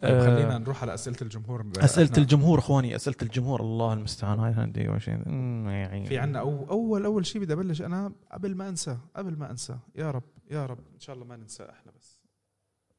طيب 0.01 0.19
خلينا 0.19 0.57
نروح 0.57 0.81
على 0.81 0.93
أسئلة 0.93 1.17
الجمهور. 1.21 1.65
أسئلة 1.77 2.11
الجمهور 2.17 2.59
أخواني 2.59 2.95
أسئلة 2.95 3.15
الجمهور. 3.21 3.61
الله 3.61 3.93
المستعان. 3.93 4.39
هاي 4.39 4.53
عندي 4.53 4.81
يعني 4.81 6.05
في 6.05 6.17
عنا 6.17 6.39
أو 6.39 6.69
اول 6.69 7.05
أول 7.05 7.25
شيء 7.25 7.41
بدي 7.41 7.53
أبلش 7.53 7.81
أنا 7.81 8.11
قبل 8.31 8.55
ما 8.55 8.69
أنسى 8.69 8.97
قبل 9.15 9.37
ما 9.37 9.51
أنسى. 9.51 9.77
يا 9.95 10.11
رب 10.11 10.23
يا 10.51 10.65
رب. 10.65 10.79
إن 10.93 10.99
شاء 10.99 11.15
الله 11.15 11.25
ما 11.25 11.35
ننسى 11.35 11.63
إحنا 11.63 11.91
بس. 11.91 12.19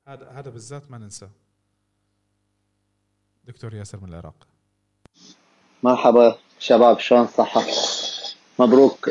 هذا 0.08 0.30
هذا 0.30 0.50
بالذات 0.50 0.90
ما 0.90 0.98
ننسى. 0.98 1.28
دكتور 3.48 3.74
ياسر 3.74 3.98
من 4.02 4.08
العراق. 4.08 4.34
مرحبا 5.82 6.36
شباب 6.58 6.98
شلون 6.98 7.26
صحة؟ 7.26 7.62
مبروك 8.58 9.10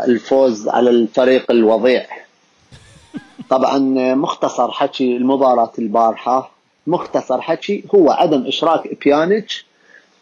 الفوز 0.00 0.68
على 0.68 0.90
الفريق 0.90 1.50
الوضيع. 1.50 2.06
طبعا 3.50 3.78
مختصر 4.14 4.70
حكي 4.70 5.16
المباراة 5.16 5.72
البارحة. 5.78 6.50
مختصر 6.86 7.40
حكي 7.40 7.84
هو 7.94 8.10
عدم 8.10 8.46
إشراك 8.46 9.04
بيانيتش 9.04 9.66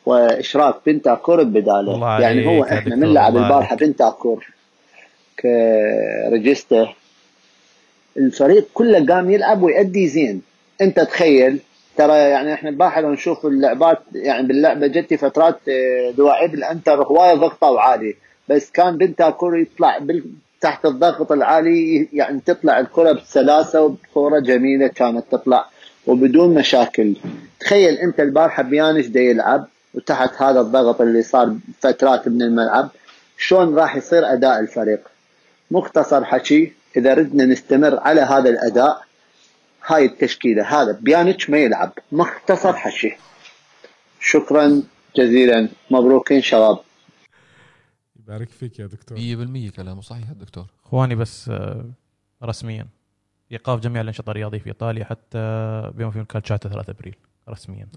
وإشراك 0.06 0.74
بنتانكور 0.86 1.43
بداله. 1.43 2.20
يعني 2.20 2.47
هو 2.47 2.64
دكتور، 2.64 2.97
من 2.97 3.14
لعب 3.14 3.36
البارحة 3.36 3.76
بنتانكور 3.76 4.47
ك 5.40 5.60
regista 5.60 6.94
الفريق 8.16 8.68
كله 8.74 9.06
قام 9.14 9.30
يلعب 9.30 9.62
ويأدي 9.62 10.09
زين. 10.09 10.43
أنت 10.80 11.01
تخيل 11.01 11.59
ترى 11.98 12.18
يعني 12.18 12.54
إحنا 12.54 12.70
البارحه 12.70 13.00
لو 13.00 13.10
نشوف 13.10 13.46
اللعبات 13.46 13.98
يعني 14.14 14.46
باللعبة 14.46 14.86
جتي 14.86 15.16
فترات 15.16 15.58
آه، 15.68 16.10
دواعيب 16.10 16.54
الأنتر 16.54 17.02
هواية 17.02 17.34
ضغطوا 17.34 17.80
عالي 17.80 18.14
بس 18.48 18.70
كان 18.70 18.96
بنتاكور 18.96 19.58
يطلع 19.58 20.00
تحت 20.60 20.86
الضغط 20.86 21.32
العالي 21.32 22.08
يعني 22.12 22.40
تطلع 22.46 22.80
الكرة 22.80 23.12
بسلاسة 23.12 23.82
وبصوره 23.82 24.38
جميلة 24.38 24.86
كانت 24.86 25.24
تطلع 25.30 25.66
وبدون 26.06 26.54
مشاكل. 26.54 27.16
تخيل 27.60 27.94
أنت 27.94 28.20
البارحة 28.20 28.62
بيانش 28.62 29.06
دا 29.06 29.20
يلعب 29.20 29.66
وتحت 29.94 30.42
هذا 30.42 30.60
الضغط 30.60 31.00
اللي 31.00 31.22
صار 31.22 31.56
فترات 31.80 32.28
من 32.28 32.42
الملعب 32.42 32.88
شلون 33.38 33.74
راح 33.78 33.96
يصير 33.96 34.32
أداء 34.32 34.60
الفريق؟ 34.60 35.00
مختصر 35.70 36.24
حكي 36.24 36.72
إذا 36.96 37.14
ردنا 37.14 37.44
نستمر 37.44 37.98
على 38.00 38.20
هذا 38.20 38.50
الأداء 38.50 39.07
هاي 39.89 40.05
التشكيلة 40.05 40.82
هذا 40.82 40.98
بيانيتش 41.01 41.51
ما 41.51 41.59
يلعب 41.59 41.93
مختصر 42.12 42.73
حكي 42.73 43.16
شكرا 44.20 44.82
جزيلا. 45.16 45.69
مبروكين 45.90 46.43
شباب. 46.43 46.78
يبارك 48.16 48.48
فيك 48.48 48.78
يا 48.78 48.86
دكتور. 48.86 49.19
100% 49.19 49.70
كلامه 49.77 50.01
صحيح 50.01 50.28
الدكتور 50.28 50.66
اخواني 50.85 51.15
بس 51.15 51.48
آه، 51.48 51.90
رسميا. 52.43 52.86
ايقاف 53.52 53.81
جميع 53.81 54.01
الانشطة 54.01 54.31
الرياضية 54.31 54.59
في 54.59 54.66
إيطاليا 54.66 55.05
حتى 55.05 55.39
بما 55.94 56.10
فيه 56.10 56.20
الكالتشيو 56.20 56.55
حتى 56.55 56.68
3 56.69 56.90
أبريل 56.90 57.16
رسميا. 57.48 57.89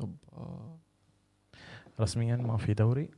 رسميا 1.99 2.35
ما 2.35 2.57
في 2.57 2.73
دوري. 2.73 3.09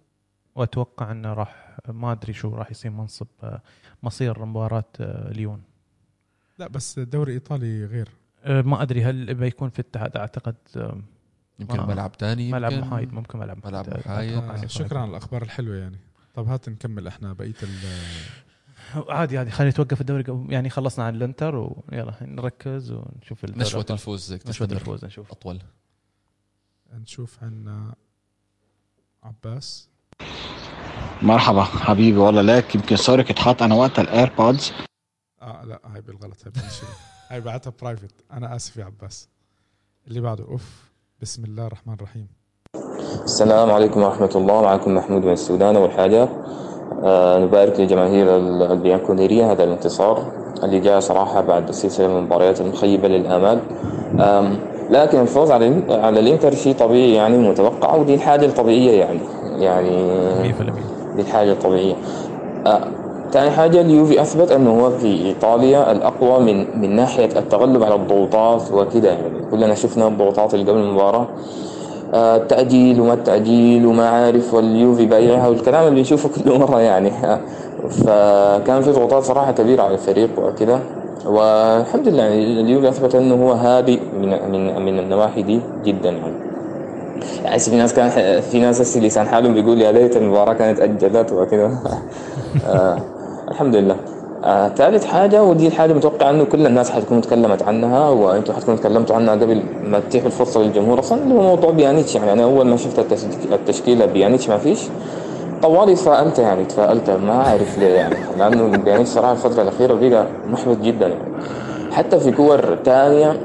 وأتوقع 0.55 1.11
إنه 1.11 1.33
راح 1.33 1.77
ما 1.87 2.11
أدري 2.11 2.33
شو 2.33 2.55
راح 2.55 2.71
يصير 2.71 2.91
منصب 2.91 3.27
آه، 3.43 3.61
مصير 4.03 4.45
مباراة 4.45 4.83
آه، 4.99 5.31
ليون. 5.31 5.63
لا 6.57 6.67
بس 6.67 6.97
الدوري 6.97 7.31
الايطالي 7.31 7.85
غير. 7.85 8.09
ما 8.45 8.81
أدري 8.81 9.03
هل 9.03 9.33
بيكون 9.33 9.69
في 9.69 9.79
اتحاد؟ 9.79 10.17
أعتقد 10.17 10.55
آه، 10.77 11.01
يمكن 11.59 11.79
آه. 11.79 11.85
ملعب 11.85 12.11
تاني 12.11 12.51
ملعب 12.51 12.73
محايد 12.73 13.13
ممكن 13.13 13.39
ملعب 13.39 13.67
ملعب 13.67 13.85
محايد. 13.89 14.65
شكرا 14.69 14.99
على 14.99 15.09
الأخبار 15.09 15.41
الحلوة 15.41 15.75
يعني. 15.75 15.99
طب 16.35 16.47
هات 16.47 16.69
نكمل 16.69 17.07
إحنا 17.07 17.33
بقية 17.33 17.53
ال 17.63 17.69
عادي 19.09 19.37
عادي 19.37 19.51
خلينا 19.51 19.71
نتوقف 19.71 20.01
الدوري 20.01 20.23
يعني 20.49 20.69
خلصنا 20.69 21.05
عن 21.05 21.15
الإنتر 21.15 21.55
ويلا 21.55 22.13
نركز 22.21 22.91
ونشوف 22.91 23.45
نشوة. 23.45 23.85
الفوز 23.89 24.33
نشوة 24.47 24.67
الفوز 24.71 25.05
نشوف. 25.05 25.31
أطول. 25.31 25.59
نشوف 26.93 27.43
عنا 27.43 27.95
عباس. 29.23 29.89
مرحبا 31.21 31.63
حبيبي 31.63 32.17
والله 32.17 32.41
لك 32.41 32.75
يمكن 32.75 32.95
صورك 32.95 33.29
اتحط 33.31 33.61
أنا 33.63 33.75
وقت 33.75 33.99
ال 33.99 34.09
AirPods 34.09 34.73
آه 35.41 35.65
لا 35.65 35.79
هاي 35.85 36.01
بالغلط 36.01 36.47
هاي 36.47 36.53
هاي 37.33 37.41
بعتها 37.41 37.73
private 37.81 38.11
أنا 38.33 38.55
آسف 38.55 38.77
يا 38.77 38.85
عباس. 38.85 39.29
اللي 40.07 40.21
بعده 40.21 40.43
أوف 40.43 40.91
بسم 41.21 41.43
الله 41.43 41.67
الرحمن 41.67 41.93
الرحيم. 41.93 42.27
السلام 43.23 43.71
عليكم 43.71 44.01
ورحمة 44.03 44.29
الله. 44.35 44.61
معكم 44.61 44.95
محمود 44.95 45.25
من 45.25 45.31
السودان 45.33 45.75
أول 45.75 45.91
حاجة. 45.91 46.29
آه 47.03 47.39
نبارك 47.39 47.79
لجماهير 47.79 48.37
ال- 48.37 48.71
البيانكونيرية 48.71 49.51
هذا 49.51 49.63
الانتصار 49.63 50.31
اللي 50.63 50.79
جاء 50.79 50.99
صراحة 50.99 51.41
بعد 51.41 51.71
سلسلة 51.71 52.07
من 52.07 52.17
المباريات 52.17 52.61
المخيبة 52.61 53.07
للآمال. 53.07 53.59
آم 54.19 54.59
لكن 54.89 55.19
الفوز 55.21 55.51
على 55.51 55.83
على 55.89 56.19
الإنتر 56.19 56.55
شيء 56.55 56.75
طبيعي 56.75 57.13
يعني 57.13 57.37
متوقع 57.37 57.95
ودي 57.95 58.15
الحاجة 58.15 58.45
الطبيعية 58.45 58.99
يعني. 58.99 59.19
يعني 59.63 60.53
100% 60.53 61.15
دي 61.15 61.21
الحاجة 61.21 61.51
الطبيعية. 61.51 61.95
آه، 62.65 62.87
تاني 63.33 63.51
حاجة 63.51 63.81
اليوفي 63.81 64.21
أثبت 64.21 64.51
أنه 64.51 64.69
هو 64.81 64.89
في 64.89 65.07
إيطاليا 65.25 65.91
الأقوى 65.91 66.39
من 66.39 66.81
من 66.81 66.95
ناحية 66.95 67.25
التغلب 67.25 67.83
على 67.83 67.95
الضغوطات 67.95 68.71
وكده 68.71 69.09
يعني. 69.09 69.45
كلنا 69.51 69.75
شفنا 69.75 70.07
الضغوطات 70.07 70.53
اللي 70.53 70.71
قبل 70.71 70.79
المباراة. 70.79 71.27
آه، 72.13 72.35
التأجيل 72.35 73.01
وما 73.01 73.13
التأجيل 73.13 73.85
وما 73.85 74.09
عارف 74.09 74.53
واليوفي 74.53 75.05
بايعها 75.05 75.47
والكلام 75.47 75.87
اللي 75.87 75.95
بنشوفه 75.95 76.29
كل 76.29 76.59
مرة 76.59 76.79
يعني. 76.81 77.11
فكان 77.89 78.81
في 78.81 78.91
ضغوطات 78.91 79.23
صراحة 79.23 79.51
كبيرة 79.51 79.83
على 79.83 79.93
الفريق 79.93 80.29
وكده. 80.37 80.79
والحمد 81.25 82.07
لله 82.07 82.23
يعني 82.23 82.61
اليوفي 82.61 82.89
أثبت 82.89 83.15
أنه 83.15 83.35
هو 83.45 83.51
هادئ 83.51 83.99
من 84.21 84.29
من 84.51 84.81
من 84.81 84.99
النواحي 84.99 85.41
دي 85.41 85.59
جدا 85.85 86.09
يعني. 86.09 86.33
يعني 87.43 87.59
في 87.59 87.75
ناس 87.75 87.93
كان 87.93 88.41
في 88.41 88.59
ناس 88.59 88.97
لسان 88.97 89.27
حالهم 89.27 89.53
بيقول 89.53 89.81
يا 89.81 89.91
ليت 89.91 90.17
المباراة 90.17 90.53
كانت 90.53 90.79
أجلت 90.79 91.31
وكذا 91.31 91.77
الحمد 93.53 93.75
لله. 93.75 93.95
آه 94.43 94.67
ثالث 94.67 95.05
حاجة 95.05 95.43
ودي 95.43 95.67
الحاجة 95.67 95.93
متوقع 95.93 96.29
إنه 96.29 96.43
كل 96.43 96.65
الناس 96.65 96.91
حتكون 96.91 97.21
تكلمت 97.21 97.63
عنها 97.63 98.09
وأنتم 98.09 98.53
حتكونوا 98.53 98.79
تكلمتوا 98.79 99.15
عنها 99.15 99.33
قبل 99.35 99.63
ما 99.83 99.99
تتيحوا 99.99 100.27
الفرصة 100.27 100.61
للجمهور 100.61 100.99
أصلا. 100.99 101.23
اللي 101.23 101.33
هو 101.33 101.41
موضوع 101.41 101.71
بيانيتش 101.71 102.15
يعني 102.15 102.33
أنا 102.33 102.43
أول 102.43 102.67
ما 102.67 102.77
شفت 102.77 103.05
التشكيلة 103.51 104.05
بيانيتش 104.05 104.49
ما 104.49 104.57
فيش. 104.57 104.79
طوالي 105.61 105.95
تفائلت 105.95 106.39
يعني 106.39 106.65
تفائلت 106.65 107.09
ما 107.09 107.31
أعرف 107.47 107.77
ليه 107.79 107.87
يعني 107.95 108.15
لأنه 108.37 108.77
بيانيتش 108.77 109.09
صراحة 109.09 109.31
الفترة 109.31 109.61
الأخيرة 109.61 109.93
بقى 109.93 110.25
محبط 110.49 110.77
جدا. 110.77 111.07
يعني 111.07 111.33
حتى 111.91 112.19
في 112.19 112.31
كور 112.31 112.75
تانية 112.75 113.39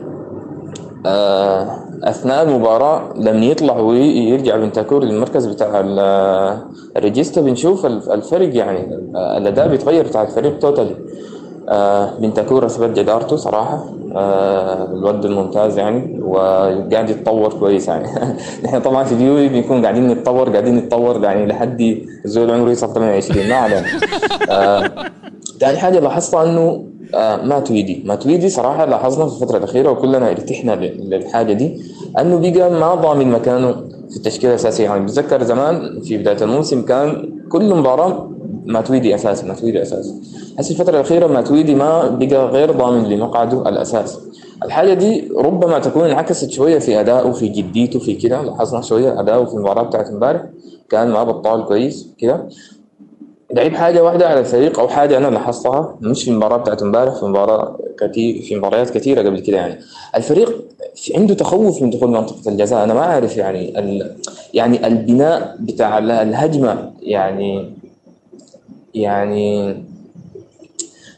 آه، 1.07 1.67
أثناء 2.05 2.43
المباراة 2.43 3.13
لما 3.17 3.45
يطلع 3.47 3.77
ويرجع 3.81 4.57
بنتانكور 4.57 5.05
للمركز 5.05 5.47
بتاع 5.47 5.81
ال- 5.81 6.63
ال 6.97 7.02
regista 7.02 7.41
بنشوف 7.41 7.87
الف- 7.87 8.11
الفرق 8.11 8.57
يعني 8.57 8.95
الأداء 9.37 9.69
بيتغير 9.69 10.07
بتاع 10.07 10.23
الفريق 10.23 10.59
totally 10.59 10.97
آه، 11.69 12.11
بنتانكور 12.21 12.67
اثبت 12.67 12.99
جدارته 12.99 13.37
صراحة. 13.37 13.85
آه، 14.17 14.85
الولد 14.93 15.25
الممتاز 15.25 15.79
يعني 15.79 16.21
وقاعد 16.23 17.11
يتطور 17.11 17.53
كويس 17.53 17.89
يعني. 17.89 18.09
نحن 18.65 18.81
طبعا 18.81 19.05
في 19.05 19.13
اليوفي 19.15 19.49
بنكون 19.49 19.83
قاعدين 19.83 20.09
نتطور 20.09 20.51
قاعدين 20.51 20.77
نتطور 20.77 21.25
يعني 21.25 21.47
لحد 21.47 21.99
الزول 22.25 22.51
عمره 22.51 22.69
يوصل 22.69 22.95
28 22.95 23.49
ما 23.49 23.55
علينا. 23.55 23.85
آه، 24.51 24.91
تاني 25.61 25.79
حاجة 25.79 25.99
لاحظتها 26.01 26.45
إنه 26.45 26.85
آه 27.15 27.37
ما 27.37 27.61
تويدي. 27.61 28.03
ما 28.07 28.15
تويدي 28.15 28.49
صراحة 28.49 28.85
لاحظنا 28.85 29.27
في 29.27 29.35
الفترة 29.43 29.59
الأخيرة 29.59 29.91
وكلنا 29.91 30.31
ارتحنا 30.31 30.73
ل- 30.73 31.11
للحاجة 31.11 31.53
دي 31.53 31.83
إنه 32.19 32.39
بقى 32.53 32.71
ما 32.71 32.95
ضامن 32.95 33.31
مكانه 33.31 33.73
في 34.11 34.17
التشكيلة 34.17 34.53
الأساسية. 34.53 34.85
يعني 34.85 35.05
بتذكر 35.05 35.43
زمان 35.43 36.01
في 36.01 36.19
بداية 36.19 36.43
الموسم 36.43 36.83
كان 36.83 37.31
كل 37.53 37.75
مباراة 37.75 38.31
ماتويدي 38.69 39.15
اساسي 39.15 39.47
ماتويدي 39.47 39.83
اساسي 39.83 40.15
هسه 40.59 40.71
الفترة 40.71 40.95
الأخيرة 40.97 41.27
ماتويدي 41.27 41.75
ما 41.75 42.09
بقى 42.09 42.47
غير 42.49 42.71
ضامن 42.73 43.05
لمقعده 43.09 43.69
الأساس. 43.69 44.19
الحاجة 44.65 44.95
دي 44.95 45.29
ربما 45.37 45.79
تكون 45.79 46.05
انعكست 46.05 46.51
شوية 46.51 46.79
في 46.79 47.01
ادائه 47.01 47.33
في 47.33 47.49
جديته 47.49 47.99
في 47.99 48.15
كده. 48.15 48.43
لاحظنا 48.43 48.81
شوية 48.83 49.21
اداؤه 49.21 49.45
في 49.45 49.55
المباراة 49.55 49.83
بتاعت 49.83 50.07
امبارح. 50.09 50.43
كان 50.91 51.09
ما 51.09 51.25
بطال 51.25 51.65
كويس 51.65 52.09
كده. 52.19 52.49
لعب 53.55 53.73
حاجة 53.75 54.05
واحدة 54.05 54.29
على 54.29 54.41
الفريق 54.41 54.81
أو 54.81 54.89
حاجة 54.89 55.17
أنا 55.19 55.27
لاحظتها 55.27 55.97
مش 56.01 56.25
في 56.25 56.31
المباراة 56.31 56.57
بتاعت 56.57 56.83
امبارح 56.83 57.15
في 57.15 57.25
مباراة 57.27 57.79
كتير 58.01 58.43
في 58.43 58.57
مباريات 58.57 58.91
كثيره 58.91 59.23
قبل 59.23 59.41
كده 59.41 59.57
يعني. 59.57 59.79
الفريق 60.17 60.65
عنده 61.17 61.35
تخوف 61.35 61.83
من 61.83 61.91
دخول 61.91 62.09
منطقة 62.11 62.49
الجزاء. 62.51 62.85
أنا 62.85 62.95
ما 62.95 63.01
أعرف 63.01 63.37
يعني 63.37 63.79
ال 63.79 64.17
يعني 64.55 64.87
البناء 64.87 65.57
بتاع 65.61 65.99
ال- 65.99 66.11
الهجمة 66.11 66.91
يعني 67.03 67.78
يعني 68.99 69.77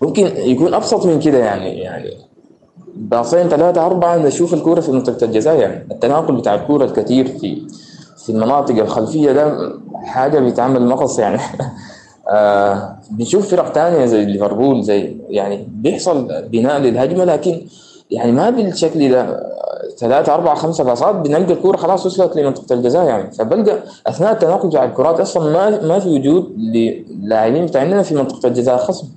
ممكن 0.02 0.27
يكون 0.27 0.74
أبسط 0.74 1.07
من 1.07 1.20
كده 1.20 1.39
يعني 1.39 1.78
يعني 1.78 2.11
باصين 2.97 3.48
ثلاثة 3.48 3.86
أربعة 3.86 4.16
نشوف 4.16 4.55
الكورة 4.55 4.81
في 4.81 4.93
منطقة 4.93 5.24
الجزاء 5.24 5.61
يعني. 5.61 5.86
التناقل 5.90 6.36
بتاع 6.36 6.55
الكورة 6.55 6.85
الكثير 6.85 7.28
في 7.28 7.62
في 8.24 8.31
المناطق 8.31 8.74
الخلفية 8.74 9.32
ده 9.32 9.73
حاجة 10.05 10.39
بيتعمل 10.39 10.86
مقص 10.86 11.19
يعني. 11.19 11.39
آه 12.28 12.97
بنشوف 13.11 13.51
فرق 13.51 13.73
تانية 13.73 14.07
زي 14.07 14.24
ليفربول 14.24 14.82
زي 14.82 15.16
يعني 15.28 15.69
بيحصل 15.69 16.48
بناء 16.48 16.78
للهجمة 16.78 17.24
لكن 17.24 17.61
يعني 18.11 18.32
ما 18.32 18.51
بالشكل 18.51 19.11
ده. 19.11 19.49
ثلاثة 20.01 20.35
أربعة 20.35 20.55
خمسة 20.55 20.85
باصات 20.85 21.14
بنلقى 21.14 21.52
الكورة 21.52 21.77
خلاص 21.77 22.06
وصلت 22.06 22.36
لمنطقة 22.36 22.74
الجزاء 22.74 23.05
يعني. 23.05 23.32
فبلقى 23.32 23.78
أثناء 24.06 24.32
التناقل 24.32 24.68
بتاع 24.68 24.85
الكرات 24.85 25.20
أصلا 25.20 25.52
ما 25.52 25.86
ما 25.86 25.98
في 25.98 26.09
وجود 26.09 26.55
للاعبين 26.59 27.66
بتاعنا 27.66 28.02
في 28.02 28.14
منطقة 28.14 28.47
الجزاء 28.47 28.74
الخصم. 28.74 29.09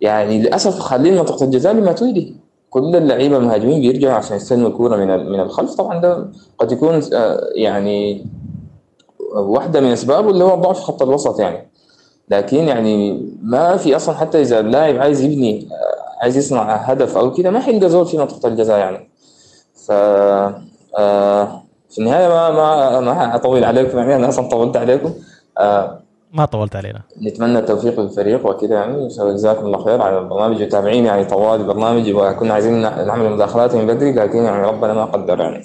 يعني 0.00 0.42
للأسف 0.42 0.78
خلين 0.78 1.16
منطقة 1.16 1.44
الجزاء 1.44 1.72
لماتويدي 1.72 2.36
كل 2.70 2.96
اللعيبة 2.96 3.36
المهاجمين 3.36 3.80
بيرجعوا 3.80 4.14
عشان 4.14 4.36
يستلموا 4.36 4.68
الكورة 4.68 4.96
من 4.96 5.32
من 5.32 5.40
الخلف. 5.40 5.74
طبعا 5.74 6.00
ده 6.00 6.26
قد 6.58 6.72
يكون 6.72 7.00
آه، 7.12 7.40
يعني 7.54 8.26
واحدة 9.34 9.80
من 9.80 9.92
أسبابه 9.92 10.30
اللي 10.30 10.44
هو 10.44 10.54
ضعف 10.54 10.80
خط 10.80 11.02
الوسط 11.02 11.40
يعني. 11.40 11.70
لكن 12.28 12.56
يعني 12.56 13.26
ما 13.42 13.76
في 13.76 13.96
أصلا 13.96 14.14
حتى 14.14 14.40
إذا 14.40 14.60
اللاعب 14.60 14.96
عايز 14.96 15.20
يبني 15.20 15.68
آه، 15.72 16.22
عايز 16.22 16.36
يصنع 16.36 16.74
هدف 16.74 17.18
أو 17.18 17.32
كده 17.32 17.50
ما 17.50 17.60
حيلقى 17.60 17.88
زول 17.90 18.06
في 18.06 18.18
منطقة 18.18 18.48
الجزاء 18.48 18.78
يعني. 18.78 19.09
ف 19.90 19.92
آه، 20.98 21.62
في 21.90 21.98
النهاية 21.98 22.28
ما 22.28 22.50
ما 22.50 23.00
ما 23.00 23.30
حاطول 23.30 23.64
عليكم 23.64 23.98
يعني 23.98 24.16
أنا 24.16 24.28
أصلا 24.28 24.48
طولت 24.48 24.76
عليكم. 24.76 25.14
آه، 25.58 26.00
ما 26.32 26.44
طولت 26.44 26.76
علينا. 26.76 27.02
نتمنى 27.22 27.58
التوفيق 27.58 28.00
للفريق 28.00 28.46
وكده 28.46 28.74
يعني 28.74 29.08
جزاكم 29.08 29.66
الله 29.66 29.84
خير 29.84 30.02
على 30.02 30.18
البرنامج. 30.18 30.62
وتابعين 30.62 31.06
يعني 31.06 31.24
طوال 31.24 31.60
البرنامج 31.60 32.10
وكنا 32.12 32.54
عايزين 32.54 32.82
نعمل 32.82 33.30
مداخلات 33.30 33.74
من 33.74 33.86
بدري 33.86 34.12
لكن 34.12 34.38
يعني 34.38 34.62
ربنا 34.66 34.94
ما 34.94 35.04
قدر 35.04 35.40
يعني. 35.40 35.64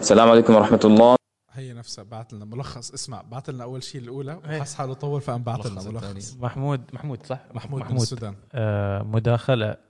السلام 0.00 0.30
عليكم 0.30 0.54
ورحمة 0.54 0.80
الله. 0.84 1.16
هي 1.52 1.72
نفسها 1.72 2.04
بعت 2.04 2.32
لنا 2.32 2.44
ملخص. 2.44 2.92
اسمع 2.92 3.22
بعت 3.30 3.50
لنا 3.50 3.64
أول 3.64 3.82
شيء 3.82 4.00
الأولى 4.00 4.38
وحس 4.48 4.74
حاله 4.74 4.94
طول 4.94 5.20
فقام 5.20 5.42
بعت 5.42 5.66
لنا 5.66 5.82
ملخص. 5.82 6.36
محمود 6.40 6.80
محمود 6.92 7.18
صح؟ 7.26 7.38
محمود, 7.54 7.82
من 7.90 7.96
السودان. 7.96 8.34
آه 8.54 9.02
مداخلة. 9.02 9.85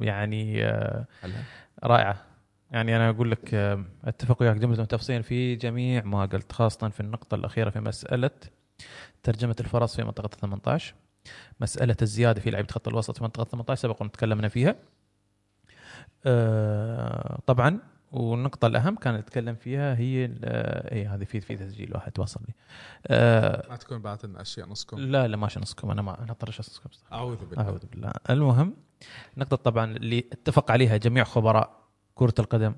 يعني. 0.00 0.62
رائعة. 1.84 2.24
يعني 2.70 2.96
أنا 2.96 3.10
أقول 3.10 3.30
لك 3.30 3.54
أتفق 4.04 4.42
وياك 4.42 4.56
جملة 4.56 4.82
وتفصيل 4.82 5.22
في 5.22 5.56
جميع 5.56 6.04
ما 6.04 6.26
قلت 6.26 6.52
خاصة 6.52 6.88
في 6.88 7.00
النقطة 7.00 7.34
الأخيرة 7.34 7.70
في 7.70 7.80
مسألة 7.80 8.30
ترجمة 9.22 9.56
الفرص 9.60 9.96
في 9.96 10.04
منطقة 10.04 10.28
18 10.28 10.94
مسألة 11.60 11.96
الزيادة 12.02 12.40
في 12.40 12.50
لعيبة 12.50 12.68
خط 12.72 12.88
الوسط 12.88 13.16
في 13.16 13.22
منطقة 13.24 13.44
18 13.44 13.82
سبق 13.82 14.02
وتكلمنا 14.02 14.48
فيها. 14.48 14.74
آه 16.26 17.38
طبعا 17.46 17.78
والنقطة 18.12 18.66
الأهم 18.66 18.96
كان 18.96 19.14
نتكلم 19.14 19.54
فيها 19.54 19.94
هي 19.94 20.30
إيه 20.44 21.14
هذه 21.14 21.24
في 21.24 21.40
في 21.40 21.56
تسجيل 21.56 21.94
واحد 21.94 22.18
وصل 22.18 22.40
لي. 22.48 22.54
آه 23.06 23.68
ما 23.70 23.76
تكون 23.76 23.98
بعت 23.98 24.24
لنا 24.24 24.40
اشياء 24.42 24.68
نصكم. 24.68 24.98
لا 24.98 25.28
لا 25.28 25.36
ماشي 25.36 25.60
نصكم 25.60 25.90
أنا 25.90 26.02
ما 26.02 26.22
أنا 26.24 26.32
طرش 26.32 26.60
نصكم 26.60 26.90
أعوذ 27.12 27.36
بالله. 27.46 27.64
أعوذ 27.64 27.86
بالله. 27.92 28.12
المهم 28.30 28.74
نقطة 29.36 29.56
طبعا 29.56 29.96
اللي 29.96 30.18
اتفق 30.32 30.70
عليها 30.70 30.96
جميع 30.96 31.24
خبراء 31.24 31.78
كرة 32.14 32.34
القدم 32.38 32.74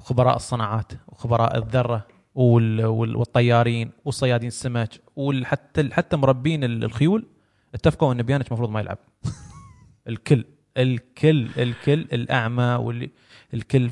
خبراء 0.00 0.36
الصناعات 0.36 0.92
وخبراء 1.08 1.58
الذرة 1.58 2.06
وال- 2.34 2.84
وال- 2.84 3.16
والطيارين 3.16 3.90
وصيادين 4.04 4.48
السمك 4.48 5.00
وحتى 5.16 5.90
حتى 5.92 6.16
مربين 6.16 6.64
ال- 6.64 6.84
الخيول. 6.84 7.26
اتفقوا 7.74 8.12
إن 8.12 8.22
بيانيتش 8.22 8.48
المفروض 8.48 8.70
ما 8.70 8.80
يلعب. 8.80 8.98
الكل 10.08 10.44
الكل 10.76 11.48
الكل 11.58 12.00
الأعمى 12.12 12.62
واللي 12.80 13.10
الكل 13.54 13.90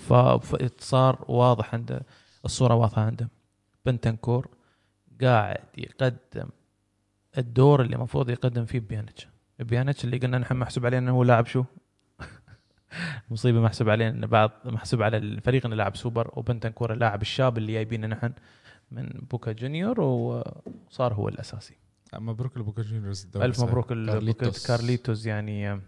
صار 0.78 1.24
واضح 1.28 1.74
عنده 1.74 2.02
الصورة 2.44 2.74
واضحة 2.74 3.02
عنده 3.02 3.28
بنتنكور 3.86 4.48
قاعد 5.22 5.64
يقدم 5.78 6.48
الدور 7.38 7.82
اللي 7.82 7.96
المفروض 7.96 8.30
يقدم 8.30 8.64
فيه 8.64 8.80
بيانيتش 8.80 9.28
بيانيتش 9.58 10.04
اللي 10.04 10.18
قلنا 10.18 10.38
نحن 10.38 10.56
محسوب 10.56 10.86
عليه 10.86 10.98
إنه 10.98 11.12
هو 11.12 11.22
لاعب 11.22 11.46
شو؟ 11.46 11.64
مصيبة 13.30 13.60
محسوب 13.60 13.88
عليه 13.88 14.08
إن 14.08 14.26
بعض 14.26 14.50
محسوب 14.64 15.02
على 15.02 15.16
الفريق 15.16 15.66
إنه 15.66 15.76
لاعب 15.76 15.96
سوبر 15.96 16.30
وبنتنكور 16.38 16.92
اللاعب 16.92 17.22
الشاب 17.22 17.58
اللي 17.58 17.72
جايبينه 17.72 18.06
نحن 18.06 18.32
من 18.90 19.08
بوكا 19.30 19.52
جونيور 19.52 20.00
وصار 20.00 21.14
هو 21.14 21.28
الأساسي 21.28 21.76
مبروك 22.14 22.58
لبوكا 22.58 22.82
جونيورز 22.82 23.24
الدوري 23.24 23.46
ألف. 23.46 23.60
مبروك 23.60 23.92
ال- 23.92 24.06
كارليتوس. 24.06 24.58
بوكا- 24.62 24.68
كارليتوس 24.76 25.26
يعني 25.26 25.72
آه، 25.72 25.80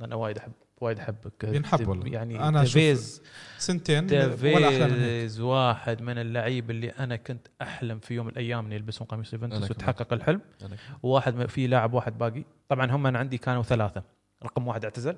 أنا 0.00 0.14
وايد 0.14 0.38
احب 0.38 0.52
وايد 0.80 0.98
أحبك 0.98 1.46
بينحب 1.46 1.88
والله. 1.88 2.08
يعني 2.12 2.48
أنا 2.48 2.62
أشوف 2.62 2.74
تيفيز 2.74 3.22
سنتين 3.58 4.04
ولا 4.04 4.68
أحلى 4.68 4.86
من 5.26 5.40
واحد 5.40 6.02
من 6.02 6.18
اللعيب 6.18 6.70
اللي 6.70 6.90
أنا 6.90 7.16
كنت 7.16 7.46
أحلم 7.62 7.98
في 7.98 8.14
يوم 8.14 8.26
من 8.26 8.32
الأيام 8.32 8.66
اني 8.66 8.74
يلبسون 8.74 9.06
قميص 9.06 9.34
أنا 9.34 9.44
يوفنتوس. 9.44 9.70
وتحقق 9.70 10.12
الحلم 10.12 10.40
أنا 10.62 10.76
وواحد 11.02 11.46
في 11.46 11.66
لاعب 11.66 11.92
واحد 11.92 12.18
باقي 12.18 12.44
طبعا 12.68 12.90
هم 12.90 13.06
أنا 13.06 13.18
عندي 13.18 13.38
كانوا 13.38 13.62
ثلاثة 13.62 14.02
رقم 14.44 14.68
واحد 14.68 14.84
اعتزل 14.84 15.16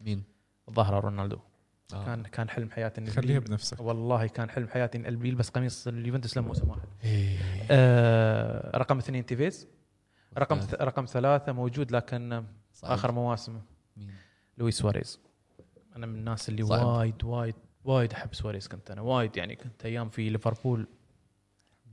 مين؟ 0.00 0.22
الظاهره 0.68 1.00
رونالدو 1.00 1.38
آه. 1.94 2.04
كان 2.04 2.22
كان 2.22 2.48
حلم 2.48 2.70
حياتي 2.70 3.00
اني 3.00 3.10
خليها 3.10 3.38
بنفسك 3.38 3.80
والله 3.80 4.26
كان 4.26 4.50
حلم 4.50 4.68
حياتي 4.68 4.98
ان 4.98 5.06
قلبي 5.06 5.28
يلبس 5.28 5.48
قميص 5.48 5.86
اليوفنتوس 5.88 6.38
لموسم 6.38 6.68
واحد 6.68 6.88
إيه. 7.04 7.38
آه 7.70 8.78
رقم 8.78 8.98
اثنين 8.98 9.26
تيفيز 9.26 9.68
رقم. 10.38 10.60
رقم 10.80 11.04
ثلاثة 11.04 11.52
موجود 11.52 11.92
لكن 11.92 12.44
صعب. 12.72 12.90
آخر 12.92 13.12
مواسمه؟ 13.12 13.60
لويس 14.58 14.78
سواريز. 14.78 15.20
أنا 15.96 16.06
من 16.06 16.14
الناس 16.14 16.48
اللي 16.48 16.64
صعب. 16.64 16.86
وايد 16.86 17.24
وايد 17.24 17.54
وايد 17.84 18.12
أحب 18.12 18.34
سواريز 18.34 18.68
كنت 18.68 18.90
أنا. 18.90 19.00
وايد 19.00 19.36
يعني 19.36 19.56
كنت 19.56 19.84
أيام 19.84 20.08
في 20.08 20.28
ليفربول. 20.30 20.86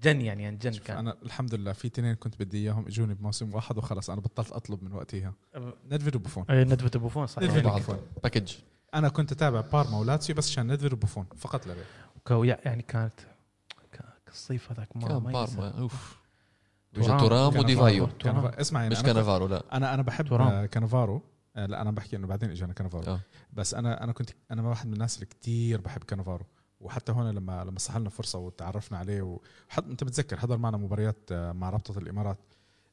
جن 0.01 0.21
يعني 0.21 0.55
جن 0.55 0.71
شوف 0.71 0.87
كان. 0.87 0.97
أنا 0.97 1.17
الحمد 1.23 1.55
لله 1.55 1.73
في 1.73 1.87
اثنين 1.87 2.15
كنت 2.15 2.39
بدي 2.39 2.57
إياهم 2.57 2.87
إجوني 2.87 3.13
بموسم 3.13 3.53
واحد 3.53 3.77
وخلص. 3.77 4.09
أنا 4.09 4.21
بطلت 4.21 4.51
أطلب 4.51 4.83
من 4.83 4.93
وقتها. 4.93 5.33
ندفيد 5.91 6.15
وبوفون. 6.15 6.45
إيه، 6.49 6.63
ندفة 6.63 6.99
بوفون 6.99 7.27
صح. 7.27 7.41
ندفد. 7.41 7.63
بعض 7.63 7.81
package 8.23 8.53
أنا 8.93 9.09
كنت 9.09 9.31
أتابع 9.31 9.61
بارما 9.61 9.99
ولاتسيو 9.99 10.35
بس 10.35 10.49
عشان 10.49 10.71
ندفيد 10.71 10.93
وبوفون 10.93 11.25
فقط 11.37 11.67
لا 11.67 11.73
غير. 11.73 12.59
يعني 12.65 12.81
كانت 12.81 13.19
كان 13.91 14.07
الصيف 14.27 14.71
هذاك 14.71 14.97
ما 14.97 15.07
كان. 15.07 15.19
بارما 15.19 15.79
أوف. 15.79 16.19
كان 16.93 17.59
وديفايو. 17.59 18.09
اسمع 18.25 18.81
يعني 18.81 18.95
مش 18.95 19.01
كانافارو 19.01 19.47
لا 19.47 19.63
أنا 19.77 19.93
أنا 19.93 20.01
بحب 20.01 20.27
تورام. 20.27 20.65
كانافارو 20.65 21.21
آه، 21.55 21.65
لا 21.65 21.81
أنا 21.81 21.91
بحكي 21.91 22.15
إنه 22.15 22.27
بعدين 22.27 22.49
اجانا 22.49 22.73
كانافارو. 22.73 23.03
آه. 23.13 23.19
بس 23.53 23.73
أنا 23.73 24.03
أنا 24.03 24.11
كنت 24.11 24.29
أنا 24.51 24.61
واحد 24.61 24.87
من 24.87 24.93
الناس 24.93 25.15
اللي 25.15 25.25
كتير 25.25 25.81
بحب 25.81 26.03
كانافارو. 26.03 26.45
وحتى 26.81 27.11
هون 27.11 27.29
لما 27.31 27.63
لما 27.63 27.79
صح 27.79 27.97
لنا 27.97 28.09
فرصة 28.09 28.39
وتعرفنا 28.39 28.97
عليه 28.97 29.21
وحتى 29.21 29.87
أنت 29.91 30.03
بتذكر 30.03 30.37
حضر 30.37 30.57
معنا 30.57 30.77
مباريات 30.77 31.17
آه، 31.31 31.51
مع 31.51 31.69
رابطة 31.69 31.97
الإمارات. 31.99 32.37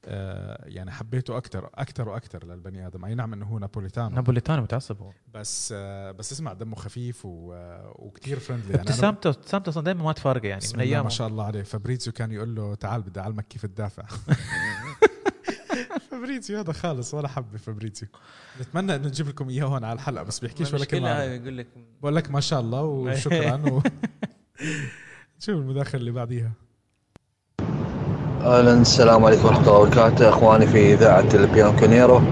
آه، 0.05 0.65
يعني 0.69 0.91
حبيته 0.91 1.37
أكثر 1.37 1.71
أكثر 1.75 2.09
وأكثر 2.09 2.47
للبني 2.47 2.87
آدم. 2.87 3.05
أي 3.05 3.15
نعم 3.15 3.33
إنه 3.33 3.47
هو 3.47 3.59
napoletano. 3.59 4.09
napoletano 4.15 4.63
متعصب 4.63 5.03
هو. 5.03 5.11
بس 5.35 5.75
آه، 5.77 6.11
بس 6.11 6.33
اسمع 6.33 6.53
دمه 6.53 6.77
خفيف 6.77 7.25
و- 7.27 7.53
آه، 7.55 7.95
وكتير 7.99 8.39
friendly 8.39 8.67
يعني 8.71 8.77
أنا- 8.79 8.81
ابتسامته 8.91 9.31
ابتسامته 9.31 9.81
دائما 9.83 10.05
ما 10.05 10.13
تفارقه 10.13 10.47
يعني 10.49 10.65
من 10.75 10.81
أيام 10.81 11.05
ما 11.05 11.11
شاء 11.11 11.29
الله 11.29 11.45
عليه. 11.45 11.63
فابريزيو 11.63 12.13
كان 12.13 12.33
يقول 12.33 12.55
له 12.55 12.75
تعال 12.75 13.03
بدي 13.03 13.21
أعلمك 13.21 13.47
كيف 13.49 13.67
تدافع. 13.67 14.03
فابريزيو 16.23 16.59
هذا 16.59 16.73
خالص 16.73 17.15
ولا 17.15 17.29
حب 17.29 17.57
فابريزيو 17.57 18.09
نتمنى 18.61 18.95
إنه 18.95 19.07
نجيب 19.07 19.29
لكم 19.29 19.49
إياه 19.49 19.65
هون 19.65 19.85
على 19.85 19.93
الحلقة 19.93 20.23
بس 20.25 20.39
بيحكيش 20.39 20.75
ولا 20.75 20.85
كلمة. 20.85 21.23
يقول 21.23 21.59
لك. 21.59 21.67
بقول 22.03 22.17
لك 22.17 22.31
ما 22.31 22.41
شاء 22.41 22.61
الله 22.61 22.83
وشكرا 22.83 23.71
و... 23.71 23.83
شوف 25.45 25.57
المداخلة 25.57 26.01
اللي 26.01 26.11
بعديها؟ 26.11 26.53
أهلا 28.41 28.73
السلام 28.73 29.25
عليكم 29.25 29.45
ورحمة 29.45 29.63
الله 29.63 29.79
وبركاته. 29.79 30.29
إخواني 30.29 30.67
في 30.67 30.95
إذاعة 30.95 31.29
البيانكونيرو 31.35 32.23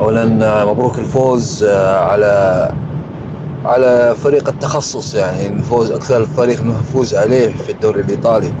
اولا 0.00 0.64
مبروك 0.64 0.98
الفوز 0.98 1.64
آه، 1.64 1.98
على 1.98 2.72
على 3.64 4.16
فريق 4.16 4.48
التخصص 4.48 5.14
يعني 5.14 5.46
الفوز 5.46 5.90
أكثر 5.90 6.26
فريق 6.26 6.62
نفوز 6.62 7.14
عليه 7.14 7.52
في 7.52 7.72
الدوري 7.72 8.00
الإيطالي. 8.00 8.52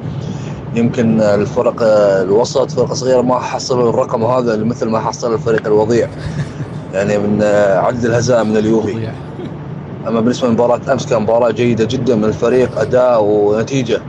يمكن 0.76 1.20
الفرق 1.20 1.82
الوسط 2.22 2.70
فرقة 2.70 2.94
صغيرة 2.94 3.20
ما 3.20 3.38
حصلوا 3.38 3.90
الرقم 3.90 4.24
هذا 4.24 4.56
مثل 4.56 4.88
ما 4.88 5.00
حصل 5.00 5.34
الفريق 5.34 5.66
الوضيع. 5.66 6.08
يعني 6.94 7.18
من 7.18 7.42
عدد 7.76 8.04
الهزائم 8.04 8.50
من 8.50 8.56
اليوفي. 8.56 9.08
أما 10.08 10.20
بالنسبة 10.20 10.48
لمباراة 10.48 10.80
أمس 10.92 11.06
كان 11.06 11.22
مباراة 11.22 11.50
جيدة 11.50 11.84
جدا 11.84 12.16
من 12.16 12.24
الفريق 12.24 12.80
أداء 12.80 13.24
ونتيجة. 13.24 14.00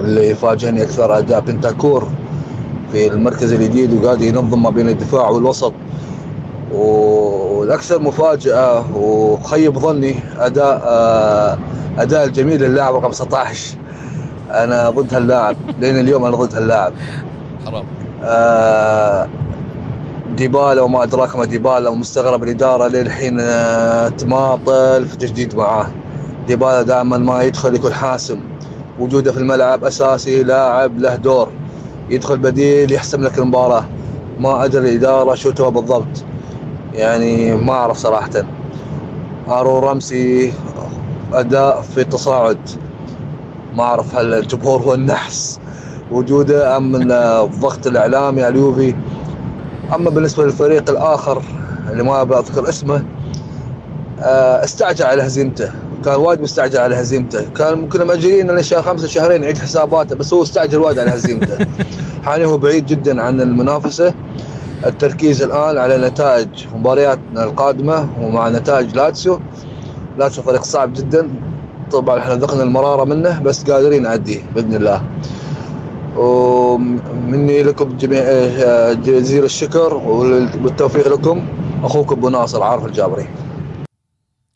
اللي 0.00 0.34
فاجئني 0.34 0.82
أكثر 0.82 1.18
أداء 1.18 1.40
بنتاكور 1.40 2.08
في 2.92 3.06
المركز 3.06 3.52
الجديد 3.52 3.92
وقاعد 3.92 4.22
ينظم 4.22 4.62
ما 4.62 4.70
بين 4.70 4.88
الدفاع 4.88 5.28
والوسط. 5.28 5.72
والأكثر 6.72 8.02
مفاجأة 8.02 8.96
وخيب 8.96 9.78
ظني 9.78 10.14
أداء 10.38 10.82
أداء 11.98 12.24
الجميل 12.24 12.62
للاعب 12.62 12.94
رقم 12.94 13.10
19 13.10 13.81
أنا 14.52 14.90
ضد 14.90 15.14
هاللاعب 15.14 15.56
لين 15.80 16.00
اليوم 16.00 16.24
أنا 16.24 16.36
ضد 16.36 16.54
هاللاعب. 16.54 16.92
حرام. 17.66 17.84
آه، 18.24 19.28
ديبالا 20.36 20.82
وما 20.82 21.02
أدراك 21.02 21.36
ما 21.36 21.44
ديبالا 21.44 21.90
ومستغرب 21.90 22.42
الإدارة 22.42 22.88
للحين 22.88 23.40
آه، 23.40 24.08
تماطل 24.08 25.06
في 25.06 25.16
تجديد 25.16 25.54
معاه. 25.56 25.86
ديبالا 26.46 26.82
دائما 26.82 27.18
ما 27.18 27.42
يدخل 27.42 27.74
يكون 27.74 27.92
حاسم. 27.92 28.40
وجوده 28.98 29.32
في 29.32 29.38
الملعب 29.38 29.84
أساسي 29.84 30.42
لاعب 30.42 30.98
له 30.98 31.16
دور. 31.16 31.48
يدخل 32.10 32.38
بديل 32.38 32.92
يحسم 32.92 33.22
لك 33.22 33.38
المباراة. 33.38 33.84
ما 34.38 34.64
أدري 34.64 34.88
الإدارة 34.88 35.34
شو 35.34 35.50
تبغى 35.50 35.70
بالضبط. 35.70 36.24
يعني 36.94 37.56
ما 37.56 37.72
أعرف 37.72 37.96
صراحة. 37.96 38.30
ارو 39.48 39.78
رمسي 39.78 40.52
أداء 41.32 41.80
في 41.80 42.04
تصاعد 42.04 42.58
ما 43.74 43.82
أعرف 43.82 44.16
هل 44.16 44.34
الجمهور 44.34 44.82
هو 44.82 44.94
النحس 44.94 45.60
وجوده 46.10 46.76
أم 46.76 47.12
الضغط 47.12 47.86
الإعلامي 47.86 48.42
على 48.42 48.52
اليوفي 48.54 48.94
أما 49.94 50.10
بالنسبة 50.10 50.44
للفريق 50.44 50.90
الآخر 50.90 51.42
اللي 51.90 52.02
ما 52.02 52.24
بذكر 52.24 52.68
اسمه 52.68 53.04
آه، 54.20 54.64
استعجل 54.64 55.04
على 55.04 55.22
هزيمته 55.22 55.72
كان 56.04 56.14
وايد 56.14 56.40
مستعجل 56.40 56.78
على 56.78 56.94
هزيمته 56.94 57.50
كان 57.56 57.88
كنا 57.88 58.04
مأجلين 58.04 58.62
شهر 58.62 58.82
خمسة 58.82 59.06
شهرين 59.06 59.42
يعيد 59.42 59.58
حساباته 59.58 60.16
بس 60.16 60.34
هو 60.34 60.42
استعجل 60.42 60.78
وايد 60.78 60.98
على 60.98 61.10
هزيمته. 61.10 61.66
حاليا 62.24 62.46
هو 62.46 62.58
بعيد 62.58 62.86
جدا 62.86 63.22
عن 63.22 63.40
المنافسة 63.40 64.14
التركيز 64.86 65.42
الآن 65.42 65.78
على 65.78 65.98
نتائج 65.98 66.48
مبارياتنا 66.74 67.44
القادمة 67.44 68.08
ومع 68.20 68.48
نتائج 68.48 68.96
لاتسيو. 68.96 69.40
لاتسيو 70.18 70.44
فريق 70.44 70.62
صعب 70.62 70.92
جدا 70.92 71.30
طبعا 71.92 72.18
إحنا 72.18 72.34
ذقنا 72.34 72.62
المرارة 72.62 73.04
منه 73.04 73.42
بس 73.42 73.70
قادرين 73.70 74.02
نعديه 74.02 74.42
بإذن 74.54 74.74
الله. 74.74 75.02
ومني 76.16 77.62
لكم 77.62 77.96
جميع 77.96 78.20
آه، 78.22 78.92
جزيل 78.92 79.44
الشكر 79.44 79.94
والتوفيق 79.94 81.08
لكم. 81.08 81.46
أخوكم 81.82 82.16
أبو 82.16 82.28
ناصر 82.28 82.62
عارف 82.62 82.86
الجابري. 82.86 83.28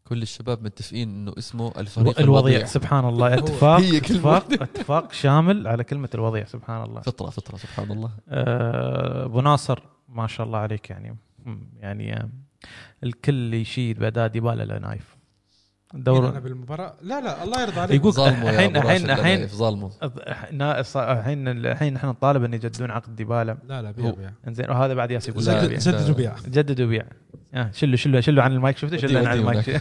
كل 0.09 0.23
الشباب 0.23 0.63
متفقين 0.63 1.09
إنه 1.09 1.33
اسمه 1.39 1.73
الفريق 1.79 2.21
الوضيع 2.21 2.65
سبحان 2.65 3.09
الله. 3.09 3.35
اتفاق 3.39 3.81
هي 3.81 4.01
كلمة. 4.01 4.37
اتفاق. 4.37 4.63
اتفاق 4.63 5.13
شامل 5.13 5.67
على 5.67 5.85
كلمة 5.85 6.09
الوضيع 6.15 6.45
سبحان 6.45 6.83
الله. 6.83 7.01
فطرة 7.01 7.31
فطرة 7.31 7.57
سبحان 7.57 7.91
الله. 7.93 8.11
آه، 8.29 9.25
أبو 9.25 9.41
ناصر 9.41 9.83
ما 10.09 10.27
شاء 10.27 10.47
الله 10.47 10.59
عليك 10.59 10.91
يعني 10.91 11.17
يعني 11.81 12.17
آه، 12.17 12.29
الكل 13.05 13.55
يشيد 13.55 13.99
بأداء 13.99 14.29
ديبالا 14.29 14.63
لا 14.63 14.79
نايف 14.79 15.16
دور 15.95 16.29
أنا 16.29 16.41
بالمباراة؟ 16.41 16.95
لا 17.03 17.21
لا 17.21 17.43
الله 17.45 17.63
يرضى 17.63 17.81
عليك. 17.81 18.01
يقول 18.05 18.29
الحين 18.29 18.77
الحين 18.77 19.11
الحين 19.11 19.49
ص- 20.83 20.97
الحين 20.97 21.49
الحين 21.49 21.97
إحنا 21.97 22.09
نطالب 22.11 22.45
إن 22.45 22.55
يجددون 22.55 22.91
عقد 22.91 23.17
ديبالا. 23.17 23.59
لا 23.69 23.83
لا 23.83 23.91
بيع 23.91 24.11
بيع. 24.11 24.33
انزين 24.49 24.71
وهذا 24.71 24.95
بعد 24.95 25.11
ياس 25.11 25.29
يقول 25.29 25.45
لا، 25.45 25.51
لا 25.53 25.67
جدد 25.67 25.79
جدد 25.89 26.11
وبيع 26.11 26.35
جدد 26.49 26.81
وبيع 26.81 27.07
آه 27.55 27.71
شلوا 27.75 27.97
شلوا 27.97 28.21
شلوا 28.21 28.43
عن 28.43 28.53
المايك. 28.53 28.77
شفته 28.79 28.97
شلوا 28.97 29.29
عن 29.29 29.39
المايك. 29.39 29.81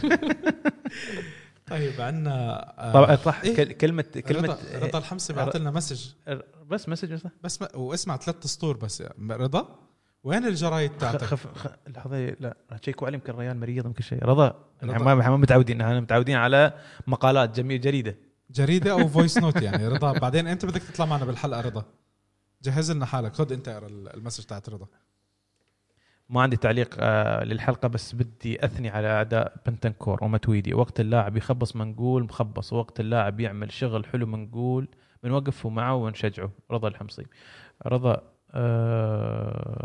طيب 1.70 2.00
عندنا 2.00 2.64
آه، 2.78 2.92
طبعا 2.92 3.16
صح 3.16 3.40
إيه؟ 3.40 3.56
كل- 3.56 3.72
كلمه 3.72 4.02
كلمه 4.02 4.42
رضا, 4.42 4.58
رضا 4.86 4.98
الحمصي 4.98 5.32
بعث 5.32 5.56
لنا 5.56 5.70
message. 5.70 6.06
بس 6.70 6.88
message 6.88 7.12
بس. 7.12 7.22
بس 7.44 7.62
ما 7.62 7.76
واسمع 7.76 8.16
ثلاث 8.16 8.46
سطور 8.46 8.76
بس. 8.76 9.02
رضا؟ 9.30 9.78
وين 10.26 10.44
الجرايد 10.46 10.90
تاعتك؟ 10.96 11.24
خف 11.24 11.46
خ- 11.58 11.88
لحظة 11.96 12.16
لا 12.40 12.56
تشيكوا 12.82 13.06
علي 13.06 13.14
يمكن 13.16 13.32
ريال 13.32 13.56
مريض 13.60 13.86
يمكن 13.86 14.02
شيء. 14.02 14.24
رضا. 14.24 14.64
إحنا 14.82 14.98
ما 14.98 15.20
إحنا 15.20 15.30
ما 15.30 15.36
متعودين 15.36 15.80
إحنا 15.80 16.00
متعودين 16.00 16.36
على 16.36 16.72
مقالات 17.06 17.56
جميل 17.56 17.80
جريدة. 17.80 18.16
جريدة 18.50 18.92
أو 18.92 19.08
voice 19.14 19.38
note 19.38 19.62
يعني. 19.62 19.88
رضا 19.88 20.12
بعدين 20.18 20.46
أنت 20.46 20.66
بدك 20.66 20.82
تطلع 20.82 21.06
معنا 21.06 21.24
بالحلقة 21.24 21.60
رضا. 21.60 21.84
جهز 22.62 22.90
لنا 22.92 23.06
حالك. 23.06 23.32
خذ 23.34 23.52
أنت 23.52 23.68
اقرا 23.68 23.86
ال 23.88 23.95
message 23.95 24.44
تاعت 24.44 24.68
رضا. 24.68 24.86
ما 26.28 26.42
عندي 26.42 26.56
تعليق 26.56 26.94
آه 26.98 27.44
للحلقة 27.44 27.88
بس 27.88 28.14
بدي 28.14 28.64
أثني 28.64 28.88
على 28.90 29.08
أداء 29.20 29.56
بنتنكور 29.66 30.24
وماتويدي. 30.24 30.74
وقت 30.74 31.00
اللاعب 31.00 31.36
يخبص 31.36 31.76
منقول 31.76 32.22
مخبص. 32.24 32.72
وقت 32.72 33.00
اللاعب 33.00 33.40
يعمل 33.40 33.72
شغل 33.72 34.06
حلو 34.06 34.26
منقول 34.26 34.88
بنوقف 35.22 35.66
معه 35.66 35.94
ونشجعه. 35.94 36.50
رضا 36.70 36.88
الحمصي. 36.88 37.26
رضا 37.86 38.22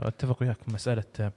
أتفق 0.07 0.37
وياك 0.41 0.57
مسألة 0.73 1.03
آه، 1.19 1.33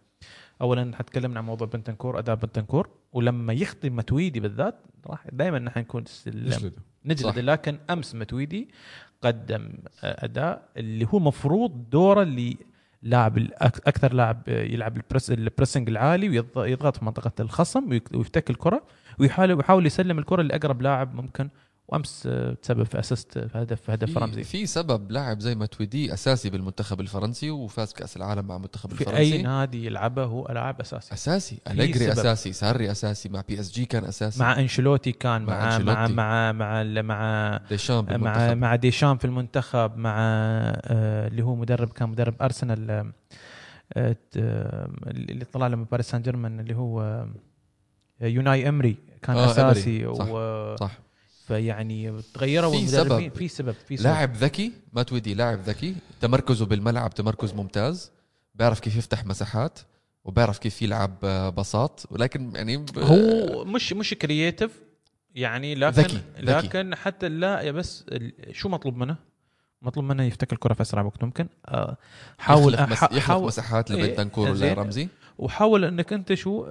اولا 0.61 0.97
حتكلمنا 0.97 1.39
عن 1.39 1.47
موضوع 1.47 1.67
بنتنكور 1.67 2.19
اداء 2.19 2.35
بنتنكور 2.37 2.89
ولما 3.13 3.53
يخطي 3.53 3.91
ماتويدي 3.91 4.41
بالذات 4.41 4.75
راح 5.07 5.27
دائما 5.33 5.59
نحن 5.59 5.81
نكون 5.81 6.05
نجلد. 7.05 7.39
لكن 7.39 7.79
أمس 7.91 8.15
ماتويدي 8.15 8.69
قدم 9.23 9.73
آه، 10.05 10.25
اداء 10.25 10.69
اللي 10.77 11.07
هو 11.15 11.19
مفروض 11.19 11.91
دوره 11.91 12.23
اللي 12.23 12.57
لاعب 13.03 13.39
أكثر 13.63 14.13
لاعب 14.15 14.43
آه، 14.49 14.63
يلعب 14.63 14.97
ال 14.97 15.02
press 15.02 15.31
ال 15.31 15.37
pressing 15.37 15.89
العالي 15.89 16.29
ويض- 16.43 16.57
ويضغط 16.57 16.97
في 16.97 17.05
منطقة 17.05 17.33
الخصم 17.41 18.01
ويفتك 18.15 18.51
الكرة 18.51 18.83
ويحاول 19.19 19.53
ويحاول 19.53 19.87
يسلم 19.87 20.19
الكرة 20.19 20.43
لأقرب 20.43 20.83
لاعب 20.83 21.15
ممكن 21.15 21.49
وامس 21.89 22.25
آه، 22.27 22.53
تسبب 22.55 22.83
في 22.83 22.99
assist 22.99 23.39
في 23.39 23.59
هدف 23.59 23.81
في 23.81 23.95
هدف 23.95 24.13
في, 24.13 24.19
رمزي 24.19 24.45
في 24.45 24.67
سبب 24.67 25.11
لاعب 25.11 25.41
زي 25.41 25.55
ماتويدي 25.55 26.15
أساسي 26.15 26.51
بالمنتخب 26.51 27.01
الفرنسي 27.01 27.51
وفاز 27.51 27.93
كأس 27.93 28.17
العالم 28.17 28.47
مع 28.47 28.57
المنتخب 28.57 28.93
في 28.93 29.01
الفرنسي 29.01 29.21
اي 29.37 29.43
نادي 29.43 29.87
يلعبه 29.87 30.25
هو 30.25 30.47
لاعب 30.49 30.81
أساسي 30.81 31.15
أساسي 31.15 31.59
أليجري. 31.71 32.13
أساسي 32.13 32.53
ساري 32.53 32.91
أساسي 32.91 33.29
مع 33.29 33.43
PSG 33.49 33.85
كان 33.85 34.05
أساسي 34.05 34.41
مع 34.41 34.59
أنشيلوتي 34.59 35.13
كان 35.13 35.43
مع 35.43 35.47
مع 35.47 35.59
مع 35.59 35.75
أنشيلوتي. 35.77 36.13
مع 36.13 36.53
مع 37.03 37.61
ديشام 37.71 38.05
مع 38.05 38.11
بالمنتخب 38.13 38.57
مع 38.57 38.77
ديشام 38.77 39.17
في 39.19 39.25
المنتخب 39.25 39.97
مع 39.97 40.15
آه، 40.19 41.29
اللي 41.29 41.43
هو 41.43 41.55
مدرب 41.55 41.89
كان 41.89 42.09
مدرب 42.09 42.35
أرسنال 42.43 42.91
آه، 42.91 43.13
آه، 43.93 44.17
آه، 44.37 44.89
اللي 45.07 45.45
طلع 45.45 45.67
له 45.67 45.77
من 45.77 45.85
باريس 45.85 46.11
سان 46.11 46.23
جيرمان 46.23 46.61
اللي 46.61 46.75
هو 46.77 47.01
آه، 47.03 47.29
أوناي 48.27 48.69
إمري 48.69 48.97
كان 49.23 49.37
آه، 49.37 49.51
أساسي 49.51 50.05
إمري. 50.07 50.15
صح. 50.15 50.27
و 50.31 50.77
صح 50.77 51.04
فيعني 51.47 52.23
تغيروا 52.35 52.71
في 52.73 52.87
سبب. 52.87 53.33
في 53.35 53.49
سبب 53.49 53.75
في 53.89 53.97
سبب 53.97 54.07
لاعب 54.07 54.35
ذكي 54.37 54.73
ماتويدي 54.93 55.35
لاعب 55.35 55.59
ذكي 55.61 55.95
تمركزه 56.21 56.67
بالملعب 56.67 57.15
تمركز 57.15 57.53
ممتاز 57.55 58.13
بيعرف 58.55 58.81
كيف 58.81 58.97
يفتح 58.97 59.25
مساحات 59.27 59.79
وبيعرف 60.25 60.59
كيف 60.59 60.83
يلعب 60.83 61.21
بساط 61.57 62.07
ولكن 62.11 62.53
يعني 62.55 62.77
ب- 62.77 62.99
هو 62.99 63.65
مش 63.65 63.93
مش 63.93 64.15
creative 64.15 64.71
يعني 65.35 65.75
لكن 65.75 66.03
ذكي، 66.03 66.17
ذكي. 66.41 66.67
لكن 66.67 66.95
حتى 66.95 67.29
لا 67.29 67.61
يا 67.61 67.73
بس 67.73 68.05
شو 68.53 68.69
مطلوب 68.69 68.97
منه؟ 68.97 69.17
مطلوب 69.83 70.07
منه 70.07 70.23
يفتك 70.23 70.53
الكرة 70.53 70.75
في 70.75 70.83
أسرع 70.83 71.03
وقت 71.03 71.25
ممكن 71.25 71.47
آه، 71.67 71.97
حاول 72.39 72.75
يخلق, 72.75 72.89
مس... 72.89 73.03
يخلق 73.03 73.19
حاول 73.19 73.47
مساحات 73.47 73.91
إيه، 73.91 74.03
لبنتنكور 74.05 74.55
زين. 74.55 74.73
ولا 74.73 74.83
رمزي 74.83 75.09
وحاول 75.39 75.85
إنك 75.85 76.13
أنت 76.13 76.35
شو 76.35 76.67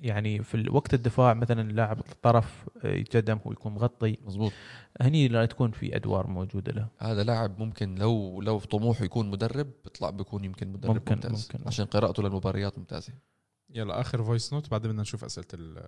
يعني 0.00 0.42
في 0.42 0.66
وقت 0.70 0.94
الدفاع 0.94 1.34
مثلا 1.34 1.60
اللاعب 1.70 1.98
الطرف 1.98 2.64
آه، 2.84 2.94
يتقدم 2.94 3.38
هو 3.46 3.52
يكون 3.52 3.72
مغطي. 3.72 4.16
مزبوط 4.26 4.52
هني 5.00 5.28
لا 5.28 5.46
تكون 5.46 5.70
في 5.70 5.96
أدوار 5.96 6.26
موجودة 6.26 6.72
له. 6.72 6.86
هذا 6.98 7.22
لاعب 7.24 7.58
ممكن 7.58 7.94
لو 7.94 8.40
لو 8.40 8.58
طموحه 8.58 9.04
يكون 9.04 9.30
مدرب 9.30 9.66
بيطلع 9.84 10.10
بيكون 10.10 10.44
يمكن 10.44 10.68
مدرب 10.68 10.94
ممكن- 10.94 11.14
ممتاز. 11.14 11.48
ممكن. 11.52 11.66
عشان 11.68 11.84
قراءته 11.84 12.22
للمباريات 12.22 12.78
ممتازة. 12.78 13.12
يلا 13.74 14.00
آخر 14.00 14.22
voice 14.24 14.52
note 14.52 14.70
بعدين 14.70 14.90
بدنا 14.90 15.02
نشوف 15.02 15.24
أسئلة 15.24 15.46
ال 15.54 15.78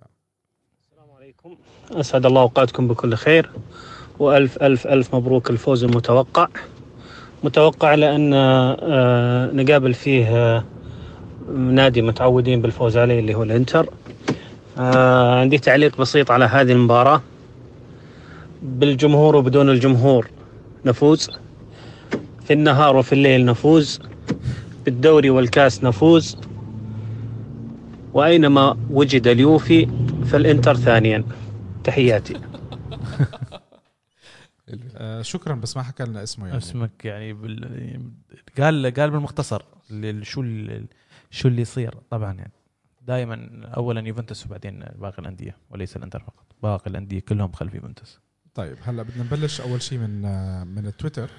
السلام 0.89 1.11
عليكم. 1.17 1.57
أسعد 1.91 2.25
الله 2.25 2.41
أوقاتكم 2.41 2.87
بكل 2.87 3.15
خير. 3.15 3.49
وألف 4.19 4.57
ألف 4.63 4.87
ألف 4.87 5.15
مبروك 5.15 5.49
الفوز 5.49 5.83
المتوقع. 5.83 6.47
متوقع 7.43 7.95
لأن 7.95 8.33
آه، 8.33 9.51
نقابل 9.51 9.93
فيه 9.93 10.25
آه، 10.37 10.63
نادي 11.53 12.01
متعودين 12.01 12.61
بالفوز 12.61 12.97
عليه 12.97 13.19
اللي 13.19 13.35
هو 13.35 13.43
الإنتر. 13.43 13.89
آه، 14.77 15.39
عندي 15.39 15.57
تعليق 15.57 15.97
بسيط 15.97 16.31
على 16.31 16.45
هذه 16.45 16.71
المباراة. 16.71 17.21
بالجمهور 18.61 19.35
وبدون 19.35 19.69
الجمهور 19.69 20.29
نفوز. 20.85 21.29
في 22.45 22.53
النهار 22.53 22.95
وفي 22.95 23.13
الليل 23.13 23.45
نفوز. 23.45 23.99
بالدوري 24.85 25.29
والكاس 25.29 25.83
نفوز. 25.83 26.37
وأينما 28.13 28.77
وجد 28.89 29.27
اليوفي 29.27 29.87
فالإنتر 30.25 30.75
ثانيا. 30.75 31.23
تحياتي. 31.83 32.41
آه 34.95 35.21
شكرا 35.21 35.55
بس 35.55 35.77
ما 35.77 35.83
حكى 35.83 36.03
لنا 36.03 36.23
اسمه 36.23 36.45
يعني. 36.45 36.57
اسمك 36.57 37.05
يعني 37.05 37.33
بال... 37.33 38.01
قال 38.59 38.93
قال 38.93 39.11
بالمختصر 39.11 39.61
شو 40.21 40.41
ال- 40.41 40.85
شو 41.31 41.47
اللي 41.47 41.61
يصير 41.61 41.95
طبعا 42.09 42.33
يعني. 42.33 42.51
دائما 43.07 43.61
اولا 43.77 44.07
يوفنتوس 44.07 44.45
وبعدين 44.45 44.79
باقي 44.95 45.19
الأندية 45.19 45.57
وليس 45.69 45.95
الإنتر 45.97 46.19
فقط. 46.19 46.45
باقي 46.63 46.89
الأندية 46.91 47.19
كلهم 47.19 47.51
خلف 47.51 47.73
يوفنتوس. 47.73 48.19
طيب 48.55 48.77
هلا 48.83 49.03
بدنا 49.03 49.23
نبلش 49.23 49.61
أول 49.61 49.81
شيء 49.81 49.97
من 49.99 50.25
آه 50.25 50.63
من 50.63 50.85
التويتر 50.85 51.29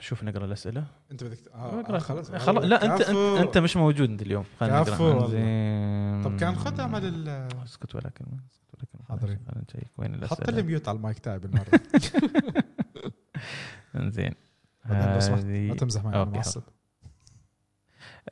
شوف 0.00 0.24
نقرأ 0.24 0.44
الأسئلة. 0.44 0.84
أنت 1.12 1.24
بدك 1.24 1.38
اقرا 1.52 1.96
آه 1.96 1.98
خلص. 1.98 2.30
خلاص 2.30 2.64
لا 2.64 2.84
انت. 2.84 3.00
انت, 3.00 3.38
أنت 3.40 3.58
مش 3.58 3.76
موجود 3.76 4.10
أنت 4.10 4.22
اليوم. 4.22 4.44
خلينا 4.60 4.80
نقرأ. 4.80 6.22
طب 6.22 6.36
كان 6.40 6.54
خد 6.56 6.80
اعمل 6.80 7.04
ال- 7.04 7.28
اسكت 7.64 7.94
ولا 7.94 8.08
كلمة. 8.10 8.38
اسكت 8.52 8.74
ولا 8.74 8.84
كلمة. 8.92 9.04
حاضرين. 9.08 9.38
خلينا 9.48 9.64
نشيك. 9.68 9.88
وين 9.98 10.14
الأسئلة؟ 10.14 10.40
حط 10.46 10.50
لي 10.50 10.62
mute 10.62 10.88
على 10.88 10.96
المايك 10.96 11.18
تاعي 11.18 11.38
بالمرة. 11.38 11.66
زين. 14.10 14.34
بعدين 14.88 15.14
لو 15.14 15.20
سمحت 15.20 15.44
هذه- 15.44 15.68
ما 15.68 15.74
تمزح 15.74 16.04
معي 16.04 16.22
أنا. 16.22 16.30
معصب 16.30 16.62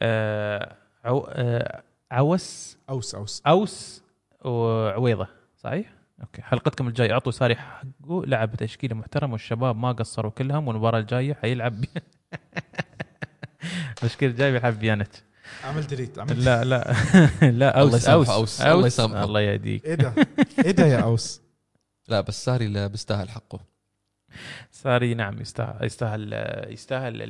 آه،. 0.02 0.77
آه، 1.05 1.82
عوس 2.13 2.77
أوس 2.89 3.15
أوس. 3.15 3.43
أوس 3.47 4.03
وعويضة 4.45 5.29
صحيح؟ 5.57 5.93
أوكي. 6.21 6.43
حلقتكم 6.43 6.89
الجاية 6.89 7.13
اعطوا 7.13 7.33
ساري 7.33 7.57
حقه 7.57 8.25
لعب 8.27 8.51
بتشكيلة 8.53 8.95
محترمة 8.95 9.33
والشباب 9.33 9.77
ما 9.77 9.93
قصروا 9.93 10.31
كلهم 10.31 10.69
والمباراة 10.69 10.99
الجاية 10.99 11.35
حيلعب 11.35 11.81
بي... 11.81 11.89
التشكيله 13.91 14.33
الجايه 14.33 14.53
بيلعب 14.53 14.79
بيانت 14.79 15.15
اعمل 15.65 15.87
ديليت 15.87 16.19
اعمل 16.19 16.45
لا 16.45 16.65
لا. 16.65 16.95
لا 17.61 17.81
أوس 17.81 18.09
الله 18.09 18.15
أوس. 18.15 18.31
أوس. 18.31 18.61
الله 18.61 18.87
يسامحه. 18.87 19.25
الله 19.25 19.41
يهديك. 19.41 19.85
إيه 19.85 19.95
ده؟ 19.95 20.15
إيه 20.65 20.71
ده 20.71 20.87
يا 20.87 20.99
أوس؟ 20.99 21.41
لا 22.09 22.21
بس 22.21 22.45
ساري 22.45 22.67
لا 22.69 22.87
بيستاهل 22.87 23.31
حقه. 23.31 23.61
ساري 24.71 25.15
نعم 25.15 25.41
يستاهل 25.41 25.85
يستاهل 25.87 26.33
يستاهل 26.69 27.23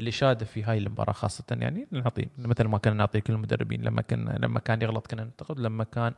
اللي, 0.00 0.10
شاد 0.10 0.44
في 0.44 0.62
هاي 0.62 0.78
المباراة 0.78 1.12
خاصة 1.12 1.44
يعني 1.50 1.86
نعطيه 1.90 2.30
مثل 2.38 2.64
ما 2.64 2.78
كنا 2.78 2.94
نعطي 2.94 3.20
كل 3.20 3.32
المدربين 3.32 3.82
لما 3.82 4.02
كان 4.02 4.28
لما 4.28 4.60
كان 4.60 4.82
يغلط 4.82 5.06
كنا 5.06 5.24
ننتقد 5.24 5.60
لما 5.60 5.84
كان 5.84 6.12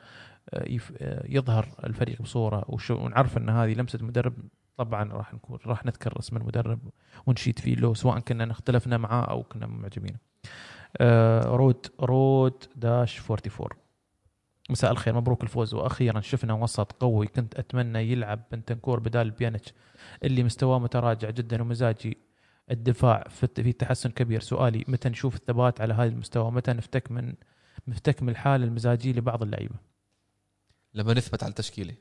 آه، 0.50 0.78
آه، 1.00 1.24
يظهر 1.28 1.68
الفريق 1.84 2.22
بصورة 2.22 2.78
ونعرف 2.90 3.38
إن 3.38 3.48
هذه 3.48 3.74
لمسة 3.74 3.98
مدرب 4.02 4.34
طبعا 4.78 5.12
راح 5.12 5.34
نكون 5.34 5.58
راح 5.66 5.86
نذكر 5.86 6.18
اسم 6.18 6.36
المدرب 6.36 6.78
ونشيد 7.26 7.58
فيه 7.58 7.74
له 7.74 7.94
سواء 7.94 8.18
كنا 8.18 8.50
اختلفنا 8.50 8.96
معاه 8.98 9.24
أو 9.24 9.42
كنا 9.42 9.66
معجبين. 9.66 10.16
آه، 10.96 11.42
رود 11.42 11.86
رود 12.00 12.64
داش 12.76 13.20
44 13.30 13.70
مساء 14.70 14.90
الخير 14.90 15.14
مبروك 15.14 15.42
الفوز. 15.42 15.74
وأخيرا 15.74 16.20
شفنا 16.20 16.54
وسط 16.54 16.92
قوي 16.92 17.26
كنت 17.26 17.54
أتمنى 17.54 18.12
يلعب 18.12 18.42
بنتنكور 18.52 19.00
بدال 19.00 19.30
بيانيتش 19.30 19.72
اللي 20.24 20.42
مستواه 20.42 20.78
متراجع 20.78 21.30
جدا 21.30 21.62
ومزاجي 21.62 22.18
الدفاع 22.70 23.28
في 23.28 23.46
في 23.46 23.72
تحسن 23.72 24.10
كبير. 24.10 24.40
سؤالي 24.40 24.84
متى 24.88 25.08
نشوف 25.08 25.36
الثبات 25.36 25.80
على 25.80 25.94
هذا 25.94 26.08
المستوى؟ 26.08 26.50
متى 26.50 26.72
نفتك 26.72 27.10
من 27.10 27.34
نفتك 27.88 28.22
من 28.22 28.28
الحاله 28.28 28.64
المزاجية 28.64 29.12
لبعض 29.12 29.42
اللعيبة؟ 29.42 29.74
لما 30.94 31.14
نثبت 31.14 31.42
على 31.42 31.50
التشكيلة. 31.50 31.94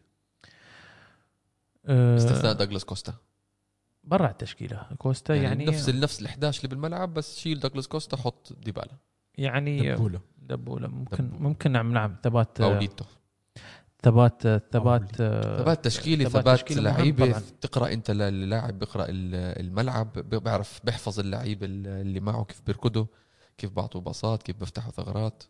أه 1.85 2.13
باستثناء 2.13 2.53
دوغلاس 2.53 2.85
كوستا. 2.85 3.13
برا 4.03 4.29
التشكيلة. 4.29 4.87
كوستا 4.97 5.35
يعني, 5.35 5.45
يعني 5.45 5.65
نفس 5.65 5.89
نفس 5.89 6.21
ال 6.21 6.25
11 6.25 6.63
اللي 6.63 6.75
بالملعب 6.75 7.13
بس 7.13 7.39
شيل 7.39 7.59
دوغلاس 7.59 7.87
كوستا 7.87 8.17
حط 8.17 8.53
ديبالا. 8.53 8.97
يعني 9.37 9.95
دبولة. 9.95 10.21
دبولة. 10.37 10.87
ممكن 10.87 11.27
دبولة. 11.27 11.41
ممكن 11.41 11.71
نعم 11.71 11.93
نعم 11.93 12.15
ثبات 12.23 12.61
أو 12.61 12.77
نيتو 12.79 13.05
ثبات 14.03 14.41
ثبات 14.71 15.15
ثبات 15.61 15.85
تشكيلي 15.85 16.23
ثبات 16.25 16.43
ثبات 16.43 16.55
لعيبة. 16.81 17.25
تقرأ 17.61 17.93
أنت 17.93 18.09
اللاعب 18.09 18.79
بيقرا 18.79 19.05
ال- 19.09 19.65
الملعب 19.65 20.13
بيعرف 20.13 20.81
بيحفظ 20.83 21.19
اللعيبه 21.19 21.65
اللي 21.65 22.19
معه 22.19 22.43
كيف 22.43 22.61
بيركضوا 22.65 23.05
كيف 23.57 23.71
بعطوا 23.71 24.01
باصات 24.01 24.43
كيف 24.43 24.55
بيفتحوا 24.55 24.91
ثغرات. 24.91 25.43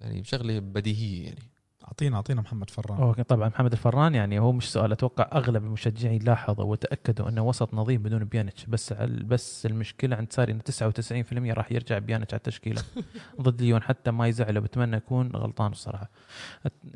يعني 0.00 0.24
شغلة 0.24 0.58
بديهية 0.58 1.24
يعني. 1.24 1.50
اعطينا 1.84 2.16
أعطينا 2.16 2.40
محمد 2.40 2.70
فران. 2.70 2.98
OK 2.98 3.22
طبعا 3.22 3.48
محمد 3.48 3.72
الفران 3.72 4.14
يعني 4.14 4.38
هو 4.38 4.52
مش 4.52 4.72
سؤال 4.72 4.92
أتوقع 4.92 5.28
أغلب 5.32 5.64
المشجعين 5.64 6.22
لاحظوا 6.22 6.64
وتأكدوا 6.64 7.28
أنه 7.28 7.42
وسط 7.42 7.74
نظيف 7.74 8.00
بدون 8.00 8.24
بيانيتش. 8.24 8.66
بس 8.66 8.92
بس 9.02 9.66
المشكلة 9.66 10.16
عند 10.16 10.32
ساري 10.32 10.52
انه 10.52 10.62
99% 10.62 11.54
راح 11.54 11.72
يرجع 11.72 11.98
بيانيتش 11.98 12.34
على 12.34 12.38
التشكيلة. 12.38 12.82
ضد 13.40 13.62
ليون 13.62 13.82
حتى 13.82 14.10
ما 14.10 14.28
يزعله 14.28 14.60
بتمنى 14.60 14.96
يكون 14.96 15.36
غلطان 15.36 15.72
الصراحة. 15.72 16.10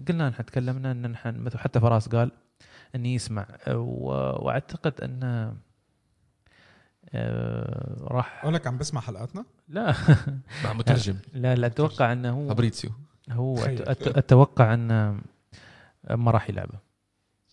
قلنا 0.09 0.29
نحن 0.29 0.45
تكلمنا 0.45 0.93
إن 0.93 1.11
نحن 1.11 1.39
مثل 1.41 1.59
حتى 1.59 1.81
فراس 1.81 2.09
قال 2.09 2.31
اني 2.95 3.15
يسمع. 3.15 3.47
وأعتقد 3.67 5.01
إن 5.01 5.53
آه، 7.15 7.97
راح 8.01 8.43
أقول 8.43 8.55
لك 8.55 8.67
عم 8.67 8.79
بسمع 8.79 9.01
حلقاتنا؟ 9.01 9.45
لا. 9.69 9.95
مع 10.65 10.73
مترجم. 10.73 11.17
لا 11.33 11.55
لا 11.55 11.67
أتوقع 11.67 12.13
إنه 12.13 12.31
هو 12.31 12.49
فابريتسيو. 12.49 12.91
هو 13.31 13.57
أتوقع 14.03 14.75
انه 14.75 15.21
ما 16.11 16.31
راح 16.31 16.51
يلعبه 16.51 16.79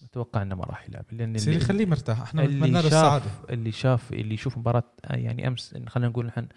أتوقع 0.03 0.41
انه 0.41 0.55
ما 0.55 0.63
راح 0.63 0.89
يلعب 0.89 1.05
لأن 1.11 1.35
اللي, 1.35 1.59
خليه 1.59 1.85
مرتاح. 1.85 2.21
إحنا 2.21 2.43
اللي 2.43 2.67
له 2.71 2.79
السعادة. 2.79 3.23
شاف 3.25 3.49
اللي 3.49 3.71
شاف 3.71 4.13
اللي 4.13 4.33
يشوف 4.33 4.57
مباراة 4.57 4.83
يعني 5.03 5.47
أمس 5.47 5.75
خلينا 5.87 6.09
نقول 6.09 6.25
نحن 6.25 6.47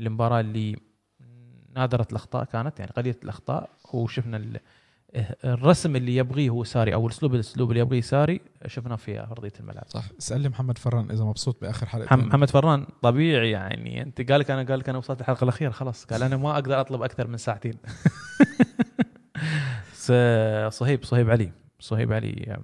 المباراة 0.00 0.40
اللي 0.40 0.76
نادرة 1.76 2.06
الأخطاء 2.10 2.44
كانت 2.44 2.80
يعني 2.80 2.92
قليلة 2.92 3.16
الأخطاء. 3.24 3.70
وشفنا 3.92 4.36
ال- 4.36 4.60
الرسم 5.44 5.96
اللي 5.96 6.16
يبغيه 6.16 6.50
هو 6.50 6.64
ساري 6.64 6.94
أو 6.94 7.06
الأسلوب 7.06 7.34
الأسلوب 7.34 7.70
اللي 7.70 7.80
يبغيه 7.80 8.00
ساري 8.00 8.40
شفناه 8.66 8.96
في 8.96 9.20
أرضية 9.20 9.52
الملعب. 9.60 9.84
صح. 9.88 10.04
اسالني 10.18 10.48
محمد 10.48 10.78
فران 10.78 11.10
إذا 11.10 11.24
مبسوط 11.24 11.60
بآخر 11.62 11.86
حلقة. 11.86 12.04
محم- 12.16 12.28
محمد 12.28 12.50
فران 12.50 12.86
طبيعي 13.02 13.50
يعني 13.50 14.02
أنت 14.02 14.30
قال 14.30 14.40
لك 14.40 14.50
أنا 14.50 14.62
قال 14.62 14.78
لك 14.78 14.88
أنا 14.88 14.98
وصلت 14.98 15.20
الحلقة 15.20 15.44
الأخيرة 15.44 15.70
خلاص. 15.70 16.04
قال 16.04 16.22
أنا 16.22 16.36
ما 16.36 16.50
أقدر 16.54 16.80
أطلب 16.80 17.02
أكثر 17.02 17.26
من 17.26 17.36
ساعتين. 17.36 17.74
صهيب 20.68 21.04
صهيب 21.04 21.30
علي. 21.30 21.52
صهيب 21.80 22.12
علي 22.12 22.58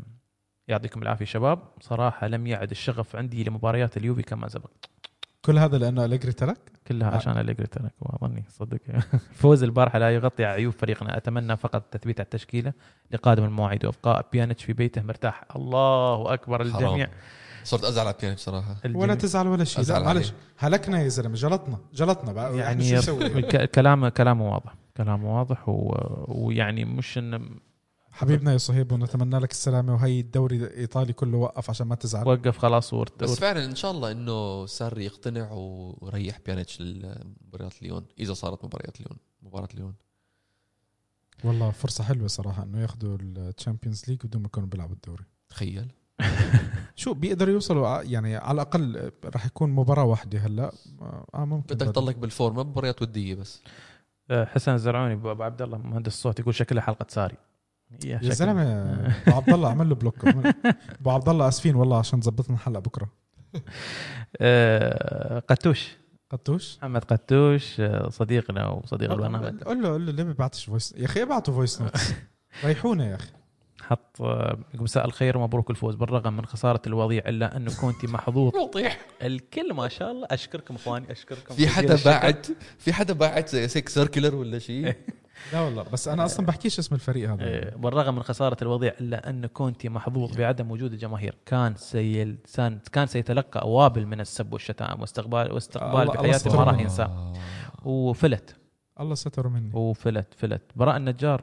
يعطيكم 0.69 1.03
العافية 1.03 1.25
شباب. 1.25 1.59
صراحة 1.81 2.27
لم 2.27 2.47
يعد 2.47 2.71
الشغف 2.71 3.17
عندي 3.17 3.45
لمباريات 3.45 3.97
اليوفي 3.97 4.23
كما 4.23 4.49
سبق. 4.49 4.71
كل 5.45 5.59
هذا 5.59 5.79
لأنه 5.79 6.05
أليجري 6.05 6.33
ترك؟ 6.33 6.59
كلها 6.89 7.13
آه. 7.13 7.15
عشان 7.15 7.39
أليجري 7.39 7.67
ترك. 7.67 7.93
واظني 8.01 8.45
صدق. 8.49 8.79
فوز 9.41 9.63
البارحة 9.63 9.99
لا 9.99 10.11
يغطي 10.11 10.45
عيوب 10.45 10.73
فريقنا. 10.73 11.17
أتمنى 11.17 11.57
فقط 11.57 11.83
تثبيت 11.83 12.21
على 12.21 12.25
التشكيلة 12.25 12.73
لقادم 13.11 13.45
المواعيد 13.45 13.85
وإبقاء 13.85 14.27
بيانيتش 14.33 14.65
في 14.65 14.73
بيته 14.73 15.03
مرتاح. 15.03 15.45
الله 15.57 16.35
أكبر 16.35 16.63
الجميع 16.63 17.07
حرام. 17.07 17.09
صرت 17.65 17.85
أزعل 17.85 18.07
على 18.07 18.17
بياني 18.21 18.35
بصراحه 18.35 18.77
ولا. 18.95 19.15
تزعل 19.15 19.47
ولا 19.47 19.65
شيء. 19.65 19.85
لا 19.85 20.01
معلش. 20.01 20.33
هلكنا 20.59 21.03
يا 21.03 21.09
زلمة. 21.09 21.35
جلطنا. 21.35 21.79
جلطنا 21.95 22.33
بقى. 22.33 22.57
يعني 22.57 23.03
شو 23.03 23.21
يعني 23.21 23.67
كلامه 23.67 24.09
كلامه 24.09 24.53
واضح. 24.53 24.75
كلامه 24.97 25.39
واضح 25.39 25.69
و... 25.69 25.95
ويعني 26.29 26.85
مش 26.85 27.19
انه 27.19 27.41
حبيبنا 28.13 28.53
يا 28.53 28.59
صهيب 28.59 28.93
ونتمنى 28.93 29.39
لك 29.39 29.51
السلامة 29.51 29.95
وهي 29.95 30.21
الدوري 30.21 30.57
الإيطالي 30.57 31.13
كله 31.13 31.39
وقف 31.39 31.71
عشان 31.71 31.87
ما 31.87 31.95
تزعل. 31.95 32.29
وقف 32.29 32.59
خلاص 32.59 32.93
ورت... 32.93 33.23
بس. 33.25 33.41
فعلا 33.41 33.65
إن 33.65 33.75
شاء 33.75 33.91
الله 33.91 34.11
إنه 34.13 34.67
ساري 34.67 35.05
يقتنع 35.05 35.51
و- 35.53 35.99
ويريح 36.01 36.39
بيانيتش 36.47 36.81
لمباريات 36.81 37.83
ليون 37.83 38.05
إذا 38.21 38.33
صارت 38.35 38.65
مباريات 38.65 39.01
ليون 39.01 39.19
مباراة 39.43 39.69
ليون. 39.75 39.95
والله 41.45 41.71
فرصة 41.71 42.05
حلوة 42.05 42.27
صراحة 42.29 42.63
إنه 42.63 42.81
ياخذوا 42.83 43.19
ال 43.23 43.31
Champions 43.31 44.03
League 44.09 44.19
بدون 44.27 44.43
ما 44.43 44.47
يكونوا 44.47 44.69
بيلعبوا 44.69 44.95
الدوري. 44.95 45.25
تخيل. 45.49 45.93
شو 46.97 47.15
بيقدروا 47.15 47.55
يوصلوا؟ 47.55 47.89
ع- 47.89 48.03
يعني 48.03 48.37
على 48.37 48.55
الأقل 48.55 49.13
راح 49.25 49.47
يكون 49.47 49.71
مباراة 49.71 50.05
واحدة 50.05 50.39
هلأ. 50.39 50.73
آه 51.35 51.45
ممكن 51.45 51.75
بدك. 51.75 51.87
تضلك 51.87 52.17
بالفورمه 52.17 52.63
مباريات 52.63 53.03
ودية 53.03 53.35
بس. 53.35 53.61
آه، 53.67 53.71
حسن 54.31 54.75
الزرعوني 54.75 55.13
ابو 55.15 55.43
عبد 55.43 55.63
الله 55.63 55.79
مهندس 55.79 56.13
الصوت 56.13 56.41
يقول 56.41 56.55
شكلها 56.55 56.83
حلقة 56.83 57.07
ساري. 57.09 57.37
يا 58.05 58.19
زلمة 58.23 58.63
أبو 59.27 59.37
عبد 59.37 59.51
الله 59.51 59.71
عمل 59.71 59.89
له 59.89 59.95
block. 59.95 60.25
أبو 61.01 61.11
عبد 61.11 61.29
الله 61.29 61.49
آسفين 61.49 61.75
والله 61.75 61.99
عشان 61.99 62.21
تظبطنا 62.21 62.57
الحلقة 62.57 62.81
بكرة. 62.81 63.09
آه، 64.41 65.39
قتوش. 65.39 65.97
قطوش 66.31 66.79
محمد 66.79 67.05
قتوش 67.05 67.81
آه، 67.81 68.09
صديقنا 68.09 68.69
وصديق 68.69 69.13
البرنامج. 69.13 69.63
قول 69.63 69.83
له 69.83 69.89
قول 69.89 70.07
له 70.07 70.13
ليه 70.13 70.23
ما 70.25 70.29
بيبعتش 70.33 70.65
voice 70.65 70.95
يا 70.99 71.05
أخي 71.05 71.23
ابعتوا 71.23 71.55
voice 71.55 71.83
notes 71.83 72.15
ريحونا 72.65 73.07
يا 73.07 73.15
أخي. 73.15 73.31
حط 73.93 74.23
آه، 74.23 74.59
يقول 74.75 74.83
مساء 74.83 75.05
الخير 75.05 75.39
ومبروك 75.39 75.71
الفوز. 75.71 75.95
بالرغم 75.95 76.37
من 76.37 76.47
خسارة 76.47 76.83
الوضيع 76.87 77.23
إلا 77.29 77.57
انه 77.57 77.73
كونتي 77.81 78.05
محظوظ. 78.05 78.53
الكل 79.23 79.75
ما 79.75 79.89
شاء 79.89 80.11
الله. 80.13 80.27
أشكركم 80.31 80.75
إخواني 80.75 81.13
أشكركم. 81.13 81.55
في 81.55 81.69
حدا. 81.69 81.97
باعت 82.05 82.47
في 82.79 82.93
حدا 82.93 83.15
باعت 83.15 83.49
زي 83.49 83.69
سيك 83.69 83.89
سيركلر 83.89 84.35
ولا 84.35 84.59
شيء 84.59 84.95
لا 85.53 85.61
والله 85.61 85.83
بس 85.83 86.09
أنا 86.09 86.25
أصلا 86.25 86.47
بحكيش 86.47 86.79
اسم 86.79 86.95
الفريق 86.95 87.31
هذا. 87.31 87.45
إيه، 87.45 87.77
بالرغم 87.77 88.15
من 88.15 88.23
خسارة 88.23 88.57
الوضيع 88.63 88.95
إلا 89.01 89.31
أن 89.31 89.47
كونتي 89.47 89.89
محظوظ 89.89 90.37
بعدم 90.37 90.71
وجود 90.71 90.93
الجماهير 90.93 91.35
كان 91.47 91.75
سي 91.77 92.37
كان 92.55 92.79
كان 92.93 93.07
سيتلقى 93.07 93.63
وابل 93.63 94.07
من 94.07 94.21
السب 94.21 94.53
والشتائم 94.53 95.01
واستقبال 95.01 95.53
واستقبال 95.53 96.07
بحياته 96.07 96.57
ما. 96.57 96.65
راح 96.65 96.81
ينساه 96.81 97.33
وفلت. 97.85 98.57
الله 99.01 99.15
ستر 99.15 99.49
مني. 99.49 99.71
وفلت 99.75 100.35
فلت. 100.37 100.63
براء 100.77 100.97
النجار 100.97 101.43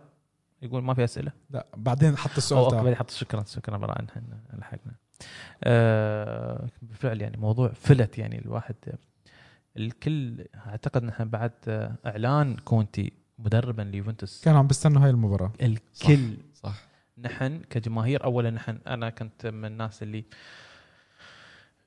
يقول 0.62 0.84
ما 0.84 0.94
في 0.94 1.04
أسئلة. 1.04 1.32
لا 1.50 1.66
بعدين 1.78 2.18
حط 2.18 2.38
السؤال 2.38 2.60
OK 2.60 2.72
تاعه 2.72 2.84
بعدين 2.84 2.98
حط 2.98 3.10
شكرا 3.10 3.44
شكرا 3.44 3.78
براء 3.78 4.06
لحقنا. 4.54 4.96
آه 5.64 6.68
بالفعل 6.82 7.22
يعني 7.22 7.38
موضوع 7.38 7.72
فلت 7.72 8.18
يعني 8.18 8.40
الواحد. 8.40 8.76
الكل 9.78 10.46
أعتقد 10.68 11.04
نحن 11.04 11.30
بعد 11.30 11.52
إعلان 12.06 12.56
كونتي 12.56 13.14
مدربا 13.40 13.82
ليوفنتوس. 13.82 14.42
كانوا 14.44 14.60
عم 14.60 14.68
بيستنوا 14.68 15.04
هاي 15.04 15.10
المباراة. 15.10 15.52
الكل. 15.62 16.38
صح 16.54 16.90
نحن 17.18 17.62
كجماهير 17.70 18.24
اولا 18.24 18.50
نحن 18.50 18.80
أنا 18.88 19.10
كنت 19.10 19.48
من 19.48 19.66
الناس 19.66 20.04
اللي 20.04 20.26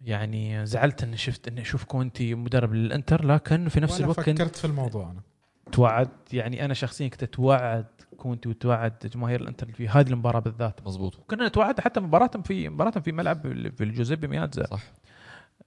يعني 0.01 0.67
زعلت 0.67 1.03
إني 1.03 1.17
شفت 1.17 1.49
إني 1.49 1.61
أشوف 1.61 1.85
كونتي 1.85 2.35
مدرب 2.35 2.75
للإنتر 2.75 3.25
لكن 3.25 3.69
في 3.69 3.81
نفس 3.81 4.01
الوقت 4.01 4.21
فكرت 4.21 4.57
في 4.57 4.65
الموضوع 4.65 5.11
أنا. 5.11 5.21
أتوعد 5.73 6.09
يعني 6.33 6.65
أنا 6.65 6.75
شخصيا 6.75 7.09
كنت 7.09 7.23
أتوعد 7.23 7.87
كونتي 8.23 8.49
وتوعد 8.49 8.99
جماهير 9.15 9.41
الانتر 9.41 9.73
في 9.73 9.89
هذه 9.89 10.11
المباراة 10.11 10.39
بالذات. 10.41 10.87
مزبوط 10.87 11.15
كنا 11.17 11.49
نتوعد 11.49 11.81
حتى 11.81 12.01
مباراتهم 12.01 12.43
في 12.43 12.69
مباراتهم 12.69 13.03
في 13.03 13.13
ملعب 13.13 13.41
في 13.77 13.85
الجوزيبي 13.85 14.27
مياتزا 14.27 14.67
صح. 14.67 14.83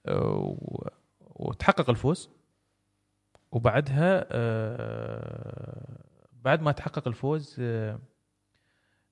و- 0.08 0.88
وتحقق 1.20 1.90
الفوز. 1.90 2.30
وبعدها 3.52 4.26
آه، 4.30 5.98
بعد 6.44 6.62
ما 6.62 6.72
تحقق 6.72 7.08
الفوز 7.08 7.56
آه، 7.60 7.98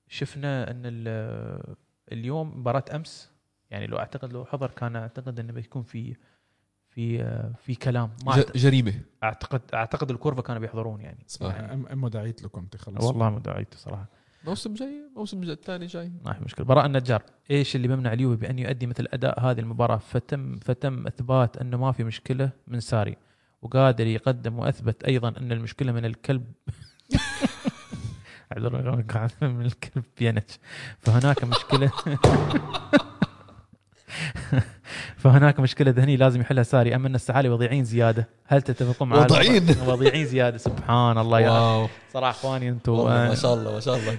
شفنا 0.07 0.71
إن 0.71 0.81
ال- 0.85 1.75
اليوم 2.11 2.59
مباراة 2.59 2.85
أمس 2.93 3.31
يعني 3.71 3.87
لو 3.87 3.97
أعتقد 3.97 4.33
لو 4.33 4.45
حضر 4.45 4.71
كان 4.71 4.95
أعتقد 4.95 5.39
إنه 5.39 5.53
بيكون 5.53 5.83
في 5.83 6.15
في 6.95 7.21
آه، 7.21 7.51
في 7.65 7.75
كلام. 7.75 8.09
ما 8.25 8.45
جريمة. 8.55 8.93
اعتقد 9.23 9.61
أعتقد 9.73 10.11
الكورفه 10.11 10.41
كانوا 10.41 10.61
بيحضرون 10.61 11.01
يعني. 11.01 11.23
صح. 11.27 11.57
أم- 11.57 11.91
امه 11.91 12.09
دعيت 12.09 12.43
لكم 12.43 12.65
تخلص 12.65 13.03
والله 13.03 13.29
ما 13.29 13.39
دعيته 13.39 13.77
صراحة. 13.77 14.05
موسم 14.45 14.73
جاي 14.73 15.01
موسم 15.15 15.43
الثاني 15.43 15.85
جاي. 15.85 16.11
ما 16.25 16.33
في 16.33 16.43
مشكلة. 16.43 16.65
براء 16.65 16.85
النجار 16.85 17.23
إيش 17.51 17.75
اللي 17.75 17.87
بيمنع 17.87 18.13
اليوفي 18.13 18.35
بأن 18.35 18.59
يؤدي 18.59 18.87
مثل 18.87 19.07
أداء 19.13 19.39
هذه 19.39 19.59
المباراة؟ 19.59 19.97
فتم 19.97 20.55
فتم 20.59 21.07
إثبات 21.07 21.57
انه 21.57 21.77
ما 21.77 21.91
في 21.91 22.03
مشكلة 22.03 22.49
من 22.67 22.79
ساري 22.79 23.17
وقادر 23.61 24.07
يقدم 24.07 24.59
وأثبت 24.59 25.03
أيضا 25.03 25.29
أن 25.29 25.51
المشكلة 25.51 25.91
من 25.91 26.05
الكلب. 26.05 26.45
قاعد 29.09 29.31
من 29.41 29.65
الكلب 29.65 30.03
بيانتش 30.17 30.59
فهناك 30.99 31.43
مشكلة. 31.43 31.91
فهناك 35.17 35.59
مشكلة 35.59 35.91
ذهنيه 35.91 36.17
لازم 36.17 36.41
يحلها 36.41 36.63
ساري. 36.63 36.95
أما 36.95 37.07
أن 37.07 37.15
السحالي 37.15 37.49
وضيعين 37.49 37.83
زيادة. 37.83 38.27
هل 38.47 38.61
تتفقون 38.61 39.09
معي 39.09 39.19
وضعين. 39.19 39.75
وضيعين 39.87 40.25
زيادة. 40.25 40.57
سبحان 40.57 41.17
الله 41.17 41.39
يا 41.39 41.49
واو. 41.49 41.87
صراحة 42.13 42.29
أخواني 42.31 42.69
أنتم 42.69 42.91
والله 42.91 43.27
ما 43.27 43.35
شاء 43.35 43.53
الله 43.53 43.73
ما 43.73 43.79
شاء 43.79 43.95
الله. 43.97 44.17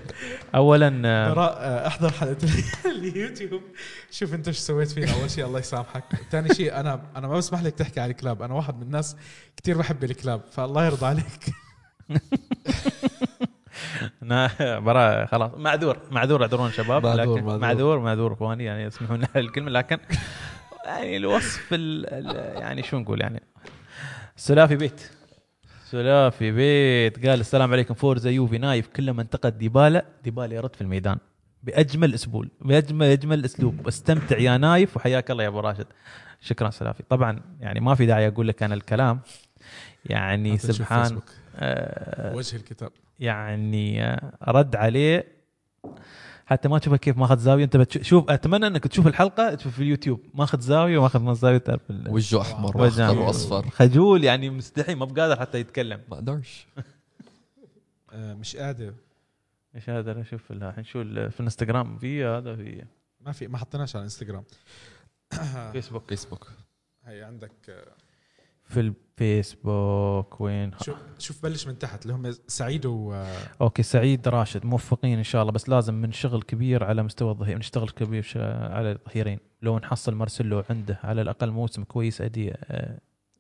اولا 0.55 1.03
آه، 1.05 1.33
براء 1.35 1.57
آه، 1.59 1.87
احضر 1.87 2.11
حلقه 2.11 2.37
اليوتيوب. 2.99 3.61
شوف 4.11 4.35
أنت 4.35 4.49
إيش 4.49 4.59
سويت 4.59 4.91
فينا. 4.91 5.13
أول 5.21 5.31
شيء 5.31 5.47
الله 5.47 5.59
يسامحك. 5.59 6.05
ثاني 6.31 6.55
شيء 6.55 6.81
أنا 6.81 7.03
أنا 7.17 7.29
ما 7.29 7.37
بسمح 7.37 7.63
لك 7.63 7.75
تحكي 7.75 8.01
عن 8.01 8.11
الكلاب. 8.11 8.43
أنا 8.43 8.55
واحد 8.55 8.77
من 8.77 8.83
الناس 8.83 9.17
كثير 9.57 9.79
بحب 9.79 10.05
الكلاب 10.05 10.41
فالله 10.51 10.87
يرضى 10.87 11.07
عليك. 11.07 11.25
أنا 14.23 14.51
برا 14.79 15.27
خلاص. 15.27 15.51
معذور 15.57 15.99
معذور 16.11 16.43
أعذرون 16.43 16.73
شباب. 16.73 17.07
معذور، 17.07 17.37
لكن 17.37 17.45
معذور. 17.45 17.59
معذور 17.59 17.99
معذور 17.99 18.33
أخواني. 18.33 18.65
يعني 18.65 18.87
اسمحوا 18.87 19.17
لنا 19.17 19.29
الكلمة. 19.37 19.71
لكن 19.71 19.99
يعني 20.87 21.17
الوصف 21.17 21.73
ال 21.73 22.07
ال 22.07 22.61
يعني 22.61 22.83
شو 22.83 22.99
نقول 22.99 23.21
يعني؟ 23.21 23.43
سلافي 24.37 24.77
بيت. 24.77 25.11
سلافي 25.85 26.53
بيت. 26.53 27.27
قال 27.27 27.41
السلام 27.41 27.73
عليكم 27.73 27.95
فورزا 27.95 28.31
يوفي 28.31 28.59
نايف. 28.59 28.89
كلما 28.89 29.23
انتقد 29.23 29.59
ديبالا 29.59 30.05
ديبالا 30.25 30.55
يرد 30.55 30.75
في 30.75 30.81
الميدان. 30.81 31.19
بأجمل 31.63 32.15
اسلوب 32.15 32.49
بأجمل 32.61 33.07
أجمل 33.07 33.45
أسلوب. 33.45 33.89
استمتع 33.89 34.39
يا 34.39 34.57
نايف 34.57 34.97
وحياك 34.97 35.31
الله 35.31 35.43
يا 35.43 35.49
أبو 35.49 35.61
راشد. 35.61 35.87
شكرا 36.41 36.71
سلافي. 36.71 37.03
طبعا 37.09 37.41
يعني 37.61 37.81
ما 37.81 37.95
في 37.95 38.07
داعي 38.07 38.29
أقول 38.29 38.49
لك 38.49 38.63
أنا 38.63 38.75
الكلام. 38.75 39.21
يعني 40.05 40.59
سبحان. 40.59 41.21
آه 41.57 42.37
وجه 42.37 42.57
الكتاب. 42.57 42.91
يعني 43.19 44.05
آه، 44.05 44.33
رد 44.49 44.77
عليه 44.77 45.25
حتى 46.47 46.69
ما 46.69 46.79
تشوفه 46.79 46.97
كيف 46.97 47.17
ماخذ 47.19 47.39
زاوية. 47.39 47.65
أنت 47.65 47.77
بتشوف 47.77 48.31
أتمنى 48.31 48.67
إنك 48.67 48.87
تشوف 48.87 49.07
الحلقة 49.07 49.55
تشوف 49.55 49.75
في 49.75 49.83
اليوتيوب. 49.83 50.21
ماخذ 50.35 50.61
زاوية 50.61 50.99
وماخذ 50.99 51.21
من 51.21 51.35
زاوية. 51.35 51.59
تعرف 51.59 51.91
ال- 51.91 52.11
وجهه 52.11 52.41
أحمر 52.41 52.77
وجهه 52.77 53.09
وأخضر 53.11 53.23
وأصفر. 53.23 53.71
خجول 53.71 54.25
يعني 54.25 54.51
مستحي 54.51 54.95
ما 54.95 55.05
قادر 55.05 55.41
حتى 55.41 55.61
يتكلم. 55.61 56.01
ما 56.11 56.15
أقدرش. 56.15 56.67
آه، 58.13 58.35
مش 58.35 58.57
قادر. 58.57 58.95
هذا 59.89 60.13
أنا 60.13 60.21
أشوف 60.21 60.51
الحين 60.51 60.85
شو 60.85 61.05
في 61.05 61.41
الإنستغرام 61.41 61.99
في 61.99 62.25
هذا 62.25 62.57
في 62.57 62.85
ما 63.21 63.33
في 63.33 63.49
ما 63.49 63.59
حطيناش 63.59 63.97
على 63.97 64.01
الإنستغرام. 64.01 64.45
فيسبوك. 65.73 66.09
فيسبوك. 66.09 66.53
هي 67.05 67.23
عندك 67.23 67.53
آه، 67.69 67.93
في 68.69 68.81
الفيسبوك 68.81 70.41
وين؟ 70.41 70.71
شوف 70.83 70.97
شوف 71.19 71.43
بلش 71.43 71.67
من 71.67 71.79
تحت 71.79 72.03
اللي 72.03 72.15
هم 72.15 72.31
سعيد 72.49 72.87
و 72.87 73.13
آه، 73.13 73.37
أوكي 73.61 73.83
سعيد 73.83 74.29
راشد 74.29 74.67
موفقين 74.67 75.19
إن 75.19 75.25
شاء 75.25 75.43
الله 75.43 75.53
بس 75.53 75.69
لازم 75.69 75.95
من 75.95 76.13
شغل 76.13 76.43
كبير 76.43 76.85
على 76.85 77.03
مستوى 77.03 77.31
الظهير 77.31 77.59
نشتغل 77.59 77.89
كبير 77.89 78.27
على 78.73 78.93
الظهيرين. 78.93 79.39
لو 79.63 79.79
نحصل 79.79 80.15
مارسيلو 80.15 80.65
عنده 80.71 80.99
على 81.05 81.23
الأقل 81.23 81.51
موسم 81.51 81.85
كويس 81.85 82.21
أدّى 82.21 82.53
آه، 82.65 82.99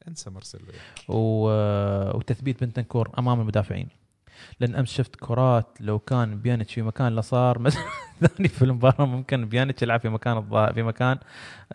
انسى 0.08 0.30
مارسيلو. 0.30 0.64
و- 1.08 2.16
وتثبيت 2.16 2.64
بنتنكور 2.64 3.10
أمام 3.18 3.40
المدافعين. 3.40 3.88
لأن 4.60 4.74
أمس 4.74 4.88
شفت 4.92 5.16
كرات 5.16 5.66
لو 5.80 5.98
كان 5.98 6.38
بيانيتش 6.40 6.74
في 6.74 6.82
مكان 6.82 7.16
لصار 7.16 7.58
مثلا 7.58 7.82
ثاني 8.26 8.48
في 8.48 8.62
المباراة 8.64 9.06
ممكن 9.06 9.48
بيانيتش 9.48 9.82
يلعب 9.82 10.00
في 10.00 10.08
مكان 10.08 10.36
الظاهر 10.36 10.72
في 10.72 10.82
مكان 10.82 11.18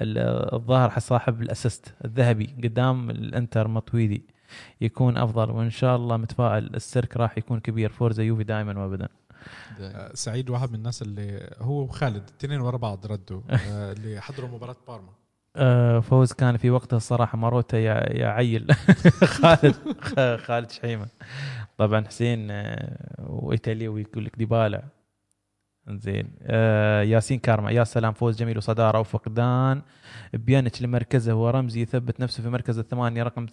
ال- 0.02 0.54
الظاهر 0.56 1.00
صاحب 1.00 1.42
الأسيست 1.42 1.94
الذهبي 2.06 2.56
قدام 2.64 3.10
الإنتر 3.10 3.68
مطويدي. 3.68 4.26
يكون 4.82 5.18
أفضل 5.18 5.52
وإن 5.52 5.70
شاء 5.70 5.96
الله 5.96 6.18
متفائل. 6.18 6.76
السيرك 6.76 7.18
راح 7.18 7.38
يكون 7.38 7.60
كبير. 7.60 7.90
فورزا 7.90 8.24
يوفي 8.24 8.44
دائما 8.44 8.80
وابدا. 8.80 9.08
آه، 9.80 10.12
سعيد 10.14 10.50
واحد 10.50 10.70
من 10.70 10.76
الناس 10.76 11.02
اللي 11.02 11.50
هو 11.60 11.82
وخالد 11.82 12.24
الاثنين 12.30 12.62
ورا 12.62 12.78
بعض 12.78 13.06
ردوا 13.06 13.42
آه، 13.50 13.92
اللي 13.92 14.22
حضروا 14.22 14.50
مباراة 14.50 14.76
بارما. 14.88 15.10
آه، 15.56 16.00
فوز 16.00 16.34
كان 16.34 16.58
في 16.58 16.70
وقتها 16.70 16.98
الصراحة. 16.98 17.38
ماروتا 17.38 17.78
يا 17.78 18.14
يا 18.20 18.28
عيل 18.28 18.68
خالد 19.24 19.76
خالد 20.46 20.72
شحيمة. 20.72 21.08
طبعا 21.82 22.08
حسين 22.08 22.48
آه، 22.52 23.26
وايطالي 23.30 23.88
ويقول 23.88 24.26
لك 24.26 24.36
ديبالا. 24.38 24.84
زين 25.90 26.36
آه 26.42 27.02
ياسين 27.02 27.40
كارما. 27.40 27.72
يا 27.72 27.84
سلام 27.84 28.14
فوز 28.14 28.38
جميل 28.38 28.58
وصدارة 28.58 29.00
وفقدان. 29.00 29.82
بيانيتش 30.34 30.82
لمركزه 30.82 31.36
ورمزي 31.36 31.82
يثبت 31.82 32.20
نفسه 32.20 32.44
في 32.44 32.50
مركز 32.50 32.80
الثمانية 32.80 33.24
رقم 33.24 33.46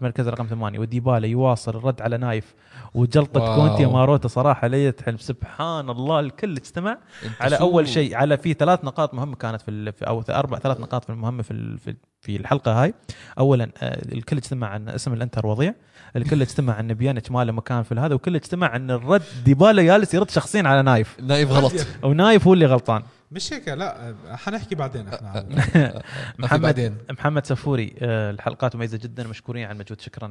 مركز 0.00 0.28
رقم 0.28 0.46
ثمانية 0.46 0.78
وديبالا 0.78 1.26
يواصل 1.26 1.76
الرد 1.76 2.02
على 2.02 2.16
نايف 2.16 2.54
وجلطة 2.94 3.40
واو. 3.40 3.54
كونتي 3.54 3.86
ماروتا 3.86 4.28
صراحة 4.28 4.66
لا 4.68 4.86
يتحل. 4.86 5.18
سبحان 5.18 5.90
الله 5.90 6.20
الكل 6.20 6.56
اجتمع 6.56 6.98
على 7.40 7.56
شو- 7.56 7.62
أول 7.64 7.88
شيء 7.88 8.14
على 8.16 8.36
في 8.36 8.54
ثلاث 8.54 8.84
نقاط 8.84 9.14
مهمه 9.14 9.36
كانت 9.36 9.60
في, 9.62 9.92
أو 10.06 10.22
أربع 10.30 10.58
ثلاث 10.58 10.80
نقاط 10.80 11.04
في 11.04 11.10
المهمه 11.10 11.42
في 11.42 11.76
في, 11.78 11.96
في 12.20 12.36
الحلقة 12.36 12.82
هاي. 12.82 12.94
اولا 13.38 13.70
آه، 13.82 14.12
الكل 14.12 14.36
اجتمع 14.36 14.76
ان 14.76 14.88
اسم 14.88 15.12
الإنتر 15.12 15.46
وضيع. 15.46 15.74
الكل 16.16 16.42
اجتمع 16.42 16.80
ان 16.80 16.94
بيانيتش 16.94 17.30
ما 17.30 17.44
له 17.44 17.52
مكان 17.52 17.82
في 17.82 17.94
هذا 17.94 18.12
والكل 18.14 18.34
اجتمع 18.34 18.76
ان 18.76 18.90
الرد 18.90 19.22
ديبالا 19.44 19.82
جالس 19.82 20.14
يرد 20.14 20.30
شخصيا 20.30 20.62
على 20.62 20.82
نايف. 20.82 21.16
نايف 21.20 21.50
غلط. 21.50 21.72
ونايف 22.02 22.46
هو 22.46 22.54
اللي 22.54 22.66
غلطان. 22.66 23.02
مش 23.30 23.52
هيك 23.52 23.68
لا 23.68 24.16
حنحكي 24.36 24.74
بعدين 24.74 25.08
إحنا 25.08 25.28
على 25.30 25.46
محمد 25.50 26.02
محمد 26.38 26.60
بعدين. 26.60 26.96
محمد 27.10 27.46
سفوري 27.46 27.94
الحلقات 28.02 28.76
مميزة 28.76 28.98
جدا 28.98 29.26
مشكورين 29.28 29.64
على 29.64 29.72
المجهود 29.72 30.00
شكرا 30.00 30.28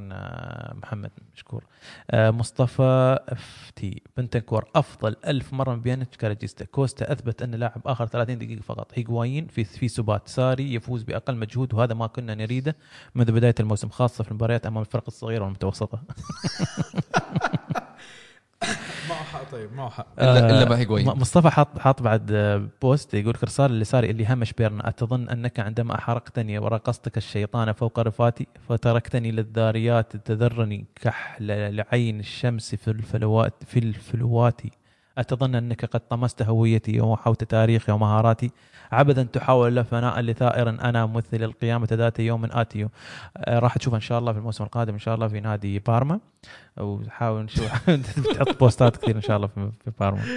محمد 0.74 1.12
مشكور. 1.36 1.64
مصطفى 2.14 3.20
أفتي 3.30 4.02
بنتنكور 4.18 4.66
أفضل 4.76 5.16
ألف 5.28 5.54
مرة 5.54 5.76
من 5.76 5.82
بيانيتش 5.82 6.18
كارجيستا 6.18 6.66
كوستا 6.66 7.12
أثبت 7.12 7.42
انه 7.42 7.58
لاعب 7.58 7.82
آخر 7.86 8.08
30 8.08 8.38
دقيقة 8.38 8.62
فقط. 8.62 8.92
هيغوايين 8.96 9.48
في 9.48 9.64
في 9.64 9.88
سبات. 9.88 10.28
ساري 10.28 10.74
يفوز 10.74 11.04
بأقل 11.04 11.36
مجهود 11.36 11.74
وهذا 11.74 11.94
ما 11.94 12.08
كنا 12.08 12.36
نريده 12.36 12.76
منذ 13.16 13.32
بداية 13.32 13.56
الموسم 13.60 13.90
خاصة 13.90 14.24
في 14.24 14.30
المباريات 14.32 14.66
أمام 14.66 14.82
الفرق 14.82 15.04
الصغيرة 15.08 15.44
والمتوسطة. 15.44 16.02
معه 19.10 19.24
حق 19.24 19.52
طيب 19.52 19.74
معه 19.74 19.90
حق. 19.90 20.08
الا 20.20 20.40
إلا 20.40 20.62
آه، 20.62 20.70
ما 20.70 20.78
هيغوين 20.80 21.06
م- 21.06 21.10
مصطفى 21.10 21.50
حاط 21.50 21.80
حاط 21.80 22.02
بعد 22.02 22.32
آه، 22.32 22.68
بوست 22.82 23.14
يقول 23.14 23.36
اللي 23.72 23.86
صار 23.86 24.04
اللي 24.04 24.26
همش 24.34 24.54
بيرنا 24.54 24.90
أتظن 24.90 25.30
أنك 25.30 25.60
عندما 25.60 25.96
أحرقتني 25.96 26.60
ورقصتك 26.60 27.18
الشيطان 27.18 27.72
فوق 27.72 28.00
رفاتي 28.00 28.48
فتركتني 28.70 29.32
للذاريات 29.32 30.16
تذرني 30.18 30.86
كحل 31.02 31.76
لعين 31.76 32.20
الشمس 32.20 32.76
في 32.76 32.88
الفلوات 32.88 33.54
في 33.66 33.80
الفلوات. 33.80 34.62
أتظن 35.18 35.56
أنك 35.56 35.86
قد 35.86 36.00
طمست 36.00 36.42
هويتي 36.42 37.02
ومحوت 37.02 37.44
تاريخي 37.44 37.92
ومهاراتي. 37.92 38.52
عبثا 38.92 39.24
تحاول 39.24 39.84
فناء 39.84 40.20
لثائر 40.20 40.70
أنا 40.70 41.06
ممثل 41.06 41.44
القيامة 41.44 41.88
ذات 41.94 42.20
يوم 42.20 42.46
آتي. 42.46 42.88
آه، 43.38 43.60
راح 43.60 43.78
تشوف 43.78 43.96
إن 43.96 44.00
شاء 44.00 44.20
الله 44.20 44.32
في 44.32 44.38
الموسم 44.40 44.64
القادم 44.64 44.94
إن 44.94 45.00
شاء 45.00 45.16
الله 45.16 45.28
في 45.28 45.40
نادي 45.40 45.80
بارما. 45.80 46.20
وحاول 46.78 47.44
نشوف 47.44 47.90
تحط 48.36 48.60
بوستات 48.60 48.98
كثير 48.98 49.16
إن 49.16 49.22
شاء 49.22 49.38
الله 49.38 49.48
في 49.48 49.72
بارما. 50.00 50.22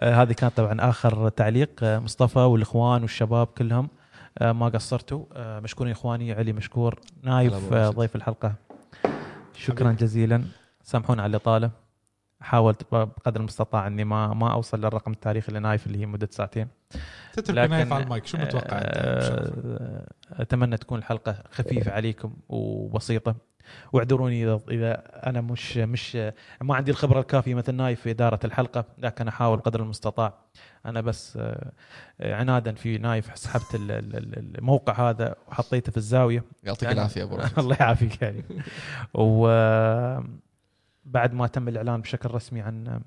آه، 0.00 0.22
هذه 0.22 0.32
كانت 0.32 0.56
طبعا 0.56 0.90
آخر 0.90 1.28
تعليق. 1.28 1.70
آه، 1.82 1.98
مصطفى 1.98 2.38
والإخوان 2.38 3.02
والشباب 3.02 3.46
كلهم. 3.46 3.88
ما 4.40 4.68
قصرتوا. 4.68 5.24
مشكورين 5.60 5.92
إخواني 5.92 6.32
علي 6.32 6.52
مشكور 6.52 7.00
نايف. 7.22 7.74
ضيف 7.74 8.16
الحلقة. 8.16 8.54
شكرا. 9.56 9.92
جزيلا. 9.92 10.44
سامحونا 10.82 11.22
على 11.22 11.30
الإطالة. 11.30 11.70
حاولت 12.40 12.82
بقدر 12.94 13.40
المستطاع 13.40 13.86
إني 13.86 14.04
ما 14.04 14.34
ما 14.34 14.52
أوصل 14.52 14.78
للرقم 14.80 15.12
التاريخي 15.12 15.52
لنايف 15.52 15.86
اللي 15.86 15.98
هي 15.98 16.06
مدة 16.06 16.28
ساعتين. 16.30 16.68
تترك 17.32 17.70
نايف 17.70 17.92
على 17.92 18.04
المايك. 18.04 18.26
شو 18.26 18.38
متوقع 18.38 18.76
أنت؟ 18.78 18.92
آه، 18.94 20.06
أتمنى 20.32 20.76
تكون 20.76 20.98
الحلقة 20.98 21.42
خفيفة 21.50 21.92
عليكم 21.92 22.34
وبسيطة. 22.48 23.34
واعذروني 23.92 24.44
اذا 24.44 24.60
إذا 24.70 25.02
أنا 25.28 25.40
مش 25.40 25.76
مش 25.76 26.16
ما 26.60 26.74
عندي 26.74 26.90
الخبرة 26.90 27.20
الكافية 27.20 27.54
مثل 27.54 27.74
نايف 27.74 28.00
في 28.00 28.10
إدارة 28.10 28.40
الحلقة 28.44 28.84
لكن 28.98 29.28
أحاول 29.28 29.58
قدر 29.60 29.80
المستطاع. 29.82 30.34
أنا 30.86 31.00
بس 31.00 31.36
آه، 31.40 31.70
عنادا 32.20 32.72
في 32.74 32.98
نايف 32.98 33.38
سحبت 33.38 33.74
ال- 33.74 33.90
ال- 33.90 34.16
ال- 34.16 34.58
الموقع 34.58 35.10
هذا 35.10 35.34
وحطيته 35.48 35.90
في 35.92 35.96
الزاوية. 35.96 36.44
يعطيك 36.64 36.92
العافية 36.92 37.22
أبو 37.22 37.38
الله 37.58 37.76
يعافيك 37.80 38.22
يعني. 38.22 38.44
و 39.14 39.48
بعد 41.10 41.34
ما 41.34 41.46
تم 41.46 41.68
الإعلان 41.68 42.00
بشكل 42.00 42.30
رسمي 42.30 42.60
عن 42.60 43.00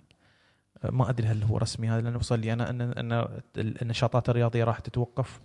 ما 0.83 1.09
أدري 1.09 1.27
هل 1.27 1.43
هو 1.43 1.57
رسمي 1.57 1.89
هذا 1.89 2.01
لأنه 2.01 2.17
وصل 2.17 2.39
لي 2.39 2.53
أنا 2.53 2.69
أن 2.69 2.81
أن 2.81 3.41
النشاطات 3.57 4.29
الرياضية 4.29 4.63
راح 4.63 4.79
تتوقف 4.79 5.41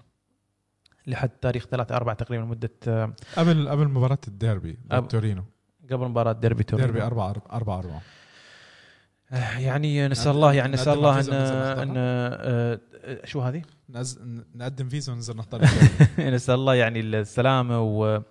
لحد 1.06 1.28
تاريخ 1.28 1.66
3 1.66 1.96
4 1.96 2.14
تقريبا 2.14 2.44
مده 2.44 2.70
آه، 2.88 3.12
قبل 3.36 3.68
قبل 3.68 3.88
مباراة 3.88 4.18
الديربي 4.28 4.78
تورينو 5.08 5.44
قبل 5.90 6.08
مباراة 6.08 6.32
ديربي 6.32 6.64
تورينو. 6.64 6.86
ديربي 6.86 7.06
4 7.06 7.30
4 7.52 7.78
4 7.78 8.02
آه، 9.32 9.58
يعني 9.58 10.08
نسأل 10.08 10.32
الله 10.32 10.52
يعني 10.52 10.72
نسأل 10.72 10.92
الله 10.92 11.20
أن 11.20 11.32
أن 11.32 11.94
آه، 11.96 12.80
آه، 13.04 13.24
شو 13.24 13.40
هذه؟ 13.40 13.62
نقدم 14.54 14.88
فيزا 14.88 15.12
وننزل 15.12 15.36
نحضر 15.36 15.68
نسأل 16.18 16.54
الله 16.54 16.74
يعني 16.74 17.00
السلامة 17.00 17.80
و 17.80 18.22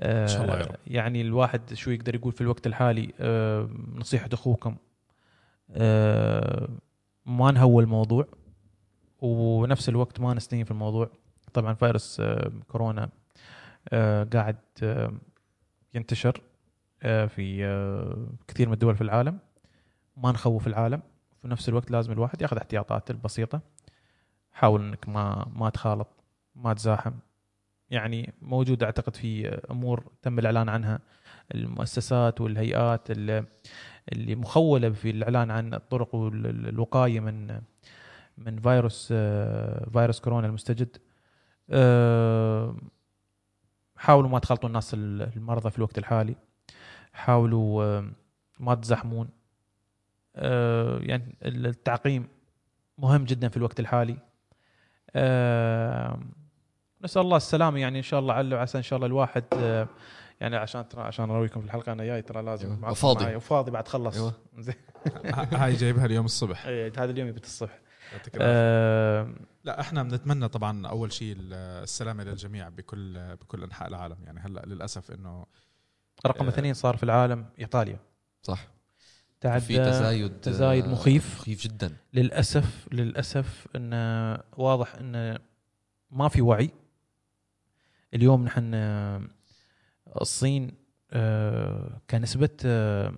إن 0.00 0.28
شاء 0.28 0.42
الله 0.42 0.54
يا 0.58 0.64
رب. 0.64 0.74
يعني 0.86 1.20
الواحد 1.20 1.74
شو 1.74 1.90
يقدر 1.90 2.14
يقول 2.14 2.32
في 2.32 2.40
الوقت 2.40 2.66
الحالي 2.66 3.12
آه، 3.20 3.68
نصيحة 3.94 4.28
أخوكم. 4.32 4.76
آه، 5.70 6.68
ما 7.26 7.50
نهول 7.50 7.82
الموضوع 7.82 8.26
ونفس 9.20 9.88
الوقت 9.88 10.20
ما 10.20 10.34
نستهين 10.34 10.64
في 10.64 10.70
الموضوع. 10.70 11.10
طبعا 11.52 11.74
فيروس 11.74 12.20
آه، 12.20 12.52
كورونا 12.68 13.08
آه، 13.92 14.24
قاعد 14.24 14.56
آه، 14.82 15.12
ينتشر 15.94 16.40
آه، 17.02 17.26
في 17.26 17.64
آه، 17.66 18.26
كثير 18.48 18.66
من 18.68 18.72
الدول 18.74 18.96
في 18.96 19.02
العالم. 19.02 19.38
ما 20.16 20.32
نخوف 20.32 20.66
العالم. 20.66 21.02
في 21.42 21.48
نفس 21.48 21.68
الوقت 21.68 21.90
لازم 21.90 22.12
الواحد 22.12 22.42
ياخذ 22.42 22.56
احتياطاته 22.56 23.12
البسيطة. 23.12 23.60
حاول 24.52 24.80
إنك 24.82 25.08
ما 25.08 25.46
ما 25.56 25.70
تخالط 25.70 26.08
ما 26.56 26.74
تزاحم. 26.74 27.12
يعني 27.94 28.34
موجود 28.42 28.82
أعتقد 28.82 29.16
في 29.16 29.48
أمور 29.70 30.12
تم 30.22 30.38
الإعلان 30.38 30.68
عنها 30.68 31.00
المؤسسات 31.54 32.40
والهيئات 32.40 33.10
اللي 33.10 34.34
مخولة 34.34 34.90
في 34.90 35.10
الإعلان 35.10 35.50
عن 35.50 35.74
الطرق 35.74 36.14
والوقاية 36.14 37.20
من 37.20 37.60
من 38.38 38.60
فيروس 38.60 39.12
فيروس 39.92 40.20
كورونا 40.20 40.46
المستجد. 40.46 40.96
آه، 41.70 42.76
حاولوا 43.96 44.30
ما 44.30 44.38
تخلطوا 44.38 44.68
الناس 44.68 44.94
المرضى 44.94 45.70
في 45.70 45.78
الوقت 45.78 45.98
الحالي. 45.98 46.36
حاولوا 47.12 48.02
ما 48.60 48.74
تزحمون. 48.74 49.28
آه، 50.36 50.98
يعني 51.02 51.36
التعقيم 51.44 52.28
مهم 52.98 53.24
جدا 53.24 53.48
في 53.48 53.56
الوقت 53.56 53.80
الحالي. 53.80 54.16
آه، 55.16 56.20
نسأل 57.04 57.22
الله 57.22 57.36
السلامة 57.36 57.80
يعني 57.80 57.98
إن 57.98 58.02
شاء 58.02 58.20
الله 58.20 58.34
عل 58.34 58.54
وعسى 58.54 58.78
إن 58.78 58.82
شاء 58.82 58.96
الله 58.96 59.06
الواحد 59.06 59.44
آه، 59.52 59.88
يعني 60.40 60.56
عشان 60.56 60.88
ترى 60.88 61.02
عشان 61.02 61.30
اراويكم 61.30 61.60
في 61.60 61.66
الحلقة 61.66 61.92
أنا 61.92 62.04
جاي 62.04 62.22
ترى 62.22 62.42
لازم 62.42 62.66
أيوة. 62.66 62.80
معكم 62.80 62.92
وفاضي. 62.92 63.36
وفاضي 63.36 63.70
بعد 63.70 63.88
خلص 63.88 64.16
أيوة. 64.16 64.34
زين 64.58 64.74
هاي 65.52 65.72
جايبها 65.72 66.06
اليوم 66.06 66.24
الصبح 66.24 66.66
إيه، 66.66 66.92
هذا 66.98 67.10
اليوم 67.10 67.28
يبت 67.28 67.44
الصبح. 67.44 67.80
آه، 68.40 69.34
لا 69.64 69.80
إحنا 69.80 70.02
بنتمنى 70.02 70.48
طبعا 70.48 70.86
أول 70.86 71.12
شيء 71.12 71.36
السلامة 71.40 72.24
للجميع 72.24 72.68
بكل 72.68 73.36
بكل 73.36 73.62
أنحاء 73.62 73.88
العالم 73.88 74.16
يعني 74.24 74.40
هلأ 74.40 74.62
للأسف 74.66 75.10
إنه 75.10 75.46
رقم 76.26 76.44
آه. 76.44 76.48
اثنين 76.48 76.74
صار 76.74 76.96
في 76.96 77.02
العالم 77.02 77.46
إيطاليا 77.58 77.98
صح 78.42 78.68
تعدى 79.40 79.60
في 79.60 79.76
تزايد 79.78 80.40
تزايد 80.40 80.84
آه، 80.84 80.88
مخيف. 80.88 81.40
مخيف 81.40 81.62
جدا 81.62 81.96
للأسف 82.12 82.88
للأسف 82.92 83.66
انه 83.76 84.38
واضح 84.56 84.94
انه 84.94 85.38
ما 86.10 86.28
في 86.28 86.42
وعي 86.42 86.70
اليوم 88.14 88.44
نحن 88.44 88.74
آه، 88.74 89.22
الصين 90.20 90.72
آه، 91.12 92.00
كنسبة 92.10 92.50
آه، 92.64 93.12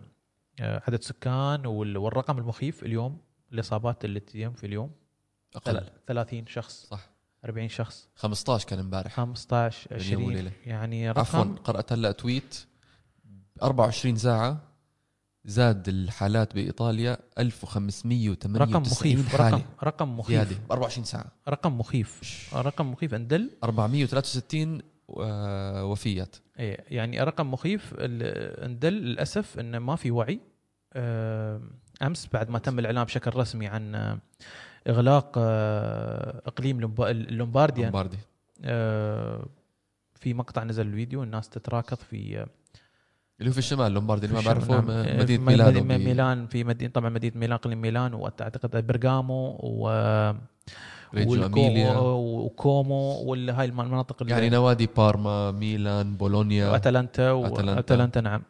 عدد 0.60 1.02
سكان 1.02 1.66
وال- 1.66 1.97
والرقم 1.97 2.39
المخيف 2.39 2.82
اليوم 2.82 3.18
الإصابات 3.52 4.05
اللي 4.05 4.20
تتم 4.20 4.52
في 4.52 4.66
اليوم 4.66 4.90
أقل. 5.56 5.86
30 6.06 6.47
شخص. 6.47 6.86
صح. 6.86 7.10
40 7.44 7.68
شخص. 7.68 8.09
15 8.14 8.66
كان 8.68 8.78
امبارح. 8.78 9.12
15 9.12 9.89
بين 9.90 9.98
يوم 10.12 10.23
20 10.23 10.24
وليلة. 10.24 10.52
يعني 10.66 11.09
عفوا 11.09 11.40
رقم 11.40 11.56
قرأت 11.56 11.93
هلا 11.93 12.12
tweet 12.12 12.66
24 13.62 14.16
ساعة 14.16 14.60
زاد 15.47 15.89
الحالات 15.89 16.55
بإيطاليا 16.55 17.18
1598 17.39 18.56
رقم 18.56 18.82
مخيف 18.82 19.36
حالة. 19.36 19.56
رقم 19.56 19.62
رقم 19.82 20.18
مخيف. 20.18 20.59
ب 20.68 20.73
24 20.73 21.05
ساعة. 21.05 21.27
رقم 21.48 21.78
مخيف. 21.78 22.51
رقم 22.55 22.90
مخيف 22.90 23.14
اندل 23.14 23.51
463 23.64 24.82
آه، 25.20 25.85
وفيات. 25.85 26.36
إيه 26.59 26.85
يعني 26.89 27.20
رقم 27.23 27.51
مخيف 27.51 27.94
ال- 27.98 28.60
اندل 28.64 28.93
للأسف 28.93 29.59
انه 29.59 29.78
ما 29.78 29.97
في 29.97 30.10
وعي. 30.10 30.40
آه، 30.93 31.60
أمس 32.02 32.28
بعد 32.32 32.51
ما 32.51 32.59
تم 32.59 32.78
الإعلان 32.78 33.05
بشكل 33.05 33.36
رسمي 33.36 33.66
عن 33.66 33.94
آه، 33.94 34.18
إغلاق 34.89 35.32
إقليم 36.47 36.81
لومبا- 36.81 37.10
اللومبارديا 37.10 37.82
لومباردي 37.85 38.18
في 40.14 40.35
مقطع 40.35 40.64
نزل 40.64 40.86
الفيديو 40.86 41.23
الناس 41.23 41.48
تتراكض 41.48 41.97
في 41.97 42.47
اللي 43.40 43.48
هو 43.50 43.52
في 43.52 43.58
الشمال 43.58 43.92
لومباردي 43.92 44.26
اللي 44.26 44.36
ما 44.38 44.44
بعرفه 44.44 44.74
نعم، 44.74 44.90
آه، 44.90 45.16
مدينة 45.22 45.44
مدينة 45.44 45.80
بي- 45.80 46.04
ميلان 46.04 46.46
في 46.46 46.64
مدينة 46.64 46.92
طبعا 46.92 47.10
مدينة 47.10 47.36
ميلان 47.36 47.52
اقليم 47.52 47.80
ميلان 47.80 48.14
وأعتقد 48.14 48.86
برغامو 48.86 49.58
و 49.62 49.88
وكومو 52.44 53.22
ولا 53.26 53.60
هاي 53.60 53.64
المناطق 53.64 54.22
اللي 54.22 54.34
يعني 54.34 54.48
نوادي 54.50 54.88
بارما 54.96 55.50
ميلان 55.50 56.16
بولونيا 56.16 56.70
وأتلانتا 56.70 57.30
أتلانتا. 57.32 57.74
واتلانتا 57.76 58.20
نعم. 58.20 58.42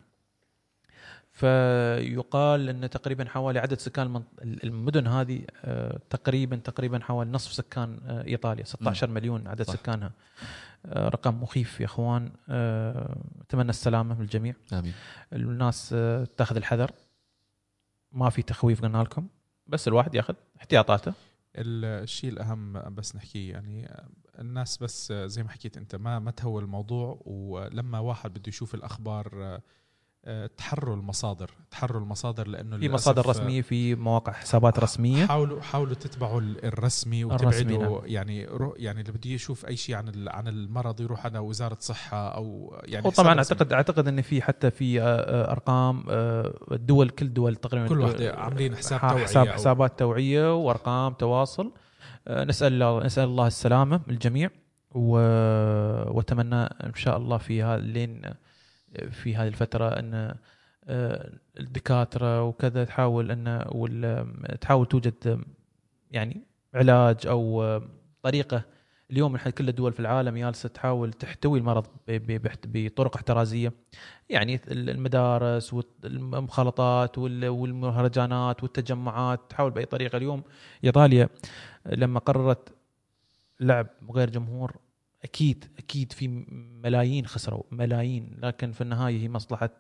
فيقال 1.37 2.69
إن 2.69 2.91
تقريبا 2.91 3.25
حوالي 3.25 3.59
عدد 3.59 3.79
سكان 3.79 4.23
المدن 4.43 5.07
هذه 5.07 5.45
آه، 5.65 6.01
تقريبا 6.11 6.57
تقريبا 6.57 6.99
حوالي 6.99 7.31
نصف 7.31 7.53
سكان 7.53 8.01
آه، 8.07 8.25
إيطاليا 8.25 8.65
16 8.65 9.11
مليون 9.11 9.49
عدد 9.49 9.63
صح. 9.63 9.73
سكانها. 9.73 10.13
آه، 10.87 11.09
رقم 11.09 11.43
مخيف 11.43 11.81
يا 11.81 11.85
إخوان. 11.85 12.31
أتمنى 13.41 13.71
السلامة 13.71 14.21
للجميع 14.21 14.55
آمين. 14.73 14.93
الناس 15.33 15.89
تأخذ 16.37 16.57
الحذر. 16.57 16.91
ما 18.13 18.31
في 18.31 18.43
تخويف 18.43 18.83
قلنا 18.83 19.03
لكم 19.03 19.29
بس 19.67 19.89
الواحد 19.89 20.15
يأخذ 20.15 20.35
احتياطاته. 20.57 21.13
الشيء 21.57 22.31
الأهم 22.31 22.73
بس 22.95 23.17
نحكيه 23.17 23.53
يعني 23.53 24.07
الناس 24.39 24.79
بس 24.79 25.13
زي 25.13 25.43
ما 25.43 25.49
حكيت 25.49 25.77
أنت 25.77 25.97
ما 25.97 26.19
ما 26.19 26.31
تهول 26.31 26.63
الموضوع 26.63 27.23
ولما 27.25 27.99
واحد 27.99 28.31
بده 28.31 28.49
يشوف 28.49 28.75
الأخبار 28.75 29.61
تحروا 30.57 30.97
المصادر 30.97 31.51
تحروا 31.71 32.01
المصادر 32.01 32.49
لأنه 32.49 32.77
في 32.79 32.89
مصادر 32.89 33.27
رسمية 33.27 33.63
في 33.63 33.95
مواقع 33.95 34.33
حسابات 34.33 34.79
رسمية. 34.79 35.27
حاولوا 35.27 35.61
حاولوا 35.63 35.95
تتبعوا 35.95 36.41
ال- 36.41 36.65
الرسمي 36.65 37.25
وتبعدوا 37.25 38.01
يعني 38.05 38.45
رو 38.45 38.75
يعني 38.77 39.01
اللي 39.01 39.13
بده 39.13 39.31
يشوف 39.31 39.67
أي 39.67 39.77
شيء 39.77 39.95
عن 39.95 40.29
عن 40.29 40.49
المرض 40.49 41.01
يروح 41.01 41.27
على 41.27 41.39
وزارة 41.39 41.77
صحة 41.81 42.29
أو 42.29 42.77
يعني 42.85 43.07
وطبعا. 43.09 43.39
اعتقد 43.39 43.73
أعتقد 43.73 44.09
إن 44.09 44.23
في 44.23 44.43
حتى 44.43 44.71
في 44.71 45.01
آه، 45.03 45.05
آه، 45.05 45.53
أرقام 45.53 46.05
آه، 46.11 46.55
الدول 46.73 47.11
كل 47.11 47.33
دول 47.33 47.57
تقريبا 47.57 47.89
كل 47.89 48.03
آه، 48.03 48.05
واحدة 48.07 48.35
عاملين 48.35 48.77
حساب 48.77 49.01
توعية 49.01 49.25
حساب 49.25 49.47
حسابات 49.49 49.99
توعية 49.99 50.55
وأرقام 50.57 51.13
تواصل. 51.13 51.73
آه، 52.29 52.45
نسأل 52.45 52.73
الله 52.73 53.05
نسأل 53.07 53.25
الله 53.25 53.47
السلامة 53.47 54.01
للجميع 54.09 54.51
و... 54.95 55.11
وأتمنى 56.17 56.63
إن 56.65 56.93
شاء 56.95 57.17
الله 57.17 57.39
في 57.39 57.63
هذا 57.63 57.81
لين 57.81 58.23
في 59.11 59.37
هذه 59.37 59.49
الفترة 59.49 59.89
أن 59.89 60.35
آه، 60.89 61.33
الدكاترة 61.61 62.43
وكذا 62.43 62.85
تحاول 62.85 63.31
أن. 63.31 63.47
تحاول 64.61 64.87
توجد 64.87 65.45
يعني 66.11 66.43
علاج 66.75 67.27
أو 67.27 67.81
طريقة 68.23 68.63
اليوم 69.11 69.35
كل 69.53 69.69
الدول 69.69 69.93
في 69.93 70.01
العالم 70.01 70.37
جالسه 70.37 70.69
تحاول 70.69 71.13
تحتوي 71.13 71.59
المرض 71.59 71.87
بطرق 72.67 73.17
احترازية 73.17 73.73
يعني 74.29 74.61
المدارس 74.69 75.75
والمخالطات 75.75 77.19
وال- 77.19 77.49
والمهرجانات 77.49 78.63
والتجمعات 78.63 79.41
تحاول 79.51 79.71
بأي 79.71 79.85
طريقة 79.85 80.17
اليوم 80.17 80.43
إيطاليا 80.85 81.29
لما 81.87 82.21
قررت 82.21 82.75
لعب 83.61 83.87
غير 84.15 84.31
جمهور 84.31 84.77
أكيد 85.25 85.65
أكيد 85.79 86.13
في 86.13 86.29
ملايين 86.85 87.27
خسروا 87.27 87.63
ملايين 87.71 88.39
لكن 88.43 88.73
في 88.73 88.81
النهاية 88.81 89.19
هي 89.21 89.29
مصلحة 89.29 89.71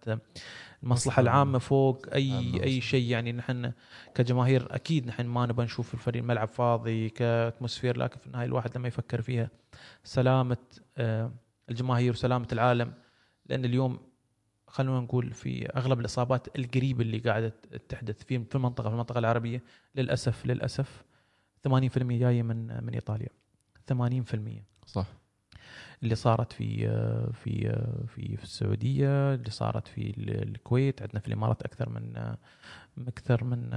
المصلحة 0.83 1.23
العامة 1.23 1.59
فوق 1.59 2.07
أي 2.13 2.63
أي 2.63 2.81
شيء. 2.81 3.11
يعني 3.11 3.33
نحن 3.33 3.73
كجماهير 4.15 4.75
أكيد 4.75 5.07
نحن 5.07 5.27
ما 5.27 5.47
نبغى 5.47 5.65
نشوف 5.65 5.95
الفريق 5.95 6.23
الملعب 6.23 6.49
فاضي 6.49 7.09
كأتموسفير 7.09 7.97
لكن 7.97 8.21
في 8.21 8.27
النهاية 8.27 8.47
الواحد 8.47 8.79
لما 8.79 8.89
يفكر 8.89 9.23
فيها 9.23 9.51
سلامة 10.05 10.57
آه، 10.97 11.33
الجماهير 11.71 12.11
وسلامة 12.13 12.49
العالم. 12.53 12.93
لأن 13.47 13.65
اليوم 13.65 13.99
خلونا 14.67 15.01
نقول 15.01 15.33
في 15.33 15.67
أغلب 15.67 16.01
الإصابات 16.01 16.59
القريبة 16.59 17.03
اللي 17.03 17.19
قاعدة 17.19 17.55
تحدث 17.89 18.25
في 18.25 18.45
في 18.45 18.55
المنطقة 18.55 18.89
في 18.89 18.95
المنطقة 18.95 19.19
العربية 19.19 19.63
للأسف 19.95 20.47
للأسف 20.47 21.05
80% 21.69 21.73
جاية 21.99 22.43
من 22.43 22.85
من 22.85 22.95
إيطاليا. 22.95 23.29
80% 23.93 24.63
صح. 24.87 25.07
اللي 26.03 26.15
صارت 26.15 26.53
في 26.53 26.89
في 27.33 27.77
في 28.07 28.37
في 28.37 28.43
السعودية 28.43 29.35
اللي 29.35 29.51
صارت 29.51 29.89
في 29.89 30.15
الكويت. 30.19 31.03
عندنا 31.03 31.21
في 31.21 31.29
الإمارات 31.29 31.63
أكثر 31.63 31.89
من 31.89 32.35
أكثر 33.09 33.45
من 33.45 33.71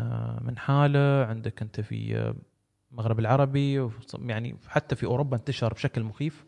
من 0.45 0.57
حالة. 0.57 1.25
عندك 1.25 1.61
أنت 1.61 1.81
في 1.81 2.33
المغرب 2.91 3.19
العربي 3.19 3.89
يعني 4.13 4.57
حتى 4.67 4.95
في 4.95 5.05
أوروبا 5.05 5.37
انتشر 5.37 5.73
بشكل 5.73 6.03
مخيف. 6.03 6.45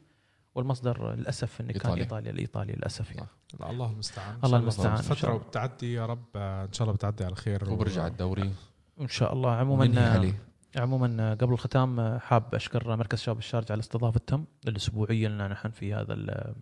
والمصدر 0.55 1.15
للأسف 1.15 1.61
إنه 1.61 1.73
كان 1.73 1.81
إيطاليا. 1.81 2.03
إيطاليا 2.03 2.31
لايطاليا 2.31 2.75
للأسف 2.75 3.15
يعني. 3.15 3.27
لا، 3.59 3.69
الله 3.69 3.91
المستعان. 3.91 4.37
الله 4.43 4.57
المستعان، 4.57 4.95
فتره. 4.95 5.33
وبتعدي 5.33 5.93
يا 5.93 6.05
رب 6.05 6.37
إن 6.37 6.73
شاء 6.73 6.87
الله 6.87 6.93
بتعدي 6.93 7.25
على 7.25 7.35
خير. 7.35 7.69
وبرجع 7.73 8.07
الدوري. 8.07 8.51
إن 9.01 9.07
شاء 9.07 9.33
الله. 9.33 9.51
عموما 9.51 9.85
عموما 10.77 11.33
قبل 11.41 11.53
الختام 11.53 12.19
حاب 12.19 12.55
أشكر 12.55 12.95
مركز 12.95 13.19
شباب 13.19 13.37
الشارجه 13.37 13.71
على 13.71 13.79
استضافتهم 13.79 14.45
الاسبوعيه 14.67 15.27
لنا 15.27 15.47
نحن 15.47 15.69
في 15.69 15.93
هذا 15.93 16.13
ال- 16.13 16.53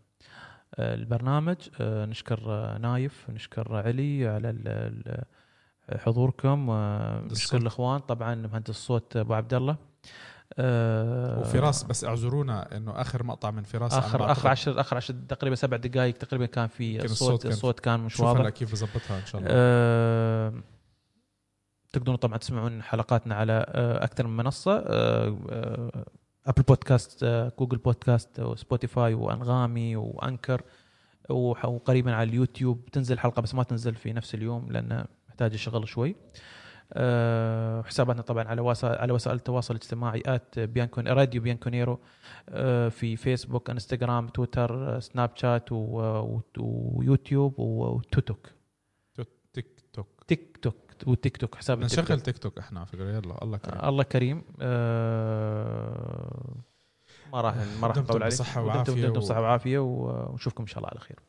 البرنامج. 0.80 1.56
نشكر 1.82 2.40
نايف 2.78 3.26
نشكر 3.30 3.76
علي 3.76 4.28
على 4.28 4.50
حضوركم. 6.00 6.72
نشكر. 7.32 7.58
الإخوان 7.58 8.00
طبعا 8.00 8.36
مهندس 8.36 8.70
الصوت 8.70 9.18
أبو 9.18 9.34
عبد 9.34 9.54
الله. 9.54 9.76
آه، 10.58 11.40
وفراس 11.40 11.84
بس 11.84 12.04
اعذرونا 12.06 12.78
إنه 12.78 12.92
آخر 13.02 13.24
مقطع 13.24 13.52
من 13.52 13.64
فراس 13.64 13.94
آخر 13.94 14.32
آخر 14.32 14.48
عشر 14.50 14.80
آخر 14.82 14.98
عشر 14.98 15.14
تقريبا 15.30 15.56
سبع 15.56 15.78
دقائق 15.78 16.14
تقريبا 16.18 16.46
كان 16.46 16.68
في 16.68 17.06
الصوت 17.06 17.12
الصوت 17.12 17.44
كان- 17.44 17.52
الصوت 17.52 17.80
كان 17.80 18.00
مش 18.00 18.20
واضح 18.20 18.50
كيف 18.50 18.72
بظبطها 18.72 19.20
إن 19.20 19.26
شاء 19.26 19.42
الله. 19.42 19.52
آه، 19.54 20.54
تقدرون 21.92 22.16
طبعا 22.16 22.38
تسمعون 22.38 22.84
حلقاتنا 22.84 23.36
على 23.36 23.66
آه، 23.68 24.04
أكثر 24.04 24.28
من 24.28 24.38
منصة 24.38 24.84
Apple 26.46 26.64
Podcasts 26.68 27.26
Google 27.60 27.78
Podcasts 27.78 28.40
و 28.40 28.49
Spotify 28.49 29.14
وأنغامي 29.14 29.96
و 29.96 30.05
Anchor 30.05 30.62
وقريبا 31.30 32.16
على 32.16 32.30
اليوتيوب. 32.30 32.86
تنزل 32.92 33.20
حلقه 33.20 33.42
بس 33.42 33.56
ما 33.56 33.64
تنزل 33.64 33.96
في 33.96 34.14
نفس 34.14 34.36
اليوم 34.36 34.72
لأن 34.72 35.06
محتاجه 35.30 35.56
شغل 35.56 35.88
شوي. 35.88 36.16
آه، 36.94 37.82
حساباتنا 37.82 38.22
طبعا 38.22 38.44
على 38.44 38.62
وسائل 38.62 38.96
على 38.96 39.14
وسائل 39.14 39.36
التواصل 39.36 39.76
الاجتماعي 39.76 40.24
at 40.26 40.60
بيانكون 40.60 41.08
راديو 41.08 41.42
بيانكونيرو 41.42 42.00
في 42.90 43.16
فيسبوك 43.16 43.70
انستغرام 43.70 44.28
تويتر 44.28 45.00
سناب 45.00 45.32
شات 45.36 45.72
ويوتيوب 46.58 47.60
وتوتوك 47.60 48.50
تيك 49.54 49.84
توك 49.94 50.08
تيك 50.28 50.58
توك 50.62 50.89
وتيك 51.08 51.38
توك 51.38 51.56
حساب 51.56 51.82
التيك 51.82 52.00
نشغل 52.00 52.18
توك 52.18 52.26
تيك 52.26 52.38
توك 52.38 52.60
إحنا 52.60 52.80
على 52.80 52.88
فكرة 52.88 53.10
يلا 53.10 53.44
الله 53.44 53.58
كريم. 53.58 53.80
الله 53.86 54.04
كريم. 54.04 54.44
آه، 54.62 56.56
ما 57.34 57.42
راح 57.42 57.56
ما 57.82 57.88
راح 57.88 57.98
نطول 57.98 58.24
عليك. 58.24 58.34
بصحة 58.34 58.62
ودمتم- 58.64 58.68
وعافية 58.76 59.02
دمتم 59.02 59.18
و- 59.18 59.20
بصحة 59.20 59.42
وعافية 59.42 59.80
ونشوفكم 59.80 60.64
إن 60.64 60.68
شاء 60.68 60.78
الله 60.78 60.90
على 60.90 61.00
خير. 61.00 61.20